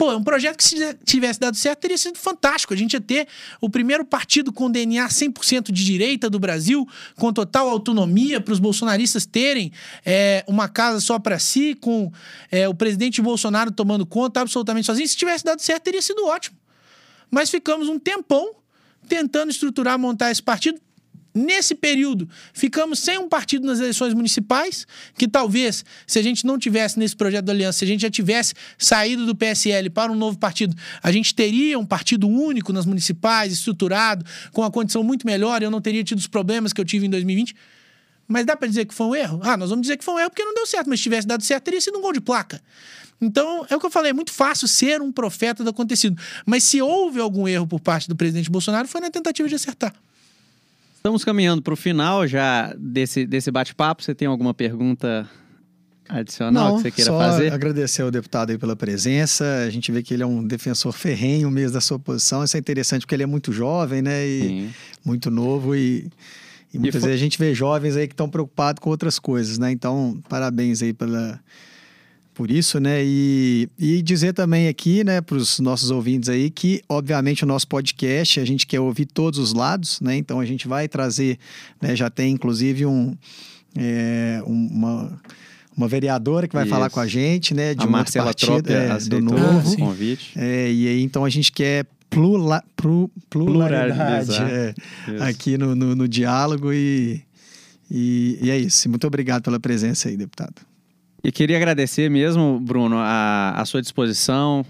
Pô, 0.00 0.10
é 0.10 0.16
um 0.16 0.24
projeto 0.24 0.56
que 0.56 0.64
se 0.64 0.94
tivesse 1.04 1.38
dado 1.38 1.54
certo 1.58 1.80
teria 1.80 1.98
sido 1.98 2.16
fantástico. 2.16 2.72
A 2.72 2.76
gente 2.76 2.94
ia 2.94 3.00
ter 3.02 3.28
o 3.60 3.68
primeiro 3.68 4.02
partido 4.02 4.50
com 4.50 4.70
DNA 4.70 5.06
100% 5.06 5.70
de 5.70 5.84
direita 5.84 6.30
do 6.30 6.38
Brasil, 6.38 6.88
com 7.16 7.30
total 7.30 7.68
autonomia 7.68 8.40
para 8.40 8.54
os 8.54 8.58
bolsonaristas 8.58 9.26
terem 9.26 9.70
é, 10.02 10.42
uma 10.46 10.70
casa 10.70 11.00
só 11.00 11.18
para 11.18 11.38
si, 11.38 11.74
com 11.74 12.10
é, 12.50 12.66
o 12.66 12.72
presidente 12.72 13.20
Bolsonaro 13.20 13.70
tomando 13.70 14.06
conta 14.06 14.40
absolutamente 14.40 14.86
sozinho. 14.86 15.06
Se 15.06 15.14
tivesse 15.14 15.44
dado 15.44 15.60
certo, 15.60 15.82
teria 15.82 16.00
sido 16.00 16.24
ótimo. 16.24 16.56
Mas 17.30 17.50
ficamos 17.50 17.86
um 17.86 17.98
tempão 17.98 18.52
tentando 19.06 19.50
estruturar, 19.50 19.98
montar 19.98 20.30
esse 20.30 20.42
partido. 20.42 20.80
Nesse 21.32 21.76
período, 21.76 22.28
ficamos 22.52 22.98
sem 22.98 23.16
um 23.16 23.28
partido 23.28 23.64
nas 23.64 23.78
eleições 23.78 24.12
municipais, 24.14 24.84
que 25.16 25.28
talvez, 25.28 25.84
se 26.04 26.18
a 26.18 26.22
gente 26.22 26.44
não 26.44 26.58
tivesse 26.58 26.98
nesse 26.98 27.14
projeto 27.14 27.44
da 27.44 27.52
aliança, 27.52 27.78
se 27.78 27.84
a 27.84 27.88
gente 27.88 28.00
já 28.00 28.10
tivesse 28.10 28.52
saído 28.76 29.24
do 29.24 29.34
PSL 29.34 29.90
para 29.90 30.10
um 30.10 30.16
novo 30.16 30.36
partido, 30.38 30.76
a 31.00 31.12
gente 31.12 31.32
teria 31.32 31.78
um 31.78 31.86
partido 31.86 32.28
único 32.28 32.72
nas 32.72 32.84
municipais, 32.84 33.52
estruturado, 33.52 34.24
com 34.52 34.62
uma 34.62 34.70
condição 34.72 35.04
muito 35.04 35.24
melhor, 35.24 35.62
e 35.62 35.64
eu 35.64 35.70
não 35.70 35.80
teria 35.80 36.02
tido 36.02 36.18
os 36.18 36.26
problemas 36.26 36.72
que 36.72 36.80
eu 36.80 36.84
tive 36.84 37.06
em 37.06 37.10
2020. 37.10 37.54
Mas 38.26 38.44
dá 38.44 38.56
para 38.56 38.66
dizer 38.66 38.84
que 38.84 38.94
foi 38.94 39.06
um 39.06 39.14
erro? 39.14 39.40
Ah, 39.42 39.56
nós 39.56 39.70
vamos 39.70 39.82
dizer 39.82 39.96
que 39.96 40.04
foi 40.04 40.14
um 40.14 40.18
erro 40.18 40.30
porque 40.30 40.44
não 40.44 40.54
deu 40.54 40.66
certo, 40.66 40.88
mas 40.88 40.98
se 40.98 41.04
tivesse 41.04 41.26
dado 41.26 41.44
certo, 41.44 41.64
teria 41.64 41.80
sido 41.80 41.98
um 41.98 42.00
gol 42.00 42.12
de 42.12 42.20
placa. 42.20 42.60
Então, 43.20 43.66
é 43.68 43.76
o 43.76 43.78
que 43.80 43.86
eu 43.86 43.90
falei, 43.90 44.10
é 44.10 44.14
muito 44.14 44.32
fácil 44.32 44.66
ser 44.66 45.02
um 45.02 45.12
profeta 45.12 45.62
do 45.62 45.70
acontecido. 45.70 46.20
Mas 46.46 46.64
se 46.64 46.80
houve 46.80 47.20
algum 47.20 47.46
erro 47.46 47.66
por 47.66 47.78
parte 47.78 48.08
do 48.08 48.16
presidente 48.16 48.50
Bolsonaro, 48.50 48.88
foi 48.88 49.00
na 49.00 49.10
tentativa 49.10 49.48
de 49.48 49.54
acertar. 49.54 49.94
Estamos 51.00 51.24
caminhando 51.24 51.62
para 51.62 51.72
o 51.72 51.76
final 51.76 52.26
já 52.26 52.74
desse, 52.78 53.24
desse 53.24 53.50
bate-papo. 53.50 54.02
Você 54.02 54.14
tem 54.14 54.28
alguma 54.28 54.52
pergunta 54.52 55.26
adicional 56.06 56.72
Não, 56.72 56.76
que 56.76 56.82
você 56.82 56.90
queira 56.90 57.10
só 57.10 57.18
fazer? 57.18 57.50
agradecer 57.50 58.02
ao 58.02 58.10
deputado 58.10 58.50
aí 58.50 58.58
pela 58.58 58.76
presença. 58.76 59.64
A 59.66 59.70
gente 59.70 59.90
vê 59.90 60.02
que 60.02 60.12
ele 60.12 60.22
é 60.22 60.26
um 60.26 60.46
defensor 60.46 60.92
ferrenho 60.92 61.50
mesmo 61.50 61.72
da 61.72 61.80
sua 61.80 61.98
posição. 61.98 62.44
Isso 62.44 62.54
é 62.54 62.60
interessante 62.60 63.00
porque 63.06 63.14
ele 63.14 63.22
é 63.22 63.26
muito 63.26 63.50
jovem, 63.50 64.02
né? 64.02 64.26
E 64.26 64.42
Sim. 64.42 64.70
muito 65.02 65.30
novo 65.30 65.74
e, 65.74 66.06
e 66.70 66.78
muitas 66.78 67.02
e 67.02 67.06
vezes 67.06 67.18
a 67.18 67.24
gente 67.24 67.38
vê 67.38 67.54
jovens 67.54 67.96
aí 67.96 68.06
que 68.06 68.12
estão 68.12 68.28
preocupados 68.28 68.80
com 68.80 68.90
outras 68.90 69.18
coisas, 69.18 69.56
né? 69.56 69.72
Então, 69.72 70.20
parabéns 70.28 70.82
aí 70.82 70.92
pela 70.92 71.40
por 72.34 72.50
isso, 72.50 72.80
né? 72.80 73.02
E, 73.04 73.68
e 73.78 74.02
dizer 74.02 74.32
também 74.32 74.68
aqui, 74.68 75.04
né, 75.04 75.20
para 75.20 75.36
os 75.36 75.60
nossos 75.60 75.90
ouvintes 75.90 76.28
aí, 76.28 76.50
que 76.50 76.82
obviamente 76.88 77.44
o 77.44 77.46
nosso 77.46 77.66
podcast 77.68 78.40
a 78.40 78.44
gente 78.44 78.66
quer 78.66 78.80
ouvir 78.80 79.06
todos 79.06 79.38
os 79.38 79.52
lados, 79.52 80.00
né? 80.00 80.16
Então 80.16 80.40
a 80.40 80.46
gente 80.46 80.66
vai 80.66 80.88
trazer, 80.88 81.38
né? 81.80 81.94
Já 81.94 82.08
tem 82.08 82.32
inclusive 82.32 82.86
um, 82.86 83.16
é, 83.76 84.42
uma 84.46 85.20
uma 85.76 85.88
vereadora 85.88 86.46
que 86.46 86.54
vai 86.54 86.64
Isso. 86.64 86.74
falar 86.74 86.90
com 86.90 87.00
a 87.00 87.06
gente, 87.06 87.54
né? 87.54 87.74
De 87.74 87.84
a 87.84 87.86
Marcela 87.86 88.26
partido, 88.26 88.70
é, 88.70 88.98
do 88.98 89.20
novo. 89.20 89.76
Convite. 89.76 90.32
É, 90.36 90.70
e 90.70 90.88
aí 90.88 91.02
então 91.02 91.24
a 91.24 91.30
gente 91.30 91.50
quer 91.50 91.86
plura, 92.10 92.62
plur, 92.76 93.08
pluralidade 93.30 94.36
é, 94.42 94.74
aqui 95.20 95.56
no, 95.56 95.74
no, 95.74 95.94
no 95.94 96.08
diálogo 96.08 96.72
e, 96.72 97.22
e, 97.90 98.38
e 98.42 98.50
é 98.50 98.58
isso. 98.58 98.88
Muito 98.88 99.06
obrigado 99.06 99.42
pela 99.42 99.60
presença 99.60 100.08
aí, 100.08 100.16
deputado. 100.16 100.69
E 101.22 101.30
queria 101.30 101.56
agradecer 101.56 102.08
mesmo, 102.08 102.58
Bruno, 102.58 102.96
a, 102.98 103.52
a 103.56 103.64
sua 103.64 103.82
disposição. 103.82 104.64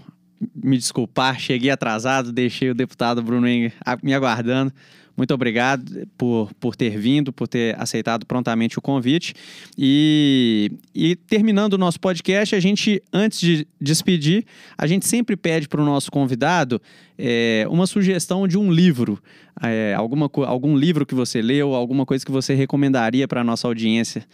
Me 0.55 0.77
desculpar, 0.77 1.39
cheguei 1.39 1.69
atrasado, 1.69 2.31
deixei 2.31 2.69
o 2.69 2.73
deputado 2.73 3.21
Bruno 3.21 3.47
me 4.03 4.13
aguardando. 4.13 4.73
muito 5.15 5.33
obrigado 5.33 6.07
por, 6.17 6.51
por 6.55 6.75
ter 6.75 6.97
vindo, 6.97 7.31
por 7.31 7.47
ter 7.47 7.79
aceitado 7.79 8.25
prontamente 8.25 8.77
o 8.77 8.81
convite. 8.81 9.33
E, 9.77 10.71
e 10.93 11.15
terminando 11.15 11.75
o 11.75 11.77
nosso 11.77 11.99
podcast, 11.99 12.55
a 12.55 12.59
gente, 12.59 13.01
antes 13.13 13.39
de 13.39 13.67
despedir, 13.79 14.43
a 14.77 14.87
gente 14.87 15.05
sempre 15.05 15.37
pede 15.37 15.69
para 15.69 15.81
o 15.81 15.85
nosso 15.85 16.11
convidado 16.11 16.81
é, 17.17 17.65
uma 17.69 17.85
sugestão 17.87 18.45
de 18.47 18.57
um 18.57 18.71
livro. 18.71 19.21
É, 19.61 19.93
alguma, 19.95 20.29
algum 20.47 20.75
livro 20.75 21.05
que 21.05 21.13
você 21.15 21.41
leu, 21.41 21.75
alguma 21.75 22.05
coisa 22.05 22.25
que 22.25 22.31
você 22.31 22.55
recomendaria 22.55 23.27
para 23.27 23.41
a 23.41 23.43
nossa 23.43 23.67
audiência. 23.67 24.25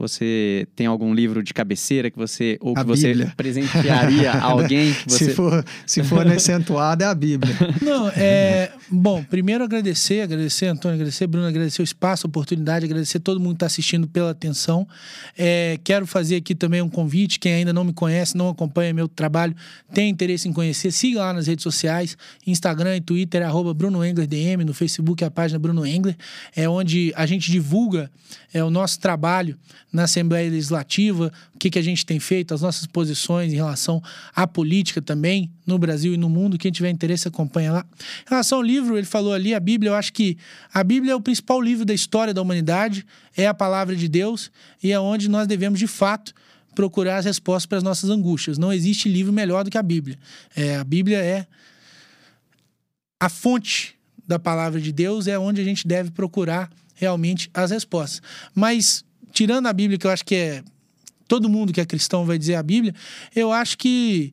Você 0.00 0.66
tem 0.74 0.86
algum 0.86 1.12
livro 1.12 1.42
de 1.42 1.52
cabeceira 1.52 2.10
que 2.10 2.16
você 2.16 2.56
ou 2.60 2.74
que 2.74 2.80
a 2.80 2.84
você 2.84 3.08
Bíblia. 3.08 3.32
presentearia 3.36 4.32
a 4.32 4.42
alguém? 4.50 4.94
Você... 5.06 5.26
Se 5.26 5.30
for 5.34 5.64
se 5.84 6.02
for 6.02 6.26
acentuado 6.26 7.04
é 7.04 7.06
a 7.06 7.14
Bíblia. 7.14 7.54
Não, 7.82 8.08
é 8.08 8.72
bom. 8.90 9.22
Primeiro 9.24 9.62
agradecer, 9.62 10.22
agradecer 10.22 10.66
Antônio, 10.66 10.94
agradecer 10.94 11.26
Bruno, 11.26 11.46
agradecer 11.46 11.82
o 11.82 11.84
espaço, 11.84 12.26
a 12.26 12.28
oportunidade, 12.28 12.86
agradecer 12.86 13.20
todo 13.20 13.38
mundo 13.38 13.50
que 13.50 13.56
está 13.56 13.66
assistindo 13.66 14.08
pela 14.08 14.30
atenção. 14.30 14.88
É, 15.36 15.78
quero 15.84 16.06
fazer 16.06 16.36
aqui 16.36 16.54
também 16.54 16.80
um 16.80 16.88
convite. 16.88 17.38
Quem 17.38 17.52
ainda 17.52 17.72
não 17.72 17.84
me 17.84 17.92
conhece, 17.92 18.36
não 18.36 18.48
acompanha 18.48 18.94
meu 18.94 19.06
trabalho, 19.06 19.54
tem 19.92 20.08
interesse 20.08 20.48
em 20.48 20.52
conhecer, 20.52 20.90
siga 20.90 21.20
lá 21.20 21.34
nas 21.34 21.46
redes 21.46 21.62
sociais, 21.62 22.16
Instagram 22.46 22.96
e 22.96 23.00
Twitter 23.02 23.42
arroba 23.42 23.74
Bruno 23.74 24.02
Engler 24.02 24.26
DM, 24.26 24.64
no 24.64 24.72
Facebook 24.72 25.22
a 25.22 25.30
página 25.30 25.58
Bruno 25.58 25.84
Engler, 25.84 26.16
é 26.56 26.66
onde 26.68 27.12
a 27.14 27.26
gente 27.26 27.50
divulga 27.50 28.10
é 28.52 28.62
o 28.62 28.70
nosso 28.70 28.98
trabalho 28.98 29.56
na 29.92 30.04
Assembleia 30.04 30.48
Legislativa, 30.50 31.32
o 31.54 31.58
que, 31.58 31.70
que 31.70 31.78
a 31.78 31.82
gente 31.82 32.06
tem 32.06 32.20
feito, 32.20 32.54
as 32.54 32.62
nossas 32.62 32.86
posições 32.86 33.52
em 33.52 33.56
relação 33.56 34.02
à 34.34 34.46
política 34.46 35.02
também, 35.02 35.50
no 35.66 35.78
Brasil 35.78 36.14
e 36.14 36.16
no 36.16 36.28
mundo. 36.28 36.58
Quem 36.58 36.70
tiver 36.70 36.90
interesse, 36.90 37.26
acompanha 37.26 37.72
lá. 37.72 37.86
Em 38.26 38.30
relação 38.30 38.58
ao 38.58 38.62
livro, 38.62 38.96
ele 38.96 39.06
falou 39.06 39.32
ali, 39.32 39.54
a 39.54 39.60
Bíblia, 39.60 39.90
eu 39.90 39.94
acho 39.94 40.12
que 40.12 40.36
a 40.72 40.84
Bíblia 40.84 41.12
é 41.12 41.16
o 41.16 41.20
principal 41.20 41.60
livro 41.60 41.84
da 41.84 41.94
história 41.94 42.32
da 42.32 42.40
humanidade, 42.40 43.04
é 43.36 43.46
a 43.46 43.54
palavra 43.54 43.96
de 43.96 44.08
Deus 44.08 44.50
e 44.82 44.92
é 44.92 45.00
onde 45.00 45.28
nós 45.28 45.46
devemos, 45.46 45.78
de 45.78 45.86
fato, 45.86 46.32
procurar 46.74 47.18
as 47.18 47.24
respostas 47.24 47.66
para 47.66 47.78
as 47.78 47.84
nossas 47.84 48.10
angústias. 48.10 48.58
Não 48.58 48.72
existe 48.72 49.08
livro 49.08 49.32
melhor 49.32 49.64
do 49.64 49.70
que 49.70 49.78
a 49.78 49.82
Bíblia. 49.82 50.18
É, 50.54 50.76
a 50.76 50.84
Bíblia 50.84 51.18
é 51.18 51.46
a 53.18 53.28
fonte 53.28 53.96
da 54.26 54.38
palavra 54.38 54.80
de 54.80 54.92
Deus, 54.92 55.26
é 55.26 55.36
onde 55.38 55.60
a 55.60 55.64
gente 55.64 55.86
deve 55.86 56.10
procurar 56.12 56.70
realmente 56.94 57.50
as 57.52 57.70
respostas. 57.70 58.22
Mas 58.54 59.04
tirando 59.32 59.66
a 59.66 59.72
Bíblia, 59.72 59.98
que 59.98 60.06
eu 60.06 60.10
acho 60.10 60.24
que 60.24 60.34
é 60.34 60.62
todo 61.26 61.48
mundo 61.48 61.72
que 61.72 61.80
é 61.80 61.86
cristão 61.86 62.26
vai 62.26 62.36
dizer 62.36 62.56
a 62.56 62.62
Bíblia, 62.62 62.92
eu 63.34 63.52
acho 63.52 63.78
que 63.78 64.32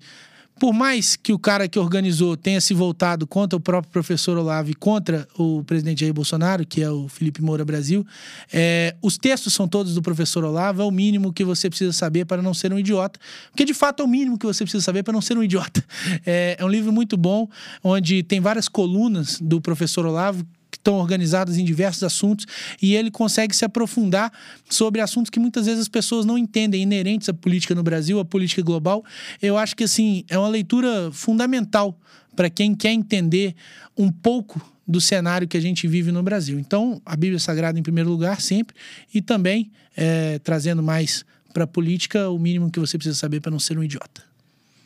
por 0.59 0.73
mais 0.73 1.15
que 1.15 1.31
o 1.31 1.39
cara 1.39 1.67
que 1.67 1.77
organizou 1.77 2.35
tenha 2.35 2.59
se 2.59 2.73
voltado 2.73 3.27
contra 3.27 3.55
o 3.55 3.59
próprio 3.59 3.91
professor 3.91 4.37
Olavo 4.37 4.71
e 4.71 4.73
contra 4.73 5.27
o 5.37 5.63
presidente 5.63 6.01
Jair 6.01 6.13
Bolsonaro, 6.13 6.65
que 6.65 6.81
é 6.81 6.89
o 6.89 7.07
Felipe 7.07 7.41
Moura 7.41 7.63
Brasil, 7.63 8.05
é, 8.51 8.95
os 9.01 9.17
textos 9.17 9.53
são 9.53 9.67
todos 9.67 9.93
do 9.93 10.01
professor 10.01 10.43
Olavo, 10.43 10.81
é 10.81 10.85
o 10.85 10.91
mínimo 10.91 11.31
que 11.31 11.43
você 11.43 11.69
precisa 11.69 11.93
saber 11.93 12.25
para 12.25 12.41
não 12.41 12.53
ser 12.53 12.73
um 12.73 12.79
idiota. 12.79 13.19
Porque 13.51 13.65
de 13.65 13.73
fato 13.73 14.01
é 14.01 14.05
o 14.05 14.09
mínimo 14.09 14.37
que 14.37 14.45
você 14.45 14.63
precisa 14.63 14.83
saber 14.83 15.03
para 15.03 15.13
não 15.13 15.21
ser 15.21 15.37
um 15.37 15.43
idiota. 15.43 15.83
É, 16.25 16.57
é 16.59 16.65
um 16.65 16.67
livro 16.67 16.91
muito 16.91 17.15
bom, 17.15 17.47
onde 17.83 18.23
tem 18.23 18.39
várias 18.39 18.67
colunas 18.67 19.39
do 19.39 19.61
professor 19.61 20.05
Olavo 20.05 20.45
estão 20.77 20.95
organizadas 20.95 21.57
em 21.57 21.65
diversos 21.65 22.03
assuntos 22.03 22.45
e 22.81 22.95
ele 22.95 23.11
consegue 23.11 23.55
se 23.55 23.65
aprofundar 23.65 24.31
sobre 24.69 25.01
assuntos 25.01 25.29
que 25.29 25.39
muitas 25.39 25.65
vezes 25.65 25.81
as 25.81 25.87
pessoas 25.87 26.25
não 26.25 26.37
entendem, 26.37 26.81
inerentes 26.81 27.29
à 27.29 27.33
política 27.33 27.75
no 27.75 27.83
Brasil, 27.83 28.19
à 28.19 28.25
política 28.25 28.61
global. 28.61 29.03
Eu 29.41 29.57
acho 29.57 29.75
que 29.75 29.83
assim 29.83 30.23
é 30.29 30.37
uma 30.37 30.47
leitura 30.47 31.11
fundamental 31.11 31.97
para 32.35 32.49
quem 32.49 32.75
quer 32.75 32.91
entender 32.91 33.55
um 33.97 34.11
pouco 34.11 34.61
do 34.87 35.01
cenário 35.01 35.47
que 35.47 35.57
a 35.57 35.61
gente 35.61 35.87
vive 35.87 36.11
no 36.11 36.23
Brasil. 36.23 36.57
Então, 36.57 37.01
a 37.05 37.15
Bíblia 37.15 37.39
Sagrada 37.39 37.77
em 37.77 37.83
primeiro 37.83 38.09
lugar 38.09 38.39
sempre 38.39 38.75
e 39.13 39.21
também 39.21 39.69
é, 39.95 40.39
trazendo 40.39 40.81
mais 40.81 41.25
para 41.53 41.65
a 41.65 41.67
política 41.67 42.29
o 42.29 42.37
mínimo 42.37 42.71
que 42.71 42.79
você 42.79 42.97
precisa 42.97 43.17
saber 43.17 43.41
para 43.41 43.51
não 43.51 43.59
ser 43.59 43.77
um 43.77 43.83
idiota. 43.83 44.26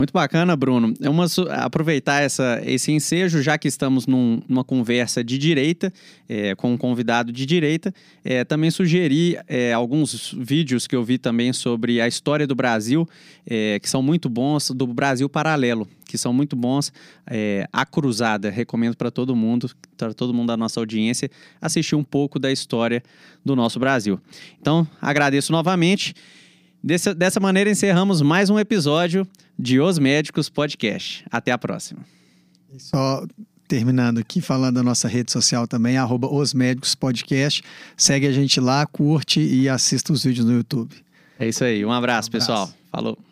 Muito 0.02 0.14
bacana, 0.14 0.56
Bruno. 0.56 0.95
É 0.99 1.07
uma, 1.07 1.28
aproveitar 1.64 2.23
essa, 2.23 2.60
esse 2.65 2.91
ensejo, 2.91 3.40
já 3.40 3.56
que 3.56 3.68
estamos 3.68 4.07
num, 4.07 4.41
numa 4.49 4.64
conversa 4.64 5.23
de 5.23 5.38
direita, 5.38 5.94
é, 6.28 6.56
com 6.56 6.73
um 6.73 6.78
convidado 6.78 7.32
de 7.32 7.45
direita, 7.45 7.94
é, 8.26 8.44
também 8.44 8.72
sugerir 8.72 9.40
é, 9.48 9.72
alguns 9.72 10.34
vídeos 10.36 10.88
que 10.88 10.95
eu 10.95 11.03
vi 11.03 11.19
também 11.19 11.53
sobre 11.53 12.02
a 12.02 12.07
história 12.07 12.48
do 12.48 12.56
Brasil, 12.56 13.07
é, 13.45 13.78
que 13.80 13.88
são 13.88 14.02
muito 14.02 14.28
bons, 14.28 14.72
do 14.72 14.88
Brasil 14.88 15.30
Paralelo, 15.30 15.88
que 16.07 16.18
são 16.18 16.34
muito 16.34 16.56
bons. 16.56 16.91
É, 17.28 17.68
a 17.72 17.86
Cruzada, 17.86 18.49
recomendo 18.49 18.98
para 18.98 19.11
todo 19.11 19.36
mundo, 19.36 19.69
para 19.95 20.15
todo 20.15 20.34
mundo 20.34 20.48
da 20.48 20.57
nossa 20.57 20.80
audiência, 20.80 21.30
assistir 21.61 21.94
um 21.94 22.03
pouco 22.03 22.40
da 22.40 22.52
história 22.52 23.03
do 23.45 23.56
nosso 23.56 23.80
Brasil. 23.80 24.19
Então, 24.60 24.88
agradeço 24.99 25.52
novamente. 25.52 26.15
Dessa, 26.83 27.13
dessa 27.13 27.39
maneira, 27.39 27.69
encerramos 27.69 28.21
mais 28.23 28.49
um 28.49 28.57
episódio 28.57 29.27
de 29.57 29.79
Os 29.79 29.99
Médicos 29.99 30.49
Podcast. 30.49 31.23
Até 31.29 31.51
a 31.51 31.57
próxima. 31.57 32.03
Só 32.79 33.23
terminando 33.67 34.17
aqui, 34.17 34.41
falando 34.41 34.75
da 34.75 34.83
nossa 34.83 35.07
rede 35.07 35.31
social 35.31 35.67
também, 35.67 35.97
arroba 35.97 36.27
Os 36.27 36.55
Médicos 36.55 36.95
Podcast. 36.95 37.61
Segue 37.95 38.25
a 38.25 38.31
gente 38.31 38.59
lá, 38.59 38.85
curte 38.87 39.39
e 39.39 39.69
assista 39.69 40.11
os 40.11 40.23
vídeos 40.23 40.45
no 40.45 40.53
YouTube. 40.53 40.95
É 41.37 41.47
isso 41.47 41.63
aí. 41.63 41.85
Um 41.85 41.91
abraço, 41.91 42.29
um 42.29 42.29
abraço. 42.29 42.31
pessoal. 42.31 42.73
Falou. 42.91 43.30